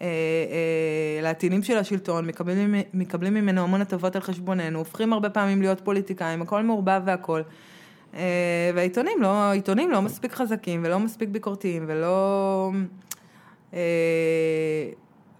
אה, 0.00 0.06
אה, 0.06 1.22
לעטינים 1.22 1.62
של 1.62 1.78
השלטון, 1.78 2.26
מקבלים, 2.26 2.74
מקבלים 2.94 3.34
ממנו 3.34 3.60
המון 3.62 3.80
הטבות 3.80 4.16
על 4.16 4.22
חשבוננו, 4.22 4.78
הופכים 4.78 5.12
הרבה 5.12 5.30
פעמים 5.30 5.62
להיות 5.62 5.80
פוליטיקאים, 5.80 6.42
הכל 6.42 6.62
מעורבב 6.62 7.02
והכל. 7.04 7.42
אה, 8.14 8.20
והעיתונים 8.74 9.22
לא, 9.22 9.26
העיתונים 9.26 9.90
לא 9.90 10.02
מספיק 10.02 10.32
חזקים 10.32 10.80
ולא 10.84 10.98
מספיק 10.98 11.28
ביקורתיים 11.28 11.84
ולא... 11.86 12.70
אה, 13.74 13.80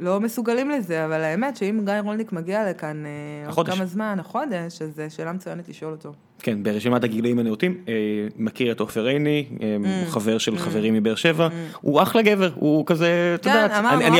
לא 0.00 0.20
מסוגלים 0.20 0.70
לזה, 0.70 1.04
אבל 1.04 1.20
האמת 1.22 1.56
שאם 1.56 1.80
גיא 1.84 1.94
רולניק 2.04 2.32
מגיע 2.32 2.70
לכאן 2.70 3.02
אה, 3.06 3.52
עוד. 3.54 3.68
כמה 3.68 3.86
זמן, 3.86 4.16
החודש, 4.20 4.82
אז 4.82 4.96
זו 4.96 5.02
שאלה 5.16 5.32
מצוינת 5.32 5.68
לשאול 5.68 5.92
אותו. 5.92 6.12
כן, 6.42 6.62
ברשימת 6.62 7.04
הגילאים 7.04 7.38
הנאותים, 7.38 7.76
מכיר 8.36 8.72
את 8.72 8.80
עופר 8.80 9.06
עיני, 9.06 9.46
Mm. 9.50 9.60
חבר 10.10 10.38
של 10.38 10.58
חברים 10.58 10.94
מבאר 10.94 11.14
שבע, 11.14 11.48
הוא 11.80 12.02
אחלה 12.02 12.22
גבר, 12.22 12.50
הוא 12.54 12.86
כזה, 12.86 13.32
את 13.34 13.44
כן, 13.44 13.50
יודעת, 13.50 13.70
אני- 14.02 14.18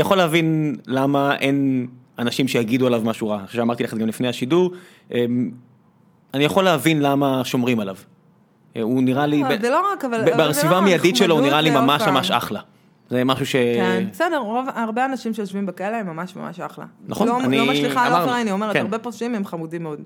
יכול 0.00 0.16
להבין, 0.16 0.74
למה 0.86 1.36
אין 1.36 1.86
אנשים 2.18 2.48
שיגידו 2.48 2.86
עליו 2.86 3.02
משהו 3.04 3.28
רע, 3.28 3.44
שאמרתי 3.48 3.82
לך 3.84 3.94
גם 3.94 4.06
לפני 4.08 4.28
השידור, 4.28 4.72
אה, 5.14 5.24
אני 6.36 6.44
יכול 6.44 6.64
להבין 6.64 7.02
למה 7.02 7.44
שומרים 7.44 7.80
עליו. 7.80 7.96
אה, 8.76 8.82
הוא 8.82 9.02
נראה 9.02 9.26
לי, 9.26 9.42
לא, 9.42 9.56
זה 9.60 9.70
לא 9.70 9.92
רק, 9.92 10.04
אבל... 10.04 10.24
זה 10.24 10.36
בסביבה 10.36 10.74
לא 10.74 10.78
המיידית 10.78 11.16
שלו 11.16 11.34
הוא 11.34 11.42
נראה 11.42 11.60
לי 11.60 11.70
ממש. 11.70 12.02
ממש 12.02 12.30
אחלה. 12.30 12.60
זה 13.10 13.24
משהו 13.24 13.46
ש... 13.46 13.52
כן, 13.52 14.04
בסדר, 14.12 14.38
רוב, 14.38 14.66
הרבה 14.74 15.04
אנשים 15.04 15.34
שיושבים 15.34 15.66
בכלא 15.66 15.96
הם 15.96 16.06
ממש 16.06 16.36
ממש 16.36 16.60
אחלה. 16.60 16.84
נכון, 17.06 17.28
לא, 17.28 17.40
אני- 17.40 17.58
לא 17.58 17.72
משליכה 17.72 18.06
על 18.06 18.12
עופר 18.12 18.34
עיני, 18.34 18.52
אומרת, 18.52 18.72
כן. 18.72 18.80
הרבה 18.80 18.98
פושעים 18.98 19.34
הם 19.34 19.44
חמודים 19.44 19.82
מאוד. 19.82 20.00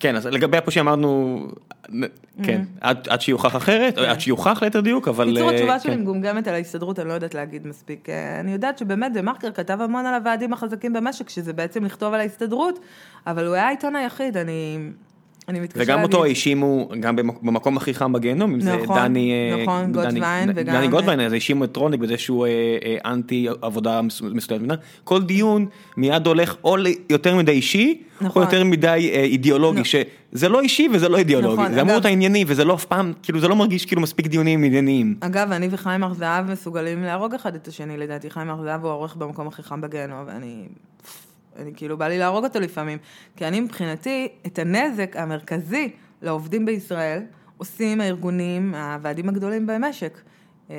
כן, 0.00 0.16
אז 0.16 0.26
לגבי 0.26 0.56
הפושעים 0.56 0.88
אמרנו, 0.88 1.40
כן, 2.42 2.62
עד 2.80 3.08
עד 3.08 3.20
שיוכח 3.20 3.56
אחרת, 3.56 3.98
עד 3.98 4.20
שיוכח 4.20 4.62
ליתר 4.62 4.80
דיוק, 4.80 5.08
אבל... 5.08 5.30
בקיצור, 5.30 5.48
אה, 5.48 5.54
התשובה 5.54 5.72
כן. 5.72 5.78
שלי 5.78 5.96
מגומגמת 5.96 6.48
על 6.48 6.54
ההסתדרות, 6.54 6.98
אני 6.98 7.08
לא 7.08 7.12
יודעת 7.12 7.34
להגיד 7.34 7.66
מספיק. 7.66 8.08
אה, 8.08 8.40
אני 8.40 8.52
יודעת 8.52 8.78
שבאמת 8.78 9.12
דה 9.12 9.22
מרקר 9.22 9.52
כתב 9.52 9.78
המון 9.80 10.06
על 10.06 10.14
הוועדים 10.14 10.52
החזקים 10.52 10.92
במשק, 10.92 11.28
שזה 11.28 11.52
בעצם 11.52 11.84
לכתוב 11.84 12.14
על 12.14 12.20
ההסתדרות, 12.20 12.78
אבל 13.26 13.46
הוא 13.46 13.54
היה 13.54 13.66
העיתון 13.66 13.96
היחיד, 13.96 14.36
אני, 14.36 14.78
אני 15.48 15.60
מתקשה 15.60 15.84
וגם 15.84 15.98
להגיד. 16.00 16.14
אותו 16.14 16.24
האשימו 16.24 16.88
גם 17.00 17.16
במק- 17.16 17.42
במקום 17.42 17.76
הכי 17.76 17.94
חם 17.94 18.12
בגיהנום, 18.12 18.54
אם 18.54 18.60
זה 18.60 18.76
נכון, 18.76 18.98
דני, 18.98 19.32
אה, 19.32 19.62
נכון, 19.62 19.92
גוטווין 19.92 20.12
דני 20.52 20.52
וגם- 20.56 20.90
גוטווין, 20.90 21.20
אז 21.20 21.32
האשימו 21.32 21.64
את 21.64 21.76
רוניק 21.76 22.00
בזה 22.00 22.18
שהוא 22.18 22.46
אה, 22.46 22.50
אה, 22.84 23.12
אנטי 23.12 23.46
עבודה 23.62 24.02
מס- 24.02 24.22
מסוימת. 24.22 24.78
כל 25.04 25.22
דיון 25.22 25.66
מיד 25.96 26.26
הולך 26.26 26.56
או 26.64 26.76
יותר 27.10 27.36
מדי 27.36 27.52
אישי, 27.52 28.02
או 28.20 28.26
נכון. 28.26 28.42
יותר 28.42 28.64
מדי 28.64 28.86
אה, 29.14 29.20
אידיאולוגי, 29.22 29.80
נכון. 29.80 30.00
שזה 30.32 30.48
לא 30.48 30.60
אישי 30.60 30.88
וזה 30.92 31.08
לא 31.08 31.18
אידיאולוגי, 31.18 31.62
זה 31.74 31.80
אמור 31.80 31.92
להיות 31.92 32.04
הענייני 32.04 32.44
וזה 32.46 32.64
לא 32.64 32.74
אף 32.74 32.84
פעם, 32.84 33.12
כאילו 33.22 33.40
זה 33.40 33.48
לא 33.48 33.56
מרגיש 33.56 33.86
כאילו 33.86 34.02
מספיק 34.02 34.26
דיונים 34.26 34.64
ענייניים. 34.64 35.14
אגב, 35.20 35.52
אני 35.52 35.68
וחיים 35.70 36.04
הר 36.04 36.14
זהב 36.14 36.50
מסוגלים 36.50 37.02
להרוג 37.02 37.34
אחד 37.34 37.54
את 37.54 37.68
השני, 37.68 37.96
לדעתי. 37.96 38.30
חיים 38.30 38.50
הר 38.50 38.62
זהב 38.62 38.82
הוא 38.82 38.90
העורך 38.90 39.16
במקום 39.16 39.48
הכי 39.48 39.62
חם 39.62 39.80
בגיהנום, 39.80 40.18
ואני... 40.26 40.54
אני 41.58 41.72
כאילו, 41.76 41.98
בא 41.98 42.08
לי 42.08 42.18
להרוג 42.18 42.44
אותו 42.44 42.60
לפעמים. 42.60 42.98
כי 43.36 43.46
אני 43.46 43.60
מבחינתי, 43.60 44.28
את 44.46 44.58
הנזק 44.58 45.16
המרכזי 45.16 45.90
לעובדים 46.22 46.64
בישראל, 46.66 47.22
עושים 47.58 48.00
הארגונים, 48.00 48.74
הוועדים 48.74 49.28
הגדולים 49.28 49.66
במשק. 49.66 50.18
אה, 50.70 50.76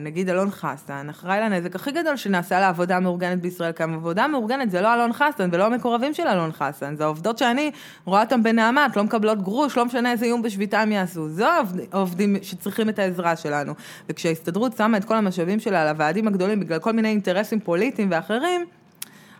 נגיד 0.00 0.28
אלון 0.30 0.50
חסן, 0.50 1.06
אחראי 1.10 1.40
לנזק 1.40 1.74
הכי 1.76 1.92
גדול 1.92 2.16
שנעשה 2.16 2.60
לעבודה 2.60 2.96
המאורגנת 2.96 3.40
בישראל, 3.40 3.72
כי 3.72 3.82
העבודה 3.82 4.24
המאורגנת 4.24 4.70
זה 4.70 4.80
לא 4.80 4.94
אלון 4.94 5.12
חסן 5.12 5.48
ולא 5.52 5.66
המקורבים 5.66 6.14
של 6.14 6.26
אלון 6.26 6.52
חסן, 6.52 6.96
זה 6.96 7.04
העובדות 7.04 7.38
שאני 7.38 7.70
רואה 8.04 8.22
אותן 8.22 8.42
בנעמת, 8.42 8.96
לא 8.96 9.04
מקבלות 9.04 9.42
גרוש, 9.42 9.76
לא 9.76 9.84
משנה 9.84 10.12
איזה 10.12 10.26
איום 10.26 10.42
בשביתה 10.42 10.80
הם 10.80 10.92
יעשו, 10.92 11.28
זה 11.28 11.48
העובד- 11.48 11.86
העובדים 11.92 12.36
שצריכים 12.42 12.88
את 12.88 12.98
העזרה 12.98 13.36
שלנו. 13.36 13.72
וכשההסתדרות 14.08 14.76
שמה 14.76 14.96
את 14.96 15.04
כל 15.04 15.14
המשאבים 15.16 15.60
שלה 15.60 15.82
על 15.82 15.88
הוועדים 15.88 16.28
הגדולים 16.28 16.60
בגלל 16.60 16.78
כל 16.78 16.92
מיני 16.92 17.08
אינטרסים 17.08 17.60
פוליטיים 17.60 18.08
ואחרים, 18.10 18.66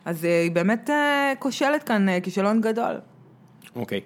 אז 0.05 0.25
אה, 0.25 0.43
היא 0.43 0.51
באמת 0.51 0.91
אה, 0.91 1.33
כושלת 1.39 1.83
כאן 1.83 2.09
אה, 2.09 2.21
כישלון 2.21 2.61
גדול. 2.61 2.95
אוקיי. 3.77 4.01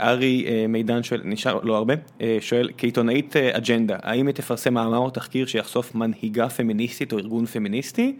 ארי 0.00 0.46
מידן 0.68 1.02
שואל, 1.02 1.20
נשאר 1.24 1.60
לא 1.62 1.76
הרבה, 1.76 1.94
שואל, 2.40 2.70
כעיתונאית 2.78 3.36
אג'נדה, 3.36 3.96
האם 4.02 4.26
היא 4.26 4.34
תפרסם 4.34 4.74
מאמר 4.74 4.98
או 4.98 5.10
תחקיר 5.10 5.46
שיחשוף 5.46 5.94
מנהיגה 5.94 6.48
פמיניסטית 6.48 7.12
או 7.12 7.18
ארגון 7.18 7.46
פמיניסטי? 7.46 8.16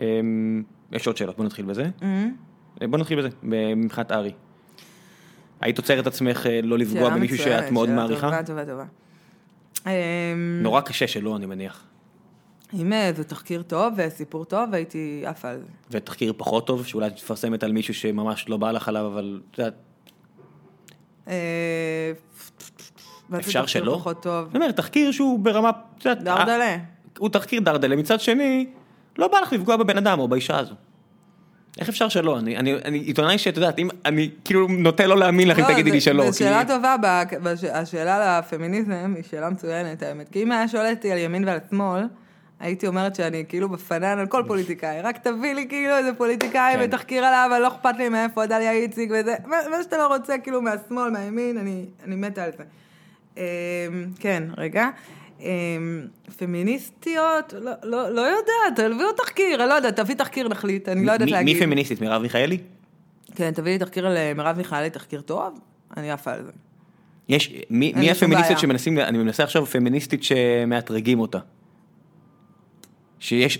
אה, 0.00 0.20
יש 0.92 1.06
עוד 1.06 1.16
שאלות, 1.16 1.36
בוא 1.36 1.44
נתחיל 1.44 1.64
בזה. 1.64 1.90
אה, 2.02 2.86
בוא 2.86 2.98
נתחיל 2.98 3.18
בזה, 3.18 3.28
מבחינת 3.76 4.12
ארי. 4.12 4.32
היית 5.60 5.78
עוצרת 5.78 6.06
עצמך 6.06 6.46
לא 6.62 6.78
לפגוע 6.78 7.00
שאלה 7.00 7.16
במישהו 7.16 7.38
שאת 7.38 7.70
מאוד 7.70 7.88
שאלה 7.88 7.96
מעריכה? 7.96 8.26
טובה, 8.26 8.42
טובה, 8.42 8.64
טובה. 8.64 8.84
אמ, 9.86 10.60
נורא 10.62 10.80
קשה 10.80 11.06
שלא, 11.06 11.36
אני 11.36 11.46
מניח. 11.46 11.84
אם 12.74 12.92
אה, 12.92 13.10
זה 13.16 13.24
תחקיר 13.24 13.62
טוב 13.62 13.94
וסיפור 13.96 14.44
טוב, 14.44 14.74
הייתי 14.74 15.22
עפה 15.26 15.48
על 15.48 15.58
זה. 15.58 15.66
ותחקיר 15.90 16.32
פחות 16.36 16.66
טוב, 16.66 16.86
שאולי 16.86 17.06
את 17.06 17.12
מפרסמת 17.12 17.62
על 17.62 17.72
מישהו 17.72 17.94
שממש 17.94 18.48
לא 18.48 18.56
בא 18.56 18.70
לך 18.70 18.88
עליו, 18.88 19.06
אבל 19.06 19.40
את 19.50 19.58
יודעת, 19.58 19.74
אה, 21.28 22.12
אפשר 23.38 23.66
שלא? 23.66 23.96
פחות 24.00 24.22
טוב. 24.22 24.48
אני 24.50 24.58
אומר, 24.64 24.72
תחקיר 24.72 25.12
שהוא 25.12 25.38
ברמה, 25.38 25.70
דרדלה. 26.04 26.76
הוא 27.18 27.28
תחקיר 27.28 27.60
דרדלה, 27.60 27.96
מצד 27.96 28.20
שני, 28.20 28.66
לא 29.18 29.28
בא 29.28 29.38
לך 29.38 29.52
לפגוע 29.52 29.76
בבן 29.76 29.96
אדם 29.98 30.18
או 30.18 30.28
באישה 30.28 30.58
הזו. 30.58 30.74
איך 31.78 31.88
אפשר 31.88 32.08
שלא? 32.08 32.38
אני, 32.38 32.56
אני, 32.56 32.74
אני 32.84 32.98
עיתונאי 32.98 33.38
שאת 33.38 33.56
יודעת, 33.56 33.78
אם 33.78 33.88
אני 34.04 34.30
כאילו 34.44 34.68
נוטה 34.68 35.06
לא 35.06 35.18
להאמין 35.18 35.48
לך 35.48 35.58
אם 35.58 35.64
לא, 35.64 35.72
תגידי 35.72 35.90
לי 35.90 36.00
שלא. 36.00 36.30
זו 36.30 36.38
שאלה 36.38 36.64
כי... 36.64 36.68
טובה, 36.68 36.96
בש- 37.42 37.64
השאלה 37.64 38.38
לפמיניזם 38.38 39.12
היא 39.16 39.24
שאלה 39.30 39.50
מצוינת, 39.50 40.02
האמת. 40.02 40.28
כי 40.28 40.42
אם 40.42 40.52
היה 40.52 40.68
שואל 40.68 40.90
אותי 40.94 41.12
על 41.12 41.18
ימין 41.18 41.44
ועל 41.48 41.58
שמאל, 41.70 42.02
הייתי 42.60 42.86
אומרת 42.86 43.14
שאני 43.14 43.44
כאילו 43.48 43.68
בפנן 43.68 44.18
על 44.18 44.26
כל 44.26 44.42
פוליטיקאי. 44.48 45.02
רק 45.02 45.18
תביא 45.18 45.54
לי 45.54 45.66
כאילו 45.68 45.96
איזה 45.96 46.14
פוליטיקאי 46.14 46.74
כן. 46.74 46.80
ותחקיר 46.84 47.24
עליו, 47.24 47.46
אבל 47.50 47.62
לא 47.62 47.68
אכפת 47.68 47.94
לי 47.98 48.08
מאיפה 48.08 48.46
דליה 48.46 48.72
איציק 48.72 49.10
וזה. 49.14 49.34
מה 49.46 49.82
שאתה 49.82 49.96
לא 49.98 50.06
רוצה, 50.16 50.38
כאילו 50.38 50.62
מהשמאל, 50.62 51.10
מהימין, 51.10 51.58
אני 51.58 51.84
אני 52.04 52.16
מתה 52.16 52.44
על 52.44 52.50
זה. 52.58 52.64
אמ, 53.36 53.42
כן, 54.20 54.42
רגע. 54.56 54.88
אמ, 55.40 55.46
פמיניסטיות, 56.38 57.54
לא- 57.60 57.72
לא 57.82 58.08
לא 58.10 58.20
יודעת, 58.20 58.90
תביאו 58.92 59.12
תחקיר, 59.12 59.60
אני 59.62 59.68
לא 59.68 59.74
יודעת, 59.74 59.96
תביא 60.00 60.14
תחקיר 60.14 60.48
נחליט, 60.48 60.88
אני 60.88 61.04
לא 61.06 61.12
יודעת 61.12 61.30
להגיד. 61.30 61.54
מי 61.56 61.60
פמיניסטית? 61.64 62.00
מרב 62.00 62.22
מיכאלי? 62.22 62.58
כן, 63.34 63.50
תביא 63.50 63.72
לי 63.72 63.78
תחקיר 63.78 64.06
על 64.06 64.16
אה, 64.16 64.32
מרב 64.34 64.56
מיכאלי, 64.56 64.90
תחקיר 64.90 65.20
טוב, 65.20 65.60
אני 65.96 66.10
עפה 66.10 66.32
על 66.32 66.42
זה. 66.44 66.50
יש, 67.28 67.54
מי, 67.70 67.92
מי 67.96 68.10
הפמיניסטית. 68.10 68.58
שמנסים, 68.58 68.98
אני 68.98 69.18
מנסה 69.18 69.42
עכשיו 69.42 69.66
פמיניסטית 69.66 70.22
שמאתרגים 70.24 71.20
אותה. 71.20 71.38
שיש, 73.20 73.58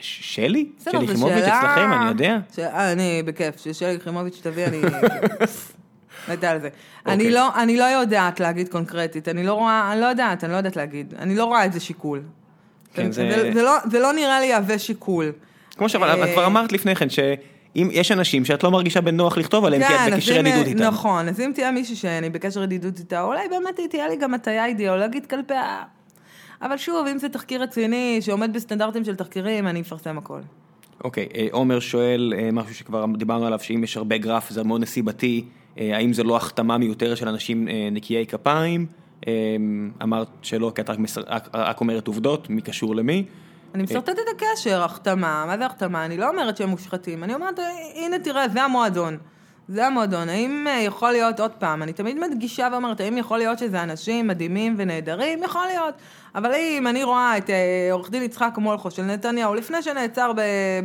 שלי? 0.00 0.68
שלי 0.84 1.04
יחימוביץ' 1.04 1.44
אצלכם, 1.44 1.92
אני 1.92 2.08
יודע. 2.08 2.38
אה, 2.58 2.92
אני 2.92 3.22
בכיף, 3.26 3.56
ששלי 3.56 3.92
יחימוביץ' 3.92 4.40
תביא, 4.42 4.66
אני... 4.66 4.80
מתה 6.32 6.50
על 6.50 6.60
זה. 6.60 6.68
אוקיי. 7.00 7.14
אני 7.14 7.30
לא, 7.30 7.48
אני 7.62 7.76
לא 7.76 7.84
יודעת 7.84 8.40
להגיד 8.40 8.68
קונקרטית, 8.68 9.28
אני 9.28 9.44
לא 9.46 9.52
רואה, 9.52 9.92
אני 9.92 10.00
לא 10.00 10.06
יודעת, 10.06 10.44
אני 10.44 10.52
לא 10.52 10.56
יודעת 10.56 10.76
להגיד. 10.76 11.14
אני 11.18 11.34
לא 11.36 11.44
רואה 11.44 11.64
את 11.66 11.72
זה 11.72 11.80
שיקול. 11.80 12.22
כן, 12.94 13.12
זה- 13.12 13.28
זה... 13.36 13.50
זה, 13.54 13.62
לא, 13.62 13.76
זה 13.90 13.98
לא 14.00 14.12
נראה 14.12 14.40
לי 14.40 14.46
יהווה 14.46 14.78
שיקול. 14.78 15.32
כמו 15.76 15.88
שאמרת, 15.88 16.18
את 16.28 16.32
כבר 16.32 16.42
אה, 16.42 16.46
אמרת 16.46 16.72
לפני 16.72 16.94
כן, 16.96 17.10
שאם 17.10 17.88
יש 17.92 18.12
אנשים 18.12 18.44
שאת 18.44 18.64
לא 18.64 18.70
מרגישה 18.70 19.00
בנוח 19.00 19.38
לכתוב 19.38 19.64
עליהם, 19.64 19.82
כי 19.82 19.88
כן, 19.88 20.08
את 20.08 20.12
בקשרי 20.12 20.40
אם- 20.40 20.46
ידידות 20.46 20.66
איתם. 20.66 20.82
נכון, 20.82 21.28
אז 21.28 21.40
אם 21.40 21.50
תהיה 21.54 21.70
מישהי 21.70 21.96
שאני 21.96 22.30
בקשר 22.30 22.62
ידידות 22.62 22.98
איתה, 22.98 23.22
אולי 23.22 23.48
באמת 23.50 23.80
תהיה 23.90 24.08
לי 24.08 24.16
גם 24.16 24.34
הטיה 24.34 24.66
אידיאולוגית 24.66 25.26
כלפיה. 25.26 25.82
אבל 26.62 26.76
שוב, 26.76 27.06
אם 27.06 27.18
זה 27.18 27.28
תחקיר 27.28 27.62
רציני, 27.62 28.18
שעומד 28.20 28.52
בסטנדרטים 28.52 29.04
של 29.04 29.16
תחקירים, 29.16 29.66
אני 29.66 29.80
אפרסם 29.80 30.18
הכל. 30.18 30.40
אוקיי, 31.04 31.28
אה, 31.34 31.46
עומר 31.52 31.80
שואל 31.80 32.32
אה, 32.36 32.48
משהו 32.52 32.74
שכבר 32.74 33.04
דיברנו 33.16 33.46
עליו, 33.46 33.60
שאם 33.60 33.84
יש 33.84 33.96
הרבה 33.96 34.18
גרף 34.18 34.50
זה 34.50 34.62
מאוד 34.64 34.80
נסיבתי, 34.80 35.44
אה, 35.78 35.96
האם 35.96 36.12
זה 36.12 36.22
לא 36.22 36.36
החתמה 36.36 36.78
מיותרת 36.78 37.16
של 37.16 37.28
אנשים 37.28 37.68
נקיי 37.92 38.26
כפיים? 38.26 38.86
אמרת 40.02 40.28
שלא, 40.42 40.72
כי 40.74 40.80
את 40.80 40.90
רק 40.90 40.98
מסר- 40.98 41.22
רק- 41.26 41.48
רק 41.54 41.80
אומרת 41.80 42.06
עובדות, 42.06 42.50
מי 42.50 42.60
קשור 42.60 42.96
למי? 42.96 43.24
אני 43.74 43.82
משרטטת 43.82 44.12
את 44.12 44.42
הקשר, 44.42 44.82
החתמה, 44.82 45.44
מה 45.46 45.58
זה 45.58 45.66
החתמה? 45.66 46.04
אני 46.04 46.16
לא 46.16 46.28
אומרת 46.28 46.56
שהם 46.56 46.68
מושחתים, 46.68 47.24
אני 47.24 47.34
אומרת, 47.34 47.58
הנה 47.94 48.18
תראה, 48.18 48.48
זה 48.48 48.62
המועדון. 48.62 49.18
זה 49.68 49.86
המועדון. 49.86 50.28
האם 50.28 50.66
יכול 50.80 51.12
להיות, 51.12 51.40
עוד 51.40 51.50
פעם, 51.50 51.82
אני 51.82 51.92
תמיד 51.92 52.18
מדגישה 52.18 52.68
ואומרת, 52.72 53.00
האם 53.00 53.18
יכול 53.18 53.38
להיות 53.38 53.58
שזה 53.58 53.82
אנשים 53.82 54.26
מדהימים 54.26 54.74
ונהדרים? 54.78 55.42
יכול 55.42 55.66
להיות. 55.66 55.94
אבל 56.34 56.54
אם 56.54 56.86
אני 56.86 57.04
רואה 57.04 57.38
את 57.38 57.50
אה, 57.50 57.88
עורך 57.92 58.10
דין 58.10 58.22
יצחק 58.22 58.54
מולכו 58.58 58.90
של 58.90 59.02
נתניהו, 59.02 59.54
לפני 59.54 59.82
שנעצר 59.82 60.32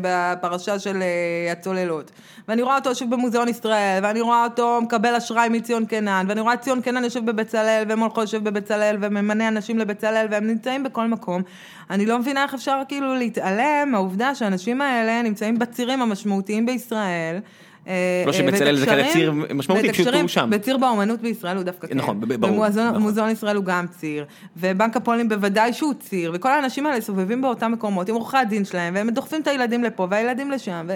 בפרשה 0.01 0.79
של 0.79 1.01
אה, 1.01 1.51
הצוללות, 1.51 2.11
ואני 2.47 2.61
רואה 2.61 2.75
אותו 2.75 2.89
יושב 2.89 3.09
במוזיאון 3.09 3.47
ישראל, 3.47 3.99
ואני 4.03 4.21
רואה 4.21 4.43
אותו 4.43 4.79
מקבל 4.81 5.15
אשראי 5.15 5.49
מציון 5.49 5.85
קינן, 5.85 6.25
ואני 6.29 6.41
רואה 6.41 6.57
ציון 6.57 6.81
קינן 6.81 7.03
יושב 7.03 7.25
בבצלאל, 7.25 7.83
ומולכו 7.89 8.21
יושב 8.21 8.43
בבצלאל, 8.43 8.97
וממנה 9.01 9.47
אנשים 9.47 9.79
לבצלאל, 9.79 10.27
והם 10.31 10.47
נמצאים 10.47 10.83
בכל 10.83 11.07
מקום. 11.07 11.41
אני 11.89 12.05
לא 12.05 12.19
מבינה 12.19 12.43
איך 12.43 12.53
אפשר 12.53 12.81
כאילו 12.87 13.15
להתעלם 13.15 13.91
מהעובדה 13.91 14.35
שהאנשים 14.35 14.81
האלה 14.81 15.21
נמצאים 15.21 15.59
בצירים 15.59 16.01
המשמעותיים 16.01 16.65
בישראל. 16.65 17.39
אה, 17.87 18.23
לא 18.25 18.31
שבצלאל 18.33 18.75
זה 18.75 18.85
כזה 18.85 19.03
ציר 19.13 19.31
משמעותי, 19.31 19.89
פשוט 19.89 20.07
הוא 20.07 20.27
שם. 20.27 20.49
בציר 20.51 20.77
באומנות 20.77 21.21
בישראל 21.21 21.55
הוא 21.55 21.63
דווקא 21.63 21.87
כן. 21.87 21.97
נכון, 21.97 22.19
ברור, 22.19 22.65
במוזיאון 22.93 23.09
נכון. 23.09 23.29
ישראל 23.29 23.55
הוא 23.55 23.65
גם 23.65 23.87
ציר, 23.87 24.25
ובנק 24.57 24.97
הפועלים 24.97 25.29
בוודאי 25.29 25.73
שהוא 25.73 25.93
ציר, 25.99 26.31
וכל 26.33 26.51
האנשים 26.51 26.85
האלה 26.85 27.01
סובבים 27.01 27.41
באותם 27.41 27.71
מקומות 27.71 28.09
עם 28.09 28.15
עורכי 28.15 28.37
הדין 28.37 28.65
שלהם, 28.65 28.95
והם 28.95 29.09
דוחפים 29.09 29.41
את 29.41 29.47
הילדים 29.47 29.83
לפה 29.83 30.07
והילדים 30.09 30.51
לשם, 30.51 30.87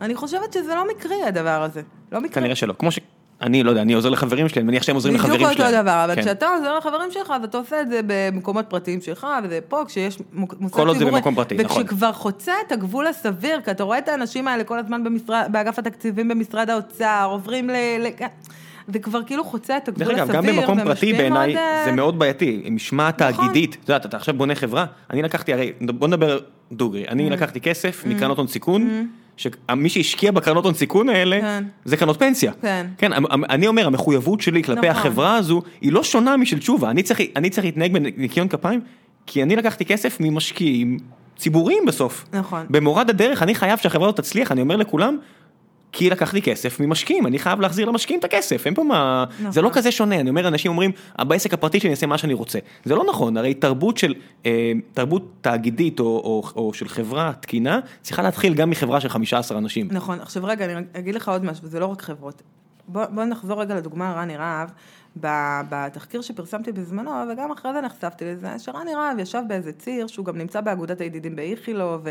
ואני 0.00 0.14
חושבת 0.14 0.52
שזה 0.52 0.74
לא 0.74 0.84
מקרי 0.88 1.22
הדבר 1.22 1.62
הזה. 1.62 1.82
לא 2.12 2.20
מקרי. 2.20 2.34
כנראה 2.34 2.54
שלא. 2.54 2.74
כמו 2.78 2.90
ש... 2.90 2.98
אני 3.42 3.62
לא 3.62 3.70
יודע, 3.70 3.82
אני 3.82 3.92
עוזר 3.92 4.08
לחברים 4.08 4.48
שלי, 4.48 4.60
אני 4.60 4.66
מניח 4.66 4.82
שהם 4.82 4.94
עוזרים 4.94 5.14
לחברים 5.14 5.34
בדיוק 5.34 5.52
שלהם. 5.52 5.66
אותו 5.68 5.82
דבר, 5.82 6.04
אבל 6.04 6.14
כן. 6.14 6.20
כשאתה 6.20 6.46
עוזר 6.48 6.78
לחברים 6.78 7.10
שלך, 7.10 7.30
אז 7.30 7.44
אתה 7.44 7.58
עושה 7.58 7.80
את 7.80 7.88
זה 7.88 8.00
במקומות 8.06 8.66
פרטיים 8.68 9.00
שלך, 9.00 9.26
וזה 9.44 9.58
פה, 9.68 9.82
כשיש 9.86 10.18
מוסד 10.32 10.74
כל 10.74 10.88
עוד 10.88 10.96
זה 10.96 10.98
ציבורי. 10.98 11.16
במקום 11.20 11.34
פרטי, 11.34 11.54
נכון. 11.54 11.82
וכשכבר 11.82 12.12
חוצה 12.12 12.52
את 12.66 12.72
הגבול 12.72 13.06
הסביר, 13.06 13.60
כי 13.64 13.70
אתה 13.70 13.82
רואה 13.82 13.98
את 13.98 14.08
האנשים 14.08 14.48
האלה 14.48 14.64
כל 14.64 14.78
הזמן 14.78 15.04
במשרד, 15.04 15.48
באגף 15.52 15.78
התקציבים 15.78 16.28
במשרד 16.28 16.70
האוצר, 16.70 17.28
עוברים 17.30 17.70
ל... 17.70 17.72
ל... 18.00 18.06
זה 18.92 18.98
כבר 18.98 19.22
כאילו 19.22 19.44
חוצה 19.44 19.76
את 19.76 19.88
הגבול 19.88 20.06
דרך 20.06 20.18
הסביר. 20.18 20.40
אגב, 20.40 20.46
גם 20.46 20.56
במקום 20.56 20.84
פרטי 20.84 21.12
בעיניי 21.12 21.54
מאוד, 21.54 21.64
זה 21.84 21.92
מאוד 21.92 22.18
בעייתי, 22.18 22.62
משמעת 22.70 23.22
נכון. 23.22 23.46
תאגידית, 23.46 23.76
את 23.84 23.88
יודעת, 23.88 24.06
אתה 24.06 24.16
עכשיו 24.16 24.34
בונה 24.34 24.54
חברה, 24.54 24.84
אני 25.10 25.22
לקחתי, 25.22 25.52
הרי, 25.52 25.72
בוא 25.80 26.08
נדבר 26.08 26.38
דוגרי, 26.72 27.04
Mm. 27.04 27.10
אני 27.10 27.30
לקחתי 27.30 27.60
כסף 27.60 28.04
מקרנות 28.06 28.38
הון 28.38 28.46
סיכון, 28.46 29.08
שמי 29.38 29.88
שהשקיע 29.88 30.30
בקרנות 30.30 30.64
הון 30.64 30.74
סיכון 30.74 31.08
האלה, 31.08 31.40
כן. 31.40 31.64
זה 31.84 31.96
קרנות 31.96 32.18
פנסיה. 32.18 32.52
כן. 32.62 32.86
כן, 32.98 33.12
אני 33.50 33.66
אומר, 33.66 33.86
המחויבות 33.86 34.40
שלי 34.40 34.62
כלפי 34.62 34.88
נכון. 34.88 34.90
החברה 34.90 35.36
הזו, 35.36 35.62
היא 35.80 35.92
לא 35.92 36.04
שונה 36.04 36.36
משל 36.36 36.58
תשובה, 36.58 36.90
אני 36.90 37.02
צריך 37.02 37.20
אני 37.36 37.50
צריך 37.50 37.64
להתנהג 37.64 37.92
בניקיון 37.92 38.48
כפיים, 38.48 38.80
כי 39.26 39.42
אני 39.42 39.56
לקחתי 39.56 39.84
כסף 39.84 40.16
ממשקיעים 40.20 40.98
ציבוריים 41.36 41.82
בסוף. 41.86 42.24
נכון. 42.32 42.66
במורד 42.70 43.10
הדרך 43.10 43.42
אני 43.42 43.54
חייב 43.54 43.78
שהחברה 43.78 44.08
הזאת 44.08 44.16
תצליח, 44.16 44.52
אני 44.52 44.60
אומר 44.60 44.76
לכולם, 44.76 45.18
כי 45.92 46.10
לקחתי 46.10 46.42
כסף 46.42 46.80
ממשקיעים, 46.80 47.26
אני 47.26 47.38
חייב 47.38 47.60
להחזיר 47.60 47.88
למשקיעים 47.88 48.20
את 48.20 48.24
הכסף, 48.24 48.66
אין 48.66 48.74
פה 48.74 48.82
מה... 48.82 49.24
נכון. 49.38 49.52
זה 49.52 49.62
לא 49.62 49.70
כזה 49.72 49.92
שונה, 49.92 50.20
אני 50.20 50.30
אומר, 50.30 50.48
אנשים 50.48 50.70
אומרים, 50.70 50.90
בעסק 51.20 51.54
הפרטי 51.54 51.80
שלי 51.80 51.88
אני 51.88 51.94
אעשה 51.94 52.06
מה 52.06 52.18
שאני 52.18 52.34
רוצה. 52.34 52.58
זה 52.84 52.94
לא 52.94 53.04
נכון, 53.08 53.36
הרי 53.36 53.54
תרבות 53.54 53.98
של, 53.98 54.14
אה, 54.46 54.72
תרבות 54.92 55.22
תאגידית 55.40 56.00
או, 56.00 56.04
או, 56.04 56.42
או 56.56 56.74
של 56.74 56.88
חברה 56.88 57.32
תקינה, 57.40 57.80
צריכה 58.02 58.22
להתחיל 58.22 58.54
גם 58.54 58.70
מחברה 58.70 59.00
של 59.00 59.08
15 59.08 59.58
אנשים. 59.58 59.88
נכון, 59.90 60.20
עכשיו 60.20 60.44
רגע, 60.44 60.64
אני 60.64 60.84
אגיד 60.98 61.14
לך 61.14 61.28
עוד 61.28 61.44
משהו, 61.44 61.68
זה 61.68 61.80
לא 61.80 61.86
רק 61.86 62.02
חברות. 62.02 62.42
בוא, 62.88 63.04
בוא 63.06 63.24
נחזור 63.24 63.60
רגע 63.60 63.74
לדוגמה 63.74 64.12
רני 64.12 64.36
רהב, 64.36 64.68
בתחקיר 65.16 66.20
שפרסמתי 66.20 66.72
בזמנו, 66.72 67.10
וגם 67.32 67.50
אחרי 67.50 67.72
זה 67.72 67.80
נחשפתי 67.80 68.24
לזה, 68.24 68.58
שרני 68.58 68.94
רהב 68.94 69.18
ישב 69.18 69.42
באיזה 69.48 69.72
ציר, 69.72 70.06
שהוא 70.06 70.26
גם 70.26 70.38
נמצא 70.38 70.60
באגודת 70.60 71.00
הידידים 71.00 71.36
באיכילוב, 71.36 72.06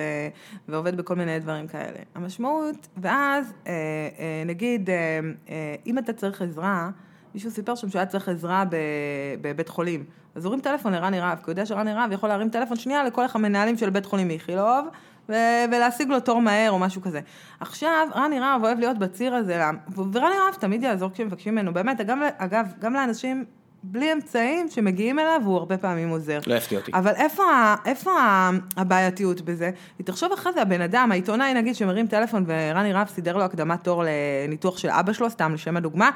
ועובד 0.68 0.98
בכל 0.98 1.16
מיני 1.16 1.40
דברים 1.40 1.68
כאלה. 1.68 2.00
המשמעות, 2.16 2.88
ואז 2.98 3.54
אה, 3.68 3.74
אה, 4.20 4.44
נגיד, 4.46 4.90
אה, 4.90 5.76
אם 5.86 5.98
אתה 5.98 6.14
צריך 6.14 6.42
עזרה, 6.42 6.90
מישהו 7.34 7.52
סיפר 7.52 7.76
שם 7.76 7.90
שהוא 7.90 8.00
היה 8.00 8.06
צריך 8.06 8.30
עזרה 8.30 8.64
בבית 9.42 9.70
חולים. 9.70 10.04
אז 10.36 10.46
הוא 10.46 10.50
הרים 10.52 10.62
טלפון 10.62 10.94
לרני 10.94 11.20
רהב, 11.20 11.38
כי 11.38 11.44
הוא 11.44 11.52
יודע 11.52 11.66
שרני 11.66 11.94
רהב 11.94 12.12
יכול 12.12 12.30
להרים 12.30 12.50
טלפון 12.50 12.78
שנייה 12.78 13.04
לכל 13.04 13.26
המנהלים 13.34 13.78
של 13.78 13.90
בית 13.90 14.06
חולים 14.06 14.30
איכילוב, 14.30 14.88
ו- 15.30 15.66
ולהשיג 15.72 16.10
לו 16.10 16.20
תור 16.20 16.42
מהר 16.42 16.72
או 16.72 16.80
משהו 16.80 17.02
כזה. 17.02 17.20
עכשיו, 17.60 18.08
רני 18.16 18.40
רהב 18.40 18.64
אוהב 18.64 18.80
להיות 18.80 18.98
בציר 18.98 19.36
הזה, 19.36 19.64
ורני 19.96 20.36
רהב 20.46 20.54
תמיד 20.60 20.84
יעזור 20.84 21.10
כשמבקשים 21.14 21.56
ממנו, 21.56 21.74
באמת, 21.74 22.02
גם, 22.02 22.22
אגב, 22.38 22.68
גם 22.80 22.94
לאנשים 22.94 23.46
בלי 23.84 24.14
אמצעים 24.14 24.70
שמגיעים 24.70 25.20
אליו, 25.20 25.42
הוא 25.46 25.58
הרבה 25.58 25.78
פעמים 25.78 26.10
עוזר. 26.10 26.40
לא 26.48 26.56
יפתיע 26.56 26.80
אותי. 26.80 26.92
אבל 26.94 27.12
איפה, 27.12 27.44
איפה 27.86 28.12
הבעייתיות 28.78 29.42
בזה? 29.42 29.72
תחשוב 30.04 30.32
אחרי 30.32 30.54
זה, 30.54 30.62
הבן 30.62 30.82
אדם, 30.82 31.12
העיתונאי 31.12 31.54
נגיד 31.54 31.76
שמרים 31.76 32.08
טלפון 32.08 32.46
ורני 32.48 32.94
רהב 32.94 33.08
סידר 33.08 33.38
לו 33.38 33.44
הקדמת 33.44 33.84
תור 33.84 34.04
לניתוח 34.08 34.78
של 34.78 34.90
אבא 34.90 35.14
שלו, 35.14 35.30
סתם 35.30 35.54
לשם 35.54 35.78
הדוגמה, 35.78 36.10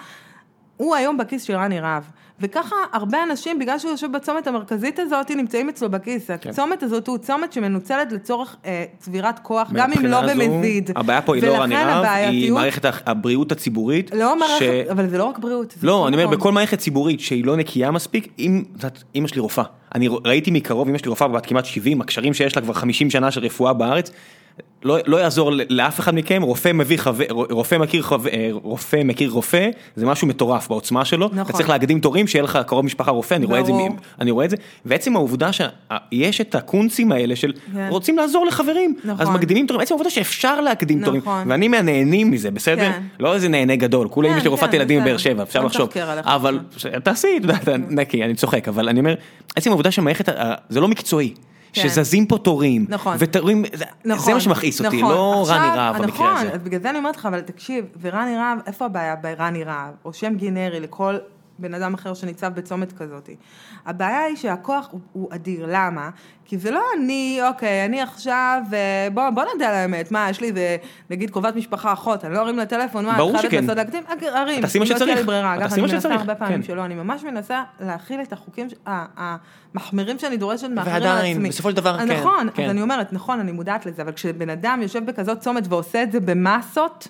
הוא 0.78 0.96
היום 0.96 1.18
בכיס 1.18 1.44
של 1.44 1.56
רני 1.56 1.80
רהב. 1.80 2.04
וככה 2.42 2.76
הרבה 2.94 3.24
אנשים, 3.24 3.60
בגלל 3.60 3.80
שהוא 3.80 3.92
יושב 3.92 4.12
בצומת 4.12 4.48
המרכזית 4.48 5.00
הזאת, 5.00 5.32
נמצאים 5.32 5.70
אצלו 5.70 5.90
בכיס. 5.90 6.32
כן. 6.42 6.50
הצומת 6.50 6.84
הזאת 6.84 7.08
הוא 7.08 7.18
צומת 7.18 7.54
שמנוצלת 7.54 8.12
לצורך 8.12 8.56
אה, 8.66 8.86
צבירת 9.00 9.40
כוח, 9.40 9.72
גם 9.74 9.92
אם 9.94 10.06
לא 10.06 10.18
הזו, 10.18 10.40
במזיד. 10.40 10.92
הבעיה 10.96 11.22
פה 11.22 11.36
היא 11.36 11.44
לא 11.44 11.54
רהב, 11.58 12.06
היא 12.06 12.52
מערכת 12.52 12.94
הבריאות 13.06 13.52
הציבורית. 13.52 14.12
לא 14.14 14.36
ש- 14.36 14.40
מערכת, 14.40 14.90
אבל 14.92 15.10
זה 15.10 15.18
לא 15.18 15.24
רק 15.24 15.40
בריאות. 15.40 15.76
לא, 15.84 16.08
אני 16.08 16.16
אומר, 16.16 16.28
מקום. 16.28 16.40
בכל 16.40 16.52
מערכת 16.52 16.80
ציבורית 16.80 17.20
שהיא 17.20 17.46
לא 17.46 17.58
נקייה 17.58 17.92
מספיק, 17.92 18.28
אם, 18.40 18.64
את 18.86 19.00
אמא 19.16 19.28
שלי 19.28 19.42
רופאה, 19.42 19.64
אני 19.96 20.10
ראיתי 20.26 20.52
מקרוב, 20.52 20.88
אמא 20.88 20.98
שלי 20.98 21.10
רופאה 21.10 21.28
בת 21.28 21.46
כמעט 21.46 21.66
70, 21.66 22.02
הקשרים 22.02 22.34
שיש 22.34 22.56
לה 22.56 22.62
כבר 22.62 22.74
50 22.74 23.10
שנה 23.10 23.32
של 23.32 23.42
רפואה 23.42 23.74
בארץ, 23.74 24.12
לא, 24.84 24.98
לא 25.06 25.18
יעזור 25.18 25.52
לאף 25.70 26.00
אחד 26.00 26.16
מכם, 26.16 26.42
רופא 26.42 26.72
מביא 26.74 26.98
חבר, 26.98 27.26
רופא 27.30 27.78
מכיר 27.78 28.02
חבר, 28.02 28.30
אה, 28.30 28.50
רופא 28.52 29.02
מכיר 29.06 29.30
רופא, 29.32 29.70
זה 29.96 30.06
משהו 30.06 30.28
מטורף 30.28 30.68
בעוצמה 30.68 31.06
שלו, 31.06 31.26
נכון. 31.28 31.42
אתה 31.42 31.54
צריך 31.54 31.70
להקדים 31.70 32.00
תורים, 32.00 32.28
שיהיה 32.28 32.44
לך 32.44 32.60
קרוב 32.68 32.86
משפחה 32.86 33.12
רופא, 33.12 33.36
אני 33.36 33.46
רואה 33.46 33.60
את 33.60 33.66
זה, 33.66 33.72
ברור. 33.72 33.90
אני 34.22 34.32
רואה 34.32 34.46
את 34.46 34.50
זה, 34.50 34.56
ועצם 34.86 35.16
העובדה 35.16 35.50
שיש 35.54 36.42
את 36.42 36.56
הקונצים 36.56 37.12
האלה 37.12 37.36
של 37.36 37.54
כן. 37.74 37.88
רוצים 37.90 38.18
לעזור 38.18 38.46
לחברים, 38.46 38.96
אז 39.04 39.10
נכון. 39.10 39.34
מקדימים 39.36 39.68
תורים, 39.68 39.82
עצם 39.82 39.94
העובדה 39.94 40.10
שאפשר 40.10 40.62
להקדים 40.62 41.06
תורים, 41.06 41.22
נכון. 41.22 41.52
ואני 41.52 41.68
מהנהנים 41.68 42.32
מזה, 42.32 42.52
בסדר? 42.52 42.92
כן. 42.92 43.02
לא 43.20 43.34
איזה 43.34 43.50
נהנה 43.50 43.76
גדול, 43.76 44.08
כולה 44.08 44.28
כן, 44.28 44.34
אמא 44.34 44.42
שלי 44.42 44.50
רופאת 44.50 44.70
כן, 44.70 44.76
ילדים. 44.76 45.02
בבאר 45.02 45.18
שבע, 45.18 45.44
אפשר 45.44 45.60
לא 45.60 45.66
לחשוב. 45.66 45.90
אבל 46.24 46.60
תעשי, 47.04 47.28
את 47.38 47.42
יודעת, 47.42 47.68
נקי, 47.90 48.24
אני 48.24 48.36
צוחק, 48.36 48.68
אבל 48.68 48.90
אני 48.90 49.00
אומר, 49.00 49.16
עצם 49.56 49.70
העובדה 49.70 49.92
שהמערכת, 49.92 50.30
זה 50.70 50.80
לא 50.80 50.88
מקצועי. 50.88 51.34
כן. 51.74 51.82
שזזים 51.82 52.26
פה 52.26 52.38
תורים, 52.38 52.86
נכון. 52.90 53.16
ותורים, 53.20 53.64
זה- 53.74 53.86
נכון, 54.06 54.26
זה 54.26 54.34
מה 54.34 54.40
שמכעיס 54.40 54.82
אותי, 54.86 54.98
נכון. 55.02 55.12
לא 55.12 55.40
עכשיו, 55.42 55.56
רני 55.58 55.78
רהב 55.78 55.96
במקרה 55.96 56.08
נכון, 56.34 56.38
הזה. 56.48 56.54
אז 56.54 56.62
בגלל 56.62 56.82
זה 56.82 56.90
אני 56.90 56.98
אומרת 56.98 57.16
לך, 57.18 57.26
אבל 57.26 57.42
תקשיב, 57.42 57.86
ורני 58.02 58.36
רהב, 58.38 58.58
איפה 58.68 58.86
הבעיה 58.86 59.16
ברני 59.16 59.64
רהב, 59.64 59.94
או 60.06 60.14
שם 60.14 60.34
גנרי 60.36 60.80
לכל 60.80 61.18
בן 61.62 61.74
אדם 61.74 61.94
אחר 61.94 62.14
שניצב 62.14 62.54
בצומת 62.54 62.94
כזאת? 62.94 63.30
הבעיה 63.86 64.24
היא 64.24 64.36
שהכוח 64.36 64.88
הוא, 64.92 65.00
הוא 65.14 65.30
אדיר, 65.34 65.66
למה? 65.70 66.10
כי 66.46 66.58
זה 66.58 66.72
לא 66.72 66.82
אני, 66.98 67.40
אוקיי, 67.48 67.86
אני 67.86 68.02
עכשיו, 68.02 68.62
אה, 68.74 69.08
בוא, 69.14 69.30
בוא 69.30 69.44
נדע 69.56 69.68
על 69.70 69.76
האמת, 69.76 70.12
מה, 70.12 70.30
יש 70.30 70.42
לי 70.42 70.48
איזה, 70.48 70.78
נגיד, 71.10 71.30
קרובת 71.30 71.56
משפחה 71.56 71.94
אחות, 71.94 72.26
אני 72.26 72.34
לא 72.34 72.42
ארים 72.42 72.58
לטלפון, 72.58 73.06
מה, 73.06 73.18
ברור 73.18 73.38
שכן. 73.38 73.66
להקדים? 73.66 74.04
ארים, 74.36 74.62
תעשי 74.62 74.80
מה 74.80 74.86
לא 74.86 74.96
שצריך. 74.96 75.18
לי 75.18 75.24
ברירה, 75.24 75.54
אגב, 75.54 75.64
תעשי 75.64 75.74
אני 75.74 75.82
מה 75.82 75.88
מנסה 75.88 76.00
שצריך, 76.00 76.20
הרבה 76.20 76.36
פעמים 76.36 76.58
כן. 76.58 76.64
שלא, 76.64 76.86
אני 76.86 76.96
ממש 76.96 77.24
מנסה 77.24 77.64
להכיל 77.80 78.22
את 78.22 78.34
החוקים 78.34 78.68
המחמירים 78.86 80.20
שאני 80.20 80.38
דורשת 80.38 80.70
מאחרים 80.70 80.96
עצמי. 80.96 81.10
ועדיין, 81.10 81.44
בסופו 81.44 81.70
של 81.70 81.76
דבר, 81.76 81.98
כן, 81.98 82.12
נכון, 82.12 82.50
כן. 82.54 82.64
אז 82.64 82.70
אני 82.72 82.82
אומרת, 82.82 83.14
נכון, 83.14 83.40
אני 83.40 83.52
מודעת 83.52 83.86
לזה, 83.86 84.02
אבל 84.02 84.12
כשבן 84.12 84.50
אדם 84.50 84.80
יושב 84.82 85.06
בכזאת 85.06 85.40
צומת 85.40 85.64
ועושה 85.70 86.04
את 86.04 86.12
זה 86.12 86.20
במסות, 86.20 87.08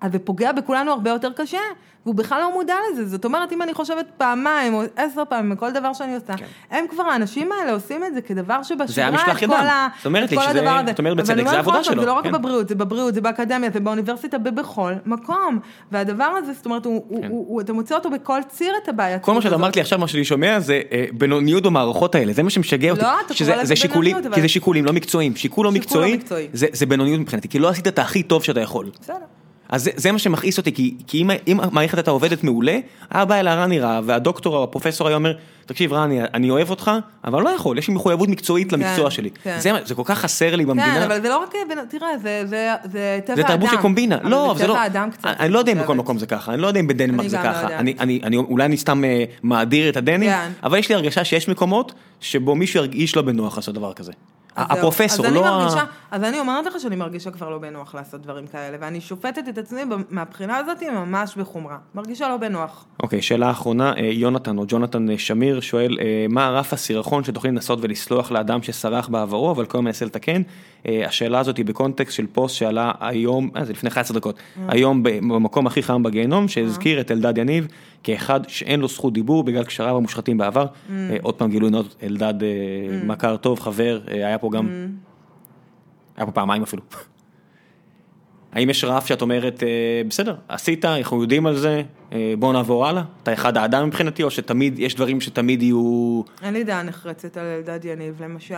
אז 0.00 0.12
זה 0.12 0.18
פוגע 0.18 0.52
בכולנו 0.52 0.92
הרבה 0.92 1.10
יותר 1.10 1.30
קשה, 1.36 1.58
והוא 2.04 2.14
בכלל 2.14 2.40
לא 2.40 2.52
מודע 2.52 2.74
לזה. 2.92 3.06
זאת 3.06 3.24
אומרת, 3.24 3.52
אם 3.52 3.62
אני 3.62 3.74
חושבת 3.74 4.06
פעמיים 4.16 4.74
או 4.74 4.82
עשר 4.96 5.22
פעמים 5.28 5.50
בכל 5.50 5.70
דבר 5.72 5.92
שאני 5.92 6.14
עושה, 6.14 6.36
כן. 6.36 6.44
הם 6.70 6.84
כבר, 6.90 7.02
האנשים 7.02 7.48
האלה 7.52 7.72
עושים 7.72 8.04
את 8.04 8.14
זה 8.14 8.20
כדבר 8.20 8.62
שבשגרה, 8.62 9.10
משלח 9.10 9.36
את 9.38 9.42
ידם. 9.42 9.52
כל 9.52 9.66
ה- 9.66 9.88
זאת 9.96 10.06
אומרת 10.06 10.32
את 10.32 10.38
כל 10.38 10.44
שזה- 10.44 10.50
הדבר 10.50 10.70
הזה. 10.70 10.90
את 10.90 10.98
אומרת 10.98 11.16
בצדק, 11.16 11.46
זה 11.48 11.56
העבודה 11.56 11.84
שלו, 11.84 12.00
זה 12.00 12.06
לא 12.06 12.12
רק 12.12 12.24
כן. 12.24 12.32
בבריאות, 12.32 12.68
זה 12.68 12.74
בבריאות, 12.74 13.14
זה 13.14 13.20
באקדמיה, 13.20 13.70
זה 13.70 13.80
באוניברסיטה, 13.80 14.36
ובכל 14.44 14.92
מקום. 15.06 15.58
והדבר 15.92 16.24
הזה, 16.24 16.52
זאת 16.52 16.66
אומרת, 16.66 16.84
הוא- 16.84 17.04
הוא- 17.08 17.22
כן. 17.22 17.28
הוא- 17.30 17.44
הוא- 17.48 17.60
אתה 17.60 17.72
מוצא 17.72 17.94
אותו 17.94 18.10
בכל 18.10 18.40
ציר 18.48 18.72
את 18.82 18.88
הבעייתיות 18.88 19.24
כל 19.24 19.34
מה 19.34 19.42
שאת. 19.42 19.52
אמרת 19.52 19.76
לי 19.76 19.82
עכשיו, 19.82 19.98
מה 19.98 20.08
שאני 20.08 20.24
שומע, 20.24 20.60
זה 20.60 20.80
אה, 20.92 21.04
בינוניות 21.12 21.62
במערכות 21.62 22.14
האלה, 22.14 22.32
זה 22.32 22.42
מה 22.42 22.50
שמשגע 22.50 22.90
אותי. 22.90 23.02
לא, 23.02 23.08
אתה 23.26 23.34
קורא 23.34 23.44
זה 23.46 23.56
לזה 23.56 23.74
בינוניות, 23.88 24.22
כי 24.22 24.28
אבל- 24.28 24.40
זה 24.40 24.48
שיקולים 24.48 24.84
לא 24.84 24.92
מקצועיים. 24.92 25.36
שיקול 25.36 25.64
לא 25.66 25.70
לא 25.72 25.74
מקצועי, 25.78 26.48
זה 26.52 26.86
בינוניות 26.86 27.20
מבחינתי, 27.20 27.48
כי 27.48 27.58
לא 27.58 27.68
עשית 27.68 27.86
את 27.88 27.98
הכי 27.98 28.22
טוב 28.22 28.44
שאתה 28.44 28.60
יכול. 28.60 28.86
בסדר. 29.00 29.14
אז 29.70 29.84
זה, 29.84 29.90
זה 29.96 30.12
מה 30.12 30.18
שמכעיס 30.18 30.58
אותי, 30.58 30.72
כי, 30.72 30.94
כי 31.06 31.22
אם, 31.22 31.30
אם 31.48 31.60
המערכת 31.60 31.98
הייתה 31.98 32.10
עובדת 32.10 32.44
מעולה, 32.44 32.78
היה 33.10 33.24
בא 33.24 33.34
אל 33.34 33.48
רני 33.48 33.80
רהב, 33.80 34.04
והדוקטור 34.06 34.56
או 34.56 34.64
הפרופסור 34.64 35.06
היה 35.08 35.16
אומר, 35.16 35.32
תקשיב 35.66 35.92
רני, 35.92 36.20
אני 36.34 36.50
אוהב 36.50 36.70
אותך, 36.70 36.90
אבל 37.24 37.42
לא 37.42 37.48
יכול, 37.50 37.78
יש 37.78 37.88
לי 37.88 37.94
מחויבות 37.94 38.28
מקצועית 38.28 38.72
למקצוע 38.72 39.10
שלי. 39.10 39.30
כן. 39.42 39.56
זה, 39.60 39.70
זה 39.84 39.94
כל 39.94 40.02
כך 40.04 40.18
חסר 40.18 40.56
לי 40.56 40.64
במדינה. 40.66 40.94
כן, 40.94 41.02
אבל 41.02 41.22
זה 41.22 41.28
לא 41.28 41.38
רק, 41.38 41.54
תראה, 41.90 42.18
זה- 42.18 42.42
זה 42.46 42.74
זה 42.92 43.20
טבע 43.26 43.36
זה 43.36 43.42
האדם. 43.42 43.54
תרבות 43.56 43.70
של 43.70 43.76
קומבינה, 43.76 44.18
לא, 44.24 44.52
זה 44.56 44.58
זה 44.58 44.66
לא, 44.66 44.72
טבע 44.72 44.82
האדם 44.82 45.10
קצת. 45.10 45.24
אני- 45.26 45.34
אני 45.40 45.52
לא 45.52 45.58
יודע 45.58 45.72
אם 45.72 45.78
בכל. 45.78 45.94
מקום 45.94 46.18
זה 46.18 46.26
ככה, 46.26 46.54
אני 46.54 46.62
לא 46.62 46.66
יודע 46.66 46.80
אם 46.80 46.86
בדנמרק 46.86 47.26
זה 47.28 47.36
לא 47.36 47.42
ככה, 47.42 47.62
יודעת. 47.62 47.80
אני, 47.80 47.94
אני, 48.00 48.20
אני, 48.22 48.36
אולי 48.36 48.64
אני 48.64 48.76
סתם 48.76 49.04
אה, 49.04 49.24
מאדיר 49.42 49.88
את 49.88 49.96
הדנים, 49.96 50.30
כן. 50.30 50.50
אבל 50.62 50.78
יש 50.78 50.88
לי 50.88 50.94
הרגשה 50.94 51.24
שיש 51.24 51.48
מקומות 51.48 51.92
שבו 52.20 52.54
מישהו 52.54 52.80
ירגיש 52.80 53.16
לא 53.16 53.22
בנוח 53.22 53.56
לעשות 53.56 53.74
דבר 53.74 53.92
כזה. 53.92 54.12
הפרופסור, 54.56 55.26
לא 55.26 55.46
ה... 55.46 55.84
אז 56.10 56.24
אני 56.24 56.38
אומרת 56.38 56.66
לך 56.66 56.74
שאני 56.80 56.96
מרגישה 56.96 57.30
כבר 57.30 57.50
לא 57.50 57.58
בנוח 57.58 57.94
לעשות 57.94 58.22
דברים 58.22 58.46
כאלה, 58.46 58.76
ואני 58.80 59.00
שופטת 59.00 59.48
את 59.48 59.58
עצמי 59.58 59.80
מהבחינה 60.10 60.56
הזאת 60.56 60.82
ממש 60.82 61.36
בחומרה. 61.36 61.76
מרגישה 61.94 62.28
לא 62.28 62.36
בנוח. 62.36 62.84
אוקיי, 63.02 63.22
שאלה 63.22 63.50
אחרונה, 63.50 63.92
אה, 63.96 64.04
יונתן 64.04 64.58
או 64.58 64.64
ג'ונתן 64.68 65.10
אה, 65.10 65.18
שמיר 65.18 65.60
שואל, 65.60 65.98
אה, 66.00 66.26
מה 66.28 66.50
רף 66.50 66.72
הסירחון 66.72 67.24
שתוכלי 67.24 67.50
לנסות 67.50 67.78
ולסלוח 67.82 68.30
לאדם 68.30 68.62
שסרח 68.62 69.08
בעברו, 69.08 69.50
אבל 69.50 69.66
כל 69.66 69.78
הזמן 69.78 69.84
מנסה 69.84 70.04
לתקן? 70.04 70.42
השאלה 70.84 71.38
הזאת 71.38 71.56
היא 71.56 71.64
בקונטקסט 71.64 72.16
של 72.16 72.26
פוסט 72.26 72.56
שעלה 72.56 72.92
היום, 73.00 73.50
אה, 73.56 73.64
זה 73.64 73.72
לפני 73.72 73.90
11 73.90 74.18
דקות, 74.18 74.36
היום 74.68 75.02
במקום 75.02 75.66
הכי 75.66 75.82
חם 75.82 76.02
בגיהנום, 76.02 76.48
שהזכיר 76.48 77.00
את 77.00 77.10
אלדד 77.10 77.38
יניב 77.38 77.66
כאחד 78.02 78.40
שאין 78.48 78.80
לו 78.80 78.88
זכות 78.88 79.12
דיבור 79.12 79.44
בגלל 79.44 79.64
קשריו 79.64 79.96
המושחתים 79.96 80.38
בעבר. 80.38 80.66
אה, 80.90 81.16
עוד 81.22 81.34
פעם 81.34 81.50
גילוי 81.50 81.70
נאות, 81.70 81.96
אלדד 82.02 82.42
אה, 82.42 82.48
מכר 83.04 83.36
טוב, 83.36 83.60
חבר, 83.60 84.00
אה, 84.08 84.14
היה 84.14 84.38
פה 84.38 84.50
גם, 84.52 84.88
היה 86.16 86.26
פה 86.26 86.32
פעמיים 86.32 86.62
אפילו. 86.62 86.82
האם 88.52 88.70
יש 88.70 88.84
רף 88.84 89.06
שאת 89.06 89.22
אומרת, 89.22 89.62
בסדר, 90.08 90.36
עשית, 90.48 90.84
אנחנו 90.84 91.22
יודעים 91.22 91.46
על 91.46 91.56
זה, 91.56 91.82
בוא 92.38 92.52
נעבור 92.52 92.86
הלאה? 92.86 93.02
אתה 93.22 93.32
אחד 93.32 93.56
האדם 93.56 93.86
מבחינתי, 93.86 94.22
או 94.22 94.30
שתמיד, 94.30 94.78
יש 94.78 94.94
דברים 94.94 95.20
שתמיד 95.20 95.62
יהיו... 95.62 96.22
אין 96.42 96.54
לי 96.54 96.64
דעה 96.64 96.82
נחרצת 96.82 97.36
על 97.36 97.46
אלדד 97.46 97.84
יניב, 97.84 98.22
למשל. 98.22 98.54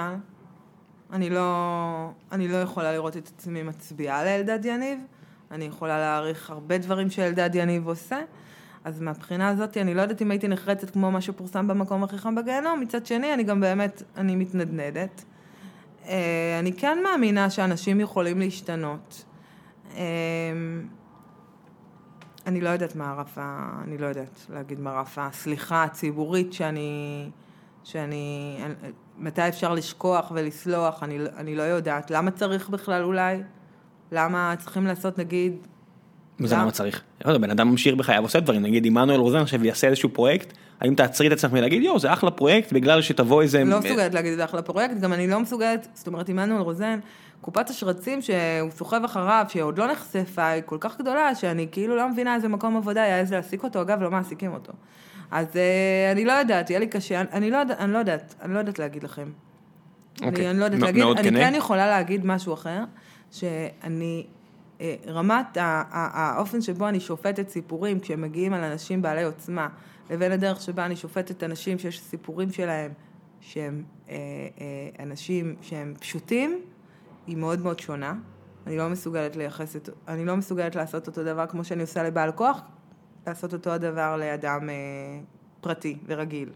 אני 1.13 1.31
לא, 1.31 2.11
אני 2.33 2.49
לא 2.49 2.57
יכולה 2.57 2.93
לראות 2.93 3.17
את 3.17 3.31
עצמי 3.37 3.63
מצביעה 3.63 4.25
לאלדד 4.25 4.65
יניב. 4.65 4.99
אני 5.51 5.65
יכולה 5.65 5.99
להעריך 5.99 6.51
הרבה 6.51 6.79
דברים 6.79 7.11
שאלדד 7.11 7.51
יניב 7.55 7.89
עושה. 7.89 8.21
אז 8.85 9.01
מהבחינה 9.01 9.49
הזאת, 9.49 9.77
אני 9.77 9.95
לא 9.95 10.03
יודעת 10.03 10.23
אם 10.23 10.31
הייתי 10.31 10.49
נחרצת 10.49 10.91
כמו 10.91 11.11
מה 11.11 11.21
שפורסם 11.21 11.69
במקום 11.69 12.05
הכי 12.05 12.19
חם 12.19 12.35
בגיהנום. 12.35 12.81
מצד 12.81 13.07
שני, 13.07 13.35
אני 13.35 13.43
גם 13.43 13.61
באמת, 13.61 14.03
אני 14.17 14.37
מתנדנדת. 14.37 15.25
אה, 16.09 16.57
אני 16.59 16.73
כן 16.73 16.99
מאמינה 17.03 17.51
שאנשים 17.51 18.01
יכולים 18.01 18.39
להשתנות. 18.39 19.25
אה, 19.97 20.03
אני 22.47 22.61
לא 22.61 22.69
יודעת 22.69 22.97
מה 22.97 23.11
הרף 23.11 23.39
ה... 23.39 23.73
אני 23.85 23.99
לא 23.99 24.07
יודעת 24.07 24.47
להגיד 24.51 24.81
מה 24.81 24.93
רף 25.01 25.19
הסליחה 25.19 25.85
הציבורית 25.85 26.53
שאני... 26.53 27.31
שאני... 27.85 28.59
מתי 29.19 29.49
אפשר 29.49 29.75
לשכוח 29.75 30.33
ולסלוח, 30.35 31.03
אני, 31.03 31.19
אני 31.37 31.55
לא 31.55 31.63
יודעת. 31.63 32.11
למה 32.11 32.31
צריך 32.31 32.69
בכלל 32.69 33.03
אולי? 33.03 33.43
למה 34.13 34.55
צריכים 34.59 34.87
לעשות 34.87 35.19
נגיד... 35.19 35.67
זה 36.47 36.55
למה? 36.55 36.63
למה 36.63 36.71
צריך? 36.73 37.03
לא 37.25 37.39
בן 37.39 37.51
אדם 37.51 37.69
ממשיך 37.69 37.95
בחייו, 37.95 38.23
עושה 38.23 38.41
דברים, 38.41 38.63
נגיד 38.63 38.87
עמנואל 38.87 39.19
רוזן 39.21 39.39
עכשיו 39.39 39.65
יעשה 39.65 39.87
איזשהו 39.87 40.09
פרויקט, 40.09 40.53
האם 40.81 40.95
תעצרי 40.95 41.27
את 41.27 41.33
עצמך 41.33 41.53
מלהגיד 41.53 41.83
יואו 41.83 41.99
זה 41.99 42.13
אחלה 42.13 42.31
פרויקט 42.31 42.73
בגלל 42.73 43.03
שתבוא 43.03 43.43
איזה... 43.43 43.65
לא 43.65 43.79
מסוגלת 43.79 44.15
להגיד 44.15 44.35
זה 44.35 44.45
אחלה 44.45 44.63
פרויקט, 44.63 44.95
גם 45.01 45.13
אני 45.13 45.29
לא 45.29 45.41
מסוגלת, 45.41 45.89
זאת 45.95 46.07
אומרת, 46.07 46.29
עמנואל 46.29 46.61
רוזן, 46.61 46.99
קופת 47.41 47.71
השרצים 47.71 48.23
שהוא 48.23 48.71
סוחב 48.71 49.05
אחריו, 49.05 49.45
שעוד 49.49 49.79
לא 49.79 49.93
נחשפה, 49.93 50.47
היא 50.47 50.63
כל 50.67 50.77
כך 50.81 50.99
גדולה, 50.99 51.35
שאני 51.35 51.67
כאילו 51.73 51.97
לא 51.97 52.09
מבינה 52.09 52.35
איזה 52.35 52.49
מקום 52.49 52.77
עבודה 52.77 53.01
יעז 53.01 53.33
להעסיק 53.33 53.63
אותו, 53.65 53.81
אגב, 53.81 54.03
לא 54.03 54.11
מעסיקים 54.11 54.53
אותו. 54.53 54.73
אז 55.31 55.47
אה, 55.57 56.13
אני 56.13 56.25
לא 56.25 56.33
יודעת, 56.33 56.71
יהיה 56.71 56.81
לי 56.81 56.87
קשה, 56.87 57.21
אני- 57.33 57.51
לא 57.51 57.57
יודעת, 57.57 57.81
אני 57.81 57.93
לא 57.93 57.99
יודעת, 57.99 58.35
אני 58.43 58.55
לא 58.55 58.59
יודעת 58.59 58.79
להגיד 58.79 59.03
לכם. 59.05 59.29
אוקיי. 60.23 60.51
אני, 60.51 60.59
לא 60.59 60.65
יודעת 60.65 60.81
להגיד, 60.81 61.05
אני. 61.19 61.41
כן 61.41 61.53
יכולה 61.57 61.87
להגיד 61.87 62.27
משהו 62.27 62.55
אחר, 62.55 62.79
שאני, 63.33 64.27
רמת 65.07 65.57
האופן 65.57 66.61
שבו 66.61 66.89
אני 66.89 67.01
שופטת 67.01 67.49
סיפורים 67.49 68.01
כשהם 68.01 68.23
מגיעים 68.23 68.53
על 68.53 68.65
אנשים 68.65 69.03
בעלי 69.03 69.23
עוצמה, 69.23 69.69
לבין 70.11 70.33
הדרך 70.33 70.61
שבה 70.61 70.87
אני 70.87 70.97
שופטת 70.97 71.45
אנשים 71.45 71.79
שיש 71.79 72.01
סיפורים 72.01 72.53
שלהם 72.53 72.93
שהם 73.41 73.85
אה, 74.09 74.15
אה, 74.61 75.05
אנשים 75.05 75.57
שהם 75.61 75.95
פשוטים, 76.01 76.61
היא 77.27 77.37
מאוד 77.37 77.61
מאוד 77.61 77.79
שונה. 77.79 78.15
אני 78.67 78.77
לא 78.77 78.89
מסוגלת 78.89 79.37
לייחס 79.37 79.77
את, 79.77 79.89
אני 80.09 80.25
לא 80.25 80.37
מסוגלת 80.37 80.77
לעשות 80.77 81.07
אותו 81.07 81.25
דבר 81.25 81.47
כמו 81.47 81.65
שאני 81.65 81.83
עושה 81.83 82.03
לבעל 82.03 82.33
כוח, 82.33 82.61
לעשות 83.27 83.53
אותו 83.53 83.71
הדבר 83.71 84.17
לאדם 84.17 84.69
אה, 84.69 84.75
פרטי 85.61 85.99
ורגיל. 86.07 86.51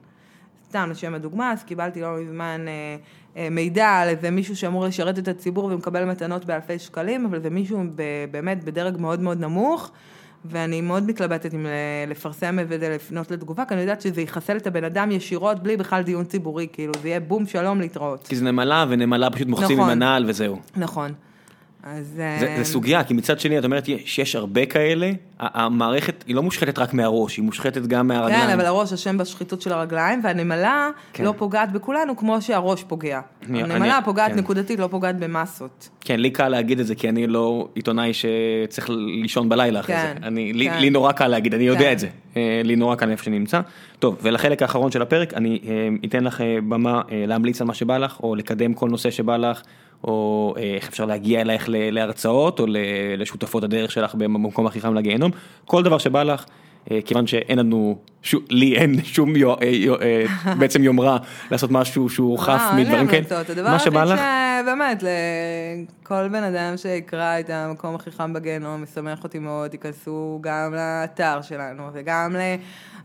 סתם 0.68 0.88
לשם 0.90 1.14
הדוגמה, 1.14 1.52
אז 1.52 1.64
קיבלתי 1.64 2.00
לא 2.00 2.16
מזמן 2.20 2.64
אה, 2.68 2.96
אה, 3.36 3.48
מידע 3.50 3.88
על 3.88 4.08
איזה 4.08 4.30
מישהו 4.30 4.56
שאמור 4.56 4.84
לשרת 4.84 5.18
את 5.18 5.28
הציבור 5.28 5.64
ומקבל 5.64 6.04
מתנות 6.04 6.44
באלפי 6.44 6.78
שקלים, 6.78 7.24
אבל 7.26 7.40
זה 7.42 7.50
מישהו 7.50 7.82
ב, 7.94 8.02
באמת 8.30 8.64
בדרג 8.64 8.96
מאוד 9.00 9.20
מאוד 9.20 9.40
נמוך, 9.40 9.90
ואני 10.44 10.80
מאוד 10.80 11.06
מתלבטת 11.06 11.54
אם 11.54 11.66
ל- 11.66 12.10
לפרסם 12.10 12.58
את 12.58 12.68
זה, 12.68 12.88
לפנות 12.94 13.30
לתגובה, 13.30 13.64
כי 13.64 13.74
אני 13.74 13.80
יודעת 13.80 14.00
שזה 14.00 14.20
יחסל 14.20 14.56
את 14.56 14.66
הבן 14.66 14.84
אדם 14.84 15.10
ישירות, 15.10 15.62
בלי 15.62 15.76
בכלל 15.76 16.02
דיון 16.02 16.24
ציבורי, 16.24 16.66
כאילו 16.72 16.92
זה 17.02 17.08
יהיה 17.08 17.20
בום 17.20 17.46
שלום 17.46 17.80
להתראות. 17.80 18.26
כי 18.26 18.36
זה 18.36 18.44
נמלה 18.44 18.84
ונמלה 18.88 19.30
פשוט 19.30 19.48
מוחצים 19.48 19.70
עם 19.70 19.76
נכון. 19.78 19.90
הנעל 19.90 20.24
וזהו. 20.28 20.58
נכון. 20.76 21.12
אז... 21.94 22.06
זה, 22.16 22.22
אה, 22.48 22.54
זה 22.58 22.64
סוגיה, 22.64 23.04
כי 23.04 23.14
מצד 23.14 23.40
שני 23.40 23.58
את 23.58 23.64
אומרת 23.64 23.88
שיש 24.04 24.36
הרבה 24.36 24.66
כאלה, 24.66 25.10
המערכת 25.40 26.24
היא 26.26 26.34
לא 26.36 26.42
מושחתת 26.42 26.78
רק 26.78 26.94
מהראש, 26.94 27.36
היא 27.36 27.44
מושחתת 27.44 27.86
גם 27.86 28.08
מהרגליים. 28.08 28.46
כן, 28.46 28.52
אבל 28.52 28.66
הראש 28.66 28.92
אשם 28.92 29.18
בשחיתות 29.18 29.62
של 29.62 29.72
הרגליים, 29.72 30.20
והנמלה 30.24 30.90
כן. 31.12 31.24
לא 31.24 31.34
פוגעת 31.36 31.72
בכולנו 31.72 32.16
כמו 32.16 32.42
שהראש 32.42 32.84
פוגע. 32.84 33.20
אני- 33.48 33.62
הנמלה 33.62 33.96
אני- 33.96 34.04
פוגעת 34.04 34.30
כן. 34.32 34.38
נקודתית, 34.38 34.78
לא 34.80 34.86
פוגעת 34.86 35.18
במסות. 35.18 35.88
כן, 36.00 36.20
לי 36.20 36.30
קל 36.30 36.48
להגיד 36.48 36.80
את 36.80 36.86
זה, 36.86 36.94
כי 36.94 37.08
אני 37.08 37.26
לא 37.26 37.68
עיתונאי 37.74 38.10
שצריך 38.14 38.90
לישון 39.22 39.48
בלילה 39.48 39.80
אחרי 39.80 39.96
כן, 39.96 40.14
זה. 40.20 40.26
אני, 40.26 40.52
לי, 40.52 40.68
כן. 40.70 40.78
לי 40.80 40.90
נורא 40.90 41.12
קל 41.12 41.28
להגיד, 41.28 41.54
אני 41.54 41.64
יודע 41.64 41.80
כן. 41.80 41.92
את 41.92 41.98
זה. 41.98 42.08
אה, 42.36 42.60
לי 42.64 42.76
נורא 42.76 42.94
קל 42.94 43.10
איפה 43.10 43.24
שאני 43.24 43.38
נמצא. 43.38 43.60
טוב, 43.98 44.16
ולחלק 44.22 44.62
האחרון 44.62 44.90
של 44.90 45.02
הפרק, 45.02 45.34
אני 45.34 45.58
אה, 45.68 45.88
אתן 46.08 46.24
לך 46.24 46.40
במה 46.68 47.02
להמליץ 47.12 47.60
על 47.60 47.66
מה 47.66 47.74
שבא 47.74 47.98
לך, 47.98 48.20
או 48.20 48.34
לקדם 48.34 48.74
כל 48.74 48.88
נושא 48.88 49.10
שבא 49.10 49.36
לך, 49.36 49.62
או 50.04 50.54
אה, 50.58 50.74
איך 50.74 50.88
אפשר 50.88 51.04
להגיע 51.04 51.40
אלייך 51.40 51.64
להרצאות, 51.68 52.60
או 52.60 52.66
לשותפות 53.18 53.64
הדרך 53.64 53.92
שלך 53.92 54.14
במקום 54.14 54.66
הכי 54.66 54.80
חם 54.80 54.94
לגיהנום. 54.94 55.30
כל 55.64 55.82
דבר 55.82 55.98
שבא 55.98 56.22
לך. 56.22 56.44
אה, 56.90 56.98
כיוון 57.04 57.26
שאין 57.26 57.58
לנו, 57.58 57.98
שו, 58.22 58.38
לי 58.50 58.76
אין 58.76 59.04
שום 59.04 59.36
יו, 59.36 59.54
אה, 59.62 59.66
יו, 59.66 59.94
בעצם 60.58 60.82
יומרה 60.82 61.18
לעשות 61.50 61.70
משהו 61.70 62.08
שהוא 62.08 62.38
חף 62.38 62.62
מדברים 62.76 63.08
כאלה. 63.08 63.24
הדבר 63.48 63.70
מה 63.70 63.78
שבא 63.78 64.04
לך, 64.04 64.20
שבאמת, 64.62 65.02
לכל 66.02 66.28
בן 66.28 66.42
אדם 66.42 66.76
שיקרא 66.76 67.40
את 67.40 67.50
המקום 67.50 67.94
הכי 67.94 68.10
חם 68.10 68.32
בגיהנום, 68.32 68.82
משמח 68.82 69.24
אותי 69.24 69.38
מאוד, 69.38 69.70
תיכנסו 69.70 70.38
גם 70.40 70.74
לאתר 70.74 71.42
שלנו, 71.42 71.82
וגם 71.92 72.36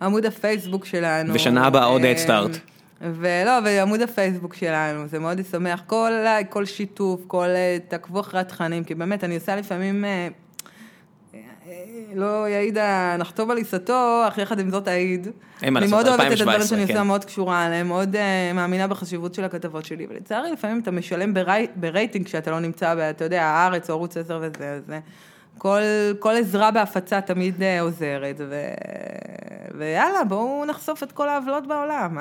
לעמוד 0.02 0.26
הפייסבוק 0.26 0.86
שלנו. 0.86 1.34
ושנה 1.34 1.68
הבאה 1.68 1.86
עוד 1.86 2.02
Start. 2.26 2.81
ולא, 3.02 3.52
ועמוד 3.66 4.02
הפייסבוק 4.02 4.54
שלנו, 4.54 5.08
זה 5.08 5.20
מאוד 5.20 5.40
ישמח. 5.40 5.84
כל 5.88 6.12
כל 6.50 6.66
שיתוף, 6.66 7.22
כל... 7.28 7.46
אה, 7.46 7.78
תעקבו 7.88 8.20
אחרי 8.20 8.40
התכנים, 8.40 8.84
כי 8.84 8.96
באמת, 8.96 9.24
אני 9.24 9.36
עושה 9.36 9.56
לפעמים... 9.56 10.06
אה, 10.06 10.28
אה, 11.34 11.40
לא 12.16 12.50
יעיד 12.50 12.78
הנחתום 12.78 13.52
על 13.52 13.58
עיסתו, 13.58 14.24
אך 14.28 14.38
יחד 14.38 14.60
עם 14.60 14.70
זאת 14.70 14.88
אעיד. 14.88 15.28
אין 15.62 15.74
מה 15.74 15.80
אני 15.80 15.88
לעשות, 15.88 16.06
מאוד 16.06 16.08
אוהבת 16.08 16.20
את 16.20 16.32
2017, 16.32 16.54
הדברים 16.54 16.68
שאני 16.68 16.88
כן. 16.88 16.94
עושה, 16.94 17.04
מאוד 17.04 17.26
קשורה 17.26 17.66
עליהם, 17.66 17.88
מאוד 17.88 18.16
מאמינה 18.54 18.88
בחשיבות 18.88 19.34
של 19.34 19.44
הכתבות 19.44 19.86
שלי, 19.86 20.08
ולצערי 20.10 20.52
לפעמים 20.52 20.80
אתה 20.80 20.92
משלם 20.92 21.34
ברי, 21.34 21.68
ברייטינג 21.76 22.26
כשאתה 22.26 22.52
לא 22.52 22.60
נמצא, 22.60 23.10
אתה 23.10 23.24
יודע, 23.24 23.44
הארץ 23.44 23.90
או 23.90 23.96
ערוץ 23.96 24.18
10 24.18 24.40
וזה, 24.42 24.70
אז 24.70 24.94
כל, 25.62 25.82
כל 26.20 26.36
עזרה 26.38 26.72
בהפצה 26.72 27.22
תמיד 27.22 27.56
אה, 27.60 27.82
עוזרת, 27.82 28.42
ו... 28.50 28.56
ויאללה, 29.78 30.24
בואו 30.24 30.66
נחשוף 30.66 31.04
את 31.04 31.12
כל 31.12 31.30
העוולות 31.30 31.68
בעולם. 31.68 32.18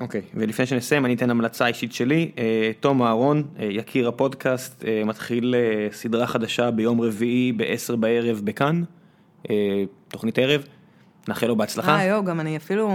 אוקיי, 0.00 0.22
ולפני 0.34 0.66
שנסיים 0.66 1.06
אני 1.06 1.14
אתן 1.14 1.30
המלצה 1.30 1.66
אישית 1.66 1.92
שלי, 1.92 2.30
אה, 2.38 2.70
תום 2.80 3.02
אהרון, 3.02 3.42
אה, 3.58 3.64
יקיר 3.70 4.08
הפודקאסט, 4.08 4.84
אה, 4.84 5.02
מתחיל 5.04 5.54
אה, 5.54 5.88
סדרה 5.92 6.26
חדשה 6.26 6.70
ביום 6.70 7.00
רביעי 7.00 7.52
ב-10 7.52 7.96
בערב 7.96 8.40
בכאן, 8.44 8.82
אה, 9.50 9.54
תוכנית 10.08 10.38
ערב, 10.38 10.64
נאחל 11.28 11.46
לו 11.46 11.56
בהצלחה, 11.56 11.96
אה, 11.96 12.04
יואו, 12.04 12.24
גם 12.24 12.40
אני 12.40 12.56
אפילו 12.56 12.90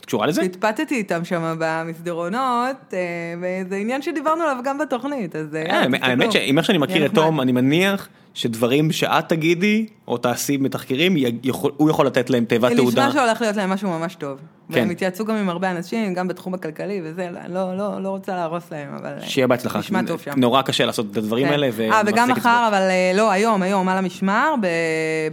את 0.00 0.06
קשורה 0.06 0.26
לזה? 0.26 0.42
התפתתי 0.42 0.94
איתם 0.94 1.24
שם 1.24 1.56
במסדרונות, 1.58 2.76
אה, 2.92 2.98
וזה 3.38 3.76
עניין 3.76 4.02
שדיברנו 4.02 4.42
עליו 4.42 4.62
גם 4.64 4.78
בתוכנית, 4.78 5.36
אז 5.36 5.54
אה, 5.54 5.62
אה, 5.70 5.84
האמת-. 6.02 6.32
שאם 6.32 6.58
איך 6.58 6.66
שאני 6.66 6.78
מכיר 6.78 7.06
את 7.06 7.14
תום. 7.14 7.40
אני 7.40 7.52
מניח 7.52 8.08
שדברים 8.34 8.92
שאת 8.92 9.28
תגידי, 9.28 9.86
או 10.08 10.16
תעשי 10.18 10.58
בתחקירים, 10.58 11.16
י- 11.16 11.24
יכול- 11.42 11.72
הוא 11.76 11.90
יכול 11.90 12.06
לתת 12.06 12.30
להם 12.30 12.44
תיבת 12.44 12.72
תעודה. 12.76 13.08
נשמע 13.08 13.20
שהולך 13.20 13.40
להיות 13.40 13.56
להם 13.56 13.70
משהו 13.70 13.90
ממש 13.90 14.14
טוב. 14.14 14.38
כן. 14.72 14.78
והם 14.78 14.90
התייעצו 14.90 15.24
גם 15.24 15.36
עם 15.36 15.48
הרבה 15.48 15.70
אנשים, 15.70 16.14
גם 16.14 16.28
בתחום 16.28 16.54
הכלכלי 16.54 17.00
וזה, 17.04 17.28
לא, 17.48 17.76
לא, 17.76 18.02
לא 18.02 18.08
רוצה 18.08 18.34
להרוס 18.34 18.72
להם, 18.72 18.88
אבל... 19.00 19.12
אה, 19.22 19.28
שיהיה 19.28 19.46
בהצלחה, 19.46 19.78
נשמע 19.78 20.00
טוב 20.06 20.20
שם. 20.20 20.30
נורא 20.36 20.62
קשה 20.62 20.86
לעשות 20.86 21.06
את 21.12 21.16
הדברים 21.16 21.46
כן. 21.46 21.52
האלה, 21.52 21.66
אה, 21.66 21.72
ומחזק 21.76 22.12
וגם. 22.12 22.30
מחר, 22.30 22.64
אבל 22.68 22.82
אה, 22.82 23.12
לא, 23.14 23.30
היום, 23.30 23.62
היום, 23.62 23.88
על 23.88 23.98
המשמר, 23.98 24.54
ב- 24.60 24.66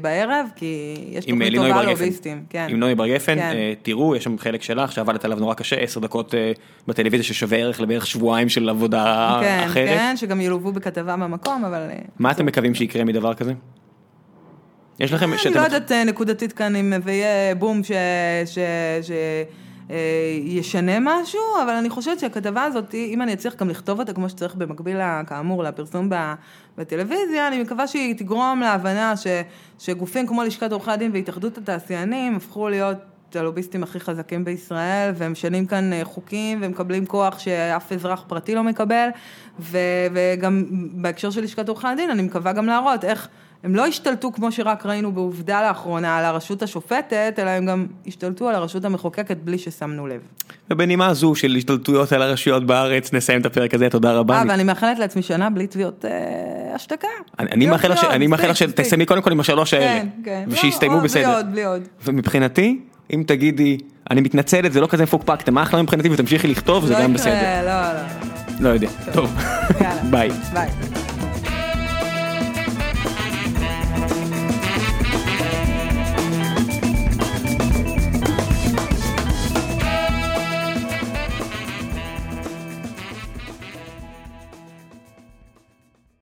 בערב, 0.02 0.46
כי 0.56 0.96
יש 1.12 1.26
עם 1.28 1.36
תוכנית 1.44 1.56
טובה. 1.62 1.84
לוביסטים. 1.84 2.44
כן. 2.50 2.68
עם 2.70 2.80
נוי 2.80 2.96
בר 2.96 3.08
גפן, 3.08 3.36
כן. 3.36 3.52
אה, 3.56 3.74
תראו, 3.82 4.16
יש 4.16 4.24
שם 4.24 4.38
חלק 4.38 4.62
שלך 4.62 4.92
שעבדת 4.92 5.26
עליו 5.26 5.40
נורא 5.40 5.54
קשה, 5.54 5.76
עשר 5.76 6.00
דקות 6.00 6.36
אה, 6.36 6.52
בטלוויזיה 6.88 7.24
ששווה 7.24 7.58
ערך 7.58 7.82
לבערך 7.82 8.08
שבועיים 8.08 8.50
של 8.50 8.70
עבודה 8.70 9.38
כן, 9.42 9.64
אחרת. 9.66 9.88
כן, 9.88 10.14
שגם 10.18 10.42
ילוו 10.42 10.72
בכתבה 10.72 11.16
במקום, 11.18 11.66
אבל... 11.66 11.88
אה, 11.90 11.96
מה 12.20 12.32
אתם 12.32 12.46
מקווים 12.46 12.74
שיקרה 12.88 13.04
מדבר 13.04 13.34
כזה? 13.34 13.54
יש 15.00 15.14
לכם, 15.14 15.30
אני 15.30 15.38
שאתם- 15.38 15.56
לא 15.56 15.62
יודעת 15.62 15.92
אה, 15.92 16.04
נקודתית 16.04 16.54
כאן 16.54 16.76
אם 16.76 16.94
יהיה 17.08 17.56
בום 17.56 17.84
ש... 17.84 17.92
ש... 18.46 18.58
ש... 19.02 19.12
ישנה 20.44 20.92
משהו, 21.02 21.40
אבל 21.64 21.74
אני 21.74 21.90
חושבת 21.90 22.20
שהכתבה 22.20 22.64
הזאת, 22.64 22.94
אם 22.96 23.22
אני 23.22 23.34
אצליח 23.34 23.56
גם 23.56 23.70
לכתוב 23.70 24.00
אותה 24.00 24.14
כמו 24.14 24.30
שצריך 24.30 24.56
במקביל, 24.56 24.98
כאמור, 25.28 25.64
לפרסום 25.64 26.10
בטלוויזיה, 26.78 27.48
אני 27.48 27.62
מקווה 27.64 27.88
שהיא 27.88 28.16
תגרום 28.16 28.60
להבנה 28.60 29.18
ש, 29.18 29.28
שגופים 29.80 30.28
כמו 30.28 30.44
לשכת 30.44 30.72
עורכי 30.72 30.92
הדין 30.92 31.12
והתאחדות 31.14 31.58
התעשיינים 31.58 32.36
הפכו 32.36 32.70
להיות 32.70 32.98
הלוביסטים 33.36 33.84
הכי 33.84 34.00
חזקים 34.00 34.46
בישראל, 34.46 35.12
והם 35.16 35.32
משנים 35.32 35.66
כאן 35.66 35.94
אה, 35.94 36.06
חוקים 36.06 36.60
ומקבלים 36.62 37.06
כוח 37.06 37.40
שאף 37.40 37.92
אזרח 37.92 38.24
פרטי 38.28 38.56
לא 38.56 38.64
מקבל, 38.64 39.08
ו, 39.60 39.78
וגם 40.14 40.66
בהקשר 40.92 41.30
של 41.30 41.44
לשכת 41.44 41.70
עורכי 41.70 41.88
הדין, 41.88 42.10
אני 42.10 42.22
מקווה 42.22 42.54
גם 42.54 42.66
להראות 42.66 43.04
איך 43.04 43.28
הם 43.64 43.76
לא 43.76 43.86
השתלטו 43.86 44.32
כמו 44.32 44.52
שרק 44.52 44.86
ראינו 44.86 45.12
בעובדה 45.12 45.68
לאחרונה 45.68 46.18
על 46.18 46.26
הרשות 46.26 46.64
השופטת, 46.64 47.36
אלא 47.40 47.50
הם 47.50 47.66
גם 47.66 47.86
השתלטו 48.08 48.50
על 48.50 48.56
הרשות 48.56 48.86
המחוקקת 48.86 49.38
בלי 49.38 49.58
ששמנו 49.58 50.08
לב. 50.08 50.22
ובנימה 50.70 51.14
זו 51.14 51.36
של 51.36 51.56
השתלטויות 51.58 52.12
על 52.12 52.22
הרשויות 52.22 52.66
בארץ, 52.66 53.14
נסיים 53.14 53.42
את 53.42 53.46
הפרק 53.46 53.74
הזה, 53.74 53.90
תודה 53.90 54.14
רבה. 54.14 54.36
אה, 54.38 54.44
ואני 54.48 54.64
מאחלת 54.64 55.00
לעצמי 55.00 55.22
שנה 55.22 55.50
בלי 55.50 55.68
תביעות 55.68 56.06
אה, 56.06 56.76
השתקה. 56.76 57.08
אני 57.40 58.28
מאחל 58.28 58.50
לך 58.50 58.58
שתסיימי 58.58 59.06
קודם 59.06 59.22
כל 59.22 59.32
עם 59.32 59.40
השלוש 59.40 59.74
האלה, 59.74 60.02
כן, 60.02 60.08
כן. 60.24 60.44
ושיסתיימו 60.48 60.96
לא, 60.96 61.04
בסדר. 61.04 61.24
בלי 61.24 61.36
עוד, 61.36 61.52
בלי 61.52 61.66
עוד. 61.66 61.82
ומבחינתי, 62.06 62.80
אם 63.14 63.24
תגידי, 63.28 63.78
אני 64.12 64.22
מתנצלת, 64.22 64.74
זה 64.74 64.82
לא 64.82 64.88
כזה 64.88 65.04
מפוקפק, 65.04 65.42
אתם 65.44 65.58
אחלה 65.58 65.82
מבחינתי 65.82 66.10
ותמשיכי 66.10 66.48
לכתוב, 66.48 66.86
זה 66.86 66.94
לא 66.94 67.04
גם 67.04 67.14
בסדר. 67.14 67.66
לא, 67.66 67.94
לא. 67.94 68.00
לא 68.60 68.70
יודע, 68.70 68.90
טוב. 69.14 69.36
ביי. 70.10 70.30
ביי. 70.54 70.70